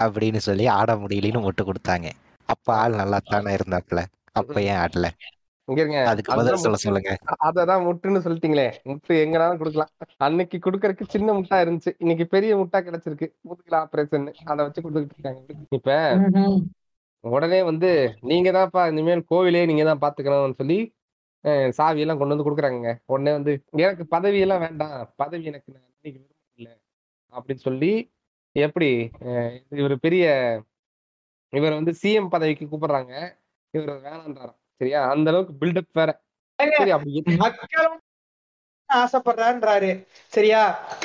[0.00, 2.06] அப்படின்னு சொல்லி ஆட முடியலன்னு முட்டு கொடுத்தாங்க.
[2.48, 4.00] அப்ப ஆள் நல்லா தானே இருந்தாப்ல
[4.36, 5.06] அப்ப ஏன் ஆடல?
[6.34, 6.62] அதுதான்.
[6.84, 7.10] சொல்லுங்க.
[7.46, 8.66] அததான் முட்டுன்னு சொல்லிட்டீங்களே.
[8.88, 9.90] முட்டு எங்கனாலும் கொடுக்கலாம்.
[10.20, 11.92] அன்னைக்கு கொடுக்கறதுக்கு சின்ன முட்டா இருந்துச்சு.
[11.98, 13.28] இன்னைக்கு பெரிய முட்டா கிடைச்சிருக்கு.
[13.44, 15.42] முதுகுல ஆபரேஷன் அதை வச்சு கொடுத்துட்டு இருக்காங்க.
[15.72, 15.90] இப்ப
[17.24, 17.90] உடனே வந்து
[18.28, 20.78] நீங்க தான்ப்பா இனிமேல் கோவிலே நீங்க தான் பாத்துக்கணும்னு சொல்லி
[21.44, 24.92] அஹ், சாவி எல்லாம் கொண்டு வந்து கொடுக்குறாங்க உடனே வந்து எனக்கு பதவி எல்லாம் வேண்டாம்.
[25.16, 26.20] பதவி எனக்கு நான் இன்னைக்கு
[26.58, 26.72] இல்லை
[27.32, 27.92] அப்படின்னு சொல்லி
[28.56, 28.90] எப்படி
[29.26, 30.24] அஹ், இவர் பெரிய
[31.52, 33.14] இவர் வந்து சிஎம் பதவிக்கு கூப்பிடுறாங்க.
[33.74, 34.58] இவர் வேணான்றாராம்.
[34.82, 35.00] சரியா?
[35.14, 36.10] அந்த அளவுக்கு பில்டப் வேற.
[36.58, 37.22] சரி அப்படி
[38.88, 39.90] ஆசைப்படுறான்றாரு
[40.32, 40.62] சரியா?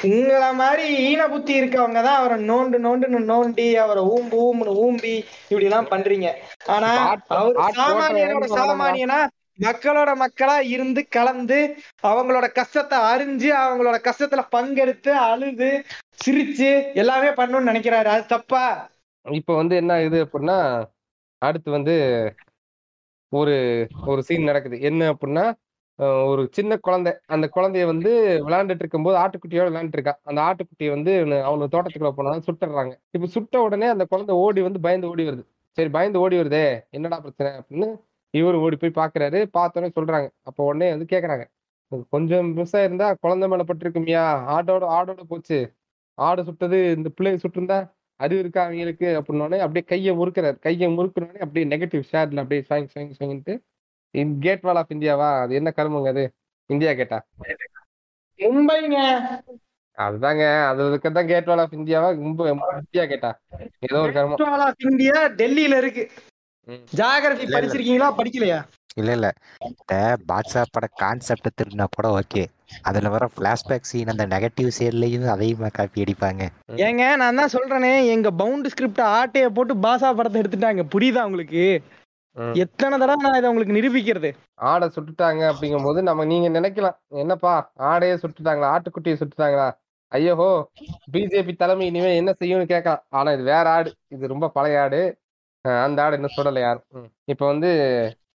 [0.07, 5.13] உங்களை மாதிரி ஈன புத்தி இருக்கவங்க தான் அவரை நோண்டு நோண்டுன்னு நோண்டி அவரை ஊம்பு ஊம்புன்னு ஊம்பி
[5.49, 6.29] இப்படி எல்லாம் பண்றீங்க.
[6.67, 6.89] ஆனா
[7.35, 9.19] அவர் சாமானியனோட சாமானியனா?
[9.59, 11.59] மக்களோட மக்களா இருந்து கலந்து
[12.09, 15.69] அவங்களோட கஷ்டத்தை அறிஞ்சு அவங்களோட கஷ்டத்துல பங்கெடுத்து அழுது
[16.23, 16.69] சிரிச்சு
[17.01, 18.09] எல்லாமே பண்ணணும்னு நினைக்கிறாரு.
[18.15, 18.65] அது தப்பா?
[19.25, 20.59] இப்ப வந்து என்ன இது அப்படின்னா
[21.41, 21.95] அடுத்து வந்து
[23.33, 23.55] ஒரு
[24.11, 24.77] ஒரு சீன் நடக்குது.
[24.89, 25.45] என்ன அப்படின்னா
[26.29, 27.11] ஒரு சின்ன குழந்தை.
[27.35, 28.11] அந்த குழந்தைய வந்து
[28.47, 31.13] விளையாண்டுட்டு இருக்கும்போது ஆட்டுக்குட்டியோட விளையாண்டுட்டு இருக்கா அந்த ஆட்டுக்குட்டியை வந்து
[31.47, 32.93] அவங்க தோட்டத்துக்குள்ள போனாலும் சுட்டுறாங்க.
[33.15, 35.43] இப்ப சுட்ட உடனே அந்த குழந்தை ஓடி வந்து பயந்து ஓடி வருது.
[35.77, 36.65] சரி பயந்து ஓடி வருதே
[36.97, 37.89] என்னடா பிரச்சனை அப்படின்னு
[38.33, 39.39] இவர் ஓடி போய் பாக்குறாரு.
[39.57, 40.27] பார்த்தோன்னே சொல்றாங்க.
[40.49, 41.45] அப்போ உடனே வந்து கேக்குறாங்க.
[42.13, 44.23] கொஞ்சம் மிஸ்ஸா இருந்தா குழந்தை மேல பட்டிருக்குமியா?
[44.55, 45.59] ஆடோட ஆடோட போச்சு.
[46.17, 47.77] ஆடு சுட்டது இந்த பிள்ளைங்க சுட்டிருந்தா
[48.19, 50.57] அறிவு இருக்கா அவங்களுக்கு அப்படின்னோடனே அப்படியே கையை முறுக்கிறாரு.
[50.59, 53.53] கையை முறுக்குனோடனே அப்படியே நெகட்டிவ் ஷேர்ல அப்படியே ஸ்வாங் ஸ்வாங் ஸ்வாங்கிட்டு
[54.39, 56.23] கேட் வால் ஆஃப் இந்தியாவா அது என்ன கருமங்க அது?
[56.69, 57.17] இந்தியா கேட்டா
[58.39, 58.97] மும்பைங்க.
[59.97, 60.43] அதுதாங்க.
[60.69, 60.81] அது
[61.11, 62.47] தான் கேட் வால் ஆஃப் இந்தியாவா மும்பை
[62.81, 63.31] இந்தியா கேட்டா
[63.79, 64.41] ஏதோ ஒரு கருமம்.
[64.67, 66.03] of இந்தியா டெல்லியில இருக்கு.
[66.99, 67.45] ஜாகிரபி.
[67.55, 68.09] படிச்சிருக்கீங்களா?
[68.19, 68.59] படிக்கலையா?
[68.99, 69.27] இல்ல இல்ல.
[69.69, 69.93] இந்த
[70.29, 72.43] பாட்ஷா பட கான்செப்ட் திருடினா கூட ஓகே
[72.89, 76.43] அதுல வர பிளாஷ்பேக் சீன் அந்த நெகட்டிவ் சைட்லயும் அதையுமா காப்பி அடிப்பாங்க.
[76.87, 80.83] ஏங்க நான் தான் சொல்றேனே எங்க பவுண்ட் ஸ்கிரிப்ட் ஆட்டைய போட்டு பாசா படத்தை எடுத்துட்டாங்க.
[80.93, 81.63] புரியுதா உங்களுக்கு.
[82.63, 84.29] எத்தனை தடவை நான் இதை உங்களுக்கு நிரூபிக்கிறது?
[84.71, 86.97] ஆடை சுட்டுட்டாங்க அப்படிங்கும்போது நம்ம நீங்க நினைக்கலாம்.
[87.23, 87.53] என்னப்பா
[87.91, 88.71] ஆடையே சுட்டுட்டாங்களா?
[88.75, 89.67] ஆட்டுக்குட்டியை சுட்டுட்டாங்களா?
[90.11, 90.49] ஐயோஹோ
[91.13, 93.01] பிஜேபி தலைமை இனிமே என்ன செய்யும்னு கேட்கலாம்.
[93.17, 93.89] ஆனா இது வேற ஆடு.
[94.15, 95.01] இது ரொம்ப பழைய ஆடு.
[95.85, 96.85] அந்த ஆடு இன்னும் சுடலை யாரும்.
[97.33, 97.69] இப்ப வந்து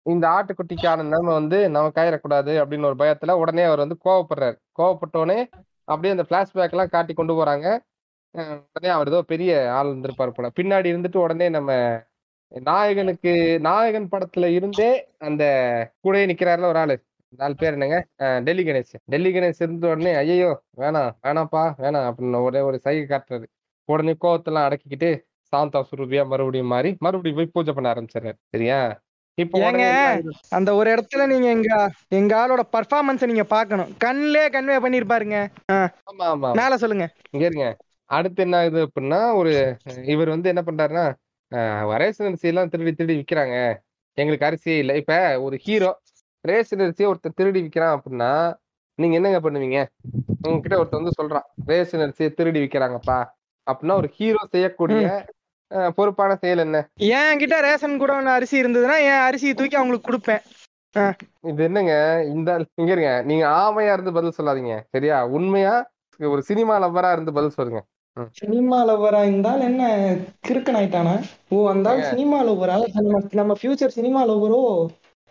[0.06, 4.56] இந்த ஆட்டுக்குட்டிக்கான நிலைமை வந்து நமக்கு ஆயிடக்கூடாது அப்படின்னு ஒரு பயத்துல உடனே அவர் வந்து கோவப்படுறாரு.
[4.78, 5.38] கோவப்பட்டோடனே
[5.88, 7.66] அப்படியே அந்த பிளாஷ்பேக் எல்லாம் காட்டி கொண்டு போறாங்க.
[8.72, 10.48] உடனே அவர் ஏதோ பெரிய ஆள் இருந்திருப்பார் போல.
[10.60, 11.72] பின்னாடி இருந்துட்டு உடனே நம்ம
[12.52, 15.44] நாயகனுக்கு நாயகன் படத்துல இருந்தே அந்த
[16.04, 16.96] கூடயே நிக்கிறாருல ஒரு ஆளு.
[17.40, 17.98] நாலு பேர் என்னங்க?
[18.46, 18.94] டெல்லி கணேஷ்.
[19.12, 23.46] டெல்லி கணேஷ் இருந்த உடனே ஐயோ வேணாம் வேணாம்ப்பா வேணாம் அப்படின்னு ஒரே ஒரு சைகை காட்டுறாரு.
[23.88, 25.10] உடனே கோவத்தெல்லாம் அடக்கிக்கிட்டு
[25.52, 28.38] சாந்தா சுரூபியா மறுபடியும் மாறி மறுபடியும் போய் பூஜை பண்ண ஆரம்பிச்சிடுறாரு.
[28.54, 28.78] சரியா?
[29.38, 29.84] இப்போ ஏங்க?
[30.56, 31.70] அந்த ஒரு இடத்துல நீங்க எங்க
[32.18, 33.90] எங்க ஆளோட பர்ஃபார்மன்ஸை நீங்க பார்க்கணும்.
[33.98, 35.36] கண்ணிலே கன்வே பண்ணிருப்பாருங்க
[36.10, 37.06] ஆமா ஆமா மேல சொல்லுங்க.
[37.30, 37.68] இங்க இருங்க.
[38.10, 39.52] அடுத்து என்ன ஆகுது அப்படின்னா ஒரு
[40.14, 41.06] இவர் வந்து என்ன பண்றாருன்னா
[42.02, 43.56] ரேஷன் அரிசி எல்லாம் திருடி திருடி விக்கிறாங்க.
[44.18, 44.94] எங்களுக்கு அரிசியே இல்லை.
[45.02, 45.90] இப்ப ஒரு ஹீரோ
[46.44, 48.30] ரேஷன் அரிசியை ஒருத்தர் திருடி விக்கிறான் அப்படின்னா
[48.98, 49.78] நீங்க என்னங்க பண்ணுவீங்க?
[50.46, 53.18] உங்ககிட்ட ஒருத்தர் வந்து சொல்றான் ரேஷன் அரிசியை திருடி விக்கிறாங்கப்பா.
[53.66, 55.02] அப்படின்னா ஒரு ஹீரோ செய்யக்கூடிய
[55.94, 56.88] பொறுப்பான செயல் என்ன?
[56.98, 60.42] என்கிட்ட ரேஷன் கூட அரிசி இருந்ததுன்னா என் அரிசியை தூக்கி அவங்களுக்கு கொடுப்பேன்.
[61.40, 62.24] இது என்னங்க?
[62.24, 63.22] இந்த இங்க இருங்க.
[63.22, 64.80] நீங்க ஆமையா இருந்து பதில் சொல்லாதீங்க.
[64.90, 65.24] சரியா?
[65.26, 65.74] உண்மையா?
[66.20, 67.80] ஒரு சினிமா லவ்வரா இருந்து பதில் சொல்லுங்க.
[68.30, 69.82] சினிமா லவரா இருந்தால் என்ன?
[70.48, 71.14] கிறுக்கன் ஆயிட்டானா
[71.48, 74.60] ஓ அந்த ஆள் சினிமா லவரா நம்ம நம்ம future cinema லவரோ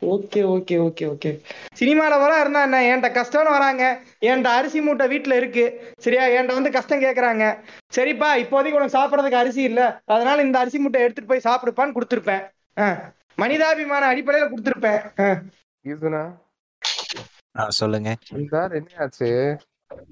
[0.01, 1.31] okay okay okay okay.
[1.73, 2.81] Cinema லவரா இருந்தா என்ன?
[2.81, 3.83] என்கிட்ட கஷ்டம்னு வராங்க.
[4.21, 5.65] என்கிட்ட அரிசி மூட்டை வீட்டுல இருக்கு?
[5.97, 6.23] சரியா?
[6.27, 7.45] என்கிட்ட வந்து கஷ்டம் கேக்குறாங்க?
[7.95, 9.81] சரிப்பா இப்போதைக்கு உனக்கு சாப்பிடறதுக்கு அரிசி இல்ல.
[10.05, 12.43] அதனால இந்த அரிசி மூட்டை எடுத்துட்டு போய் சாப்பிடுப்பான்னு கொடுத்துருப்பேன்.
[13.35, 15.01] மனிதாபிமான அடிப்படையில கொடுத்துருப்பேன்.
[17.71, 18.09] சொல்லுங்க.
[18.71, 19.29] என்ன ஆச்சு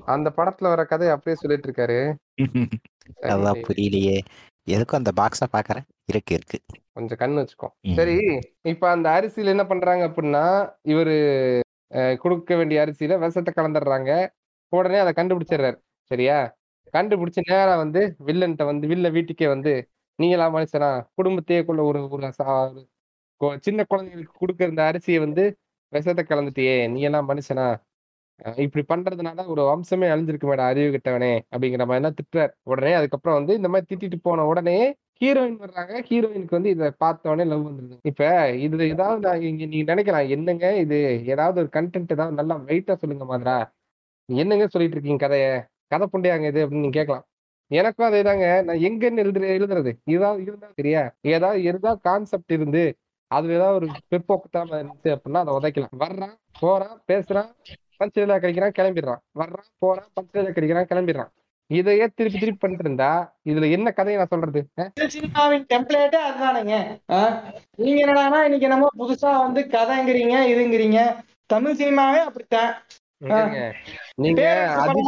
[0.06, 2.00] அந்த படத்துல வர கதையை அப்படியே சொல்லிட்டு இருக்காரு.
[3.68, 4.18] புரியலையே.
[4.68, 5.86] எதுக்கும் அந்த பாக்ஸ பாக்குறேன்.
[6.10, 6.60] இருக்கு இருக்கு.
[6.94, 7.68] கொஞ்சம் கண்ணு வச்சுக்கோ.
[7.96, 8.16] சரி
[8.64, 10.46] இப்ப அந்த அரிசியில என்ன பண்றாங்க அப்படின்னா
[10.94, 11.16] இவரு
[12.16, 14.12] கொடுக்க வேண்டிய அரிசியில விஷத்தை கலந்துடுறாங்க.
[14.74, 15.78] உடனே அதை கண்டுபிடிச்சிடுறாரு.
[16.12, 16.38] சரியா?
[16.94, 19.74] கண்டுபிடிச்சு நேரா வந்து வில்லன்ட்ட வந்து வில்ல வீட்டுக்கே வந்து
[20.20, 22.32] நீங்களா மனுஷனா குடும்பத்தையே கொள்ள ஒரு ஒரு
[23.66, 25.44] சின்ன குழந்தைங்களுக்கு கொடுக்குற இந்த அரிசியை வந்து
[25.94, 27.68] விஷத்தை கலந்துட்டியே நீ எல்லாம் மனுஷனா
[28.58, 32.52] இப்படி பண்றதுனால ஒரு வம்சமே அழிஞ்சிருக்கு மேடம் அறிவு கிட்டவனே அப்படிங்கிற மாதிரி எல்லாம் திட்டுறாரு.
[32.64, 34.78] உடனே அதுக்கப்புறம் வந்து இந்த மாதிரி திட்டிட்டு போன உடனே
[35.22, 35.94] ஹீரோயின் வர்றாங்க.
[36.10, 37.98] ஹீரோயினுக்கு வந்து இதை பார்த்த உடனே லவ் வந்துருது.
[38.04, 38.26] இப்ப
[38.66, 40.30] இதுல ஏதாவது நான் இங்க நீங்க நினைக்கலாம்.
[40.30, 41.00] என்னங்க இது?
[41.26, 43.58] ஏதாவது ஒரு கண்டென்ட் ஏதாவது நல்லா வெயிட்டா சொல்லுங்க மாதிரா.
[44.30, 45.48] என்னங்க சொல்லிட்டு இருக்கீங்க கதைய?
[45.88, 47.26] கதை புண்டையாங்க இது அப்படின்னு நீங்க கேட்கலாம்.
[47.72, 49.92] எனக்கும் அதே தாங்க நான் எங்கன்னு எழுது எழுதுறது.
[50.06, 51.14] ஏதாவது இருந்தா சரியா?
[51.22, 52.84] ஏதாவது இருந்தா கான்செப்ட் இருந்து
[53.32, 55.94] அதுல ஏதாவது ஒரு பிற்போக்குத்தான் இருந்துச்சு அப்படின்னா அதை உதைக்கலாம்.
[56.00, 57.50] வர்றான் போறான் பேசுறான்
[58.00, 59.22] பஞ்சையில கிடைக்கிறான் கிளம்பிடுறான்.
[59.40, 61.32] வர்றான் போறான் பஞ்சையில கிடைக்கிறான் கிளம்பிடுறான்.
[61.70, 63.10] இதையே திருப்பி திருப்பி பண்ணிட்டு இருந்தா
[63.50, 64.62] இதுல என்ன கதையை நான் சொல்றது?
[65.16, 66.76] சினிமாவின் டெம்ப்ளேட்டே அதுதானுங்க?
[67.76, 71.00] நீங்க என்னடான்னா இன்னைக்கு என்னமோ புதுசா வந்து கதைங்கிறீங்க இதுங்கிறீங்க.
[71.46, 72.72] தமிழ் சினிமாவே அப்படித்தான்.
[73.18, 74.44] நீங்க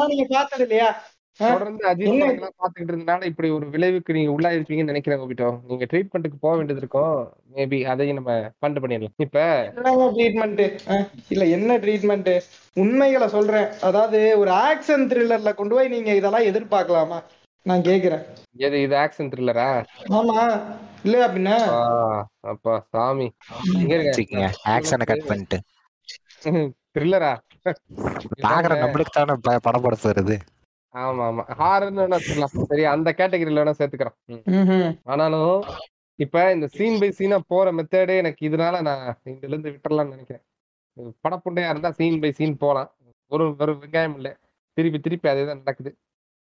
[0.08, 0.90] நீங்க பார்த்தது இல்லையா?
[1.38, 2.08] தொடர்ந்து அஜித்?
[2.08, 7.14] படங்கள்லாம் பாத்துக்கிட்டு இருந்தனால இப்படி ஒரு விளைவுக்கு நீங்க உள்ளாயிருப்பீங்கன்னு நினைக்கிறேன் கோபிட்டோ நீங்க ட்ரீட்மெண்ட்டுக்கு போக வேண்டியது இருக்கும்
[7.56, 8.32] மேபி அதையும் நம்ம
[8.62, 9.14] ஃபண்ட் பண்ணிடலாம்.
[9.18, 9.40] இப்ப
[9.76, 10.64] என்னங்க ட்ரீட்மெண்ட்
[11.30, 12.32] இல்ல என்ன ட்ரீட்மெண்ட்
[12.74, 13.68] உண்மைகளை சொல்றேன்.
[13.82, 17.24] அதாவது ஒரு ஆக்ஷன் த்ரில்லர்ல கொண்டு போய் நீங்க இதெல்லாம் எதிர்பார்க்கலாமா?
[17.66, 18.24] நான் கேக்குறேன்.
[18.58, 19.68] எது இது ஆக்ஷன் த்ரில்லரா
[20.10, 20.40] ஆமா.
[21.04, 21.58] இல்ல அப்படின்னா
[22.40, 23.28] அப்பா சாமி.
[24.66, 25.60] ஆக்ஷனை கட் பண்ணிட்டு.
[26.94, 27.34] த்ரில்லரா
[28.42, 30.36] பாக்குற நம்மளுக்கு தானே ப- படம் படத்து வருது.
[30.96, 31.44] ஆமா ஆமா.
[31.60, 34.16] ஹாரர்னு வேணா வச்சுக்கலாம் சரி அந்த கேட்டகரியில வேணா சேர்த்துக்கிறோம்.
[35.06, 35.54] ஆனாலும்
[36.20, 39.04] இப்ப இந்த சீன் பை சீனா போற மெத்தடே எனக்கு இதனால நான்
[39.34, 40.44] இதுல இருந்து விட்டுறலாம்னு நினைக்கிறேன்.
[41.26, 42.90] படப்புண்டையா இருந்தா சீன் பை சீன் போலாம்.
[43.32, 44.30] ஒரு ஒரு வெங்காயம் இல்ல.
[44.78, 45.92] திருப்பி திருப்பி அதே தான் நடக்குது.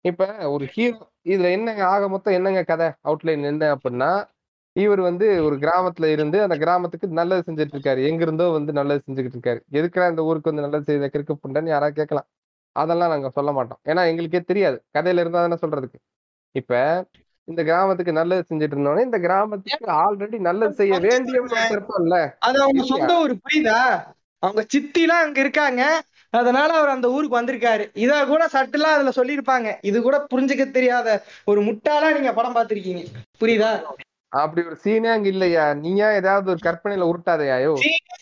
[0.06, 0.24] இப்ப
[0.56, 1.00] ஒரு ஹீரோ
[1.32, 2.90] இதுல என்னங்க ஆக மொத்தம் என்னங்க கதை?
[3.08, 4.12] அவுட்லைன் என்ன அப்படின்னா
[4.76, 8.00] இவர் வந்து ஒரு கிராமத்துல இருந்து அந்த கிராமத்துக்கு நல்லது செஞ்சுட்டு இருக்காரு.
[8.10, 9.62] எங்க இருந்தோ வந்து நல்லது செஞ்சுக்கிட்டு இருக்காரு.
[9.80, 12.28] எதுக்குடா இந்த ஊருக்கு வந்து நல்லது செய்த கிறுக்கு புண்டைன்னு யாராவது கேட்கலாம்.
[12.76, 13.80] அதெல்லாம் நாங்க சொல்ல மாட்டோம்.
[13.86, 14.78] ஏன்னா எங்களுக்கே தெரியாது.
[14.96, 16.00] கதையில இருந்தா தானே சொல்றதுக்கு.
[16.56, 16.74] இப்ப
[17.48, 22.84] இந்த கிராமத்துக்கு நல்லது செஞ்சுட்டு இருந்தோடனே இந்த கிராமத்துக்கு ஆல்ரெடி நல்லது செய்ய வேண்டியவங்க ஒருத்தர் இருப்பான்ல அது அவங்க?
[22.92, 23.80] சொந்த ஊர் புரியுதா?
[24.44, 25.84] அவங்க சித்திலாம் அங்க இருக்காங்க.
[26.34, 27.84] அதனால அவர் அந்த ஊருக்கு வந்திருக்காரு.
[27.96, 29.70] இத கூட சட்டுலா அதுல சொல்லியிருப்பாங்க.
[29.84, 31.10] இது கூட புரிஞ்சுக்க தெரியாத
[31.48, 33.04] ஒரு முட்டாளா நீங்க படம் பார்த்திருக்கீங்க.
[33.42, 33.72] புரியுதா?
[34.32, 35.66] அப்படி ஒரு சீனே அங்க இல்லையா?
[35.76, 37.74] நீயா ஏதாவது ஒரு கற்பனையில உருட்டாதையாயோ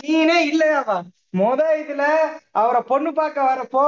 [0.02, 0.98] சீனே இல்லையாவா
[1.34, 2.04] மொத இதுல
[2.54, 3.86] அவரை பொண்ணு பார்க்க வரப்போ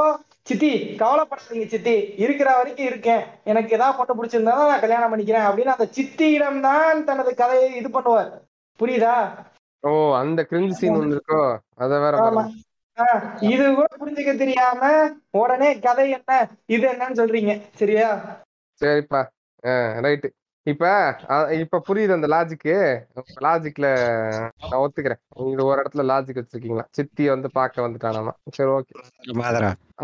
[0.47, 1.93] சித்தி கவலைப்படாதீங்க சித்தி.
[2.23, 3.23] இருக்கிற வரைக்கும் இருக்கேன்.
[3.51, 8.30] எனக்கு ஏதாவது பொண்ணு பிடிச்சிருந்தா நான் கல்யாணம் பண்ணிக்கிறேன் அப்படின்னு அந்த சித்தியிடம் தான் தனது கதையை இது பண்ணுவார்.
[8.80, 9.15] புரியுதா?
[9.84, 9.91] ஓ
[10.22, 11.41] அந்த கிரிஞ்சு சீன் இருக்கோ?
[11.84, 12.15] அத வேற
[13.53, 14.91] இது கூட புரிஞ்சுக்க தெரியாம
[15.41, 16.31] உடனே கதை என்ன
[16.76, 17.53] இது என்னன்னு சொல்றீங்க.
[17.80, 18.09] சரியா?
[18.81, 19.22] சரிப்பா.
[20.05, 20.27] ரைட்டு
[20.67, 20.83] இப்ப
[21.61, 22.75] இப்ப புரியுது அந்த லாஜிக்கு
[23.45, 23.87] லாஜிக்ல
[24.61, 25.19] நான் ஒத்துக்கிறேன்.
[25.39, 26.85] நீங்க ஒரு இடத்துல லாஜிக் வச்சிருக்கீங்களா?
[26.89, 28.33] சித்தி வந்து பார்க்க வந்துட்டானாமா?
[28.57, 28.93] சரி ஓகே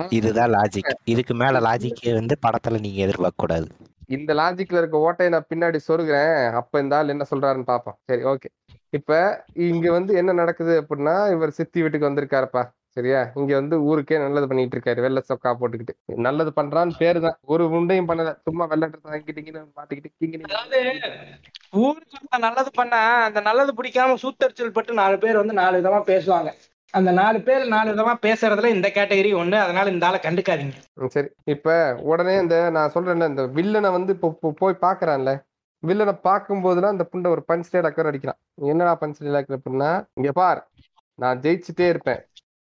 [0.09, 3.67] இதுதான் லாஜிக் இதுக்கு மேல லாஜிக் வந்து படத்துல நீங்க எதிர்பார்க்க கூடாது
[4.07, 6.38] இந்த லாஜிக்ல இருக்க ஓட்டையை நான் பின்னாடி சொருகிறேன்.
[6.59, 8.49] அப்ப இந்த ஆள் என்ன சொல்றாருன்னு பாப்போம் சரி ஓகே
[8.89, 9.19] இப்ப
[9.67, 12.63] இங்க வந்து என்ன நடக்குது அப்படின்னா இவர் சித்தி வீட்டுக்கு வந்திருக்காருப்பா.
[12.97, 13.19] சரியா?
[13.39, 15.93] இங்க வந்து ஊருக்கே நல்லது பண்ணிட்டு இருக்காரு வெள்ளை சொக்கா போட்டுக்கிட்டு.
[16.26, 18.31] நல்லது பண்றான்னு பேரு தான் ஒரு உண்டையும் பண்ணல.
[18.47, 24.93] சும்மா வெள்ளை ட்ரெஸ் வாங்கிட்டீங்கன்னு மாட்டிக்கிட்டு அதாவது கிங்கினி ஊருக்கு நல்லது பண்ணா அந்த நல்லது பிடிக்காம சூத்தரிச்சல் பட்டு
[24.93, 26.51] நாலு பேர் வந்து நாலு விதமா பேசுவாங்க.
[26.93, 29.57] அந்த நாலு பேர் நாலு விதமா பேசுறதுல இந்த கேட்டகரி ஒண்ணு.
[29.65, 30.76] அதனால இந்த ஆளை கண்டுக்காதீங்க.
[31.15, 31.30] சரி.
[31.45, 31.76] இப்ப
[32.11, 35.34] உடனே இந்த நான் சொல்றேன்ல இந்த வில்லனை வந்து இப்போ போய் பாக்குறான்ல
[35.84, 38.39] வில்லனை பார்க்கும்போதுலாம் இந்த புண்டை ஒரு பஞ்ச் டைலாக்கர் அடிக்கிறான்.
[38.72, 40.59] என்னடா பஞ்ச் டைலாக்கர் அப்படின்னா இங்க பார்.
[41.19, 42.22] நான் ஜெயிச்சுட்டே இருப்பேன்.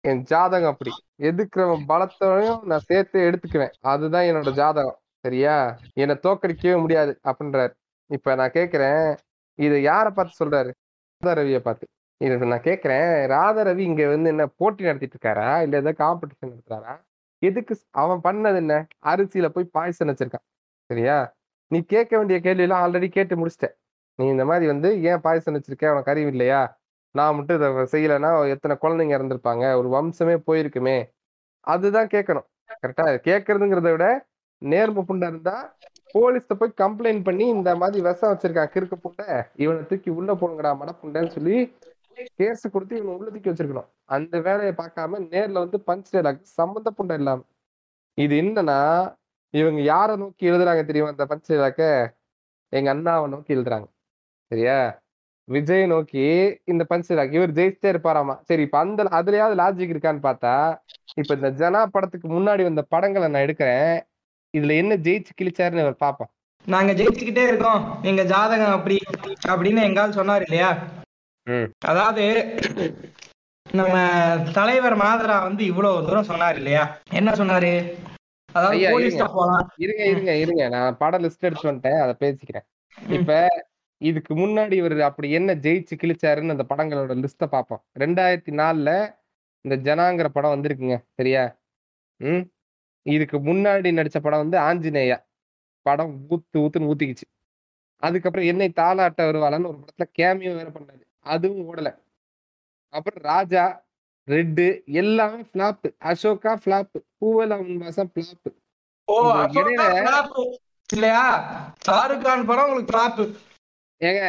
[0.05, 0.91] என் ஜாதகம் அப்படி.
[1.19, 3.73] எதுக்குறவன் பலத்தையும் நான் சேர்த்து எடுத்துக்குவேன்.
[3.81, 4.99] அதுதான் என்னோட ஜாதகம்.
[5.21, 5.79] சரியா?
[5.93, 7.73] என்னை தோக்கடிக்கவே முடியாது அப்படின்றாரு.
[8.07, 9.17] இப்ப நான் கேக்குறேன்
[9.55, 10.71] இதை யாரை பார்த்து சொல்றாரு?
[11.19, 11.87] ராதா ரவியை பார்த்து.
[12.17, 15.63] இது நான் கேக்குறேன் ராதா ரவி இங்க வந்து என்ன போட்டி நடத்திட்டு இருக்காரா?
[15.63, 17.01] இல்ல ஏதாவது காம்படிஷன் நடத்துறாரா?
[17.39, 18.87] எதுக்கு அவன் பண்ணது என்ன?
[19.05, 20.47] அரிசியில போய் பாய்சன் வச்சிருக்கான்.
[20.87, 21.35] சரியா?
[21.67, 23.69] நீ கேட்க வேண்டிய கேள்வி எல்லாம் ஆல்ரெடி கேட்டு முடிச்சிட்ட.
[24.17, 25.91] நீ இந்த மாதிரி வந்து ஏன் பாய்சன் வச்சிருக்க?
[25.91, 26.81] உனக்கு அறிவு இல்லையா?
[27.15, 29.65] நான் மட்டும் இதை செய்யலைன்னா எத்தனை குழந்தைங்க இறந்துருப்பாங்க?
[29.81, 30.99] ஒரு வம்சமே போயிருக்குமே.
[31.61, 32.47] அதுதான் கேட்கணும்
[32.83, 34.07] கரெக்டா கேட்கறதுங்கிறத விட
[34.63, 35.57] நேர்ம புண்டா இருந்தா
[36.15, 41.31] போலீஸ்ட போய் கம்ப்ளைண்ட் பண்ணி இந்த மாதிரி விஷம் வச்சிருக்கான் கிறுக்கு புண்டை இவனை தூக்கி உள்ள போடுங்கடா மடப்புண்டைன்னு
[41.31, 41.57] சொல்லி
[42.35, 43.89] கேஸ் கொடுத்து இவனை உள்ள தூக்கி வச்சிருக்கணும்.
[44.05, 47.41] அந்த வேலையை பார்க்காம நேர்ல வந்து பஞ்ச் டைலாக் சம்மந்த புண்டை இல்லாம.
[48.15, 48.81] இது என்னன்னா
[49.51, 51.83] இவங்க யாரை நோக்கி எழுதுறாங்க தெரியுமா அந்த பஞ்ச் டைலாக்க
[52.69, 53.87] எங்க அண்ணாவை நோக்கி எழுதுறாங்க.
[54.51, 55.02] சரியா?
[55.49, 56.25] விஜய் நோக்கி
[56.73, 58.35] இந்த பஞ்ச் டைலாக் இவர் ஜெயிச்சே இருப்பாராமா?
[58.49, 60.55] சரி இப்ப அந்த அதுலயாவது லாஜிக் இருக்கான்னு பார்த்தா
[61.21, 63.97] இப்ப இந்த ஜனா படத்துக்கு முன்னாடி வந்த படங்களை நான் எடுக்கிறேன்.
[64.55, 66.31] இதுல என்ன ஜெயிச்சு கிழிச்சாருன்னு இவர் பாப்போம்
[66.67, 67.83] நாங்க ஜெயிச்சுக்கிட்டே இருக்கோம்.
[68.03, 68.97] எங்க ஜாதகம் அப்படி
[69.53, 70.71] அப்படின்னு எங்கால் சொன்னார் இல்லையா.
[71.91, 72.25] அதாவது
[73.67, 73.97] நம்ம
[74.59, 76.85] தலைவர் மாதரா வந்து இவ்வளவு தூரம் சொன்னார் இல்லையா?
[77.13, 77.73] என்ன சொன்னாரு?
[78.55, 78.79] அதாவது
[79.85, 80.05] இருங்க.
[80.13, 82.01] இருங்க இருங்க நான் படம் லிஸ்ட் எடுத்து வந்துட்டேன்.
[82.05, 82.67] அதை பேசிக்கிறேன்.
[83.19, 83.33] இப்ப
[84.03, 87.85] இதுக்கு முன்னாடி இவர் அப்படி என்ன ஜெயிச்சு கிழிச்சாருன்னு அந்த படங்களோட லிஸ்ட்டை பார்ப்போம்.
[87.99, 89.15] ரெண்டாயிரத்தி நாலுல
[89.61, 91.05] இந்த ஜனாங்கிற படம் வந்திருக்குங்க.
[91.15, 91.57] சரியா?
[92.17, 92.41] ம்?
[93.03, 95.25] இதுக்கு முன்னாடி நடிச்ச படம் வந்து ஆஞ்சநேயா.
[95.83, 97.51] படம் ஊத்து ஊத்துன்னு ஊத்திக்கிச்சு.
[97.97, 101.03] அதுக்கப்புறம் என்னை தாளாட்ட வருவாளன்னு ஒரு படத்துல கேமியோ வேற பண்ணாரு.
[101.19, 101.99] அதுவும் ஓடல.
[102.89, 103.85] அப்புறம் ராஜா
[104.27, 108.55] ரெட்டு எல்லாமே ஃபிளாப் அசோகா ஃபிளாப் பூவெல்லாம் உன் மாசம் ஃபிளாப்
[109.05, 110.55] ஓ இந்த அசோகா இடையில- flop.
[110.93, 111.51] இல்லையா?
[111.89, 113.51] ஷாருக் கான் படம் உங்களுக்கு flop.
[114.03, 114.23] ஏங்க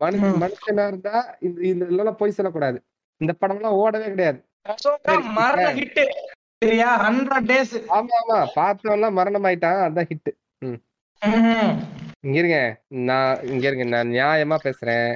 [0.00, 0.40] மனுஷன்.
[0.42, 1.16] மனுஷனா இருந்தா
[1.46, 2.78] இந்த இந்த இதெல்லாம் போய் சொல்லக்கூடாது.
[3.20, 4.38] இந்த படம்லாம் ஓடவே கிடையாது.
[6.62, 6.88] சரியா?
[7.04, 10.30] ஹண்ட்ரட் டேஸ் ஆமா ஆமா பார்த்தவன்லாம் மரணம் ஆயிட்டான் அதான் ஹிட்
[12.26, 12.58] இங்க இருங்க.
[13.08, 13.84] நான் இங்க இருங்க.
[13.94, 15.10] நான் நியாயமா பேசுறேன்.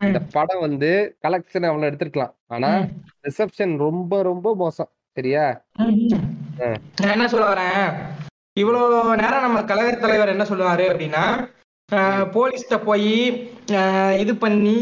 [0.00, 0.90] இந்த படம் வந்து
[1.24, 2.34] கலெக்ஷன் அவ்வளவு எடுத்திருக்கலாம்.
[2.46, 2.70] ஆனா
[3.26, 4.90] ரிசப்ஷன் ரொம்ப ரொம்ப மோசம்.
[5.16, 5.44] சரியா?
[5.78, 7.86] நான் என்ன சொல்ல வரேன்?
[8.62, 11.24] இவ்வளவு நேரம் நம்ம கழக தலைவர் என்ன சொல்லுவாரு அப்படின்னா
[11.90, 13.12] ஆஹ், போலீஸ்ட்ட போய்
[14.22, 14.74] இது பண்ணி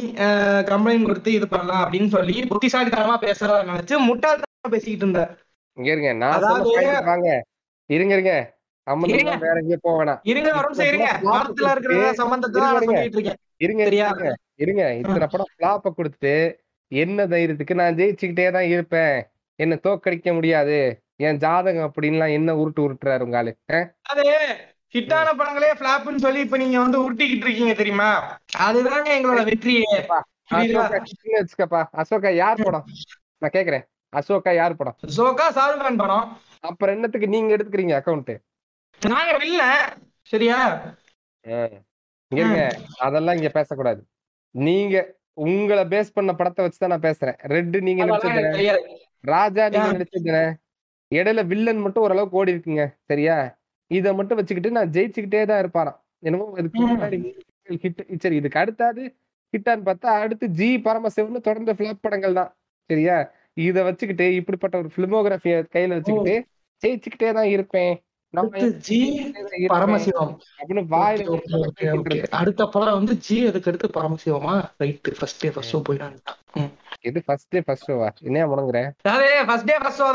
[0.69, 5.33] கம்ப்ளைண்ட் கொடுத்து இது பண்ணலாம் அப்படின்னு சொல்லி புத்திசாலித்தனமா பேசுறத நினைச்சு முட்டாள்தனமா பேசிக்கிட்டு இருந்தார்
[5.77, 6.35] இங்க இருங்க நான்
[7.07, 7.29] வாங்க.
[7.91, 8.33] இருங்க
[9.13, 9.33] இருங்க.
[9.43, 10.21] வேற எங்கேயும் வேணாம்.
[10.31, 11.09] இருங்க நிமிஷம் இருங்க
[11.75, 13.01] இருக்கிற சம்பந்தத்தை இருங்க,
[13.65, 13.83] இருங்க?
[14.63, 16.35] இருங்க இத்தனை படம் ஃபிளாப்ப கொடுத்துட்டு
[16.93, 19.17] என்ன தைரியத்துக்கு நான் ஜெயிச்சுக்கிட்டே தான் இருப்பேன்.
[19.59, 20.79] என்ன தோக்கடிக்க முடியாது.
[21.21, 23.53] என் ஜாதகம் அப்படின்லாம் என்ன உருட்டு உருட்டுறாரு உங்க ஆளு
[24.95, 28.11] ஹிட்டான படங்களே பிளாப்னு சொல்லி இப்ப நீங்க வந்து உருட்டிக்கிட்டு இருக்கீங்க தெரியுமா?
[28.69, 29.89] அதுதாங்க எங்களோட வெற்றியே?
[30.51, 32.87] அசோகா அசோகா யார் படம்?
[33.39, 33.85] நான் கேக்குறேன்.
[34.13, 34.97] அசோகா யார் படம்?
[35.17, 36.27] சோகா ஷாருக் கான் படம்.
[36.61, 38.33] அப்புறம் என்னத்துக்கு நீங்க எடுத்துக்கிறீங்க அக்கௌண்ட்
[39.03, 39.63] நாங்க வில்ல
[40.23, 40.57] சரியா?
[42.33, 42.63] இருங்க.
[42.99, 44.01] அதெல்லாம் இங்க பேசக்கூடாது.
[44.55, 44.97] நீங்க
[45.47, 47.39] உங்களை பேஸ் பண்ண படத்தை வச்சுதான் நான் பேசுறேன்.
[47.53, 48.83] ரெட் நீங்க தெரியாது.
[49.21, 49.93] ராஜா நீங்க?
[49.93, 50.45] நடிச்சதுனே
[51.11, 52.85] இடையில வில்லன் மட்டும் ஓரளவுக்கு ஓடி இருக்குங்க.
[53.05, 53.37] சரியா?
[53.91, 55.99] இத மட்டும் வச்சுக்கிட்டு நான் ஜெயிச்சுக்கிட்டே தான் இருப்பாராம்.
[56.23, 56.81] என்னமோ இதுக்கு.
[56.93, 57.19] முன்னாடி
[57.85, 59.03] ஹிட் சரி இதுக்கு அடுத்தாது
[59.55, 62.51] ஹிட்டான்னு பார்த்தா அடுத்து ஜி பரமசிவன் தொடர்ந்து ஃபிளாப் படங்கள் தான்.
[62.91, 63.17] சரியா?
[63.63, 66.35] இத வச்சுக்கிட்டு இப்படிப்பட்ட ஒரு பிலிமோகிராஃபிய கையில வச்சுக்கிட்டு
[66.83, 67.95] ஜெயிச்சுக்கிட்டே தான் இருப்பேன்.
[68.35, 68.59] நம்ம
[72.39, 76.17] அடுத்து படம் வந்து ஜி அதுக்கு அடுத்து பரமசிவமா right first day first show போயிடான்
[77.09, 80.09] இது ஃபர்ஸ்ட் டே ஃபர்ஸ்ட் ஷோவா என்ன முடங்குற அதாவது ஃபர்ஸ்ட் டே ஃபர்ஸ்ட் ஷோ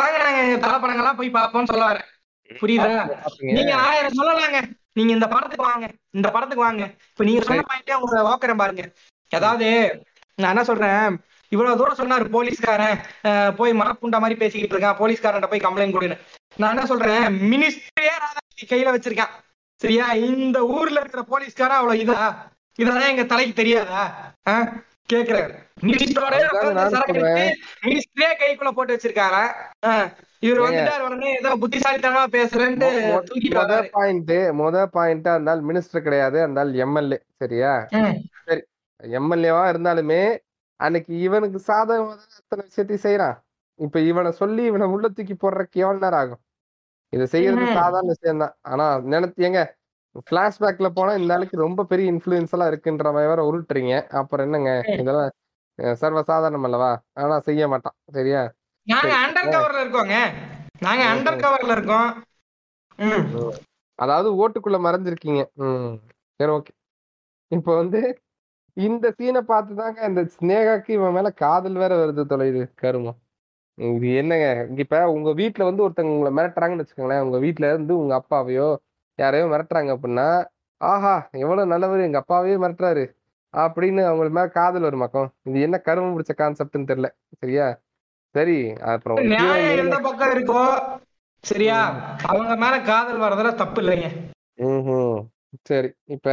[0.63, 2.07] தலை படங்கள்லாம் போய் பார்ப்போம்னு சொல்ல வரேன்
[2.49, 3.17] புரியுதா?
[3.39, 4.71] நீங்க ஆயிரம் சொல்லலாங்க.
[4.93, 5.87] நீங்க இந்த படத்துக்கு வாங்க.
[6.11, 6.83] இந்த படத்துக்கு வாங்க.
[7.09, 8.93] இப்ப நீங்க சொன்ன பாயிண்டே உங்களை ஓக்குறேன் பாருங்க.
[9.29, 9.67] அதாவது
[10.35, 11.21] நான் என்ன சொல்றேன்?
[11.49, 12.99] இவ்வளவு தூரம் சொன்னாரு போலீஸ்காரன்.
[13.55, 14.95] போய் மரப்புண்டா மாதிரி பேசிக்கிட்டு இருக்கான்.
[14.95, 16.17] போலீஸ்காரன் போய் கம்ப்ளைண்ட் கொடுன்னு.
[16.55, 17.51] நான் என்ன சொல்றேன்?
[17.51, 18.09] மினிஸ்டரே
[18.65, 19.33] கையில வச்சிருக்கான்.
[19.75, 20.11] சரியா?
[20.13, 22.35] இந்த ஊர்ல இருக்கிற போலீஸ்காரன் அவ்வளவு இதா?
[22.75, 24.31] இதெல்லாம் எங்க தலைக்கு தெரியாதா?
[24.49, 24.69] ஆஹ்
[25.13, 25.53] கேக்குறாரு.
[25.81, 26.35] மினிஸ்டரோட.
[27.81, 29.43] மினிஸ்டரே கைக்குள்ள போட்டு வச்சிருக்காரா?
[29.85, 30.07] ஆஹ்,
[30.43, 30.61] இவர்.
[30.63, 32.87] வந்துட்டாரு உடனே ஏதோ புத்திசாலித்தனமா பேசுறேன்ட்டு
[33.27, 37.73] தூக்கிட்டு முத பாயிண்ட் முத பாயிண்ட் அந்த மினிஸ்டர் கிடையாது அந்த எம்எல்ஏ சரியா?
[37.99, 38.15] ம்.
[39.15, 40.21] எம்எல்ஏவா இருந்தாலுமே
[40.79, 43.37] அன்னைக்கு இவனுக்கு சாதகமா தானே அத்தனை விஷயத்தையும் செய்யறான்
[43.79, 46.41] இப்ப இவனை சொல்லி இவனை உள்ள தூக்கி போடுறதுக்கு எவ்வளவு நேரம் ஆகும்?
[47.13, 47.65] இதை செய்யறது.
[47.77, 48.53] சாதாரண விஷயம் தான்.
[48.63, 49.61] ஆனா நினைத்து ஏங்க
[50.27, 53.93] பிளாஷ்பேக்ல போனா இந்த ஆளுக்கு ரொம்ப பெரிய இன்ஃபுளுன்ஸ் எல்லாம் இருக்குன்ற மாதிரி வேற உருட்டுறீங்க.
[54.19, 54.71] அப்புறம் என்னங்க?
[54.95, 55.29] இதெல்லாம்
[55.79, 56.89] அஹ், சர்வசாதாரணம் அல்லவா?
[57.17, 58.41] ஆனா செய்ய மாட்டான் சரியா?
[58.87, 59.13] நாங்க.
[59.23, 60.15] அண்டர் கவர்ல இருக்கோங்க.
[60.79, 61.43] நாங்க அண்டர்.
[61.43, 62.09] கவர்ல இருக்கோம்.
[63.99, 65.41] அதாவது ஓட்டுக்குள்ள மறைஞ்சிருக்கீங்க.
[65.55, 65.93] ம்.
[66.39, 66.71] சரி ஓகே.
[67.51, 67.99] இப்போ வந்து
[68.77, 73.17] இந்த சீனை பார்த்து தாங்க இந்த ஸ்னேகாக்கு இவன் மேல காதல் வேற வருது தொலைது கருமம்.
[73.77, 74.47] இது என்னங்க?
[74.75, 77.19] இப்ப உங்க வீட்ல வந்து ஒருத்தங்க உங்களை மிரட்டுறாங்கன்னு வச்சுக்கோங்களேன்.
[77.19, 78.67] உங்க வீட்ல இருந்து உங்க அப்பாவையோ
[79.19, 80.27] யாரையோ மிரட்டுறாங்க அப்படின்னா
[80.81, 83.03] ஆஹா எவ்வளவு நல்லவர் எங்க அப்பாவையே மிரட்டுறாரு.
[83.53, 87.09] அப்படின்னு அவங்க மேல காதல் வருமாக்கும் இது என்ன கருமம் பிடிச்ச கான்செப்ட்னு தெரியல.
[87.39, 87.67] சரியா?
[88.35, 88.57] சரி
[88.91, 90.61] அப்புறம் நியாயம் எந்த பக்கம் இருக்கோ
[91.43, 91.77] சரியா?
[92.25, 94.09] அவங்க மேல காதல் வர்றதுல தப்பு இல்லைங்க.
[95.69, 96.27] சரி இப்ப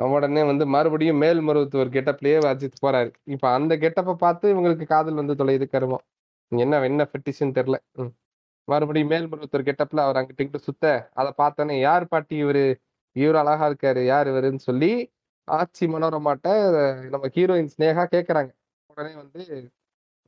[0.00, 3.10] உடனே வந்து மறுபடியும் மேல் மருத்துவர் கெட்டப்லயே அஜித் போறாரு.
[3.24, 6.04] இப்ப அந்த கெட்டப்ப பார்த்து இவங்களுக்கு காதல் வந்து தொலையுது கருமம்.
[6.52, 7.78] என்ன என்ன ஃபெட்டிஷ்னு தெரியல.
[8.68, 12.64] மறுபடியும் மேல் மருத்துவர் கெட்டப்ல அவர் அங்கிட்டு இங்கிட்டு சுத்த அதை பார்த்தோன்னே யார் பாட்டி இவரு?
[13.16, 14.90] இவர் அழகா இருக்காரு யார் இவருன்னு சொல்லி
[15.48, 16.48] ஆச்சி மனோரமாட்ட
[17.10, 18.50] நம்ம ஹீரோயின் ஸ்னேகா கேக்குறாங்க.
[18.90, 19.42] உடனே வந்து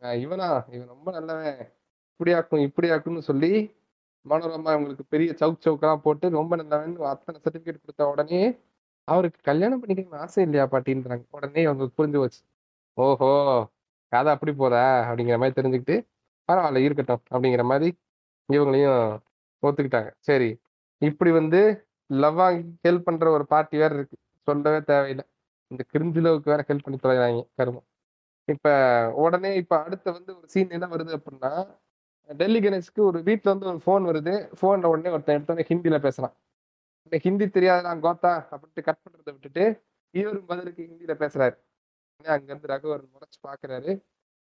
[0.01, 0.49] இவனா?
[0.75, 1.73] இவன் ரொம்ப நல்லவன்.
[2.15, 3.51] இப்படியாக்கும் இப்படியாக்கும்னு சொல்லி
[4.29, 6.97] மனோரமா இவங்களுக்கு பெரிய சவுக் சவுக்கெல்லாம் போட்டு ரொம்ப நல்லவன்.
[7.13, 8.59] அத்தனை சர்டிபிகேட் கொடுத்த உடனே
[9.09, 11.25] அவருக்கு கல்யாணம் பண்ணிக்கணும்னு ஆசை இல்லையா பாட்டின்றாங்க.
[11.31, 12.41] உடனே அவங்களுக்கு புரிஞ்சு போச்சு.
[12.95, 13.31] ஓஹோ
[14.09, 14.85] கதை அப்படி போதா?
[15.11, 15.97] அப்படிங்கிற மாதிரி தெரிஞ்சுக்கிட்டு
[16.49, 17.91] பரவாயில்ல இருக்கட்டும் அப்படிங்கிற மாதிரி
[18.53, 19.19] இவங்களையும்
[19.63, 20.11] ஒத்துக்கிட்டாங்க.
[20.19, 20.51] சரி
[21.03, 21.61] இப்படி வந்து
[22.13, 22.47] லவ்வா
[22.85, 24.17] ஹெல்ப் பண்ற ஒரு பார்ட்டி வேற இருக்கு.
[24.47, 25.25] சொல்லவே தேவையில்லை.
[25.71, 27.87] இந்த கிரிஞ்சிலவுக்கு வேற ஹெல்ப் பண்ணி தொலைகிறாங்க கருமம்.
[28.49, 28.69] இப்ப
[29.15, 31.53] உடனே இப்ப அடுத்த வந்து ஒரு சீன் என்ன வருது அப்படின்னா
[32.29, 34.35] டெல்லி கணேஷ்க்கு ஒரு வீட்டுல வந்து ஒரு ஃபோன் வருது.
[34.61, 36.35] ஃபோன்ல உடனே ஒருத்தன் எடுத்தோடனே ஹிந்தியில பேசுறான்.
[37.13, 39.65] ஹிந்தி தெரியாத நான் கோத்தா அப்படின்ட்டு கட் பண்றதை விட்டுட்டு
[40.15, 41.55] இவரும் பதிலுக்கு ஹிந்தியில பேசுறாரு.
[42.25, 43.93] அங்க இருந்து ரகுவரன் முறைச்சு பாக்குறாரு.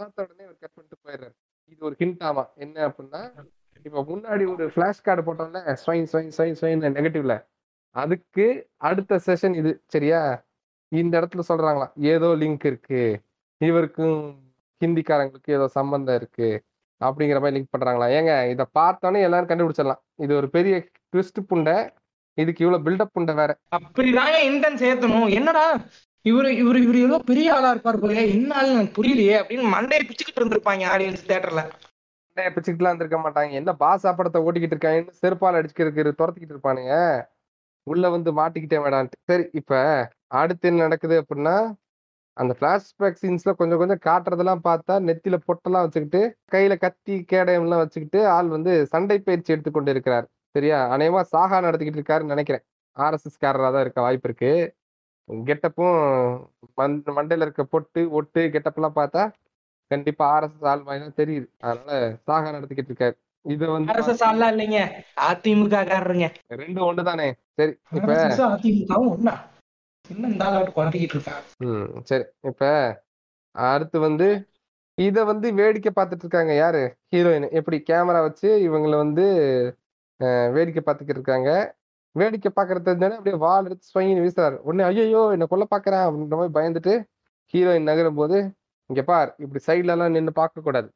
[0.00, 1.34] பார்த்த உடனே அவர் கட் பண்ணிட்டு போயிடுறாரு.
[1.72, 2.44] இது ஒரு ஹிண்ட் ஆமா.
[2.54, 3.22] என்ன அப்படின்னா
[3.84, 7.34] இப்ப முன்னாடி ஒரு ஃபிளாஷ் கார்டு போட்டோம்ல ஸ்வைன் ஸ்வைன் ஸ்வைன் ஸ்வைன் நெகட்டிவ்ல
[7.96, 8.46] அதுக்கு
[8.78, 9.72] அடுத்த செஷன் இது.
[9.86, 10.20] சரியா?
[10.92, 13.02] இந்த இடத்துல சொல்றாங்களா ஏதோ லிங்க் இருக்கு.
[13.68, 14.16] இவருக்கும்
[14.80, 16.48] ஹிந்திக்காரங்களுக்கு ஏதோ சம்பந்தம் இருக்கு
[17.00, 18.06] அப்படிங்கிற மாதிரி லிங்க் பண்றாங்களா?
[18.18, 20.02] ஏங்க இதை பார்த்தோன்னே எல்லாரும் கண்டுபிடிச்சிடலாம்.
[20.24, 20.74] இது ஒரு பெரிய
[21.12, 21.76] ட்விஸ்ட் புண்டை.
[22.38, 23.52] இதுக்கு இவ்வளவு பில்டப் புண்டை வேற.
[23.76, 25.66] அப்படிதாங்க இன்டென்ஸ் ஏத்தணும் என்னடா?
[26.24, 30.84] இவரு இவரு இவரு ஏதோ பெரிய ஆளா இருப்பார் போல என்ன எனக்கு புரியலையே அப்படின்னு மண்டையை பிச்சுக்கிட்டு இருந்திருப்பாங்க
[30.92, 31.62] ஆடியன்ஸ் தியேட்டர்ல
[32.36, 33.52] மண்டைய பிச்சுக்கிட்டுலாம் இருந்திருக்க மாட்டாங்க.
[33.60, 36.94] என்ன பாசா படத்தை ஓட்டிக்கிட்டு இருக்காங்கன்னு செருப்பால் அடிச்சுக்கிறதுக்கு துரத்திக்கிட்டு இருப்பானுங்க.
[37.86, 39.80] உள்ள வந்து மாட்டிக்கிட்டே வேடான்ட்டு சரி இப்ப
[40.40, 41.56] அடுத்து என்ன நடக்குது அப்படின்னா
[42.36, 46.20] அந்த பிளாஷ்பேக் சீன்ஸ்ல கொஞ்சம் கொஞ்சம் காட்டுறதெல்லாம் பார்த்தா நெத்தியில பொட்டெல்லாம் வச்சுக்கிட்டு
[46.52, 50.78] கையில கத்தி கேடயம் எல்லாம் வச்சுக்கிட்டு ஆள் வந்து சண்டை பயிற்சி எடுத்துக்கொண்டு இருக்கிறார் சரியா?
[50.94, 52.64] அநேகமா சாகா நடத்திக்கிட்டு இருக்காருன்னு நினைக்கிறேன்.
[52.96, 54.52] ஆர்எஸ்எஸ் காரரா தான் இருக்க வாய்ப்பு இருக்கு.
[55.48, 55.96] கெட்டப்பும்
[56.80, 59.22] மண் மண்டையில இருக்க பொட்டு ஒட்டு கெட்டப்லாம் பார்த்தா
[59.90, 61.46] கண்டிப்பா ஆர்எஸ்எஸ் ஆள் மாதிரி தான் தெரியுது.
[61.60, 61.96] அதனால
[62.26, 63.16] சாகா நடத்திக்கிட்டு இருக்காரு.
[63.46, 64.80] இது வந்து ஆர்எஸ்எஸ் ஆள்லாம் இல்லைங்க.
[65.30, 66.28] அதிமுக காரருங்க
[66.62, 67.26] ரெண்டு ஒன்று தானே
[67.58, 68.12] சரி இப்ப
[68.54, 69.34] அதிமுகவும் ஒண்ணா?
[70.12, 72.24] என்ன இந்த ஆளாட்டு குழப்பிக்கிட்டு இருக்கான் சரி.
[72.50, 72.64] இப்ப
[73.54, 74.26] அடுத்து வந்து
[74.98, 76.82] இத வந்து வேடிக்கை பார்த்துட்டு இருக்காங்க யாரு?
[77.12, 79.24] ஹீரோயின் எப்படி கேமரா வச்சு இவங்களை வந்து
[80.56, 81.50] வேடிக்கை பார்த்துக்கிட்டு இருக்காங்க.
[82.16, 84.56] வேடிக்கை பார்க்கறது தெரிஞ்சாலே அப்படியே வால் எடுத்து ஸ்வங்கின்னு வீசுறாரு.
[84.66, 86.92] உடனே ஐயோ என்ன கொல்ல பாக்குறேன் அப்படின்ற மாதிரி பயந்துட்டு
[87.54, 88.36] ஹீரோயின் நகரும் போது
[88.90, 90.88] இங்க பார் இப்படி சைட்ல எல்லாம் நின்று பார்க்க கூடாது.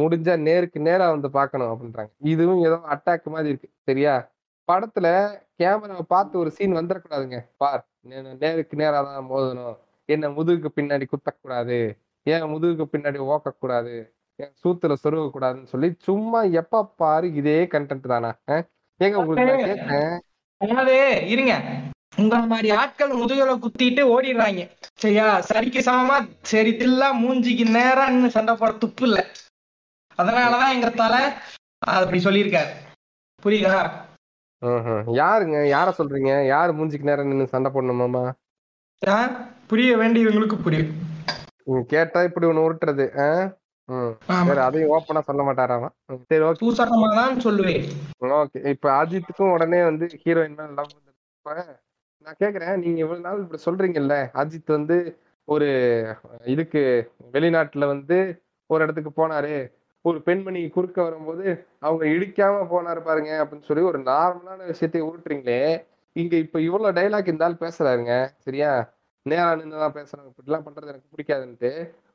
[0.00, 2.12] முடிஞ்சா நேருக்கு நேரா வந்து பார்க்கணும் அப்படின்றாங்க.
[2.32, 3.68] இதுவும் ஏதோ அட்டாக் மாதிரி இருக்கு.
[3.88, 4.14] சரியா?
[4.68, 5.06] படத்துல
[5.60, 7.82] கேமராவை பார்த்து ஒரு சீன் வந்துடக்கூடாதுங்க பார்.
[8.04, 9.76] நேருக்கு நேரா தான் மோதணும்.
[10.08, 11.78] என்ன முதுகுக்கு பின்னாடி குத்தக்கூடாது.
[12.26, 13.94] ஏன் முதுகுக்கு பின்னாடி ஓக்கக்கூடாது?
[14.36, 18.30] என் சூத்துல சொருக கூடாதுன்னு சொல்லி சும்மா எப்ப பாரு இதே கண்டென்ட் தானா?
[19.00, 19.98] ஏங்க உங்களுக்கு
[20.60, 20.96] அதாவது
[21.32, 21.52] இருங்க.
[22.20, 24.62] உங்கள மாதிரி ஆட்கள் முதுகுல குத்திட்டு ஓடிடுறாங்க.
[25.02, 25.26] சரியா?
[25.50, 29.20] சரிக்கு சமமா சரி தில்லா மூஞ்சிக்கு நேரா நின்னு சண்டை போட துப்பு இல்ல.
[30.18, 31.20] அதனாலதான் எங்க தலை
[31.96, 32.72] அப்படி சொல்லியிருக்காரு.
[33.42, 33.78] புரியுதா?
[34.62, 35.02] ம்ஹும்.
[35.16, 35.58] யாருங்க?
[35.70, 36.32] யார சொல்றீங்க?
[36.48, 38.22] யாரு மூஞ்சிக்கு நேரம் நின்னு சண்டை போடணுமாமா
[39.02, 39.18] ஆ?
[39.68, 40.90] புரிய வேண்டியவங்களுக்கு புரியும்.
[41.66, 43.46] நீங்க கேட்டா இப்படி ஒண்ணு உருட்டுறது ஆஹ்
[43.88, 44.10] ம்.
[44.30, 44.46] ஆமா.
[44.48, 47.84] சரி அதையும் ஓப்பனா சொல்ல மாட்டாராமா ம், சரி ஓகே சூசகமா தான் சொல்லுவேன்.
[48.38, 50.92] ஓகே இப்ப அஜித்துக்கும் உடனே வந்து ஹீரோயின் மேல லவ்
[51.36, 51.54] இப்ப
[52.26, 54.96] நான் கேக்குறேன் நீங்க இவ்வளவு நாள் இப்படி சொல்றீங்கல்ல அஜித் வந்து
[55.48, 55.68] ஒரு
[56.46, 56.82] இதுக்கு
[57.32, 58.18] வெளிநாட்டுல வந்து
[58.70, 59.54] ஒரு இடத்துக்கு போனாரு.
[60.04, 61.46] ஒரு பெண்மணி குறுக்க வரும்போது
[61.78, 65.60] அவங்க இடிக்காம போனாரு பாருங்க அப்படின்னு சொல்லி ஒரு நார்மலான விஷயத்தை உருட்டுறீங்களே
[66.16, 68.14] இங்க இப்ப இவ்வளவு டைலாக் இந்த ஆள் பேசுறாருங்க
[68.44, 68.70] சரியா?
[69.26, 71.70] நேரா நின்றுதான் பேசுறாங்க இப்படிலாம் பண்றது எனக்கு பிடிக்காதுன்ட்டு.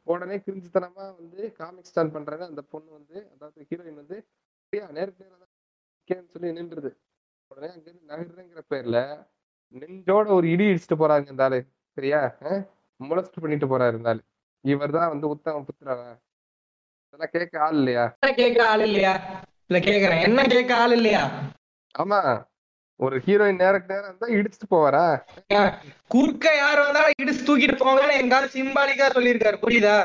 [0.08, 4.18] உடனே கிரிஞ்சுத்தனமா வந்து காமிக் ஸ்டாண்ட் பண்றாங்க அந்த பொண்ணு வந்து அதாவது ஹீரோயின் வந்து
[4.74, 5.42] சரியா நேருக்கு நேரம்
[6.10, 6.92] தான் சொல்லி நின்றுது.
[7.52, 9.00] உடனே அங்கிருந்து நகர்றேங்கிற பேர்ல
[9.76, 11.60] நெஞ்சோட ஒரு இடி இடிச்சுட்டு போறாங்க இருந்தாலே
[11.98, 12.22] சரியா?
[13.00, 14.22] முளஸ்ட் பண்ணிட்டு போறாரு இருந்தாலே
[14.66, 16.08] இவர் தான் வந்து உத்தம புத்திரவா
[17.16, 18.06] இதெல்லாம் கேட்க ஆள் இல்லையா?
[18.40, 19.12] கேட்க ஆள் இல்லையா?
[19.68, 20.22] இல்ல கேக்குறேன்.
[20.28, 21.22] என்ன கேட்க ஆள் இல்லையா?
[21.96, 22.20] ஆமா.
[23.00, 25.04] ஒரு ஹீரோயின் நேருக்கு நேரம் இருந்தா இடிச்சுட்டு போவாரா?
[26.14, 29.58] குறுக்க யார் வந்தாலும் இடிச்சு தூக்கிட்டு போங்கன்னு எங்கால சிம்பாலிக்கா சொல்லியிருக்காரு.
[29.64, 29.96] புரியுதா?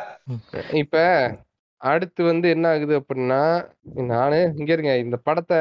[0.82, 1.03] இப்ப
[1.81, 3.41] அடுத்து வந்து என்ன ஆகுது அப்படின்னா
[4.12, 4.95] நானு இங்க இருங்க.
[5.05, 5.59] இந்த படத்தை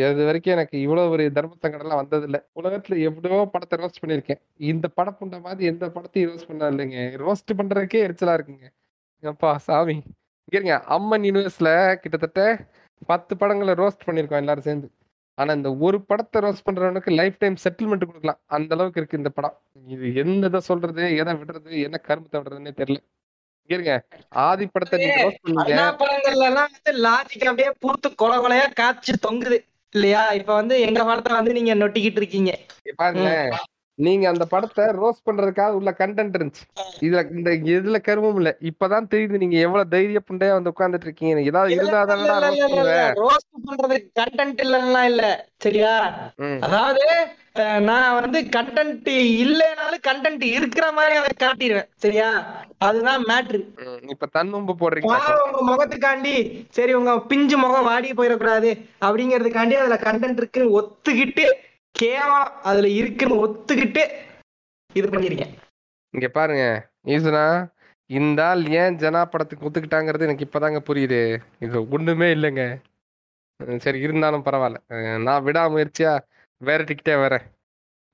[0.00, 4.40] இது வரைக்கும் எனக்கு இவ்வளவு ஒரு தர்ம சங்கடம் எல்லாம் வந்தது இல்ல உலகத்துல எவ்வளவோ படத்தை ரோஸ்ட் பண்ணிருக்கேன்
[4.72, 8.68] இந்த படம் புண்ட மாதிரி எந்த படத்தையும் ரோஸ்ட் பண்ண இல்லைங்க ரோஸ்ட் பண்றதுக்கே எரிச்சலா இருக்குங்க.
[9.22, 9.98] அப்பா சாமி.
[10.52, 11.70] இருங்க அம்மன் யூனிவர்ஸ்ல
[12.02, 12.42] கிட்டத்தட்ட
[13.10, 14.88] பத்து படங்களை ரோஸ்ட் பண்ணிருக்கோம் எல்லாரும் சேர்ந்து.
[15.38, 18.40] ஆனா இந்த ஒரு படத்தை ரோஸ்ட் பண்றவனுக்கு லைஃப் டைம் செட்டில்மெண்ட் கொடுக்கலாம்.
[18.56, 19.56] அந்த அளவுக்கு இருக்கு இந்த படம்.
[19.94, 23.00] இது எந்த இதை சொல்றது எதை விடுறது என்ன கருமத்தை விடுறதுன்னே தெரியல.
[23.70, 23.92] இருங்க
[24.46, 25.76] ஆதி படத்தை நீங்க ரோஸ்ட் பண்ணீங்க.
[27.06, 29.58] லாஜிக் அப்படியே பூத்து கொலை கொலையா காய்ச்சி தொங்குது.
[29.94, 30.22] இல்லையா?
[30.40, 32.52] இப்ப வந்து எங்க படத்தை வந்து நீங்க நொட்டிக்கிட்டு இருக்கீங்க.
[33.02, 33.50] பாருங்களேன்.
[33.98, 36.64] நீங்க அந்த படத்தை ரோஸ்ட் பண்றதுக்காக உள்ள கண்டென்ட் இருந்துச்சு.
[37.04, 38.50] இதுல இந்த இதுல கருமம் இல்ல.
[38.70, 41.42] இப்பதான் தெரியுது நீங்க எவ்வளவு தைரிய புண்டையா வந்து உட்கார்ந்துட்டு இருக்கீங்க.
[41.50, 45.24] ஏதாவது இருந்தா தானடா ரோஸ்ட் பண்ணுவேன் ரோஸ்ட் பண்றது கண்டென்ட் இல்லன்னா இல்ல.
[45.66, 45.94] சரியா.
[46.66, 47.06] அதாவது
[47.88, 49.06] நான் வந்து கண்டென்ட்
[49.44, 51.88] இல்லைனாலும் கண்டென்ட் இருக்கிற மாதிரி அதை காட்டிடுவேன்.
[52.04, 52.26] சரியா?
[52.86, 53.60] அதுதான் மேட்ரு
[54.14, 55.12] இப்ப தன்னும்பு போடுறீங்க.
[55.46, 56.34] உங்க முகத்துக்காண்டி
[56.78, 58.72] சரி உங்க பிஞ்சு முகம் வாடி போயிடக்கூடாது.
[59.06, 61.46] அப்படிங்கிறதுக்காண்டி அதுல கண்டென்ட் இருக்குன்னு ஒத்துக்கிட்டு
[62.02, 64.02] கேவலம் அதுல இருக்குன்னு ஒத்துக்கிட்டு
[64.98, 65.54] இது பண்ணிருக்கேன்
[66.14, 66.64] இங்க பாருங்க
[67.14, 67.46] ஈசனா
[68.10, 71.20] இந்த ஆள் ஏன் ஜனா படத்துக்கு ஒத்துக்கிட்டாங்கிறது எனக்கு இப்பதாங்க புரியுது.
[71.64, 72.64] இது ஒண்ணுமே இல்லைங்க.
[73.84, 74.78] சரி இருந்தாலும் பரவாயில்ல.
[75.26, 76.12] நான் விடாமுயற்சியா
[76.60, 77.44] டிக்கிட்டே வரேன்.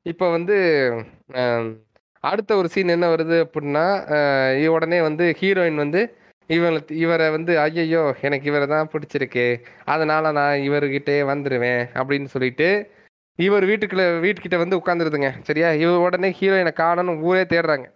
[0.06, 0.56] இப்போ வந்து
[2.24, 3.84] அடுத்த ஒரு சீன் என்ன வருது அப்படின்னா
[4.76, 6.00] உடனே வந்து ஹீரோயின் வந்து
[6.50, 9.46] இவளை இவரை வந்து ஐயையோ எனக்கு இவரை தான் பிடிச்சிருக்கு.
[9.94, 12.68] அதனால நான் இவர்கிட்டே வந்துடுவேன் அப்படின்னு சொல்லிட்டு
[13.38, 15.68] இவர் வீட்டுக்குள்ள வீட்டுக்கிட்ட வந்து உட்காந்துருதுங்க சரியா?
[15.82, 17.86] இவர் உடனே ஹீரோயினை காணணும் ஊரே தேடுறாங்க.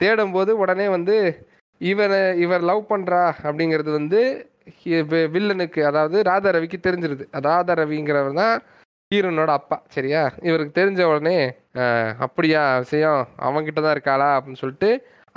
[0.00, 1.16] தேடும்போது உடனே வந்து
[1.80, 4.20] இவரை இவர் லவ் பண்ணுறா அப்படிங்கிறது வந்து
[5.34, 7.24] வில்லனுக்கு அதாவது ராதா ரவிக்கு தெரிஞ்சிருது.
[7.46, 8.54] ராதா ரவிங்கிறவர் தான்
[9.10, 9.76] ஹீரோனோட அப்பா.
[9.96, 10.22] சரியா?
[10.48, 11.36] இவருக்கு தெரிஞ்ச உடனே
[12.26, 14.28] அப்படியா விஷயம் அவன்கிட்ட தான் இருக்காளா?
[14.36, 14.90] அப்படின்னு சொல்லிட்டு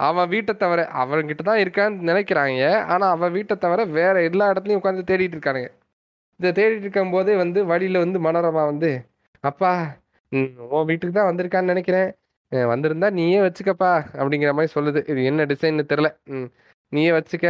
[0.07, 2.63] அவன் வீட்டை தவிர அவன்கிட்ட தான் இருக்கான்னு நினைக்கிறாங்க.
[2.93, 5.69] ஆனால் அவன் வீட்டை தவிர வேற எல்லா இடத்துலையும் உட்காந்து தேடிட்டு இருக்கானுங்க.
[6.39, 8.91] இதை தேடிட்டு இருக்கும்போதே வந்து வழியில் வந்து மனோரமா வந்து
[9.45, 9.71] அப்பா
[10.31, 12.09] ம், உன் வீட்டுக்கு தான் வந்திருக்கான்னு நினைக்கிறேன்.
[12.51, 13.89] வந்திருந்தா நீயே வச்சுக்கப்பா
[14.19, 14.99] அப்படிங்கிற மாதிரி சொல்லுது.
[15.11, 16.47] இது என்ன டிசைன்னு தெரில ம்
[16.91, 17.47] நீயே வச்சுக்க.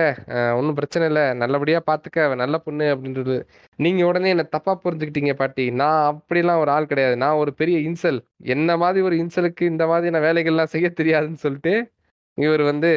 [0.58, 1.24] ஒன்றும் பிரச்சனை இல்லை.
[1.42, 3.36] நல்லபடியா பார்த்துக்க அவ நல்ல பொண்ணு அப்படின்றது.
[3.80, 5.66] நீங்க உடனே என்ன தப்பா புரிஞ்சுக்கிட்டீங்க பாட்டி.
[5.82, 7.16] நான் அப்படிலாம் ஒரு ஆள் கிடையாது.
[7.24, 8.20] நான் ஒரு பெரிய இன்சல்.
[8.56, 11.74] என்ன மாதிரி ஒரு இன்சலுக்கு இந்த மாதிரியான வேலைகள்லாம் செய்ய தெரியாதுன்னு சொல்லிட்டு
[12.38, 12.92] இவர் வந்து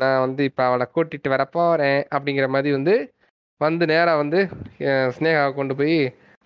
[0.00, 2.94] நான் வந்து இப்போ அவளை கூட்டிட்டு வரப்போறேன்" அப்படிங்கிற மாதிரி வந்து
[3.60, 4.38] வந்து நேரா வந்து
[4.88, 5.96] அஹ் ஸ்னேகாவை கொண்டு போய்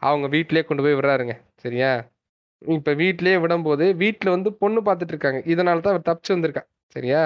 [0.08, 1.34] அவங்க வீட்டிலேயே கொண்டு போய் விடுறாருங்க.
[1.64, 1.90] சரியா?
[2.76, 6.68] இப்போ வீட்டிலே விடும்போது வீட்டில் வந்து பொண்ணு பார்த்துட்டு இருக்காங்க இதனால தான் அவர் தப்பிச்சு வந்திருக்கான்.
[6.96, 7.22] சரியா?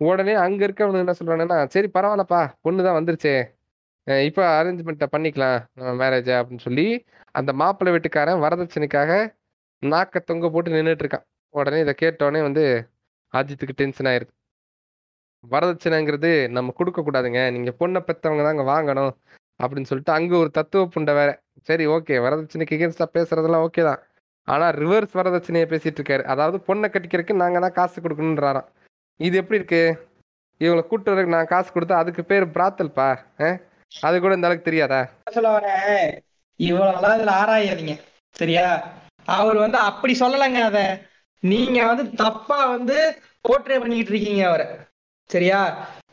[0.00, 3.34] உடனே அங்கே இருக்கவனுக்கு என்ன சொல்றாங்கன்னா சரி பரவாயில்லப்பா பொண்ணு தான் வந்துருச்சே
[4.28, 5.58] இப்போ அரேஞ்ச்மெண்ட்டை பண்ணிக்கலாம்.
[6.00, 6.86] மேரேஜ் அப்படின்னு சொல்லி
[7.34, 9.12] அந்த மாப்பிள்ளை வீட்டுக்காரன் வரதட்சணைக்காக
[9.82, 12.64] நாக்க தொங்க போட்டு நின்றுட்டு இருக்கான் உடனே இதை கேட்டோடனே வந்து
[13.34, 14.32] அஜித்துக்கு டென்ஷன் ஆயிருது
[15.44, 19.12] வரதட்சணைங்கிறது நம்ம கொடுக்கக்கூடாதுங்க நீங்கள் பொண்ணை பெற்றவங்க தாங்க வாங்கணும்
[19.60, 21.30] அப்படின்னு சொல்லிட்டு அங்கே ஒரு தத்துவ புண்டை வேற
[21.68, 22.14] சரி ஓகே.
[22.24, 24.00] வரதட்சணைக்கு எகேன்ஸ்டா பேசுறதெல்லாம் ஓகே தான்.
[24.48, 28.68] ஆனா ரிவர்ஸ் வரதட்சணையை பேசிட்டு இருக்காரு அதாவது பொண்ணை கட்டிக்கிறதுக்கு நாங்க தான் காசு கொடுக்கணுன்றாராம்
[29.20, 29.82] இது எப்படி இருக்கு?
[30.60, 33.08] இவங்களை கூட்டு வரதுக்கு நான் காசு கொடுத்தா அதுக்கு பேர் பிராத்தல்பா?
[33.92, 35.00] அது கூட இந்த அளவுக்கு தெரியாதா?
[35.36, 36.10] சொல்ல வரேன்.
[36.60, 37.94] இவ்வளவுலாம் இதுல ஆராயாதீங்க.
[38.36, 38.66] சரியா?
[39.36, 40.80] அவர் வந்து அப்படி சொல்லலைங்க அத.
[41.42, 42.96] நீங்க வந்து தப்பா வந்து
[43.48, 44.66] போர்ட்ரே பண்ணிக்கிட்டு இருக்கீங்க அவரை.
[45.30, 45.60] சரியா?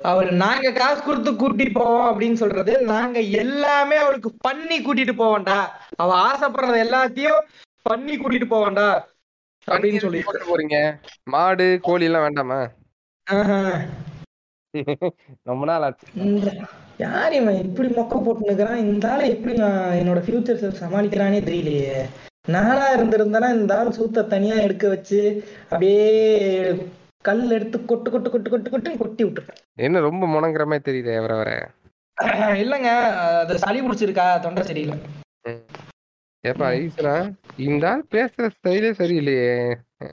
[0.02, 5.65] அவர் நாங்க காசு கொடுத்து கூட்டிட்டு போவோம் அப்படின்னு சொல்றது நாங்க எல்லாமே அவளுக்கு பண்ணி கூட்டிட்டு போவோம்டா.
[5.95, 7.40] அவ ஆசைப்படுறது எல்லாத்தையும்
[7.82, 9.02] பண்ணி கூட்டிட்டு போவோம்டா.
[9.68, 10.24] அப்படின்னு சொல்லி.
[10.52, 10.95] போறீங்க.
[11.24, 12.60] மாடு கோழி எல்லாம் வேண்டாமா.
[15.44, 16.07] ரொம்ப நாள் ஆச்சு.
[16.98, 22.06] யார் இவன் இப்படி மொக்க போட்டு நிக்கிறான் இந்த ஆளை எப்படி நான் என்னோட ஃபியூச்சர் சமாளிக்கிறானே தெரியலையே.
[22.48, 26.06] நானா இருந்திருந்தேன்னா இந்த ஆள் சூத்த தனியா எடுக்க வச்சு அப்படியே
[27.27, 31.35] கல் எடுத்து கொட்டு கொட்டு கொட்டு கொட்டு கொட்டு கொட்டி விட்டுருக்கேன் என்ன ரொம்ப முணங்குற மாதிரி தெரியுது வர
[31.41, 31.51] வர
[32.61, 32.91] இல்லைங்க
[33.41, 34.95] அது சளி பிடிச்சிருக்கா தொண்டை சரியில்லை.
[36.43, 37.13] ஏப்பா ஈஸ்வரா
[37.65, 39.51] இந்த ஆள் பேசுற ஸ்டைலே சரியில்லையே.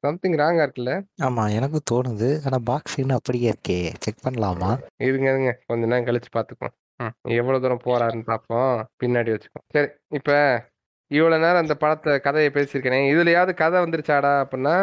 [0.04, 0.92] சம்திங் ராங்கா இருக்குல்ல.
[1.26, 3.78] ஆமா எனக்கும் தோணுது ஆனா பாக்ஸ் இன்னும் அப்படியே இருக்கே.
[4.04, 4.70] செக் பண்ணலாமா?
[5.08, 5.52] இருங்க இருங்க.
[5.66, 8.72] கொஞ்ச நேரம் கழிச்சு பாத்துக்குவோம் ம், எவ்வளவு தூரம் போறாருன்னு பார்ப்போம்.
[9.02, 9.88] பின்னாடி வச்சுக்கோம் சரி
[10.18, 10.30] இப்ப
[11.10, 13.00] இவ்வளவு நேரம் அந்த படத்தை கதையை பேசியிருக்கேனே.
[13.12, 14.76] இதுலயாவது கதை வந்துருச்சாடா அப்படின்னா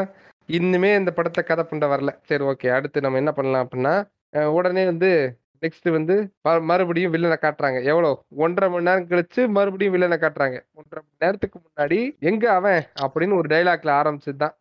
[0.52, 2.19] இன்னுமே இந்த படத்தை கதை பண்ண வரல.
[2.23, 7.84] சரி ஓகே அடுத்து நம்ம என்ன பண்ணலாம் அப்படின்னா உடனே வந்து நெக்ஸ்ட் வந்து ம- மறுபடியும் வில்லனை காட்டுறாங்க.
[7.84, 8.23] எவ்வளோ?
[8.36, 10.60] ஒன்றரை மணி நேரம் கழிச்சு மறுபடியும் வில்லனை காட்டுறாங்க.
[10.73, 12.84] ஒன்றரை மணி நேரத்துக்கு முன்னாடி எங்க அவன்?
[13.02, 14.57] அப்படின்னு ஒரு டைலாக்ல ஆரம்பிச்சது தான்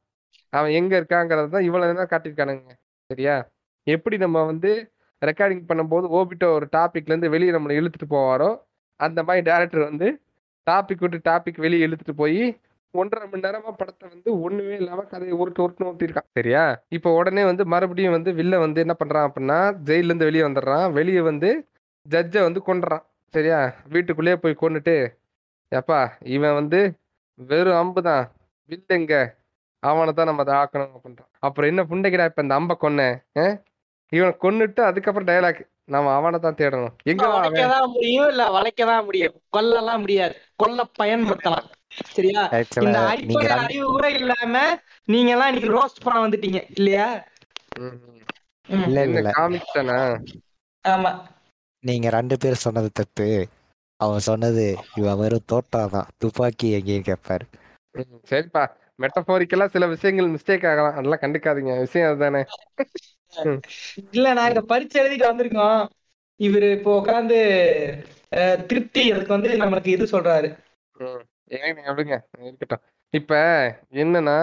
[0.48, 2.70] அவன் எங்க இருக்காங்கிறது தான் இவ்வளவு நேரம் காட்டியிருக்கானுங்க.
[3.06, 3.48] சரியா?
[3.82, 4.92] எப்படி நம்ம வந்து
[5.26, 8.62] ரெக்கார்டிங் பண்ணும்போது ஓபிட்ட ஒரு டாபிக்ல இருந்து வெளியே நம்மளை இழுத்துட்டு போவாரோ
[8.96, 10.20] அந்த மாதிரி டேரக்டர் வந்து
[10.70, 12.60] டாபிக் விட்டு டாபிக் வெளியே இழுத்துட்டு போய்
[12.94, 16.62] ஒன்றரை மணி நேரமா படத்தை வந்து ஒண்ணுமே இல்லாம கதையை உருட்டு உருட்டு ஊட்டிருக்கான் சரியா?
[16.88, 19.58] இப்போ உடனே வந்து மறுபடியும் வந்து வில்ல வந்து என்ன பண்றான் அப்படின்னா
[19.88, 20.92] ஜெயில இருந்து வெளியே வந்துடுறான்.
[20.92, 21.50] வெளியே வந்து
[22.06, 23.04] ஜட்ஜை வந்து கொண்டுறான்
[23.34, 23.58] சரியா?
[23.88, 24.96] வீட்டுக்குள்ளேயே போய் கொண்டுட்டு
[25.72, 26.80] ஏப்பா இவன் வந்து
[27.40, 28.24] வெறும் அம்பு தான்.
[28.70, 29.14] வில்லங்க
[29.82, 31.30] அவனை தான் நம்ம அதை ஆக்கணும் அப்படின்றான்.
[31.38, 33.44] அப்புறம் என்ன புண்டைக்கிடா இப்ப இந்த அம்பை கொன்னேன் ஆ?
[34.12, 36.94] இவனை கொன்னுட்டு அதுக்கப்புறம் டயலாக் நம்ம அவனை தான் தேடணும்.
[37.04, 37.24] எங்க
[37.94, 39.36] முடியும் இல்ல வளைக்கதான் முடியும்.
[39.50, 40.34] கொல்லலாம் முடியாது.
[40.56, 41.68] கொல்ல பயன்படுத்தலாம்.
[42.10, 42.42] சரியா?
[42.84, 44.54] இந்த அடிப்படை அறிவு கூட இல்லாம
[45.04, 47.08] நீங்க எல்லாம் இன்னைக்கு ரோஸ்ட் பண்ண வந்துட்டீங்க இல்லையா.
[48.68, 49.30] இல்ல இல்ல.
[49.70, 49.98] தானே?
[50.84, 51.12] ஆமா.
[51.84, 53.26] நீங்க ரெண்டு பேர் சொன்னது தப்பு.
[54.00, 54.64] அவன் சொன்னது
[54.96, 56.10] இவன் வெறும் தோட்டா தான்.
[56.18, 57.44] துப்பாக்கி எங்கேயும் கேட்பாரு
[58.30, 58.62] சரிப்பா.
[58.98, 60.96] மெட்டஃபோரிக்கலா சில விஷயங்கள் மிஸ்டேக் ஆகலாம்.
[60.96, 61.74] அதெல்லாம் கண்டுக்காதீங்க.
[61.80, 62.42] விஷயம் அதுதானே.
[64.12, 65.80] இல்ல நாங்க பரீட்சை எழுதிட்டு வந்திருக்கோம்.
[66.40, 67.38] இவரு இப்போ உட்காந்து
[68.66, 70.48] திருப்தி அதுக்கு வந்து நம்மளுக்கு இது சொல்றாரு.
[71.50, 72.16] ஏங்க விடுங்க.
[72.42, 72.82] இருக்கட்டும்.
[73.14, 73.34] இப்ப
[74.00, 74.38] என்னன்னா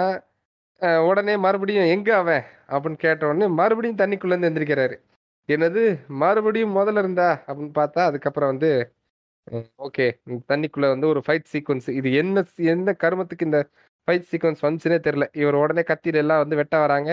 [0.81, 2.43] அஹ், உடனே மறுபடியும் எங்க அவன்?
[2.69, 4.95] அப்படின்னு கேட்ட உடனே மறுபடியும் தண்ணிக்குள்ள இருந்து எந்திரிக்கிறாரு.
[5.49, 5.84] என்னது?
[6.17, 7.29] மறுபடியும் முதல்ல இருந்தா?
[7.47, 8.69] அப்படின்னு பார்த்தா அதுக்கப்புறம் வந்து
[9.79, 10.05] ஓகே.
[10.49, 13.59] தண்ணிக்குள்ள வந்து ஒரு ஃபைட் சீக்வன்ஸ் இது என்ன என்ன கருமத்துக்கு இந்த
[14.07, 15.27] ஃபைட் சீக்வன்ஸ் வந்துச்சுனே தெரியல.
[15.35, 17.11] இவர் உடனே கத்தியில எல்லாம் வந்து வெட்ட வராங்க.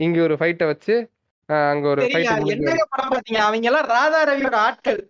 [0.00, 0.94] இங்க ஒரு ஃபைட்டை வச்சு
[1.48, 5.00] அஹ், அங்க ஒரு சரியா ஃபைட் என்னங்க படம் பாத்தீங்க அவங்க எல்லாம் ராதா ரவியோட ஆட்கள்.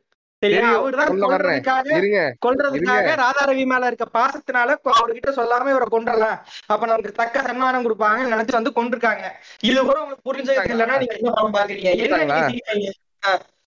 [0.42, 0.70] சரியா?
[0.78, 1.10] அவர்தான்.
[1.24, 6.38] கொல்றதுக்காக கொல்றதுக்காக ராதா ரவி மேல இருக்க பாசத்தினால அவர்கிட்ட சொல்லாம இவரை கொன்றலாம்
[6.72, 9.24] அப்ப நமக்கு தக்க சன்மானம் கொடுப்பாங்க நினைச்சு வந்து கொண்டிருக்காங்க
[9.68, 12.90] இது கூட உங்களுக்கு புரிஞ்சது இல்லைன்னா நீங்க என்ன படம் பாக்குறீங்க என்ன நீங்க சிரிக்கிறீங்க?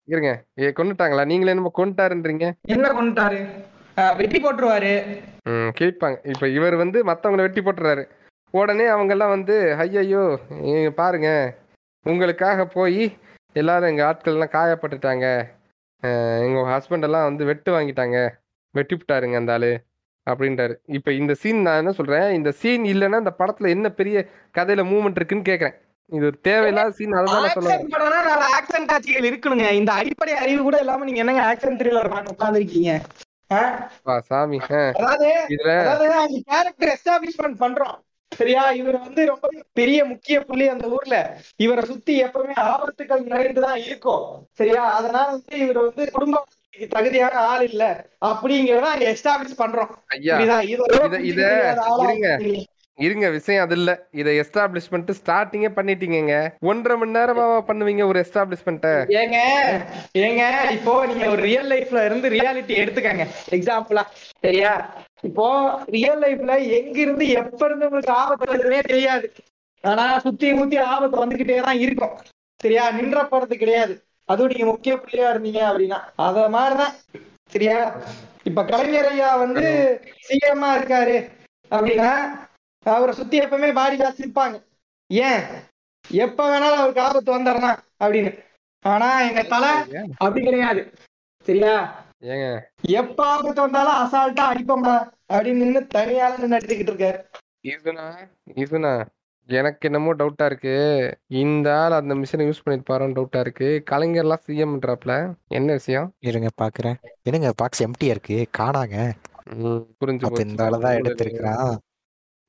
[0.08, 0.30] இருங்க
[0.60, 3.42] ஏ கொண்டுட்டாங்களா நீங்களே என்னமோ கொண்டுட்டாருன்றீங்க என்ன கொண்டுட்டாரு
[4.20, 4.92] வெட்டி போட்டுருவாரு.
[5.80, 6.18] கேட்பாங்க.
[6.32, 8.04] இப்போ இவர் வந்து மற்றவங்கள வெட்டி போட்டுறாரு.
[8.54, 10.22] உடனே அவங்கெல்லாம் வந்து ஐயையோ
[10.70, 11.30] இங்க பாருங்க.
[12.06, 13.02] உங்களுக்காக போய்
[13.56, 15.26] எல்லாரும் எங்கள் ஆட்கள்லாம் காயப்பட்டுட்டாங்க.
[16.44, 18.18] எங்க ஹஸ்பண்ட் எல்லாம் வந்து வெட்டு வாங்கிட்டாங்க.
[18.76, 19.72] வெட்டி விட்டாருங்க அந்த ஆளு
[20.28, 20.74] அப்படின்றாரு.
[20.98, 24.18] இப்போ இந்த சீன் நான் என்ன சொல்றேன் இந்த சீன் இல்லைன்னா இந்த படத்துல என்ன பெரிய
[24.56, 25.78] கதையில மூவ்மெண்ட் இருக்குன்னு கேட்குறேன்
[26.12, 28.20] இது ஒரு தேவையில்லாத சீன் அதுதான் நான் சொல்ல படம்னா
[28.58, 29.66] ஆக்சன் காட்சிகள் இருக்கணுங்க.
[29.80, 32.94] இந்த அடிப்படை அறிவு கூட இல்லாம நீங்க என்னங்க ஆக்சன் த்ரில்லர் பார்க்க உட்காந்துருக்கீங்க
[34.06, 37.96] வா சாமி ஆ, அதாவது இதுல அதாவது அந்த கேரக்டர் எஸ்டாப்ளிஷ்மெண்ட் பண்றோம்.
[38.36, 38.72] சரியா?
[38.72, 41.38] இவர் வந்து ரொம்ப பெரிய முக்கிய புள்ளி அந்த ஊர்ல.
[41.56, 44.48] இவரை சுத்தி எப்பவுமே ஆபத்துகள் நிறைந்துதான் இருக்கும்.
[44.52, 44.94] சரியா?
[44.94, 46.44] அதனால வந்து இவர் வந்து குடும்ப
[46.90, 48.06] தகுதியான ஆள் இல்ல.
[48.26, 49.90] அப்படிங்கறத அங்க எஸ்டாப்ளிஷ் பண்றோம்.
[51.22, 51.84] இத-
[52.96, 53.30] இருங்க.
[53.30, 54.08] விஷயம் அது இல்ல.
[54.12, 56.50] இதை எஸ்டாப்ளிஷ்மெண்ட் ஸ்டார்டிங்கே பண்ணிட்டீங்கங்க.
[56.60, 59.38] ஒன்றரை மணி நேரமா பண்ணுவீங்க ஒரு எஸ்டாப்ளிஷ்மெண்ட்டை ஏங்க
[60.18, 63.28] ஏங்க இப்போ நீங்க ஒரு ரியல் லைஃப்ல இருந்து ரியாலிட்டி எடுத்துக்கங்க.
[63.50, 64.02] எக்ஸாம்பிளா
[64.40, 64.94] சரியா?
[65.22, 69.34] இப்போ ரியல் லைஃப்ல எங்க இருந்து எப்ப இருந்து உங்களுக்கு ஆபத்து வருதுன்னே தெரியாது.
[69.82, 72.18] ஆனா சுத்தி முத்தி ஆபத்து வந்துகிட்டே தான் இருக்கும்.
[72.62, 72.92] சரியா?
[72.92, 74.04] நின்ற போறது கிடையாது.
[74.26, 76.00] அதுவும் நீங்க முக்கிய புள்ளியா இருந்தீங்க அப்படின்னா.
[76.16, 76.94] அத மாதிரிதான்.
[77.48, 77.96] சரியா?
[78.44, 81.30] இப்ப கலைஞர் ஐயா வந்து சிஎம்மா இருக்காரு
[81.72, 82.12] அப்படின்னா
[82.84, 84.64] அவரை சுத்தி எப்பவுமே பாடி காசு இருப்பாங்க.
[85.08, 85.42] ஏன்?
[86.10, 88.44] எப்ப வேணாலும் அவருக்கு ஆபத்து வந்துடலாம் அப்படின்னு.
[88.82, 89.70] ஆனா எங்க தலை
[90.18, 90.94] அப்படி கிடையாது.
[91.44, 92.04] சரியா?
[92.22, 92.62] ஏங்க?
[92.82, 95.12] எப்ப ஆபத்து வந்தாலும் அசால்ட்டா அடிப்போம்டா.
[95.34, 97.24] அப்படின்னு நின்னு தனியால நின்று அடிச்சுக்கிட்டு இருக்காரு.
[97.68, 99.06] இதுனா இதுனா
[99.46, 101.18] எனக்கு என்னமோ டவுட்டா இருக்கு.
[101.28, 103.84] இந்த ஆள் அந்த மிஷினை யூஸ் பண்ணிருப்பாரோன்னு டவுட்டா இருக்கு.
[103.92, 106.14] கலைஞர்லாம் சிஎம்ன்றாப்ல என்ன விஷயம்?
[106.20, 106.94] இருங்க பாக்குறேன்.
[107.22, 108.48] என்னங்க பாக்ஸ் எம்டியா இருக்கு?
[108.58, 109.12] காணாங்க.
[110.06, 111.78] புரிஞ்சு இந்த ஆளதான் எடுத்திருக்கிறான்.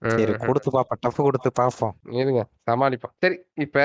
[0.03, 0.99] சரி கொடுத்து பாப்போம்.
[1.05, 1.95] டஃப் கொடுத்து பாப்போம்.
[2.21, 3.13] இருங்க சமாளிப்போம்.
[3.23, 3.79] சரி இப்ப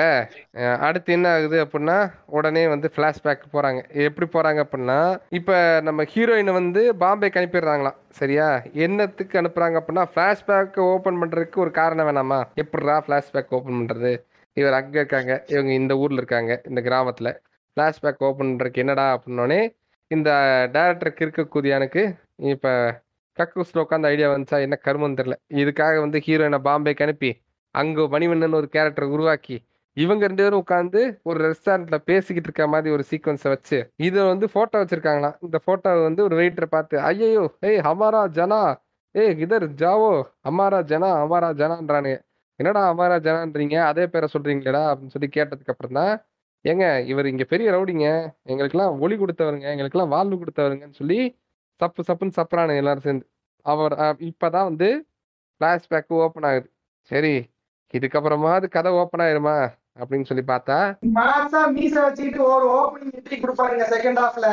[0.86, 1.96] அடுத்து என்ன ஆகுது அப்படின்னா
[2.36, 3.80] உடனே வந்து ஃபிளாஷ்பேக் போறாங்க.
[4.06, 4.98] எப்படி போறாங்க அப்படின்னா
[5.38, 8.48] இப்ப நம்ம ஹீரோயினை வந்து பாம்பேக்கு அனுப்பிடுறாங்களாம் சரியா?
[8.86, 12.40] என்னத்துக்கு அனுப்புறாங்க அப்படின்னா ஃபிளாஷ்பேக் ஓபன் பண்றதுக்கு ஒரு காரணம் வேணாமா?
[12.64, 14.14] எப்படிடா ஃபிளாஷ்பேக் ஓபன் பண்றது?
[14.56, 17.30] இவர் அங்க இருக்காங்க இவங்க இந்த ஊர்ல இருக்காங்க இந்த கிராமத்துல.
[17.76, 19.60] ஃபிளாஷ்பேக் ஓபன் பண்றதுக்கு என்னடா அப்படின்னோடனே
[20.10, 20.30] இந்த
[20.74, 22.02] டேரக்டர் கிறுக்கு குதியானுக்கு
[22.54, 22.68] இப்ப
[23.38, 25.36] கக்கூஸ்ல உட்காந்து ஐடியா வந்துச்சா என்ன கருமம் தெரியல.
[25.62, 27.30] இதுக்காக வந்து ஹீரோயினை பாம்பேக்கு அனுப்பி
[27.74, 29.56] அங்க மணிவண்ணன் ஒரு கேரக்டர் உருவாக்கி
[29.96, 34.76] இவங்க ரெண்டு பேரும் உட்காந்து ஒரு ரெஸ்டாரண்ட்ல பேசிக்கிட்டு இருக்க மாதிரி ஒரு சீக்வன்ஸை வச்சு இதை வந்து போட்டோ
[34.82, 35.36] வச்சிருக்காங்களாம்.
[35.46, 38.60] இந்த போட்டோ வந்து ஒரு வெயிட்டரை பார்த்து ஐயோ ஏய் ஹமாரா ஜனா
[39.14, 40.10] ஏய் இதர் ஜாவோ
[40.50, 42.18] அமாரா ஜனா அமாரா ஜனான்றானுங்க.
[42.60, 43.76] என்னடா அமாரா ஜனான்றீங்க?
[43.90, 46.12] அதே பேரை சொல்றீங்களேடா அப்படின்னு சொல்லி கேட்டதுக்கு அப்புறம் தான்
[46.64, 48.06] ஏங்க இவர் இங்க பெரிய ரவுடிங்க
[48.50, 51.18] எங்களுக்கெல்லாம் ஒளி கொடுத்தவருங்க எங்களுக்கெல்லாம் வாழ்வு கொடுத்தவருங்கன்னு சொல்லி
[51.80, 53.26] சப்பு சப்புன்னு சப்புறானுங்க எல்லாரும் சேர்ந்து.
[53.66, 53.94] அவர்
[54.30, 54.88] இப்பதான் வந்து
[55.56, 56.68] ஃபிளாஷ்பேக் ஓப்பன் ஆகுது.
[57.10, 57.34] சரி
[57.94, 59.56] இதுக்கப்புறமாவது கதை ஓப்பன் ஆயிருமா?
[60.00, 60.78] அப்படின்னு சொல்லி பார்த்தா
[61.18, 64.48] மாசா மீச வச்சுக்கிட்டு ஒரு ஓப்பனிங் என்ட்ரி கொடுப்பாருங்க செகண்ட் ஹாஃப்ல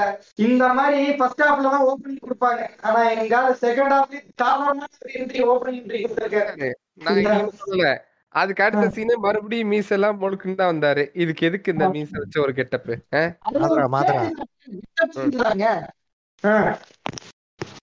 [0.46, 2.62] இந்த மாதிரி ஃபர்ஸ்ட் ஹாஃப்ல தான் ஓப்பனிங் கொடுப்பாங்க.
[2.88, 4.88] ஆனா எங்கால செகண்ட் ஹாஃப்ல தாராளமா
[5.20, 6.72] என்ட்ரி ஓப்பனிங் என்ட்ரி
[7.06, 7.90] நான் சொல்லல.
[8.36, 11.04] அதுக்கு அடுத்த சீனு மறுபடியும் மீச எல்லாம் முழுக்குன்னு தான் வந்தாரு.
[11.24, 12.94] இதுக்கு எதுக்கு இந்த மீச வச்ச ஒரு கெட்டப்பு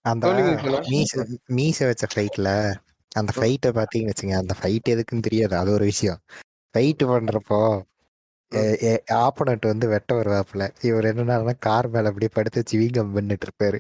[0.05, 0.27] அந்த.
[0.93, 1.13] மீச
[1.59, 2.49] மீச வச்ச ஃபைட்ல
[3.21, 6.21] அந்த ஃபைட்டை பாத்தீங்கன்னு வச்சுங்க அந்த ஃபைட் எதுக்குன்னு தெரியாது அது ஒரு விஷயம்.
[6.75, 7.61] ஃபைட் பண்றப்போ
[9.25, 10.65] ஆப்போனட் வந்து வெட்ட வருவாப்புல.
[10.89, 13.79] இவர் என்னன்னா கார் மேல அப்படியே படுத்து சிவிங்கம் பண்ணிட்டு இருப்பாரு.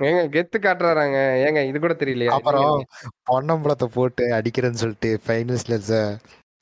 [0.00, 2.32] ஏங்க கெத்து காட்டுறாங்க ஏங்க இது கூட தெரியலையா.
[2.36, 2.72] அப்புறம்
[3.30, 5.76] பொன்னம்பலத்தை போட்டு அடிக்கிறேன்னு சொல்லிட்டு ஃபைனல்ஸ்ல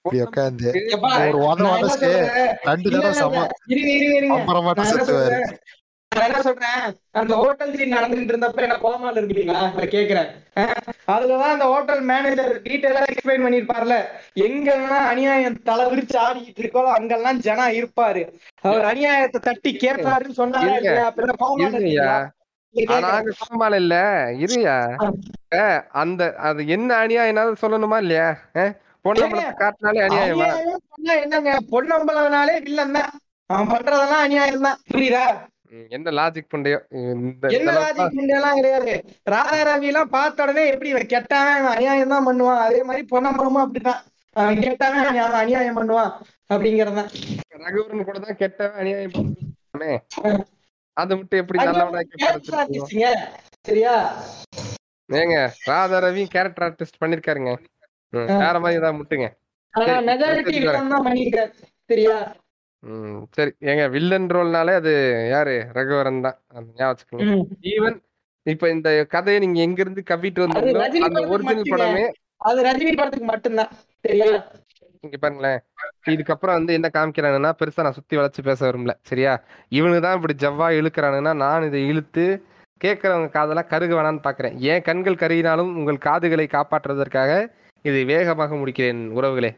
[0.04, 0.68] இப்படி உட்காந்து
[1.28, 2.50] ஒரு ஒன் நான் என்ன வாரஸ்க்கு சொல்றேன்?
[2.70, 3.36] ரெண்டு தடவை சம
[3.72, 4.36] இருங்க, இருங்க, இருங்க.
[4.38, 5.38] அப்புறமா நான் என்ன செத்துவாரு?
[6.14, 6.82] நான் என்ன சொல்றேன்?
[7.18, 9.62] அந்த ஹோட்டல் சீன் நடந்துட்டு இருந்தப்ப என்ன கோமால இருக்கீங்களா
[9.94, 10.28] கேக்குறேன்.
[11.08, 13.96] அதுலதான் அந்த ஹோட்டல் மேனேஜர் டீட்டெயிலா எக்ஸ்பிளைன் பண்ணிருப்பார்ல
[14.46, 18.22] எங்கெல்லாம் அநியாயம் தலை விரிச்சு ஆடிக்கிட்டு இருக்கோ அங்கெல்லாம் ஜனா இருப்பாரு.
[18.64, 20.76] அவர் அநியாயத்தை தட்டி கேட்பாருன்னு சொன்னாரா
[23.02, 23.96] நாங்க கோமால இல்ல.
[24.44, 24.76] இருயா
[26.00, 28.28] அந்த அது என்ன அநியாயம் சொல்லணுமா இல்லையா?
[28.56, 28.64] ஆ?
[29.04, 30.48] பொன்னம்பலத்தை காட்டினாலே அநியாயமா?
[31.18, 31.52] என்னங்க?
[31.72, 33.10] பொன்னம்பலம்னாலே வில்லன் தான்.
[33.50, 35.24] அவன் பண்றதெல்லாம் அநியாயம் தான் புரியுதா?
[35.96, 38.92] என்ன லாஜிக் இந்த என்ன லாஜிக் எல்லாம் கிடையாது.
[39.24, 42.60] ராதா ரவி எல்லாம் பார்த்த உடனே எப்படி இவன் கெட்டவன் அநியாயம் தான் பண்ணுவான்?
[42.66, 44.02] அதே மாதிரி பொன்னம்பலமும் அப்படிதான்
[44.36, 45.08] அவன் கெட்டவன்
[45.40, 46.12] அநியாயம் பண்ணுவான்
[46.50, 47.10] அப்படிங்கறதான்
[47.64, 49.92] ரகுவரன் கூட தான் கெட்டவன் அநியாயம் பண்ணுமே
[50.96, 52.02] அதை விட்டு எப்படி நல்லவனா
[53.68, 53.94] சரியா?
[55.08, 57.52] ஏங்க ராதா ரவி கேரக்டர் ஆர்டிஸ்ட் பண்ணிருக்காருங்க.
[58.42, 59.26] வேற மாதிரி ஏதாவது முட்டுங்க.
[61.06, 61.52] பண்ணிருக்காரு.
[61.90, 62.16] சரியா?
[62.84, 63.52] ம் சரி.
[63.70, 64.92] ஏங்க வில்லன் ரோல்னாலே அது
[65.30, 65.54] யாரு?
[65.76, 66.38] ரகுவரன் தான்.
[66.56, 67.36] அந்த ஞாபகம் வச்சுக்கோங்க.
[67.74, 67.96] ஈவன்
[68.46, 71.72] இப்ப இந்த கதையை நீங்க எங்க இருந்து கவிட்டு அது வந்தீங்களோ அந்த ஒரிஜினல்.
[71.74, 72.04] படமே
[72.48, 73.70] அது ரஜினி படத்துக்கு மட்டும்தான்.
[74.04, 74.28] சரியா?
[75.04, 75.60] இங்க பாருங்களேன்
[76.12, 78.94] இதுக்கப்புறம் வந்து என்ன காமிக்கிறானுன்னா பெருசா நான் சுத்தி வளைச்சு பேச விரும்பல.
[79.02, 79.32] சரியா?
[79.68, 82.24] இவனுக்கு தான் இப்படி ஜவ்வா இழுக்கிறானுன்னா நான் இதை இழுத்து
[82.80, 84.56] கேட்கறவங்க காதெல்லாம் கருக வேணான்னு பாக்குறேன்.
[84.70, 87.32] ஏன் கண்கள் கருகினாலும் உங்கள் காதுகளை காப்பாற்றுவதற்காக
[87.84, 89.50] இதை வேகமாக முடிக்கிறேன் உறவுகளே.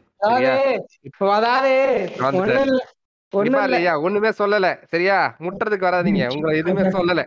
[3.33, 4.03] அதாவது வந்துட்டாரு.
[4.05, 4.67] ஒண்ணும் இங்க சொல்லல.
[4.87, 5.17] சரியா?
[5.39, 6.23] முட்டுறதுக்கு வராதீங்க.
[6.35, 7.23] உங்களை எதுவுமே சொல்லல.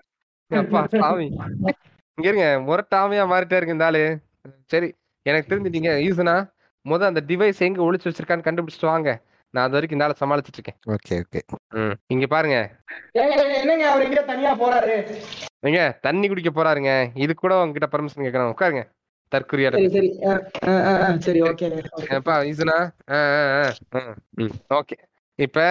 [0.50, 1.26] அப்பா சாமி
[2.18, 2.46] இங்க இருங்க.
[2.68, 4.02] முரட்டாமையா மாறிட்டே இந்த ஆளு.
[4.66, 4.88] சரி
[5.26, 5.90] எனக்கு தெரிஞ்சுட்டீங்க.
[6.06, 6.36] ஈசனா
[6.86, 9.10] முத அந்த டிவைஸ் எங்க ஒளிச்சு வச்சிருக்கான்னு கண்டுபிடிச்சிட்டு வாங்க.
[9.54, 10.78] நான் அது வரைக்கும் இந்த ஆளை சமாளிச்சிட்டு இருக்கேன்.
[10.94, 11.40] Okay okay.
[11.72, 11.94] ம்.
[12.06, 12.56] இங்க பாருங்க.
[13.14, 14.96] என்னங்க அவர் எங்க தனியா போறாரு?
[15.60, 16.92] நீங்க தண்ணி குடிக்க போறாருங்க.
[17.14, 18.84] இது கூட உங்ககிட்ட பர்மிஷன் கேட்கணும் உட்காருங்க.
[19.32, 20.08] தற்குறியாட சரி
[21.20, 21.40] சரி.
[21.42, 21.66] ஓகே
[22.50, 22.76] ஈசனா
[24.70, 24.96] ஓகே.
[25.40, 25.64] இப்போ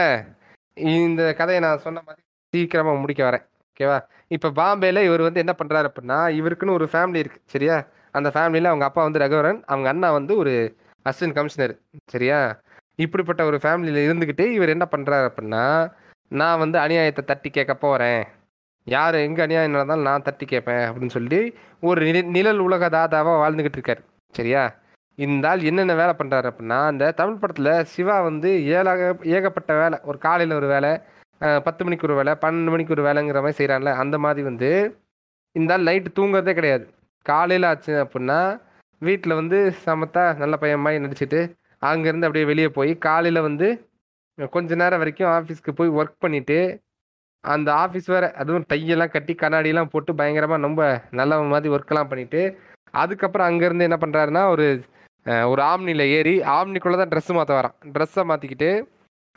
[0.95, 2.21] இந்த கதையை நான் சொன்ன மாதிரி
[2.53, 3.43] சீக்கிரமா முடிக்க வரேன்.
[3.69, 3.97] ஓகேவா
[4.27, 7.75] இப்போ பாம்பேல இவர் வந்து என்ன பண்றாரு அப்படின்னா இவருக்குன்னு ஒரு ஃபேமிலி இருக்கு சரியா?
[8.13, 10.53] அந்த ஃபேமிலியில் அவங்க அப்பா வந்து ரகுவரன் அவங்க அண்ணா வந்து ஒரு
[11.05, 11.73] அசிஸ்டன்ட் கமிஷனர்
[12.11, 12.39] சரியா?
[12.99, 15.63] இப்படிப்பட்ட ஒரு ஃபேமிலியில் இருந்துக்கிட்டு இவர் என்ன பண்ணுறாரு அப்படின்னா
[16.31, 18.21] நான் வந்து அநியாயத்தை தட்டி கேட்க போகிறேன்
[18.87, 21.39] யார் எங்கே அநியாயம் நடந்தாலும் நான் தட்டி கேட்பேன் அப்படின்னு சொல்லி
[21.83, 22.01] ஒரு
[22.35, 24.01] நிழல் உலக தாதாவாக வாழ்ந்துக்கிட்டு இருக்காரு
[24.33, 24.63] சரியா?
[25.19, 30.17] இந்த ஆள் என்னென்ன வேலை பண்ணுறாரு அப்படின்னா அந்த தமிழ் படத்தில் சிவா வந்து ஏழாக ஏகப்பட்ட வேலை ஒரு
[30.17, 30.91] காலையில் ஒரு வேலை
[31.61, 34.69] பத்து மணிக்கு ஒரு வேலை பன்னெண்டு மணிக்கு ஒரு வேலைங்கிற மாதிரி செய்கிறான்ல அந்த மாதிரி வந்து
[35.55, 36.85] இந்த ஆள் நைட்டு தூங்குறதே கிடையாது.
[37.25, 38.39] காலையில் ஆச்சு அப்படின்னா
[39.01, 41.41] வீட்டில் வந்து சமத்தா நல்ல பையன் மாதிரி நடிச்சுட்டு
[41.81, 43.67] அங்கேருந்து அப்படியே வெளியே போய் காலையில் வந்து
[44.51, 46.59] கொஞ்ச நேரம் வரைக்கும் ஆஃபீஸ்க்கு போய் ஒர்க் பண்ணிவிட்டு
[47.43, 52.41] அந்த ஆஃபீஸ் வேறு அதுவும் டையெல்லாம் கட்டி கண்ணாடியெல்லாம் போட்டு பயங்கரமாக ரொம்ப நல்ல மாதிரி ஒர்க்கெல்லாம் பண்ணிவிட்டு
[52.93, 54.65] அதுக்கப்புறம் அங்கேருந்து என்ன பண்ணுறாருன்னா ஒரு
[55.25, 58.69] ஒரு ஆம்னியில் ஏறி ஆம்னிக்குள்ளே தான் ட்ரெஸ்ஸு மாற்ற வரான் ட்ரெஸ்ஸை மாற்றிக்கிட்டு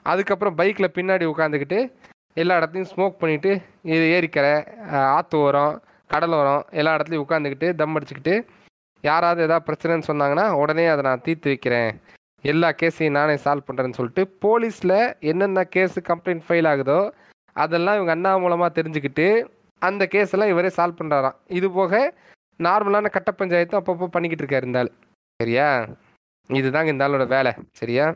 [0.07, 1.79] அதுக்கப்புறம் பைக்கில் பின்னாடி உட்காந்துக்கிட்டு
[2.37, 3.51] எல்லா இடத்துலையும் ஸ்மோக் பண்ணிவிட்டு
[3.85, 4.55] இது ஏரிக்கரை
[5.17, 5.75] ஆற்று ஓரம்
[6.11, 8.35] கடல் ஓரம் எல்லா இடத்துலையும் உட்காந்துக்கிட்டு தம் அடிச்சுக்கிட்டு
[9.05, 11.91] யாராவது ஏதாவது பிரச்சனைன்னு சொன்னாங்கன்னா உடனே அதை நான் தீர்த்து வைக்கிறேன்.
[12.45, 17.01] எல்லா கேஸையும் நானே சால்வ் பண்ணுறேன்னு சொல்லிட்டு போலீஸில் என்னென்ன கேஸு கம்ப்ளைண்ட் ஃபைல் ஆகுதோ
[17.57, 19.27] அதெல்லாம் இவங்க அண்ணா மூலமாக தெரிஞ்சுக்கிட்டு
[19.83, 22.01] அந்த கேஸெல்லாம் இவரே சால்வ் பண்ணுறாராம் இது போக
[22.61, 24.97] நார்மலான கட்ட பஞ்சாயத்தும் அப்பப்போ பண்ணிக்கிட்டு இருக்காரு இருந்தாலும்
[25.43, 25.69] சரியா?
[26.51, 28.07] இதுதாங்க இந்த ஆளோட வேலை சரியா?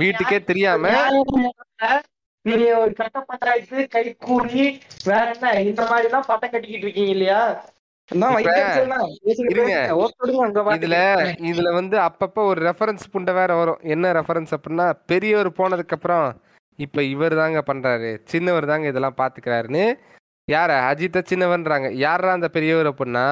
[0.00, 0.92] வீட்டுக்கே தெரியாம
[2.44, 4.64] நீங்க ஒரு கட்ட பஞ்சாயத்து கை கூலி
[5.04, 5.46] வேற என்ன?
[5.68, 7.40] இந்த மாதிரி எல்லாம் பட்டம் கட்டிக்கிட்டு இருக்கீங்க இல்லையா?
[10.76, 10.96] இதுல.
[11.50, 13.80] இதுல வந்து அப்பப்போ ஒரு ரெஃபரன்ஸ் புண்டை வேற வரும்.
[13.94, 16.28] என்ன ரெஃபரன்ஸ் அப்படின்னா பெரியவர் போனதுக்கு அப்புறம்
[16.78, 18.10] இப்ப இவர் தாங்க பண்றாரு.
[18.32, 19.84] சின்னவர் தாங்க இதெல்லாம் பாத்துக்கிறாருன்னு.
[20.48, 20.70] யார?
[20.90, 23.26] அஜித்த சின்னவன்றாங்க யாரா அந்த பெரியவர் அப்படின்னா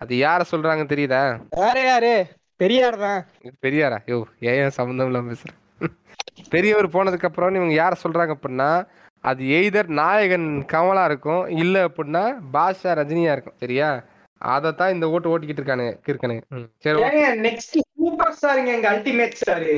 [0.00, 1.22] அது யார சொல்றாங்கன்னு தெரியுதா?
[1.60, 2.14] வேற யாரு?
[2.60, 3.20] பெரியார் தான்
[3.64, 3.98] பெரியாரா?
[4.10, 4.18] யோ
[4.50, 5.58] ஏன் சம்மந்தம் இல்லாம பேசுறேன்
[6.50, 8.70] பெரியவர் போனதுக்கு அப்புறம் இவங்க யார சொல்றாங்க அப்படின்னா
[9.24, 11.42] அது எய்தர் நாயகன் கமலா இருக்கும்.
[11.62, 12.22] இல்ல அப்படின்னா
[12.52, 13.58] பாஷா ரஜினியா இருக்கும்.
[13.62, 13.88] சரியா?
[14.40, 16.42] அதைத்தான் இந்த ஓட்டு ஓட்டிக்கிட்டு இருக்கானுங்க கிறுக்கனுங்க.
[16.54, 19.72] ம், சரி நெக்ஸ்ட் சூப்பர் ஸ்டாருங்க எங்க அல்டிமேட் ஸ்டாரு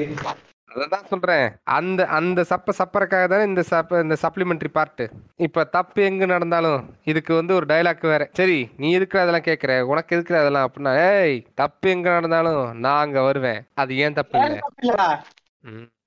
[0.70, 1.46] அதான் சொல்றேன்.
[1.76, 5.02] அந்த அந்த சப்ப சப்பறக்காக தானே இந்த சப்ப இந்த சப்ளிமெண்டரி பார்ட்
[5.46, 6.80] இப்ப தப்பு எங்க நடந்தாலும்
[7.10, 8.24] இதுக்கு வந்து ஒரு டைலாக் வேற.
[8.38, 9.72] சரி நீ எதுக்கு அதெல்லாம் கேக்குற?
[9.92, 13.60] உனக்கு எதுக்கு அதெல்லாம் அப்படின்னா ஏய் தப்பு எங்க நடந்தாலும் நான் அங்க வருவேன்.
[13.82, 15.06] அது ஏன் தப்பு இல்ல?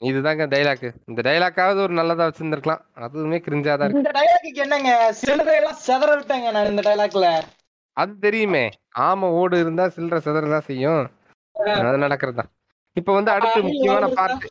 [0.10, 2.82] இதுதாங்க டைலாக் இந்த டைலாக்காவது ஒரு நல்லதா வச்சிருந்திருக்கலாம்.
[3.06, 4.92] அதுவுமே கிரிஞ்சாதான் இருக்கு இந்த டைலாக்கு என்னங்க?
[5.22, 7.28] சிலரை எல்லாம் செதற விட்டாங்க நான் இந்த டைலாக்ல
[7.98, 8.66] அது தெரியுமே.
[9.08, 11.04] ஆமா ஓடு இருந்தா சில்லற சிதறதான் செய்யும்.
[11.88, 12.52] அது நடக்கிறது தான்
[12.98, 14.46] இப்போ வந்து அடுத்து முக்கியமான பார்ட்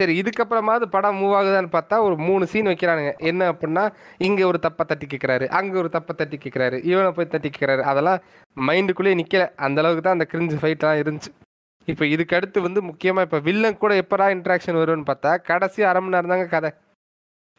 [0.00, 3.12] சரி இதுக்கப்புறமாவது படம் மூவ் ஆகுதான்னு பார்த்தா ஒரு மூணு சீன் வைக்கிறானுங்க.
[3.30, 3.84] என்ன அப்படின்னா
[4.26, 8.18] இங்க ஒரு தப்பை தட்டி கேட்கிறாரு அங்க ஒரு தப்பை தட்டி கேட்கிறாரு இவனை போய் தட்டி கேட்கிறாரு அதெல்லாம்
[8.56, 9.44] மைண்டுக்குள்ளேயே நிக்கல.
[9.66, 11.30] அந்த அளவுக்கு தான் அந்த கிரிஞ்சு ஃபைட்லாம் இருந்துச்சு.
[11.88, 16.16] இப்போ இதுக்கு அடுத்து வந்து முக்கியமா இப்போ வில்லன் கூட எப்படா இன்ட்ராக்ஷன் வரும்னு பார்த்தா கடைசி அரை மணி
[16.16, 16.70] நேரம் தாங்க கதை.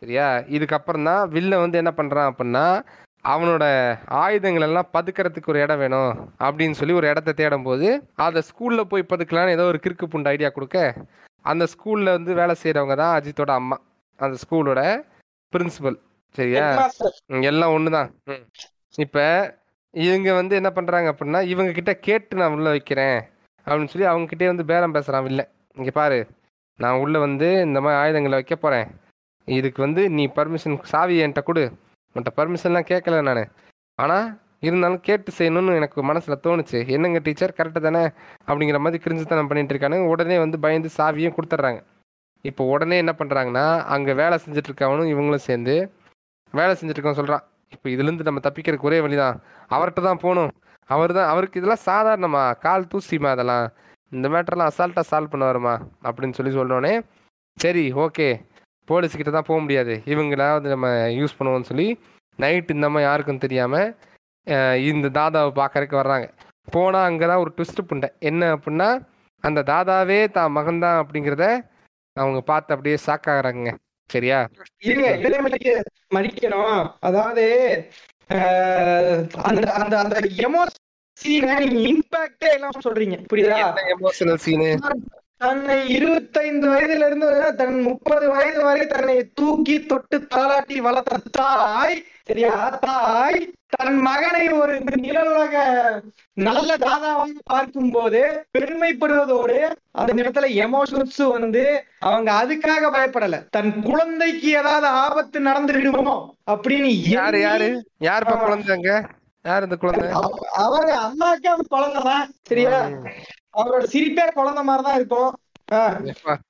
[0.01, 0.27] சரியா?
[0.55, 2.65] இதுக்கப்புறம் தான் வில்லன் வந்து என்ன பண்றான் அப்படின்னா
[3.27, 3.65] அவனோட
[4.19, 7.87] ஆயுதங்கள் எல்லாம் பதுக்கிறதுக்கு ஒரு இடம் வேணும் அப்படின்னு சொல்லி ஒரு இடத்த தேடும் போது
[8.19, 10.79] அதை ஸ்கூல்ல போய் பதுக்கலான்னு ஏதோ ஒரு கிறுக்கு புண்டு ஐடியா கொடுக்க
[11.45, 13.77] அந்த ஸ்கூல்ல வந்து வேலை செய்றவங்க தான் அஜித்தோட அம்மா.
[14.19, 14.81] அந்த ஸ்கூலோட
[15.53, 15.97] பிரின்சிபல்
[16.35, 16.63] சரியா?
[17.47, 18.09] எல்லாம் ஒண்ணுதான்.
[18.27, 18.43] ம்.
[18.97, 19.23] இப்போ
[19.93, 23.17] இவங்க வந்து என்ன பண்ணுறாங்க அப்படின்னா இவங்க கிட்ட கேட்டு நான் உள்ளே வைக்கிறேன்
[23.67, 25.45] அப்படின்னு சொல்லி அவங்க கிட்டே வந்து பேரம் பேசுகிறான் இல்லை
[25.77, 26.19] இங்கே பாரு
[26.79, 28.87] நான் உள்ளே வந்து இந்த மாதிரி ஆயுதங்களை வைக்க போகிறேன்
[29.47, 31.63] இதுக்கு வந்து நீ பர்மிஷன் சாவி என்கிட்ட கொடு.
[32.17, 33.43] உன்கிட்ட பர்மிஷன்லாம் கேட்கல நான்.
[33.99, 34.27] ஆனால்
[34.59, 36.79] இருந்தாலும் கேட்டு செய்யணும்னு எனக்கு மனசில் தோணுச்சு.
[36.95, 38.01] என்னங்க டீச்சர் கரெக்டு தானே?
[38.47, 41.79] அப்படிங்கிற மாதிரி கிரிஞ்சுத்தனம் பண்ணிட்டு இருக்கானு உடனே வந்து பயந்து சாவியும் கொடுத்துட்றாங்க.
[42.45, 43.65] இப்போ உடனே என்ன பண்ணுறாங்கன்னா
[43.95, 45.75] அங்கே வேலை செஞ்சுட்டு இருக்கவனும் இவங்களும் சேர்ந்து
[46.53, 49.37] வேலை செஞ்சுருக்கவன் சொல்கிறான் இப்போ இதுலேருந்து நம்ம தப்பிக்கிறதுக்கு ஒரே வழிதான்.
[49.75, 50.51] அவர்கிட்ட தான் போகணும்.
[50.89, 52.43] அவர் தான் அவருக்கு இதெல்லாம் சாதாரணமா.
[52.65, 53.65] கால் தூசிமா அதெல்லாம்
[54.11, 55.73] இந்த மேட்டர்லாம் அசால்ட்டாக சால்வ் பண்ண வருமா
[56.07, 56.93] அப்படின்னு சொல்லி சொன்னோடனே
[57.57, 58.27] சரி ஓகே
[58.89, 59.93] போலீஸ்கிட்ட தான் போக முடியாது.
[60.13, 60.87] இவங்களாவது நம்ம
[61.19, 61.87] யூஸ் பண்ணுவோம்னு சொல்லி
[62.39, 63.89] நைட் இந்த மாதிரி யாருக்கும் தெரியாமல்
[64.91, 66.27] இந்த தாதாவை பார்க்கறதுக்கு வர்றாங்க.
[66.75, 68.09] போனால் அங்கே தான் ஒரு ட்விஸ்ட் புண்டை.
[68.29, 68.89] என்ன அப்படின்னா
[69.43, 71.45] அந்த தாதாவே தான் மகன்தான் அப்படிங்கிறத
[72.17, 73.71] அவங்க பார்த்து அப்படியே ஷாக் ஆகுறாங்க
[74.09, 74.39] சரியா?
[74.87, 75.69] இருங்க இதே மடிக்க
[76.15, 77.45] மடிக்கணும் அதாவது
[79.49, 80.15] அந்த அந்த அந்த
[80.47, 80.83] எமோஷன்
[81.17, 81.53] நீங்க
[81.91, 83.15] இம்பாக்டே எல்லாம் சொல்றீங்க.
[83.31, 83.59] புரியுதா?
[83.93, 84.69] எமோஷனல் சீனு
[85.41, 92.53] தன்னை இருபத்தைந்து வயதுல இருந்து தன் முப்பது வயது வரை தன்னை தூக்கி தொட்டு தாளாட்டி வளர்த்த தாய் சரியா
[92.79, 93.37] தாய்
[93.69, 95.55] தன் மகனை ஒரு நிலவுலக
[96.37, 99.57] நல்ல தாதாவாக பார்க்கும் போது பெருமைப்படுவதோடு
[99.91, 101.63] அந்த நேரத்துல எமோஷன்ஸ் வந்து
[101.99, 103.49] அவங்க அதுக்காக பயப்படல.
[103.49, 106.17] தன் குழந்தைக்கு ஏதாவது ஆபத்து நடந்து விடுமோ
[106.51, 107.69] அப்படின்னு யாரு யாரு?
[108.01, 108.91] யாருப்பா குழந்தைங்க?
[109.43, 110.09] யார் இந்த குழந்தை?
[110.09, 112.85] அவ- அவங்க அம்மாக்கே அது குழந்தைதான் சரியா?
[113.57, 115.37] அவரோட சிரிப்பே குழந்தை மாதிரிதான் இருக்கும்?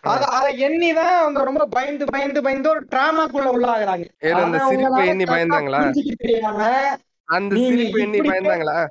[0.01, 4.31] அத எண்ணிதான் அவங்க ரொம்ப பயந்து பயந்து பயந்து ஒரு டிராமாக்குள்ள உள்ளாகுறாங்க.
[4.31, 6.95] அந்த சிரிப்பை எண்ணி பயந்தாங்களா?
[7.23, 8.87] அந்த சிரிப்பை எண்ணி பயந்தாங்களா.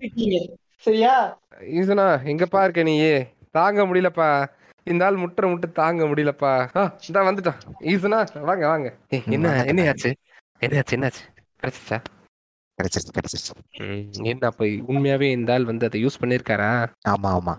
[0.78, 1.38] சரியா?
[1.60, 3.22] ஈசனா எங்கப்பா இருக்க நீ?
[3.50, 4.44] தாங்க முடியலப்பா.
[4.84, 6.68] இந்த ஆள் முட்டுற முட்டு தாங்க முடியலப்பா.
[7.06, 7.58] இந்தா வந்துட்டான்.
[7.80, 8.94] ஈசனா வாங்க வாங்க.
[9.28, 10.12] என்ன என்னையாச்சு
[10.60, 11.24] என்னையாச்சு என்னாச்சு
[11.62, 12.04] கிடைச்சிச்சா
[12.78, 13.52] கிடைச்சிருச்சு கிடைச்சிருச்சு.
[14.24, 16.70] என்ன அப்ப உண்மையாவே இந்த ஆள் வந்து அதை யூஸ் பண்ணிருக்காரா?
[17.08, 17.54] ஆமா ஆமா.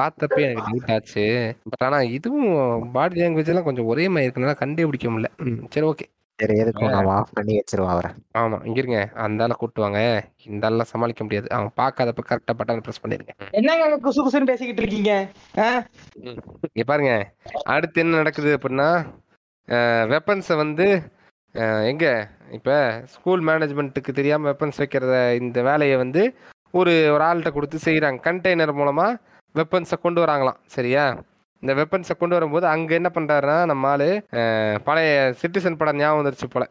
[0.00, 1.24] பார்த்தப்ப எனக்கு டவுட் ஆச்சு.
[1.70, 2.50] பட் ஆனா இதுவும்
[2.92, 5.30] பாடி லாங்குவேஜ் எல்லாம் கொஞ்சம் ஒரே மாதிரி இருக்கனால கண்டே பிடிக்க முடியல
[5.74, 6.06] சரி ஓகே
[6.38, 8.10] சரி எதுக்கும் நம்ம ஆஃப் பண்ணி வச்சிருவோம் அவரை?
[8.38, 8.98] ஆமா இங்க இருங்க.
[9.24, 10.00] அந்த ஆளை கூட்டுவாங்க
[10.46, 11.48] இந்த ஆள்லாம் சமாளிக்க முடியாது.
[11.50, 15.12] அவன் பார்க்காதப்ப கரெக்டா பட்டன் ப்ரெஸ் பண்ணிருங்க என்னங்க குசு குசுன்னு பேசிக்கிட்டு இருக்கீங்க?
[15.56, 15.82] ஆஹ்
[16.68, 17.14] இங்க பாருங்க.
[17.68, 18.90] அடுத்து என்ன நடக்குது அப்படின்னா
[20.12, 20.86] வெப்பன்ஸை வந்து
[21.54, 22.06] எங்க?
[22.52, 22.74] இப்போ
[23.06, 26.22] ஸ்கூல் மேனேஜ்மெண்ட்டுக்கு தெரியாமல் வெப்பன்ஸ் வைக்கிறத இந்த வேலையை வந்து
[26.70, 29.18] ஒரு ஒரு ஆள்கிட்ட கொடுத்து செய்கிறாங்க கண்டெய்னர் மூலமாக
[29.54, 30.58] வெப்பன்ஸை கொண்டு வராங்களாம்.
[30.76, 31.04] சரியா?
[31.62, 34.08] இந்த வெப்பன்ஸை கொண்டு வரும்போது அங்கே என்ன பண்ணுறாருன்னா நம்ம ஆள்
[34.82, 36.66] பழைய சிட்டிசன் படம் ஞாபகம் வந்துருச்சு போல.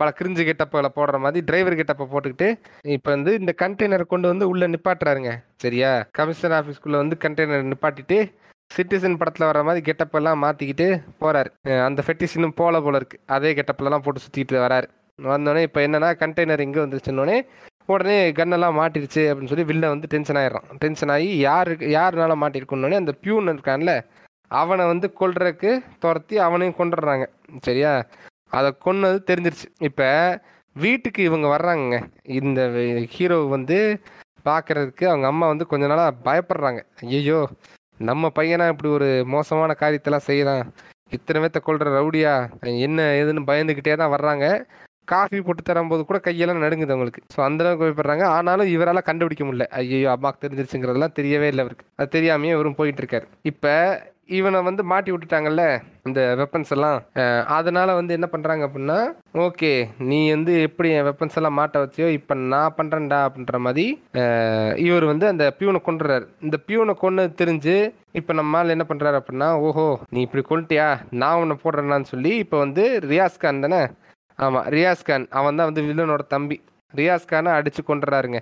[0.00, 2.48] பல கிரிஞ்சு கெட்டப்புகளை போடுற மாதிரி டிரைவர் கெட்டப்பை போட்டுக்கிட்டு
[2.96, 5.32] இப்போ வந்து இந்த கண்டெய்னர் கொண்டு வந்து உள்ளே நிப்பாட்டுறாருங்க.
[5.56, 5.90] சரியா?
[6.18, 8.18] கமிஷனர் ஆஃபீஸ்க்குள்ளே வந்து கண்டெய்னர் நிப்பாட்டிட்டு
[8.74, 10.86] சிட்டிசன் படத்தில் வர மாதிரி கெட்டப் எல்லாம் மாற்றிக்கிட்டு
[11.22, 11.50] போகிறாரு
[11.86, 13.18] அந்த ஃபெட்டிஸ் இன்னும் போல போல இருக்கு.
[13.34, 14.86] அதே கெட்டப்லலாம் போட்டு சுற்றிட்டு வராரு.
[15.18, 17.36] வந்தோடனே இப்போ என்னன்னா கண்டெய்னர் இங்கே வந்துருச்சுன்னொடனே
[17.92, 20.66] உடனே கன்னெல்லாம் மாட்டிருச்சு அப்படின்னு சொல்லி வில்ல வந்து டென்ஷன் ஆயிடுறான்.
[20.82, 23.94] டென்ஷன் ஆகி யாருக்கு யாருனால மாட்டிருக்கோன்னே அந்த பியூன் இருக்கான்ல
[24.50, 25.70] அவனை வந்து கொல்றதுக்கு
[26.02, 27.24] துரத்தி அவனையும் கொண்டுடுறாங்க
[27.66, 27.92] சரியா?
[28.58, 29.68] அதை கொன்னது தெரிஞ்சிருச்சு.
[29.88, 30.08] இப்போ
[30.76, 31.94] வீட்டுக்கு இவங்க வர்றாங்க
[32.40, 32.60] இந்த
[33.14, 33.78] ஹீரோ வந்து
[34.48, 36.80] பார்க்குறதுக்கு அவங்க அம்மா வந்து கொஞ்ச நாளாக பயப்படுறாங்க.
[37.18, 37.40] ஐயோ
[38.10, 40.62] நம்ம பையனா இப்படி ஒரு மோசமான காரியத்தெல்லாம் செய்யறான்
[41.16, 42.32] இத்தனை பேத்த கொள்ற ரவுடியா?
[42.86, 44.46] என்ன ஏதுன்னு பயந்துக்கிட்டே தான் வர்றாங்க.
[45.12, 47.22] காஃபி போட்டு தரும்போது கூட கையெல்லாம் நடுங்குது அவங்களுக்கு.
[47.34, 48.24] ஸோ அந்த அளவுக்கு பயப்படுறாங்க.
[48.36, 49.66] ஆனாலும் இவரால் கண்டுபிடிக்க முடியல.
[49.80, 51.86] ஐயோ அம்மாக்கு தெரிஞ்சிருச்சுங்கிறதெல்லாம் தெரியவே இல்லை அவருக்கு.
[51.98, 53.26] அது தெரியாமையே இவரும் போயிட்டு இருக்காரு.
[53.52, 53.74] இப்போ
[54.28, 55.62] இவனை வந்து மாட்டி விட்டுட்டாங்கல்ல
[56.08, 56.98] இந்த வெப்பன்ஸ் எல்லாம்.
[57.56, 58.98] அதனால வந்து என்ன பண்றாங்க அப்படின்னா
[59.46, 59.72] ஓகே
[60.10, 63.86] நீ வந்து எப்படி என் வெப்பன்ஸ் எல்லாம் மாட்ட வச்சியோ இப்போ நான் பண்றேன்டா அப்படின்ற மாதிரி
[64.86, 67.76] இவர் வந்து அந்த பியூனை கொண்டுறாரு இந்த பியூனை கொண்டு தெரிஞ்சு
[68.20, 70.88] இப்போ நம்மால் என்ன பண்றாரு அப்படின்னா ஓஹோ நீ இப்படி கொண்டுட்டியா
[71.22, 73.82] நான் உன்னை போடுறேன்னான்னு சொல்லி இப்போ வந்து ரியாஸ் கான் தானே?
[74.38, 75.24] ஆமாம் ரியாஸ் கான்.
[75.38, 76.56] அவன் தான் வந்து வில்லனோட தம்பி.
[76.94, 78.38] ரியாஸ் கானை அடிச்சு கொண்டுறாருங்க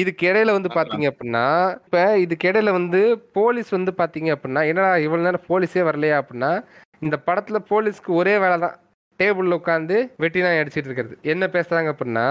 [0.00, 1.44] இதுக்கு இடையில வந்து பாத்தீங்க அப்படின்னா
[1.84, 3.00] இப்ப இதுக்கு இடையில வந்து
[3.38, 6.50] போலீஸ் வந்து பாத்தீங்க அப்படின்னா என்னடா இவ்வளவு நேரம் போலீஸே வரலையா அப்படின்னா
[7.06, 8.76] இந்த படத்துல போலீஸ்க்கு ஒரே வேலை தான்.
[9.20, 11.14] டேபிள்ல உட்காந்து வெட்டி நாய் அடிச்சிட்டு இருக்கிறது.
[11.32, 12.24] என்ன பேசுறாங்க அப்படின்னா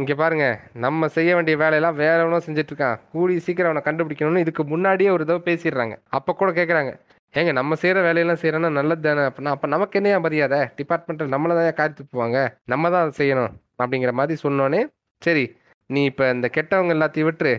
[0.00, 0.46] இங்க பாருங்க
[0.84, 2.98] நம்ம செய்ய வேண்டிய வேலையெல்லாம் வேற ஒன்றும் செஞ்சுட்டு இருக்கான்.
[3.12, 5.96] கூடி சீக்கிரம் அவனை கண்டுபிடிக்கணும்னு இதுக்கு முன்னாடியே ஒரு தடவை பேசிடுறாங்க.
[6.18, 6.92] அப்ப கூட கேக்குறாங்க
[7.34, 10.60] ஏங்க நம்ம செய்யற வேலையெல்லாம் செய்யறோம்னா நல்லது தானே அப்படின்னா அப்ப நமக்கு என்னையா மரியாதை?
[10.78, 12.38] டிபார்ட்மெண்ட்டில் நம்மள தான் காத்து போவாங்க
[12.72, 14.80] நம்ம தான் அதை செய்யணும் அப்படிங்கிற மாதிரி சொன்னோன்னே
[15.22, 15.44] சரி
[15.94, 17.54] நீ இப்போ இந்த கெட்டவங்க எல்லாத்தையும் விட்டுரு.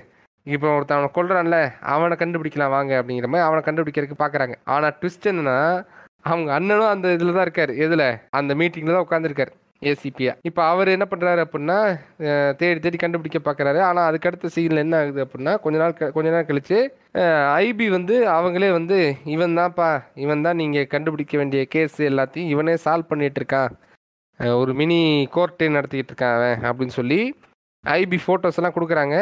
[0.47, 1.57] இப்போ ஒருத்தன் அவனை கொல்றான்ல
[1.93, 5.57] அவனை கண்டுபிடிக்கலாம் வாங்க அப்படிங்கிற மாதிரி அவனை கண்டுபிடிக்கிறதுக்கு பார்க்குறாங்க ஆனால் ட்விஸ்ட் என்னன்னா
[6.29, 7.73] அவங்க அண்ணனும் அந்த இதில் தான் இருக்கார்.
[7.85, 8.07] எதில்?
[8.39, 11.77] அந்த மீட்டிங்கில் தான் உட்காந்துருக்காரு ஏசிபியா இப்போ அவர் என்ன பண்ணுறாரு அப்படின்னா
[12.59, 16.79] தேடி தேடி கண்டுபிடிக்க பார்க்குறாரு ஆனால் அதுக்கடுத்த சீனில் என்ன ஆகுது அப்படின்னா கொஞ்ச நாள் கொஞ்ச நாள் கழித்து
[17.61, 18.97] ஐபி வந்து அவங்களே வந்து
[19.35, 19.89] இவன் தான்ப்பா
[20.25, 23.73] இவன் தான் நீங்கள் கண்டுபிடிக்க வேண்டிய கேஸ் எல்லாத்தையும் இவனே சால்வ் பண்ணிகிட்டு இருக்கான்.
[24.61, 24.99] ஒரு மினி
[25.35, 27.19] கோர்ட்டே நடத்திக்கிட்டு இருக்கான் அவன் அப்படின்னு சொல்லி
[27.85, 29.15] ஐபி ஃபோட்டோஸ் எல்லாம் கொடுக்குறாங்க.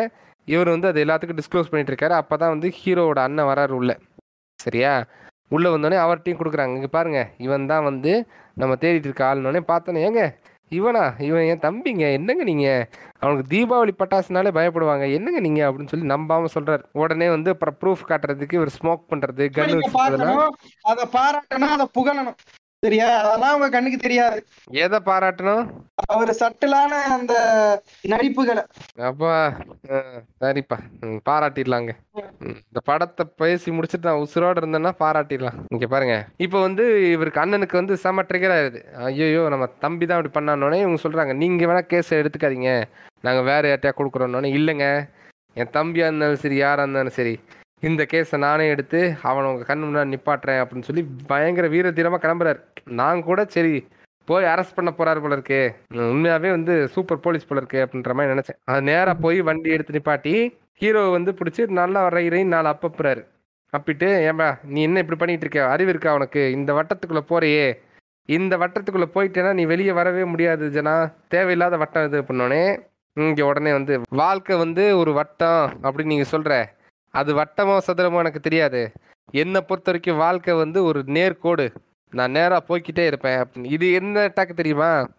[0.48, 3.92] இவர் வந்து அது எல்லாத்துக்கும் டிஸ்க்ளோஸ் பண்ணிட்டு இருக்காரு அப்போ தான் வந்து ஹீரோவோட அண்ணன் வராரு உள்ள.
[4.60, 4.94] சரியா?
[5.56, 6.76] உள்ளே வந்தோடனே அவர்கிட்டையும் கொடுக்குறாங்க.
[6.80, 7.20] இங்கே பாருங்க.
[7.46, 8.12] இவன் தான் வந்து
[8.62, 10.24] நம்ம தேடிட்டு இருக்க ஆளுனோடனே பார்த்தோன்னே ஏங்க
[10.72, 11.04] இவனா?
[11.28, 12.06] இவன் என் தம்பிங்க.
[12.18, 12.84] என்னங்க நீங்கள்
[13.22, 15.06] அவனுக்கு தீபாவளி பட்டாசுனாலே பயப்படுவாங்க.
[15.18, 19.74] என்னங்க நீங்கள் அப்படின்னு சொல்லி நம்பாமல் சொல்கிறார் உடனே வந்து அப்புறம் ப்ரூஃப் காட்டுறதுக்கு இவர் ஸ்மோக் பண்ணுறது கன்
[19.78, 20.54] வச்சுக்கிறதுலாம்.
[20.92, 22.38] அத பாராட்டணும் அத புகழணும்.
[22.84, 24.38] சரியா அதெல்லாம் உங்க கண்ணுக்கு தெரியாது.
[24.84, 25.64] எதை பாராட்டணும்?
[26.14, 27.34] அவர் சட்டிலான அந்த
[28.12, 28.64] நடிப்புகளை.
[29.08, 29.32] அப்பா
[30.44, 30.78] சரிப்பா.
[31.30, 31.94] பாராட்டிடலாங்க.
[32.52, 35.60] இந்த படத்தை பேசி முடிச்சுட்டு நான் உசுரோட இருந்தேன்னா பாராட்டிடலாம்.
[35.76, 36.16] இங்க பாருங்க.
[36.48, 36.86] இப்போ வந்து
[37.16, 41.68] இவருக்கு அண்ணனுக்கு வந்து செம ட்ரிகர் ஆயிருது ஐயோ நம்ம தம்பி தான் இப்படி பண்ணானோடனே இவங்க சொல்றாங்க நீங்க
[41.72, 42.74] வேணா கேஸ் எடுத்துக்காதீங்க.
[43.28, 44.88] நாங்க வேற யார்ட்டையா கொடுக்குறோன்னே இல்லைங்க.
[45.62, 47.36] என் தம்பியா இருந்தாலும் சரி யாரா இருந்தாலும் சரி
[47.88, 49.00] இந்த கேஸை நானே எடுத்து
[49.30, 52.60] அவனை உங்கள் கண் முன்னாடி நிப்பாட்டுறேன் அப்படின்னு சொல்லி பயங்கர வீர தீரமாக கிளம்புறாரு.
[53.00, 53.74] நான் கூட சரி
[54.28, 55.60] போய் அரெஸ்ட் பண்ண போறாரு போல இருக்கு.
[55.92, 58.58] உண்மையாகவே உண்மையாவே வந்து சூப்பர் போலீஸ் போல இருக்கு அப்படின்ற மாதிரி நினைச்சேன்.
[58.72, 60.34] அது நேராக போய் வண்டி எடுத்து நிப்பாட்டி
[60.82, 63.22] ஹீரோ வந்து பிடிச்சி நல்லா வர இறையும் நாலு அப்பப்புறாரு
[63.74, 65.62] அப்பிட்டு ஏம்பா நீ என்ன இப்படி பண்ணிட்டு இருக்க?
[65.74, 66.44] அறிவு இருக்கா உனக்கு?
[66.58, 67.68] இந்த வட்டத்துக்குள்ளே போறியே.
[68.30, 70.96] இந்த வட்டத்துக்குள்ளே போயிட்டேன்னா நீ வெளியே வரவே முடியாது ஜனா.
[71.34, 72.64] தேவையில்லாத வட்டம் இது பண்ணோடனே
[73.18, 73.94] இங்கே உடனே வந்து
[74.24, 76.54] வாழ்க்கை வந்து ஒரு வட்டம் அப்படின்னு நீங்கள் சொல்கிற
[77.12, 78.92] அது வட்டமோ சதுரமோ எனக்கு தெரியாது.
[79.32, 81.76] என்னை பொறுத்த வரைக்கும் வாழ்க்கை வந்து ஒரு நேர்கோடு.
[82.12, 83.38] நான் நேரா போய்க்கிட்டே இருப்பேன்.
[83.38, 85.10] அப்படின்னு இது என்ன அட்டாக் தெரியுமா?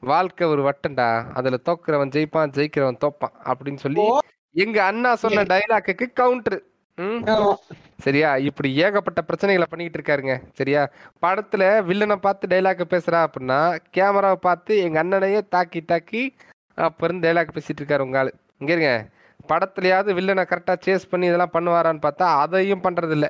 [0.00, 1.24] வாழ்க்கை ஒரு வட்டம்டா.
[1.34, 4.18] அதுல தோக்குறவன் ஜெயிப்பான் ஜெயிக்கிறவன் தோப்பான் அப்படின்னு சொல்லி
[4.56, 6.62] எங்க அண்ணா சொன்ன டைலாக்குக்கு கவுண்டர்
[6.96, 7.54] ம்?
[7.98, 8.36] சரியா?
[8.36, 10.42] இப்படி ஏகப்பட்ட பிரச்சனைகளை பண்ணிட்டு இருக்காருங்க.
[10.52, 10.88] சரியா?
[11.22, 16.34] படத்துல வில்லனை பார்த்து டைலாக் பேசுறா அப்படின்னா கேமராவை பார்த்து எங்க அண்ணனையே தாக்கி தாக்கி
[16.74, 18.34] அப்ப இருந்து டைலாக் பேசிட்டு இருக்காரு உங்க ஆளு.
[18.58, 19.08] இங்க இருங்க.
[19.48, 23.28] படத்துலையாவது வில்லனை கரெக்டாக சேஸ் பண்ணி இதெல்லாம் பண்ணுவாரான்னு பார்த்தா அதையும் பண்ணுறதில்ல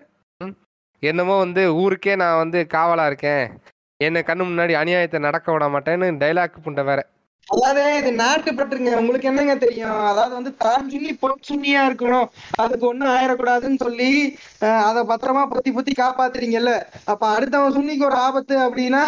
[1.03, 3.47] என்னமோ வந்து ஊருக்கே நான் வந்து காவலாக இருக்கேன்.
[4.01, 7.01] என்னை கண்ணு முன்னாடி அநியாயத்தை நடக்க விட மாட்டேன்னு டைலாக் புண்டை வேற.
[7.53, 9.99] அதாவது இது நாட்டு பற்றுங்க உங்களுக்கு என்னங்க தெரியும்?
[10.11, 11.41] அதாவது வந்து தான் சொல்லி பொன்
[11.89, 12.29] இருக்கணும்.
[12.63, 14.11] அதுக்கு ஒண்ணும் ஆயிடக்கூடாதுன்னு சொல்லி
[14.89, 16.73] அதை பத்திரமா பொத்தி பொத்தி காப்பாத்துறீங்கல்ல.
[17.13, 19.03] அப்ப அடுத்தவன் சுண்ணிக்கு ஒரு ஆபத்து அப்படின்னா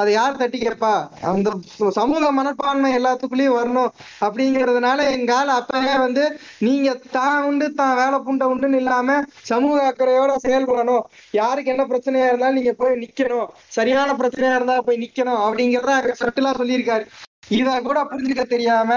[0.00, 0.92] அதை யார் தட்டி கேட்பா?
[1.30, 1.50] அந்த
[1.98, 3.90] சமூக மனப்பான்மை எல்லாத்துக்குள்ளயும் வரணும்.
[4.26, 6.24] அப்படிங்கறதுனால எங்க ஆள் அப்பவே வந்து
[6.66, 9.18] நீங்க தான் உண்டு தான் வேலை புண்டை உண்டுன்னு இல்லாம
[9.50, 11.04] சமூக அக்கறையோட செயல்படணும்.
[11.40, 13.50] யாருக்கு என்ன பிரச்சனையா இருந்தாலும் நீங்க போய் நிக்கணும்.
[13.78, 15.42] சரியான பிரச்சனையா இருந்தா போய் நிக்கணும்.
[15.48, 17.06] அப்படிங்கறத சட்டிலா சொல்லியிருக்காரு.
[17.50, 18.90] இத கூட புரிஞ்சுக்க தெரியாம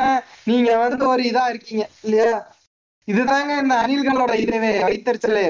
[0.44, 2.34] நீங்க வந்து ஒரு இதா இருக்கீங்க இல்லையா?
[3.08, 5.46] இதுதாங்க இந்த அணில்களோட இதுவே வைத்தறிச்சலு.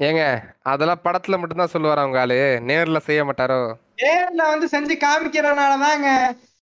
[0.00, 0.22] ஏங்க
[0.62, 2.36] அதெல்லாம் படத்துல மட்டும்தான் சொல்லுவாரா உங்க ஆளு?
[2.60, 3.60] நேர்ல செய்ய மாட்டாரோ?
[4.02, 6.10] நேர்ல வந்து செஞ்சு காமிக்கிறனாலதாங்க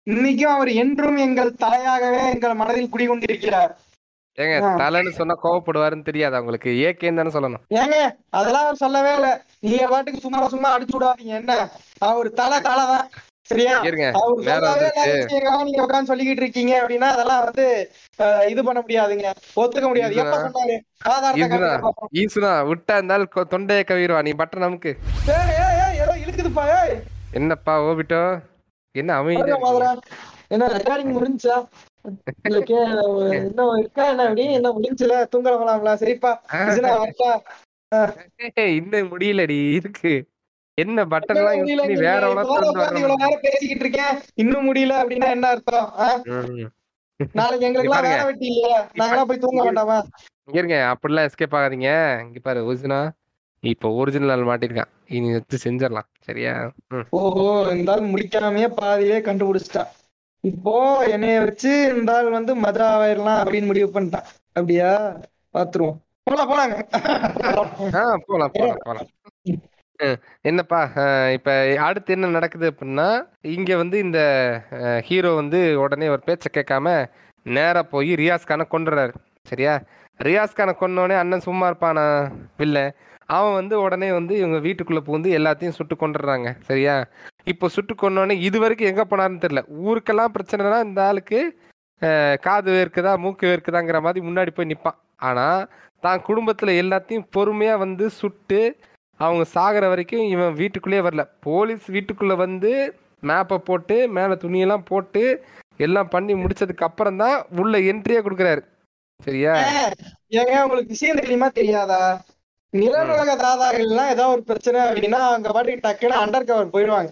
[0.07, 3.73] இன்னைக்கும் அவர் என்றும் எங்கள் தலையாகவே எங்கள் மனதில் குடிகொண்டிருக்கிறார்.
[4.37, 4.57] ஏங்க.
[4.77, 7.63] தலைன்னு சொன்னா கோவப்படுவாருன்னு தெரியாதா உங்களுக்கு ஏகேன்னு தானே சொல்லணும்.
[7.81, 7.95] ஏங்க
[8.29, 9.29] அதெல்லாம் அவர் சொல்லவே இல்ல.
[9.59, 11.53] நீங்க பாட்டுக்கு சும்மா சும்மா அடிச்சு விடாதீங்க என்ன?
[11.99, 13.07] அவர் தலை தலை தான்.
[13.49, 13.75] சரியா?
[15.63, 17.65] நீங்க உட்கார்ந்து சொல்லிக்கிட்டு இருக்கீங்க அப்படின்னா அதெல்லாம் வந்து
[18.47, 19.27] இது பண்ண முடியாதுங்க.
[19.55, 20.15] ஒத்துக்க முடியாது.
[20.15, 20.35] எப்ப.
[20.45, 20.75] சொன்னாரு.
[22.13, 24.93] ஈசுனா விட்டா இருந்தாலும் தொண்டையை கவிடுவா நீ பட்ட நமக்கு.
[26.01, 26.65] ஏதோ இழுக்குதுப்பா
[27.33, 28.21] என்னப்பா ஓபிட்டோ?
[28.95, 29.89] என்ன மாதிரா.
[30.47, 31.55] என்ன ரெக்கார்டிங் முடிஞ்சா?
[33.39, 34.43] இன்னும் இருக்கா என்ன அப்படி?
[34.53, 35.15] என்ன முடிஞ்சுல?
[36.03, 36.31] சரிப்பா.
[38.77, 39.59] இன்னும் முடியலடி.
[39.73, 40.13] இருக்கு.
[40.83, 44.15] என்ன பட்டன் எல்லாம் யூஸ் பண்ணி வேற உலகத்துல உட்கார்ந்து இவ்வளவு நேரம் பேசிக்கிட்டு இருக்கேன்.
[44.43, 45.87] இன்னும் முடியல அப்படின்னா என்ன அர்த்தம்?
[47.39, 48.05] நாளைக்கு எங்களுக்கு எல்லாம்.
[48.09, 49.97] வேலை வெட்டி இல்லையா நாங்களாம் போய் தூங்க வேண்டாமா?
[50.47, 50.77] இங்க இருங்க.
[50.91, 51.89] அப்படிலாம் எஸ்கேப் ஆகாதீங்க.
[52.25, 52.99] இங்க பாரு ஒரிஜினா
[53.63, 54.91] இப்போ ஒரிஜினல் மாட்டிருக்கான்.
[55.15, 56.09] இனி வச்சு செஞ்சிடலாம்.
[56.27, 56.53] சரியா.
[57.19, 59.89] ஓஹோ இந்த ஆள் முடிக்காமயே பாதியிலே கண்டுபிடிச்சிட்டான்
[60.43, 60.73] இப்போ
[61.13, 64.29] என்னைய வச்சு இந்த ஆள் வந்து மதுரை ஆயிரலாம் அப்படின்னு முடிவு பண்ணிட்டான்.
[64.55, 64.91] அப்படியா?
[65.55, 65.97] பாத்துருவோம்.
[66.29, 66.75] போலாம் போலாங்க.
[68.27, 69.09] போலாம் போலாம் போலாம்.
[70.43, 71.49] என்னப்பா அஹ், இப்ப
[71.85, 73.07] அடுத்து என்ன நடக்குது அப்படின்னா
[73.53, 74.19] இங்க வந்து இந்த
[75.07, 76.93] ஹீரோ வந்து உடனே ஒரு பேச்சை கேட்காம
[77.45, 79.13] நேரா போய் ரியாஸ் கானை கொண்டுறாரு
[79.47, 79.73] சரியா?
[80.19, 80.73] ரியாஸ் கானை
[81.19, 82.05] அண்ணன் சும்மா இருப்பானா?
[82.59, 82.79] வில்ல
[83.29, 86.95] அவன் வந்து உடனே வந்து இவங்க வீட்டுக்குள்ள புகுந்து எல்லாத்தையும் சுட்டு கொண்டுடுறாங்க சரியா?
[87.47, 91.39] இப்போ சுட்டு கொன்னோடனே இது வரைக்கும் எங்க போனாருன்னு தெரியல ஊருக்கெல்லாம் பிரச்சனைனா இந்த ஆளுக்கு
[92.01, 95.45] அஹ், காது வேர்க்குதா மூக்கு வேர்க்குதாங்கிற மாதிரி முன்னாடி போய் நிற்பான் ஆனா
[96.03, 98.59] தான் குடும்பத்தில் எல்லாத்தையும் பொறுமையா வந்து சுட்டு
[99.19, 101.23] அவங்க சாகிற வரைக்கும் இவன் வீட்டுக்குள்ளேயே வரல.
[101.39, 102.71] போலீஸ் வீட்டுக்குள்ள வந்து
[103.23, 105.23] மேப்பை போட்டு மேலே துணியெல்லாம் போட்டு
[105.77, 108.61] எல்லாம் பண்ணி முடிச்சதுக்கு அப்புறம் தான் உள்ள என்ட்ரியே கொடுக்குறாரு.
[109.19, 109.53] சரியா?
[110.31, 112.01] ஏங்க உங்களுக்கு விஷயம் தெரியுமா தெரியாதா?
[112.73, 117.11] நிலநுலக தாதாகள்லாம் ஏதாவது ஒரு பிரச்சனை அப்படின்னா அவங்க பாட்டுக்கு டக்குன்னு அண்டர் கவர் போயிடுவாங்க.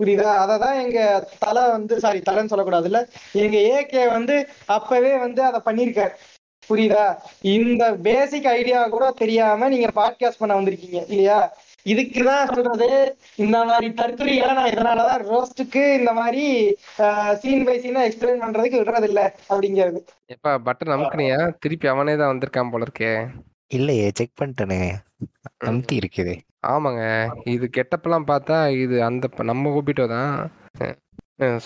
[0.00, 0.30] புரியுதா?
[0.44, 3.00] அததான் எங்க தலை வந்து சாரி தலைன்னு சொல்லக்கூடாதுல்ல.
[3.32, 4.36] எங்க ஏகே வந்து
[4.66, 6.14] அப்பவே வந்து அதை பண்ணிருக்காரு
[6.62, 7.04] புரியுதா?
[7.52, 11.38] இந்த பேசிக் ஐடியா கூட தெரியாம நீங்க பாட்காஸ்ட் பண்ண வந்திருக்கீங்க இல்லையா?
[11.86, 12.88] இதுக்குதான் சொல்றது
[13.38, 16.44] இந்த மாதிரி தற்கொலைகளை நான் இதனாலதான் ரோஸ்டுக்கு இந்த மாதிரி
[17.40, 20.00] சீன் பை சீனா எக்ஸ்பிளைன் பண்றதுக்கு விடுறது இல்ல அப்படிங்கிறது.
[20.30, 23.12] எப்பா பட்டன் அமுக்குனியா திருப்பி அவனே தான் வந்திருக்கான் போல இருக்கே
[23.70, 24.80] இல்லையே செக் பண்ணிட்டேனே.
[25.66, 26.34] அமுத்தி இருக்குது.
[26.66, 27.02] ஆமாங்க.
[27.52, 30.32] இது கெட்டப்பெல்லாம் பார்த்தா இது அந்த நம்ம ஓபிட்டோ தான்
[31.40, 31.58] அஹ்,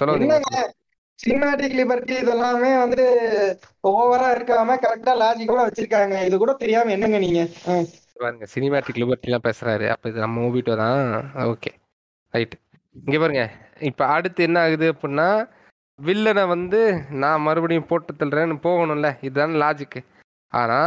[1.21, 3.05] சினிமேட்டிக் சினிமாட்டிக் லிபர்ட்டி இதெல்லாமே வந்து
[3.91, 6.17] ஓவரா இருக்காம கரெக்டா லாஜிக்கலா வச்சிருக்காங்க.
[6.27, 7.43] இது கூட தெரியாம என்னங்க நீங்க?
[8.23, 9.87] பாருங்க சினிமேட்டிக் லிபர்ட்டிலாம் பேசுறாரு.
[9.95, 11.01] அப்ப இது நம்ம மூவிட்டோ தான்.
[11.53, 11.73] ஓகே
[12.35, 12.55] ரைட்
[13.07, 13.45] இங்க பாருங்க.
[13.91, 15.29] இப்ப அடுத்து என்ன ஆகுது அப்படின்னா
[15.99, 16.81] வில்லனை வந்து
[17.23, 19.11] நான் மறுபடியும் போட்டு தள்ளுறேன்னு போகணும்ல.
[19.27, 20.03] இதுதான் லாஜிக்கு
[20.53, 20.79] ஆனா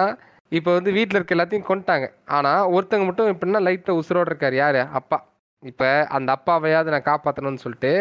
[0.51, 2.05] இப்போ வந்து வீட்டில் இருக்க எல்லாத்தையும் கொண்டுட்டாங்க
[2.37, 4.55] ஆனா ஒருத்தங்க மட்டும் எப்படின்னா லைட்டில் உசுரோட இருக்காரு.
[4.63, 4.81] யாரு?
[4.99, 5.17] அப்பா.
[5.63, 7.93] இப்போ அந்த அப்பாவையாவது நான் காப்பாற்றணும்னு சொல்லிட்டு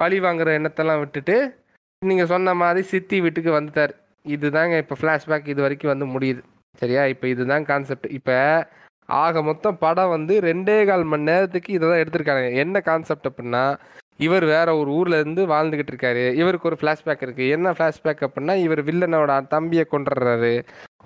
[0.00, 1.36] பழி வாங்குற எண்ணத்தெல்லாம் விட்டுட்டு
[2.02, 3.92] நீங்கள் சொன்ன மாதிரி சித்தி வீட்டுக்கு வந்துட்டார்.
[4.34, 6.40] இதுதாங்க இப்போ ஃப்ளாஷ்பேக் இது வரைக்கும் வந்து முடியுது.
[6.80, 7.02] சரியா?
[7.12, 8.38] இப்போ இதுதான் கான்செப்ட் இப்போ
[9.24, 12.46] ஆக மொத்தம் படம் வந்து ரெண்டே கால் மணி நேரத்துக்கு இதை தான் எடுத்திருக்காங்க.
[12.62, 13.64] என்ன கான்செப்ட் அப்படின்னா
[14.26, 16.24] இவர் வேற ஒரு ஊர்ல இருந்து வாழ்ந்துகிட்டு இருக்காரு.
[16.40, 17.46] இவருக்கு ஒரு ஃப்ளாஷ்பேக் இருக்கு.
[17.56, 20.54] என்ன ஃப்ளாஷ்பேக் அப்படின்னா இவர் வில்லனோட தம்பியை கொண்டுறாரு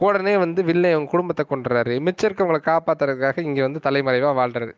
[0.07, 4.73] உடனே வந்து வில்லன் இவங்க குடும்பத்தை கொண்டுறாரு மிச்சம் இருக்கவங்களை காப்பாத்துறதுக்காக இங்க வந்து தலைமறைவா வாழ்றாரு.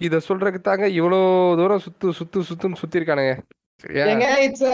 [0.00, 3.38] இதை சொல்றதுக்கு தாங்க இவ்வளோ தூரம் சுத்து சுத்து சுத்துன்னு சுத்தி இருக்கானுங்க
[3.74, 4.04] சரியா?
[4.04, 4.64] ஏங்க it's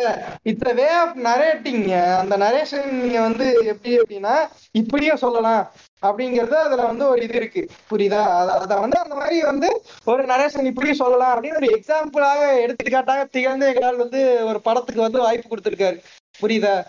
[0.43, 4.35] it's way of narrating அந்த நரேஷன் நீங்க வந்து எப்படி அப்படின்னா
[4.73, 5.71] இப்படியும் சொல்லலாம்
[6.03, 7.69] அப்படிங்கறது அதுல வந்து ஒரு இது இருக்கு.
[7.91, 8.49] புரியுதா?
[8.51, 13.97] அத- வந்து அந்த மாதிரி வந்து ஒரு நரேஷன் இப்படியும் சொல்லலாம் அப்படின்னு ஒரு எக்ஸாம்பிளாக எடுத்துக்காட்டாக திகழ்ந்து எங்களால்
[13.97, 16.01] வந்து ஒரு படத்துக்கு வந்து வாய்ப்பு கொடுத்திருக்காரு.
[16.43, 16.85] புரியுதா?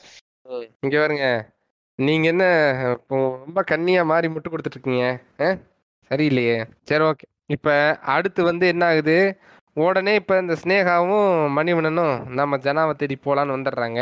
[0.80, 1.49] இங்க பாருங்க.
[1.95, 2.43] நீங்க என்ன
[3.07, 5.17] ரொம்ப கண்ணியா மாறி முட்டு கொடுத்துட்டு இருக்கீங்க?
[6.09, 6.64] சரியில்லையே.
[6.83, 7.36] சரி ஓகே.
[7.50, 9.17] இப்ப அடுத்து வந்து என்ன ஆகுது?
[9.74, 11.27] உடனே இப்ப இந்த ஸ்னேகாவும்
[11.58, 14.01] மணிவண்ணனும் நம்ம ஜனாவை தேடி போலான்னு வந்துடுறாங்க.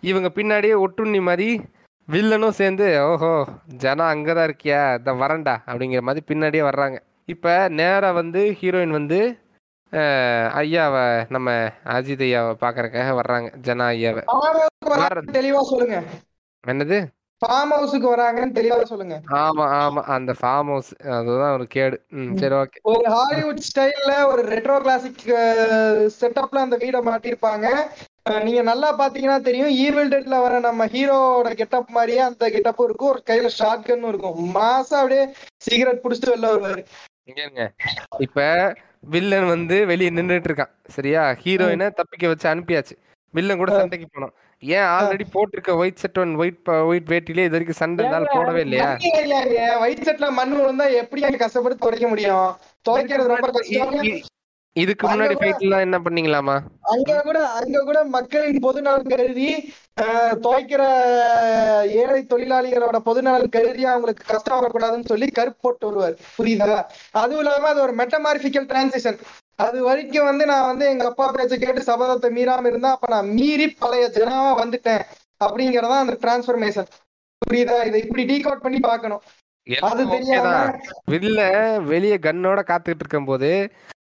[0.00, 1.48] இவங்க பின்னாடியே ஒட்டுண்ணி மாதிரி
[2.08, 3.32] வில்லனும் சேர்ந்து ஓஹோ
[3.82, 4.80] ஜனா அங்கதான் இருக்கியா?
[4.98, 6.96] இந்த வரண்டா அப்படிங்கிற மாதிரி பின்னாடியே வர்றாங்க.
[7.26, 9.20] இப்ப நேரா வந்து ஹீரோயின் வந்து
[10.60, 11.50] ஐயாவை நம்ம
[11.96, 14.22] அஜித் ஐயாவை பார்க்கறதுக்காக வர்றாங்க ஜனா ஐயாவை.
[16.64, 16.98] என்னது?
[17.44, 19.16] ஃபார்ம் ஹவுஸுக்கு வராங்கன்னு தெளிவா சொல்லுங்க.
[19.44, 20.02] ஆமா ஆமா.
[20.16, 21.96] அந்த ஃபார்ம் ஹவுஸ் அதுதான் ஒரு கேடு.
[22.40, 25.22] சரி ஓகே ஒரு ஹாலிவுட் ஸ்டைல்ல ஒரு ரெட்ரோ கிளாசிக்
[26.20, 27.66] செட்டப்ல அந்த வீடை மாட்டிருப்பாங்க.
[28.44, 33.12] நீங்க நல்லா பாத்தீங்கன்னா தெரியும் ஈவில் டெட்ல வர நம்ம ஹீரோட கெட்டப் மாதிரியே அந்த கெட்டப்பும் இருக்கும்.
[33.14, 34.38] ஒரு கையில ஷார்ட் கன்னும் இருக்கும்.
[34.54, 35.24] மாசா அப்படியே
[35.66, 36.82] சிகரெட் புடிச்சிட்டு வெளில வருவாரு.
[37.30, 37.66] இங்க
[38.18, 38.40] இப்ப
[39.14, 40.72] வில்லன் வந்து வெளியே நின்றுட்டு இருக்கான்.
[40.96, 41.22] சரியா?
[41.44, 42.94] ஹீரோயினை தப்பிக்க வச்சு அனுப்பியாச்சு.
[43.34, 47.80] வில்லன் கூட சண்டைக்கு போனோம் ஏன் ஆல்ரெடி போட்டிருக்க white set one white white வேட்டிலே இது வரைக்கும்
[47.80, 48.90] சண்டை இருந்தாலும் போடவே இல்லையா?
[49.82, 52.48] ஒயிட் செட்ல மண் விழுந்தா எப்படி கஷ்டப்பட்டு துடைக்க முடியும்?
[52.86, 54.22] துவைக்கிறது ரொம்ப கஷ்டம்.
[54.76, 56.54] இதுக்கு முன்னாடி ஃபைட் எல்லாம் என்ன பண்ணீங்களாமா
[56.92, 59.50] அங்க கூட அங்க கூட மக்களின் பொதுநலன் கருதி
[60.44, 60.82] துவைக்கிற
[62.00, 66.78] ஏழை தொழிலாளிகளோட பொதுநலன் கருதி அவங்களுக்கு கஷ்டம் வரக்கூடாதுன்னு சொல்லி கருப்பு போட்டு வருவார் புரியுதா?
[67.14, 69.20] அதுவும் இல்லாம அது ஒரு மெட்டமார்பிக்கல் டிரான்சிஷன்
[69.58, 73.66] அது வரைக்கும் வந்து நான் வந்து எங்க அப்பா பேச்ச கேட்டு சபதத்தை மீறாம இருந்தா அப்ப நான் மீறி
[73.82, 75.04] பழைய ஜனாவா வந்துட்டேன்
[75.40, 76.88] அப்படிங்கறதா அந்த டிரான்ஸ்பர்மேஷன்
[77.42, 77.78] புரியுதா?
[77.88, 78.78] இதை இப்படி டீகோட் பண்ணி
[79.66, 80.72] எல்லாம் okay தெரியாம தான்.
[81.12, 81.40] வில்ல
[81.84, 83.50] வெளியே கன்னோட காத்துக்கிட்டு இருக்கும் போது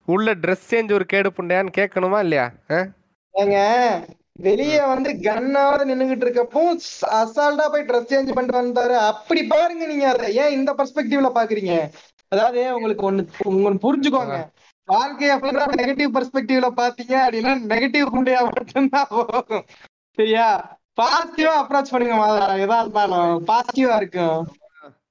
[0.07, 2.45] உள்ள ட்ரெஸ் சேஞ்ச் ஒரு கேடு புண்டையான்னு கேட்கணுமா இல்லையா?
[3.35, 3.57] ஏங்க
[4.45, 6.61] வெளிய வந்து கன்னாவது நின்னுகிட்டு இருக்கப்போ
[7.19, 8.95] அசால்ட்டா போய் ட்ரெஸ் சேஞ்ச் பண்ணிட்டு வந்தாரு.
[9.11, 10.27] அப்படி பாருங்க நீங்க அதை.
[10.41, 11.75] ஏன் இந்த பெர்ஸ்பெக்டிவ்ல பாக்குறீங்க?
[12.31, 14.37] அதாவது உங்களுக்கு ஒண்ணு ஒண்ணு புரிஞ்சுக்கோங்க.
[14.87, 15.31] வாழ்க்கைய
[15.79, 19.65] நெகட்டிவ் பெர்ஸ்பெக்டிவ்ல பாத்தீங்க அப்படின்னா நெகட்டிவ் குண்டையா மட்டும்தான் போகும்.
[20.17, 20.47] சரியா?
[20.97, 22.45] பாசிட்டிவா அப்ரோச் பண்ணுங்க மாதா.
[22.63, 24.45] எதா இருந்தாலும் பாசிட்டிவா இருக்கும்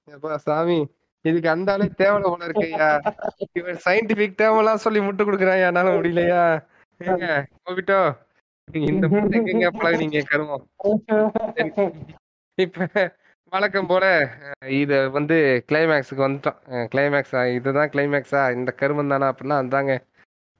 [0.09, 0.79] எப்பா சாமி
[1.25, 2.89] இதுக்கு அந்த ஆளே தேவை போல இருக்கையா
[3.53, 6.43] இவன் சயின்டிபிக் தேவைலாம் சொல்லி முட்டு கொடுக்குறான் என்னால முடியலையா?
[7.01, 7.27] ஏங்க
[7.65, 7.99] கோபிட்டோ
[8.89, 10.65] இந்த முட்டை எங்க பழகுனீங்க கருமம்.
[12.59, 12.87] இப்ப
[13.53, 14.05] வழக்கம் போல
[14.77, 15.37] இத வந்து
[15.69, 16.59] கிளைமேக்ஸுக்கு வந்துட்டோம்.
[16.93, 19.93] கிளைமேக்ஸா இதுதான் கிளைமேக்ஸா இந்த கருமம் தானா அப்படின்னா அதாங்க.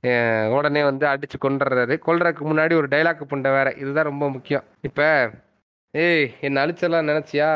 [0.05, 3.71] அஹ், உடனே வந்து அடிச்சு கொண்டுறாரு கொல்றதுக்கு முன்னாடி ஒரு டைலாக் புண்டை வேற.
[3.73, 4.65] இதுதான் ரொம்ப முக்கியம்.
[4.81, 5.01] இப்ப
[5.95, 7.51] ஏய் என்ன அழிச்சலாம் நினைச்சியா?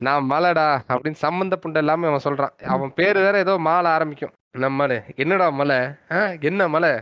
[0.00, 2.54] நான் மலைடா அப்படின்னு சம்மந்த புண்டை இல்லாம அவன் சொல்றான்.
[2.66, 4.32] அவன் பேரு வேற ஏதோ மாலை ஆரம்பிக்கும்.
[4.54, 4.98] நம்ம மலை?
[5.16, 5.78] என்னடா மலை?
[6.12, 6.92] ஆ என்ன மலை?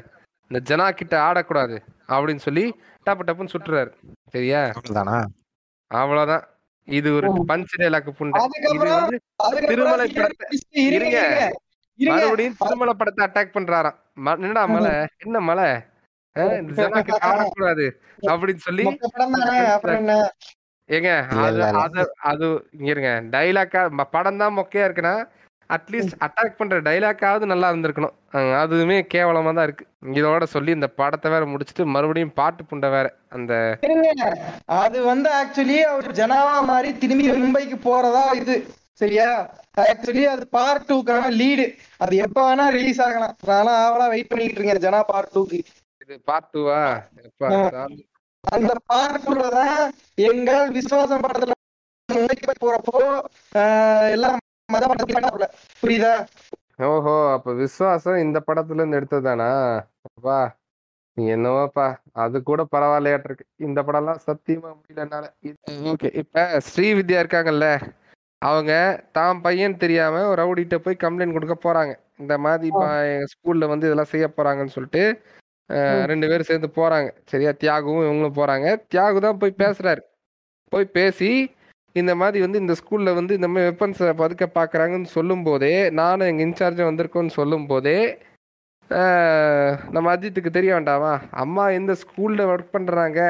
[0.51, 1.77] இந்த ஜனா கிட்ட ஆடக்கூடாது
[2.09, 2.65] அப்படின்னு சொல்லி
[3.07, 3.91] டப்பு டப்புன்னு சுட்டுறாரு.
[4.31, 4.61] சரியா?
[4.73, 5.19] அவ்வளவுதானா?
[5.91, 6.45] அவ்வளவுதான்.
[6.89, 8.39] இது ஒரு பஞ்ச் டைலாக் புண்டை.
[8.71, 9.17] இது வந்து
[9.67, 10.51] திருமலை படத்தை-
[10.89, 11.19] இருங்க
[12.15, 13.97] மறுபடியும் திருமலை படத்தை அட்டாக் பண்றாராம்.
[14.25, 14.91] ம- என்னடா மலை?
[15.19, 15.69] என்ன மலை?
[17.25, 17.85] ஆடக்கூடாது
[18.27, 18.85] அப்படின்னு சொல்லி
[20.89, 21.11] ஏங்க.
[21.79, 23.11] அது அது இங்க இருங்க.
[23.33, 23.81] டைலாக்கா
[24.11, 25.15] படம் தான் மொக்கையா இருக்குன்னா
[25.75, 28.15] அட்லீஸ்ட் அட்டாக் பண்ற டைலாக்காவது நல்லா இருந்திருக்கணும்.
[28.63, 29.85] அதுவுமே கேவலமா தான் இருக்கு.
[30.19, 33.53] இதோட சொல்லி இந்த படத்தை வேற முடிச்சுட்டு மறுபடியும் பாட்டு புண்டை வேற அந்த.
[34.83, 38.57] அது வந்து ஆக்சுவலி அவர் ஜனாவா மாதிரி திரும்பி மும்பைக்கு போறதா இது.
[39.03, 39.29] சரியா?
[39.85, 41.67] ஆக்சுவலி அது பார்ட் டூக்கான லீடு
[42.05, 43.35] அது எப்ப வேணா ரிலீஸ் ஆகலாம்.
[43.51, 45.59] நானும் ஆவலா வெயிட் பண்ணிட்டு இருக்கேன் ஜனா பார்ட் டூக்கு
[46.03, 46.79] இது பார்ட் டூவா.
[48.45, 49.79] அந்த பார்ட் டூல தான்
[50.31, 51.53] எங்கள் விசுவாசம் படத்துல
[52.09, 52.99] நுழைக்க போறப்போ
[54.15, 54.41] எல்லாம்
[55.83, 56.13] புரியுதா?
[56.89, 59.49] ஓஹோ அப்ப விசுவாசம் இந்த படத்துல இருந்து எடுத்ததுதானா?
[60.09, 60.39] அப்பா
[61.17, 61.87] என்னவோப்பா
[62.23, 65.27] அது கூட பரவாயில்லையாட்டு இருக்கு இந்த படம்லாம் சத்தியமா முடியல என்னால
[65.93, 67.67] ஓகே இப்ப ஸ்ரீவித்யா இருக்காங்கல்ல
[68.43, 68.73] அவங்க
[69.19, 71.93] தான் பையன் தெரியாம ஒரு ரவுடிட்ட போய் கம்ப்ளைண்ட் கொடுக்க போறாங்க.
[72.23, 75.05] இந்த மாதிரி எங்க ஸ்கூல்ல வந்து இதெல்லாம் செய்ய போறாங்கன்னு சொல்லிட்டு
[76.11, 77.09] ரெண்டு பேரும் சேர்ந்து போறாங்க.
[77.33, 78.67] சரியா தியாகவும் இவங்களும் போறாங்க.
[78.93, 80.03] தியாகு தான் போய் பேசுறாரு.
[80.73, 81.31] போய் பேசி
[81.97, 86.47] இந்த மாதிரி வந்து இந்த ஸ்கூல்ல வந்து இந்த மாதிரி வெப்பன்ஸை பதுக்க பார்க்குறாங்கன்னு சொல்லும் போதே நானும் எங்கள்
[86.47, 87.99] இன்சார்ஜும் வந்திருக்கோன்னு சொல்லும் போதே
[88.91, 91.13] ஆஹ், நம்ம அஜித்துக்கு தெரிய வேண்டாமா?
[91.43, 93.21] அம்மா எந்த ஸ்கூல்ல ஒர்க் பண்றாங்க?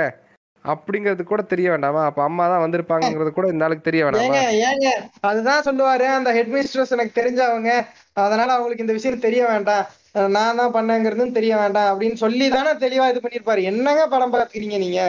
[0.65, 2.03] அப்படிங்கிறது கூட தெரிய வேண்டாமா?
[2.05, 4.41] அப்ப அம்மா தான் வந்திருப்பாங்கிறது கூட இந்த ஆளுக்கு தெரிய வேண்டாமா?
[4.65, 4.89] ஏங்க
[5.23, 6.07] அதுதான் சொல்லுவாரு.
[6.17, 7.71] அந்த ஹெட்மிஸ்ட்ரஸ் எனக்கு தெரிஞ்சவங்க.
[8.19, 9.85] அதனால அவங்களுக்கு இந்த விஷயம் தெரிய வேண்டாம்.
[10.33, 15.01] நான் தான் பண்ணேங்கிறதும் தெரிய வேண்டாம் அப்படின்னு சொல்லி தானே தெளிவா இது பண்ணிருப்பாரு என்னங்க படம் பாக்குறீங்க நீங்க?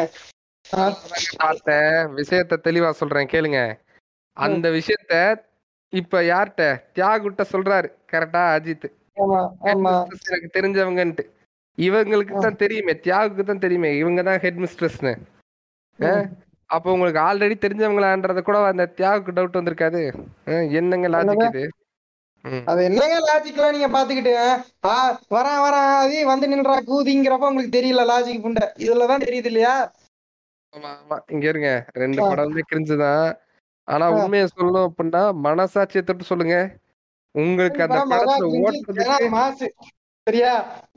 [0.71, 1.95] பார்த்தேன்.
[2.19, 3.59] விஷயத்த தெளிவா சொல்றேன் கேளுங்க.
[4.37, 5.13] அந்த விஷயத்த
[5.93, 6.63] இப்ப யார்கிட்ட?
[6.95, 7.89] தியாகுட்ட சொல்றாரு.
[8.11, 8.87] கரெக்டா அஜித்
[9.71, 11.23] எனக்கு தெரிஞ்சவங்கன்ட்டு.
[11.77, 12.93] இவங்களுக்கு தான் தெரியுமே.
[13.05, 13.91] தியாகுக்கு தான் தெரியுமே.
[14.01, 15.13] இவங்க தான் ஹெட் மிஸ்ட்ரஸ்னு
[16.69, 20.01] அப்போ உங்களுக்கு ஆல்ரெடி தெரிஞ்சவங்களான்றத கூட அந்த தியாகுக்கு டவுட் வந்திருக்காது.
[20.79, 21.63] என்னங்க லாஜிக் இது.
[22.71, 24.33] அது என்னங்க லாஜிக்லாம் நீங்க பாத்துக்கிட்டு
[24.89, 24.95] ஆ
[25.35, 25.91] வரான் வரான்.
[26.01, 28.65] அது வந்து நின்றா கூதிங்கிறப்ப உங்களுக்கு தெரியல லாஜிக் புண்டை.
[28.85, 29.75] இதுலதான் தெரியுது இல்லையா?
[30.75, 31.17] ஆமா ஆமா.
[31.27, 31.69] இங்க இருங்க.
[31.93, 32.21] ரெண்டு.
[32.31, 33.25] படமுமே கிரிஞ்சுதான்
[33.87, 34.09] ஆனா ஆ.
[34.09, 36.55] உண்மையை சொல்லணும் அப்படின்னா மனசாட்சியை தொட்டு சொல்லுங்க.
[37.35, 39.73] உங்களுக்கு அந்த ஓட்டுறதுக்கு மாசு
[40.27, 40.51] சரியா?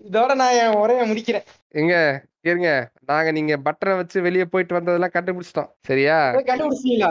[0.08, 1.44] இதோட நான் என் உரைய முடிக்கிறேன்.
[1.68, 1.94] எங்க?
[2.40, 2.68] இருங்க.
[3.06, 5.70] நாங்க நீங்க பட்டனை வச்சு வெளியே போயிட்டு வந்ததெல்லாம் கண்டுபிடிச்சிட்டோம்.
[5.82, 6.30] சரியா?
[6.30, 7.10] கண்டுபிடிச்சீங்களா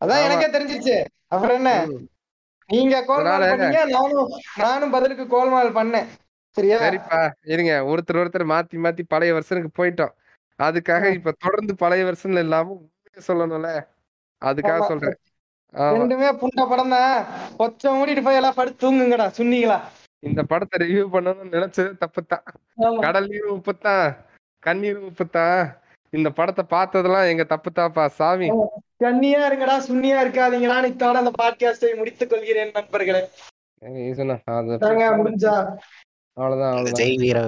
[0.00, 0.22] அதான்.
[0.22, 1.04] எனக்கே தெரிஞ்சிச்சு.
[1.26, 1.72] அப்புறம் என்ன.
[2.70, 6.06] நீங்க கோல்மால் பண்ணீங்க நானும் நானும் பதிலுக்கு கோல்மால் பண்ணேன்.
[6.56, 6.78] சரியா?
[6.78, 7.30] சரிப்பா.
[7.44, 7.72] இருங்க.
[7.84, 10.14] ஒருத்தர் ஒருத்தர் மாத்தி மாத்தி பழைய வருஷனுக்கு போயிட்டோம்.
[10.60, 12.76] அதுக்காக இப்ப தொடர்ந்து பழைய வருஷன்ல இல்லாம
[13.28, 13.70] சொல்லணும்ல?
[14.42, 14.86] அதுக்காக.
[14.86, 15.18] சொல்றேன்.
[15.74, 17.12] ரெண்டுமே புண்ட படம் தான்
[17.58, 19.78] கொச்சம் மூடிட்டு போய் எல்லாம் படுத்து தூங்குங்கடா சொன்னீங்களா
[20.22, 22.44] இந்த படத்தை ரிவ்யூ பண்ணணும்னு நினைச்சது தப்புதான்
[23.00, 24.08] கடல் நீரும் உப்புத்தான்
[24.62, 25.60] கண்ணீரும் உப்புத்தான்
[26.12, 28.48] இந்த படத்தை பார்த்ததெல்லாம் எங்க தப்புதாப்பா சாமி.
[29.00, 30.76] கண்ணியா இருங்கடா சுண்ணியா இருக்காதீங்கடா.
[30.90, 33.22] இத்தோட அந்த பாட்காஸ்டை முடித்துக் கொள்கிறேன் நண்பர்களே.
[35.18, 35.54] முடிஞ்சா.
[36.36, 37.38] அவ்வளவுதான் ஜெய் வீர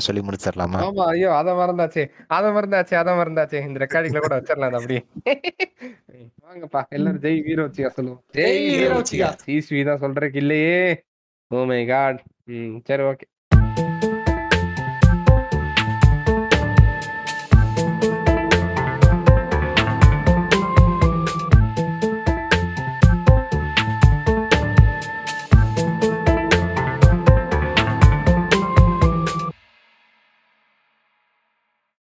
[0.00, 0.78] சொல்லி முடிச்சிடலாமா?
[0.86, 3.60] ஆமா ஐயோ அத மறந்தாச்சே அத மறந்தாச்சே அத மறந்தாச்சே.
[3.68, 5.02] இந்த ரெக்கார்டிங்ல கூட வச்சிடலாம் அது அப்படியே
[6.44, 8.20] வாங்கப்பா எல்லாரும் ஜெய் வீர சொல்லுவோம்.
[8.34, 8.92] ஜெய் வீர
[9.90, 10.76] தான் சொல்றதுக்கு இல்லையே.
[11.50, 13.26] ஓ மை காட் ம் சரி ஓகே